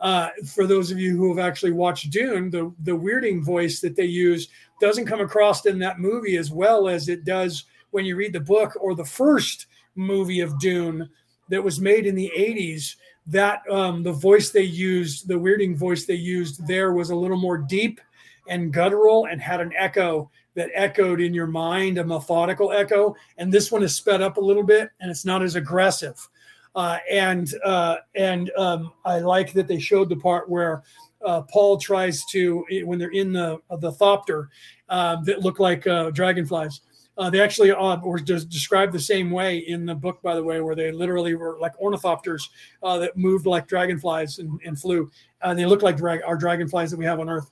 [0.00, 3.96] Uh, for those of you who have actually watched Dune, the the weirding voice that
[3.96, 4.48] they use
[4.80, 8.40] doesn't come across in that movie as well as it does when you read the
[8.40, 11.08] book or the first movie of Dune
[11.50, 12.96] that was made in the 80s.
[13.26, 17.36] That um, the voice they used, the weirding voice they used there was a little
[17.36, 18.00] more deep
[18.48, 23.14] and guttural and had an echo that echoed in your mind, a methodical echo.
[23.36, 26.28] And this one is sped up a little bit and it's not as aggressive.
[26.74, 30.82] Uh, and uh, and um, I like that they showed the part where
[31.24, 34.48] uh, Paul tries to when they're in the the thopter
[34.88, 36.80] um, that look like uh, dragonflies.
[37.18, 40.60] Uh, they actually uh, were described the same way in the book, by the way,
[40.60, 42.48] where they literally were like ornithopters
[42.82, 45.10] that moved like dragonflies and, and flew.
[45.54, 47.50] they look like drag- our dragonflies that we have on Earth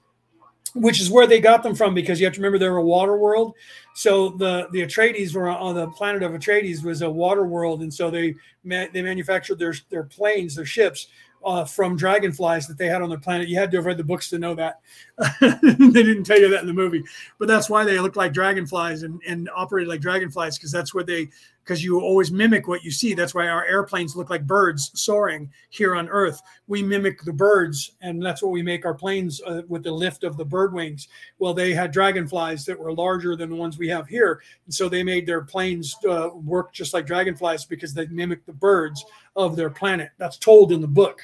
[0.75, 3.17] which is where they got them from because you have to remember they're a water
[3.17, 3.55] world.
[3.95, 7.93] So the the Atreides were on the planet of Atreides was a water world, and
[7.93, 11.09] so they they manufactured their their planes, their ships
[11.45, 13.49] uh, from dragonflies that they had on their planet.
[13.49, 14.81] You had to have read the books to know that.
[15.41, 17.05] they didn't tell you that in the movie,
[17.39, 21.05] but that's why they look like dragonflies and, and operate like dragonflies because that's where
[21.05, 21.29] they
[21.69, 23.13] because you always mimic what you see.
[23.13, 26.41] That's why our airplanes look like birds soaring here on Earth.
[26.67, 30.25] We mimic the birds, and that's what we make our planes uh, with the lift
[30.25, 31.09] of the bird wings.
[31.39, 34.89] Well, they had dragonflies that were larger than the ones we have here, and so
[34.89, 39.05] they made their planes uh, work just like dragonflies because they mimic the birds
[39.37, 40.11] of their planet.
[40.17, 41.21] That's told in the book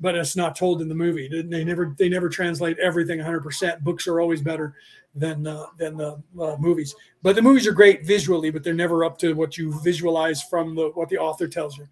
[0.00, 1.28] but it's not told in the movie.
[1.28, 3.80] They never they never translate everything 100%.
[3.80, 4.74] Books are always better
[5.14, 6.94] than uh, than the uh, movies.
[7.22, 10.74] But the movies are great visually, but they're never up to what you visualize from
[10.74, 11.86] the what the author tells you.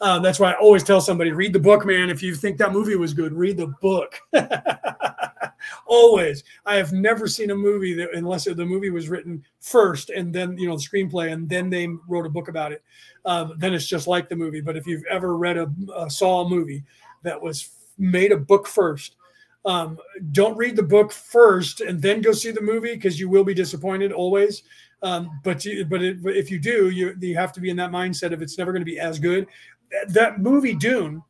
[0.00, 2.08] Uh, that's why I always tell somebody read the book, man.
[2.08, 4.20] If you think that movie was good, read the book.
[5.86, 6.44] always.
[6.64, 10.56] I have never seen a movie that unless the movie was written first and then
[10.56, 12.82] you know the screenplay and then they wrote a book about it.
[13.24, 14.60] Um, then it's just like the movie.
[14.60, 16.84] But if you've ever read a, a Saw movie
[17.22, 19.16] that was made a book first
[19.64, 19.98] um,
[20.32, 23.54] don't read the book first and then go see the movie because you will be
[23.54, 24.62] disappointed always.
[25.02, 27.90] Um, but but, it, but if you do, you you have to be in that
[27.90, 29.46] mindset of it's never going to be as good.
[29.90, 31.22] That, that movie Dune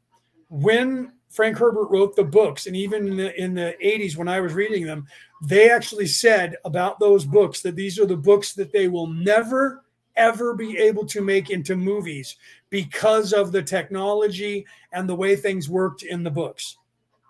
[0.50, 4.40] when Frank Herbert wrote the books, and even in the, in the 80s when I
[4.40, 5.06] was reading them,
[5.42, 9.84] they actually said about those books that these are the books that they will never,
[10.18, 12.36] ever be able to make into movies
[12.68, 16.76] because of the technology and the way things worked in the books.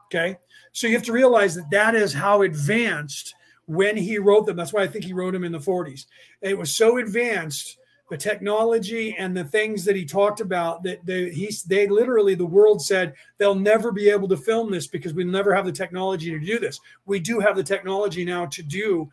[0.06, 0.36] Okay.
[0.72, 3.34] So you have to realize that that is how advanced
[3.66, 4.56] when he wrote them.
[4.56, 6.06] That's why I think he wrote them in the 40s.
[6.40, 7.78] It was so advanced
[8.10, 12.46] the technology and the things that he talked about that they he they literally the
[12.46, 16.30] world said they'll never be able to film this because we never have the technology
[16.30, 16.80] to do this.
[17.04, 19.10] We do have the technology now to do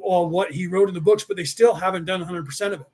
[0.00, 2.86] all what he wrote in the books, but they still haven't done 100% of it.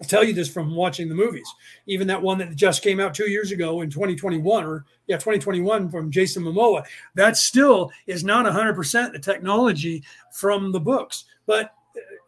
[0.00, 1.52] I'll tell you this from watching the movies.
[1.86, 5.90] Even that one that just came out two years ago in 2021, or yeah, 2021
[5.90, 6.84] from Jason Momoa,
[7.14, 11.24] that still is not 100% the technology from the books.
[11.46, 11.74] But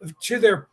[0.03, 0.67] uh, to their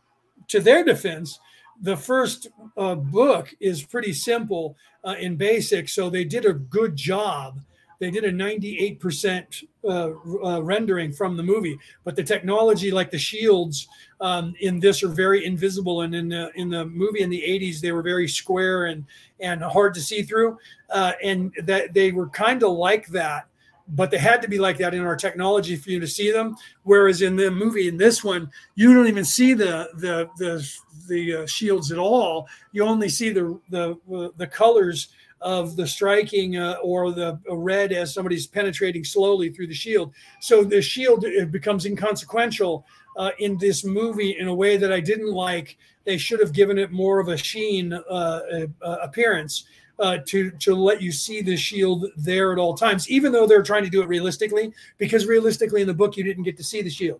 [0.47, 1.39] to their defense,
[1.81, 6.95] the first uh, book is pretty simple uh, in basic, so they did a good
[6.95, 7.59] job.
[7.99, 13.17] They did a 98% uh, uh, rendering from the movie, but the technology, like the
[13.17, 13.87] shields
[14.21, 16.01] um, in this, are very invisible.
[16.01, 19.05] And in the in the movie in the 80s, they were very square and
[19.41, 20.57] and hard to see through,
[20.91, 23.49] uh, and that they were kind of like that
[23.95, 26.55] but they had to be like that in our technology for you to see them.
[26.83, 30.67] Whereas in the movie, in this one, you don't even see the the the
[31.07, 32.47] the uh, shields at all.
[32.71, 35.09] You only see the the uh, the colors
[35.41, 40.13] of the striking uh, or the red as somebody's penetrating slowly through the shield.
[40.41, 42.85] So the shield becomes inconsequential
[43.17, 45.77] uh, in this movie in a way that I didn't like.
[46.05, 48.39] They should have given it more of a sheen uh,
[48.81, 49.65] uh, appearance
[49.99, 53.63] uh, to to let you see the shield there at all times, even though they're
[53.63, 54.73] trying to do it realistically.
[54.97, 57.19] Because realistically, in the book, you didn't get to see the shield.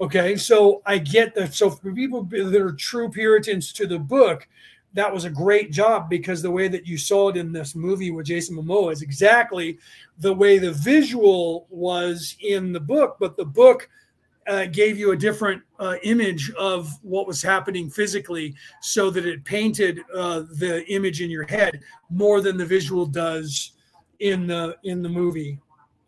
[0.00, 1.54] Okay, so I get that.
[1.54, 4.46] So for people that are true Puritans to the book,
[4.94, 8.10] that was a great job because the way that you saw it in this movie
[8.10, 9.78] with Jason Momoa is exactly
[10.18, 13.88] the way the visual was in the book, but the book
[14.48, 19.44] uh, gave you a different uh, image of what was happening physically so that it
[19.44, 23.72] painted uh, the image in your head more than the visual does
[24.20, 25.58] in the in the movie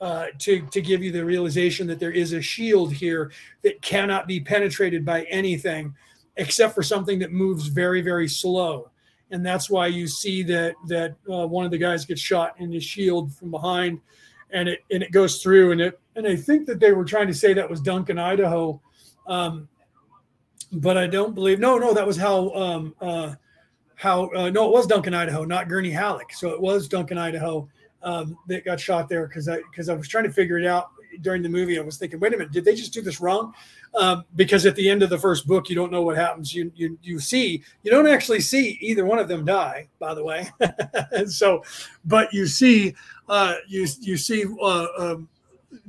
[0.01, 3.31] uh, to to give you the realization that there is a shield here
[3.63, 5.95] that cannot be penetrated by anything
[6.41, 8.91] except for something that moves very very slow
[9.31, 12.71] and that's why you see that that uh, one of the guys gets shot in
[12.71, 14.01] the shield from behind
[14.51, 17.29] and it and it goes through and it and I think that they were trying
[17.29, 18.81] to say that was Duncan, Idaho,
[19.27, 19.69] um,
[20.73, 21.61] but I don't believe.
[21.61, 23.35] No, no, that was how um, uh,
[23.95, 26.33] how uh, no, it was Duncan, Idaho, not Gurney Halleck.
[26.33, 27.69] So it was Duncan, Idaho
[28.03, 30.91] um, that got shot there because I because I was trying to figure it out
[31.23, 31.79] during the movie.
[31.79, 33.55] I was thinking, wait a minute, did they just do this wrong?
[33.99, 36.55] Um, because at the end of the first book, you don't know what happens.
[36.55, 40.23] You you you see, you don't actually see either one of them die, by the
[40.23, 40.49] way.
[41.13, 41.65] and so,
[42.05, 42.95] but you see,
[43.29, 44.45] uh, you you see.
[44.61, 45.29] Uh, um,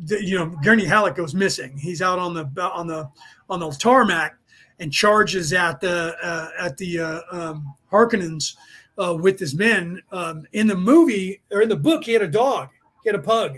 [0.06, 1.78] the, you know, Gurney Halleck goes missing.
[1.78, 3.10] He's out on the on the
[3.50, 4.38] on the tarmac
[4.80, 8.56] and charges at the uh, at the uh, um, Harkonnens
[8.98, 10.02] uh, with his men.
[10.12, 12.70] Um, in the movie or in the book, he had a dog.
[13.04, 13.58] He had a pug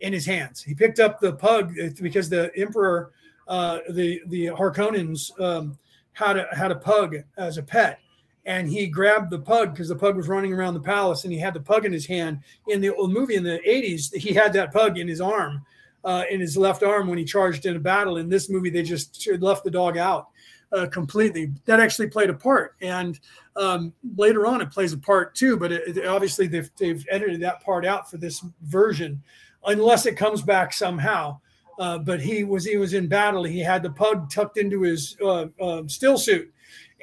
[0.00, 0.62] in his hands.
[0.62, 3.12] He picked up the pug uh, because the emperor,
[3.50, 5.76] uh, the the Harkonnens, um,
[6.12, 7.98] had a had a pug as a pet.
[8.46, 11.38] And he grabbed the pug because the pug was running around the palace and he
[11.38, 12.38] had the pug in his hand.
[12.68, 15.62] In the old movie in the 80s he had that pug in his arm
[16.04, 18.16] uh, in his left arm when he charged in a battle.
[18.16, 20.28] In this movie they just left the dog out
[20.72, 21.52] uh, completely.
[21.66, 22.76] That actually played a part.
[22.80, 23.20] And
[23.56, 27.42] um, later on it plays a part too but it, it, obviously they've, they've edited
[27.42, 29.22] that part out for this version
[29.66, 31.38] unless it comes back somehow
[31.80, 35.16] uh, but he was he was in battle he had the pug tucked into his
[35.24, 36.52] uh, um, still suit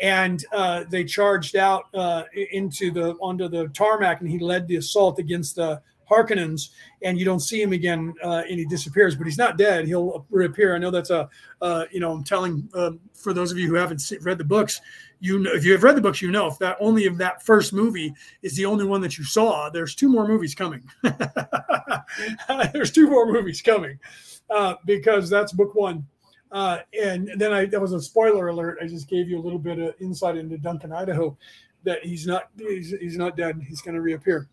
[0.01, 4.75] and uh, they charged out uh, into the onto the tarmac, and he led the
[4.75, 6.69] assault against the Harkonnens,
[7.01, 9.15] and you don't see him again, uh, and he disappears.
[9.15, 10.75] But he's not dead; he'll reappear.
[10.75, 11.29] I know that's a,
[11.61, 14.79] uh, you know, I'm telling um, for those of you who haven't read the books,
[15.19, 17.43] you know, if you have read the books, you know if that only if that
[17.43, 20.83] first movie is the only one that you saw, there's two more movies coming.
[22.73, 23.99] there's two more movies coming
[24.49, 26.05] uh, because that's book one.
[26.51, 28.77] Uh, and then I that was a spoiler alert.
[28.81, 31.37] I just gave you a little bit of insight into Duncan, Idaho,
[31.83, 33.61] that he's not he's, he's not dead.
[33.67, 34.47] He's going to reappear.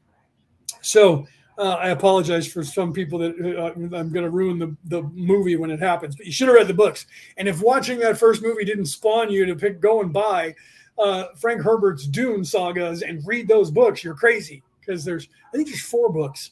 [0.81, 5.03] So uh, I apologize for some people that uh, I'm going to ruin the, the
[5.15, 7.07] movie when it happens, but you should have read the books.
[7.37, 10.55] And if watching that first movie didn't spawn you to pick go and buy
[10.99, 15.69] uh, Frank Herbert's Dune sagas and read those books, you're crazy because there's I think
[15.69, 16.51] there's four books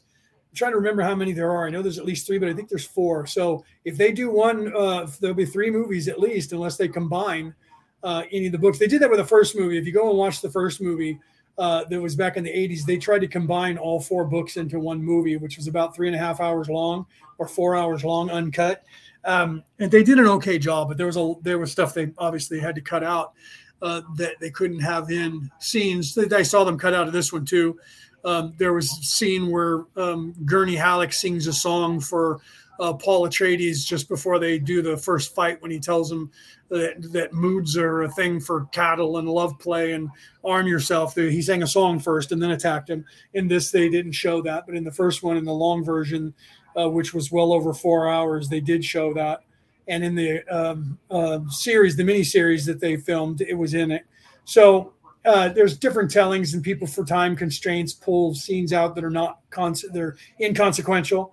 [0.52, 1.66] I'm trying to remember how many there are.
[1.66, 3.26] I know there's at least three, but I think there's four.
[3.26, 7.54] So if they do one, uh, there'll be three movies at least, unless they combine
[8.02, 8.78] uh, any of the books.
[8.78, 9.78] They did that with the first movie.
[9.78, 11.18] If you go and watch the first movie,
[11.56, 12.84] uh, that was back in the 80s.
[12.84, 16.16] They tried to combine all four books into one movie, which was about three and
[16.16, 17.06] a half hours long
[17.38, 18.84] or four hours long, uncut.
[19.24, 22.12] Um, and they did an okay job, but there was a there was stuff they
[22.18, 23.32] obviously had to cut out
[23.80, 26.16] uh, that they couldn't have in scenes.
[26.18, 27.78] I saw them cut out of this one too.
[28.24, 32.40] Um, there was a scene where um, Gurney Halleck sings a song for
[32.80, 36.30] uh, Paul Atreides just before they do the first fight when he tells them
[36.68, 40.08] that, that moods are a thing for cattle and love play and
[40.44, 41.14] arm yourself.
[41.14, 43.04] He sang a song first and then attacked him.
[43.34, 46.34] In this, they didn't show that, but in the first one, in the long version,
[46.76, 49.44] uh, which was well over four hours, they did show that.
[49.88, 53.90] And in the um, uh, series, the mini series that they filmed, it was in
[53.90, 54.06] it.
[54.44, 54.94] So
[55.24, 59.40] uh, there's different tellings, and people for time constraints pull scenes out that are not
[59.50, 61.32] con- they're inconsequential.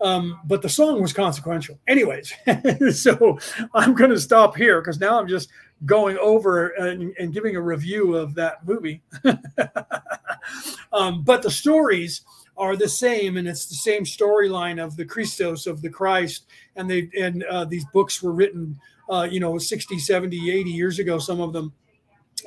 [0.00, 2.32] Um, but the song was consequential, anyways.
[2.92, 3.38] so
[3.74, 5.50] I'm going to stop here because now I'm just
[5.84, 9.02] going over and, and, giving a review of that movie.
[10.92, 12.22] um, but the stories
[12.56, 16.46] are the same, and it's the same storyline of the Christos of the Christ,
[16.76, 18.78] and they and uh, these books were written,
[19.08, 21.72] uh, you know, 60, 70, 80 years ago, some of them,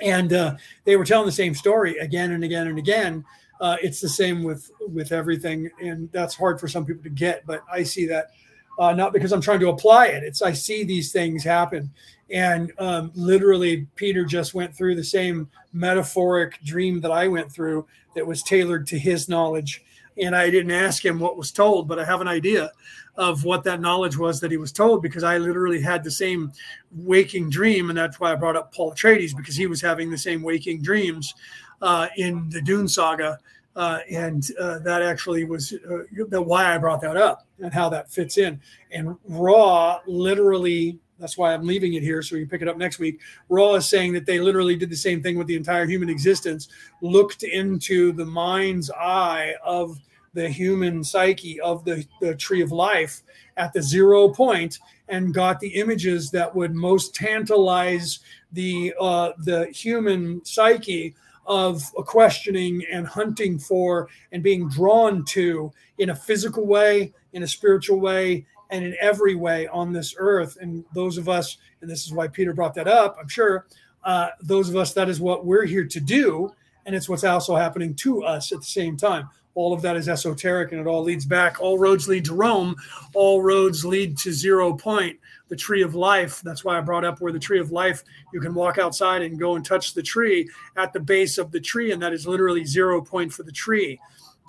[0.01, 0.55] and uh,
[0.85, 3.23] they were telling the same story again and again and again.
[3.61, 7.45] Uh, it's the same with with everything and that's hard for some people to get
[7.45, 8.31] but i see that
[8.79, 11.89] uh, not because i'm trying to apply it it's i see these things happen.
[12.31, 17.85] And um, literally peter just went through the same metaphoric dream that i went through
[18.15, 19.83] that was tailored to his knowledge
[20.21, 22.71] and i didn't ask him what was told but i have an idea
[23.15, 26.51] of what that knowledge was that he was told because I literally had the same
[26.91, 30.17] waking dream, and that's why I brought up Paul Atreides because he was having the
[30.17, 31.33] same waking dreams
[31.81, 33.39] uh, in the Dune saga.
[33.75, 38.11] Uh, and uh, that actually was uh, why I brought that up and how that
[38.11, 38.61] fits in.
[38.91, 42.75] And Ra literally, that's why I'm leaving it here so we can pick it up
[42.75, 43.21] next week.
[43.47, 46.67] Ra is saying that they literally did the same thing with the entire human existence,
[47.01, 49.97] looked into the mind's eye of
[50.33, 53.21] the human psyche of the, the tree of life
[53.55, 58.19] at the zero point and got the images that would most tantalize
[58.51, 66.09] the uh, the human psyche of questioning and hunting for and being drawn to in
[66.09, 70.57] a physical way, in a spiritual way, and in every way on this earth.
[70.59, 73.67] And those of us, and this is why Peter brought that up, I'm sure,
[74.03, 76.53] uh, those of us, that is what we're here to do.
[76.85, 79.29] And it's what's also happening to us at the same time.
[79.55, 81.61] All of that is esoteric and it all leads back.
[81.61, 82.75] All roads lead to Rome.
[83.13, 85.19] All roads lead to zero point
[85.53, 86.41] the tree of life.
[86.41, 89.37] That's why I brought up where the tree of life, you can walk outside and
[89.37, 92.65] go and touch the tree at the base of the tree, and that is literally
[92.65, 93.99] zero point for the tree.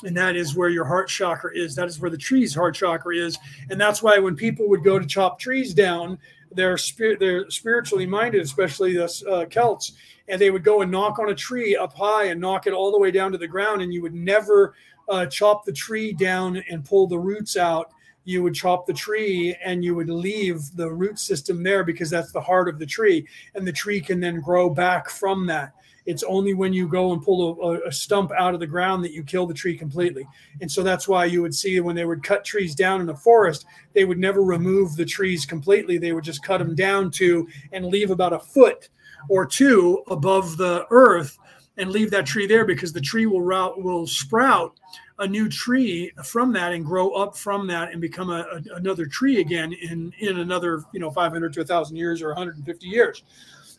[0.03, 1.75] And that is where your heart chakra is.
[1.75, 3.39] That is where the tree's heart chakra is.
[3.71, 6.19] And that's why when people would go to chop trees down,
[6.53, 9.93] they're, spirit, they're spiritually minded, especially the uh, Celts,
[10.29, 12.93] and they would go and knock on a tree up high and knock it all
[12.93, 14.75] the way down to the ground, and you would never
[15.09, 17.91] uh, chop the tree down and pull the roots out.
[18.25, 22.33] You would chop the tree and you would leave the root system there because that's
[22.33, 23.27] the heart of the tree.
[23.55, 25.75] And the tree can then grow back from that
[26.07, 29.13] it's only when you go and pull a, a, stump out of the ground that
[29.13, 30.27] you kill the tree completely.
[30.61, 33.15] And so that's why you would see when they would cut trees down in the
[33.15, 35.99] forest they would never remove the trees completely.
[35.99, 38.89] They would just cut them down to and leave about a foot
[39.29, 41.39] or two above the earth
[41.77, 44.79] and leave that tree there because the tree will route will sprout
[45.21, 49.07] a new tree from that and grow up from that and become a, a, another
[49.07, 53.23] tree again in in another you know 500 to 1000 years or 150 years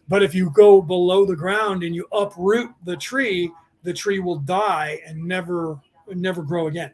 [0.08, 3.51] but if you go below the ground and you uproot the tree
[3.84, 5.80] the tree will die and never
[6.14, 6.92] never grow again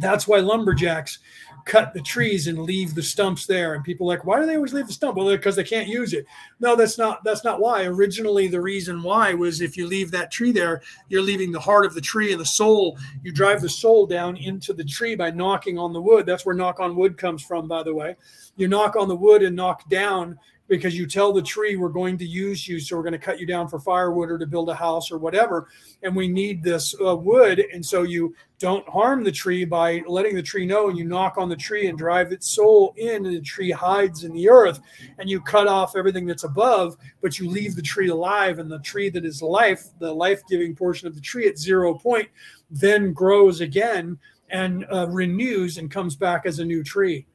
[0.00, 1.18] that's why lumberjacks
[1.66, 3.74] cut the trees and leave the stumps there.
[3.74, 5.16] And people like, why do they always leave the stump?
[5.16, 6.24] Well, because they can't use it.
[6.60, 7.84] No, that's not that's not why.
[7.84, 11.84] Originally, the reason why was if you leave that tree there, you're leaving the heart
[11.84, 12.96] of the tree and the soul.
[13.22, 16.24] You drive the soul down into the tree by knocking on the wood.
[16.24, 18.16] That's where knock on wood comes from, by the way.
[18.56, 20.38] You knock on the wood and knock down
[20.68, 23.38] because you tell the tree we're going to use you so we're going to cut
[23.38, 25.68] you down for firewood or to build a house or whatever
[26.02, 30.34] and we need this uh, wood and so you don't harm the tree by letting
[30.34, 33.36] the tree know and you knock on the tree and drive its soul in and
[33.36, 34.80] the tree hides in the earth
[35.18, 38.80] and you cut off everything that's above but you leave the tree alive and the
[38.80, 42.28] tree that is life the life-giving portion of the tree at zero point
[42.70, 44.18] then grows again
[44.50, 47.26] and uh, renews and comes back as a new tree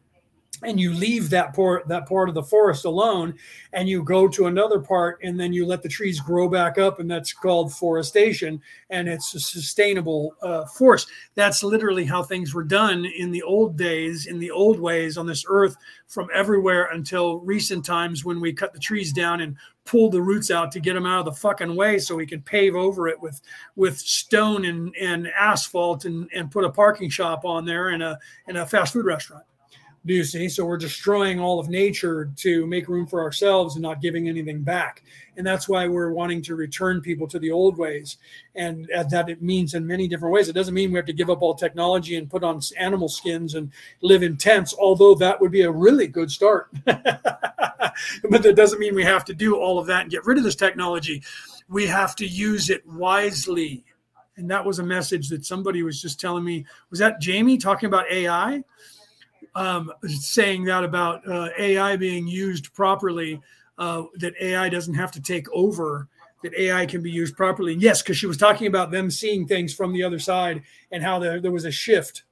[0.63, 3.33] and you leave that part that part of the forest alone
[3.73, 6.99] and you go to another part and then you let the trees grow back up
[6.99, 11.07] and that's called forestation and it's a sustainable uh, force.
[11.35, 15.25] That's literally how things were done in the old days in the old ways on
[15.25, 15.75] this earth
[16.07, 20.51] from everywhere until recent times when we cut the trees down and pulled the roots
[20.51, 23.19] out to get them out of the fucking way so we can pave over it
[23.19, 23.41] with
[23.75, 28.17] with stone and, and asphalt and, and put a parking shop on there and a
[28.47, 29.43] and a fast food restaurant
[30.05, 30.49] do you see?
[30.49, 34.63] So we're destroying all of nature to make room for ourselves and not giving anything
[34.63, 35.03] back.
[35.37, 38.17] And that's why we're wanting to return people to the old ways.
[38.55, 40.49] And that it means in many different ways.
[40.49, 43.53] It doesn't mean we have to give up all technology and put on animal skins
[43.53, 43.71] and
[44.01, 46.69] live in tents, although that would be a really good start.
[46.85, 47.13] but
[48.23, 50.55] that doesn't mean we have to do all of that and get rid of this
[50.55, 51.21] technology.
[51.69, 53.85] We have to use it wisely.
[54.35, 56.65] And that was a message that somebody was just telling me.
[56.89, 58.63] Was that Jamie talking about AI?
[59.55, 63.41] Um, saying that about uh, AI being used properly,
[63.77, 66.07] uh, that AI doesn't have to take over,
[66.43, 67.73] that AI can be used properly.
[67.73, 71.19] Yes, because she was talking about them seeing things from the other side and how
[71.19, 72.23] there, there was a shift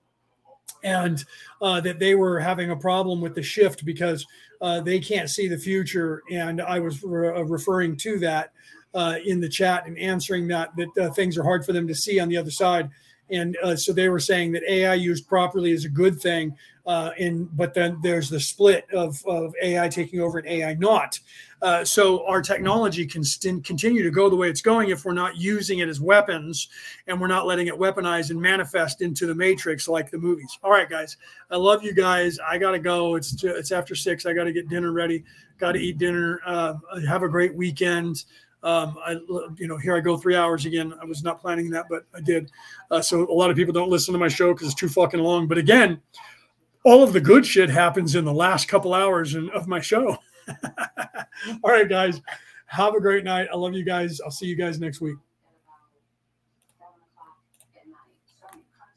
[0.84, 1.26] and
[1.62, 4.26] uh, that they were having a problem with the shift because
[4.62, 6.22] uh, they can't see the future.
[6.32, 8.52] And I was re- uh, referring to that
[8.94, 12.20] uh, in the chat and answering that, that things are hard for them to see
[12.20, 12.90] on the other side.
[13.32, 17.12] And uh, so they were saying that AI used properly is a good thing, uh,
[17.20, 21.20] and but then there's the split of, of AI taking over and AI not.
[21.62, 25.12] Uh, so our technology can st- continue to go the way it's going if we're
[25.12, 26.70] not using it as weapons
[27.08, 30.58] and we're not letting it weaponize and manifest into the matrix like the movies.
[30.64, 31.18] All right, guys,
[31.52, 32.40] I love you guys.
[32.40, 33.16] I gotta go.
[33.16, 34.26] It's it's after six.
[34.26, 35.24] I gotta get dinner ready.
[35.58, 36.40] Got to eat dinner.
[36.46, 36.76] Uh,
[37.08, 38.24] have a great weekend.
[38.62, 39.12] Um, I,
[39.58, 40.94] you know, here I go three hours again.
[41.02, 42.52] I was not planning that, but I did.
[42.92, 45.20] Uh, so a lot of people don't listen to my show because it's too fucking
[45.20, 45.48] long.
[45.48, 46.02] But again,
[46.84, 50.18] all of the good shit happens in the last couple hours in, of my show.
[51.64, 52.22] all right, guys,
[52.66, 53.48] have a great night.
[53.52, 54.20] I love you guys.
[54.22, 55.18] I'll see you guys next week.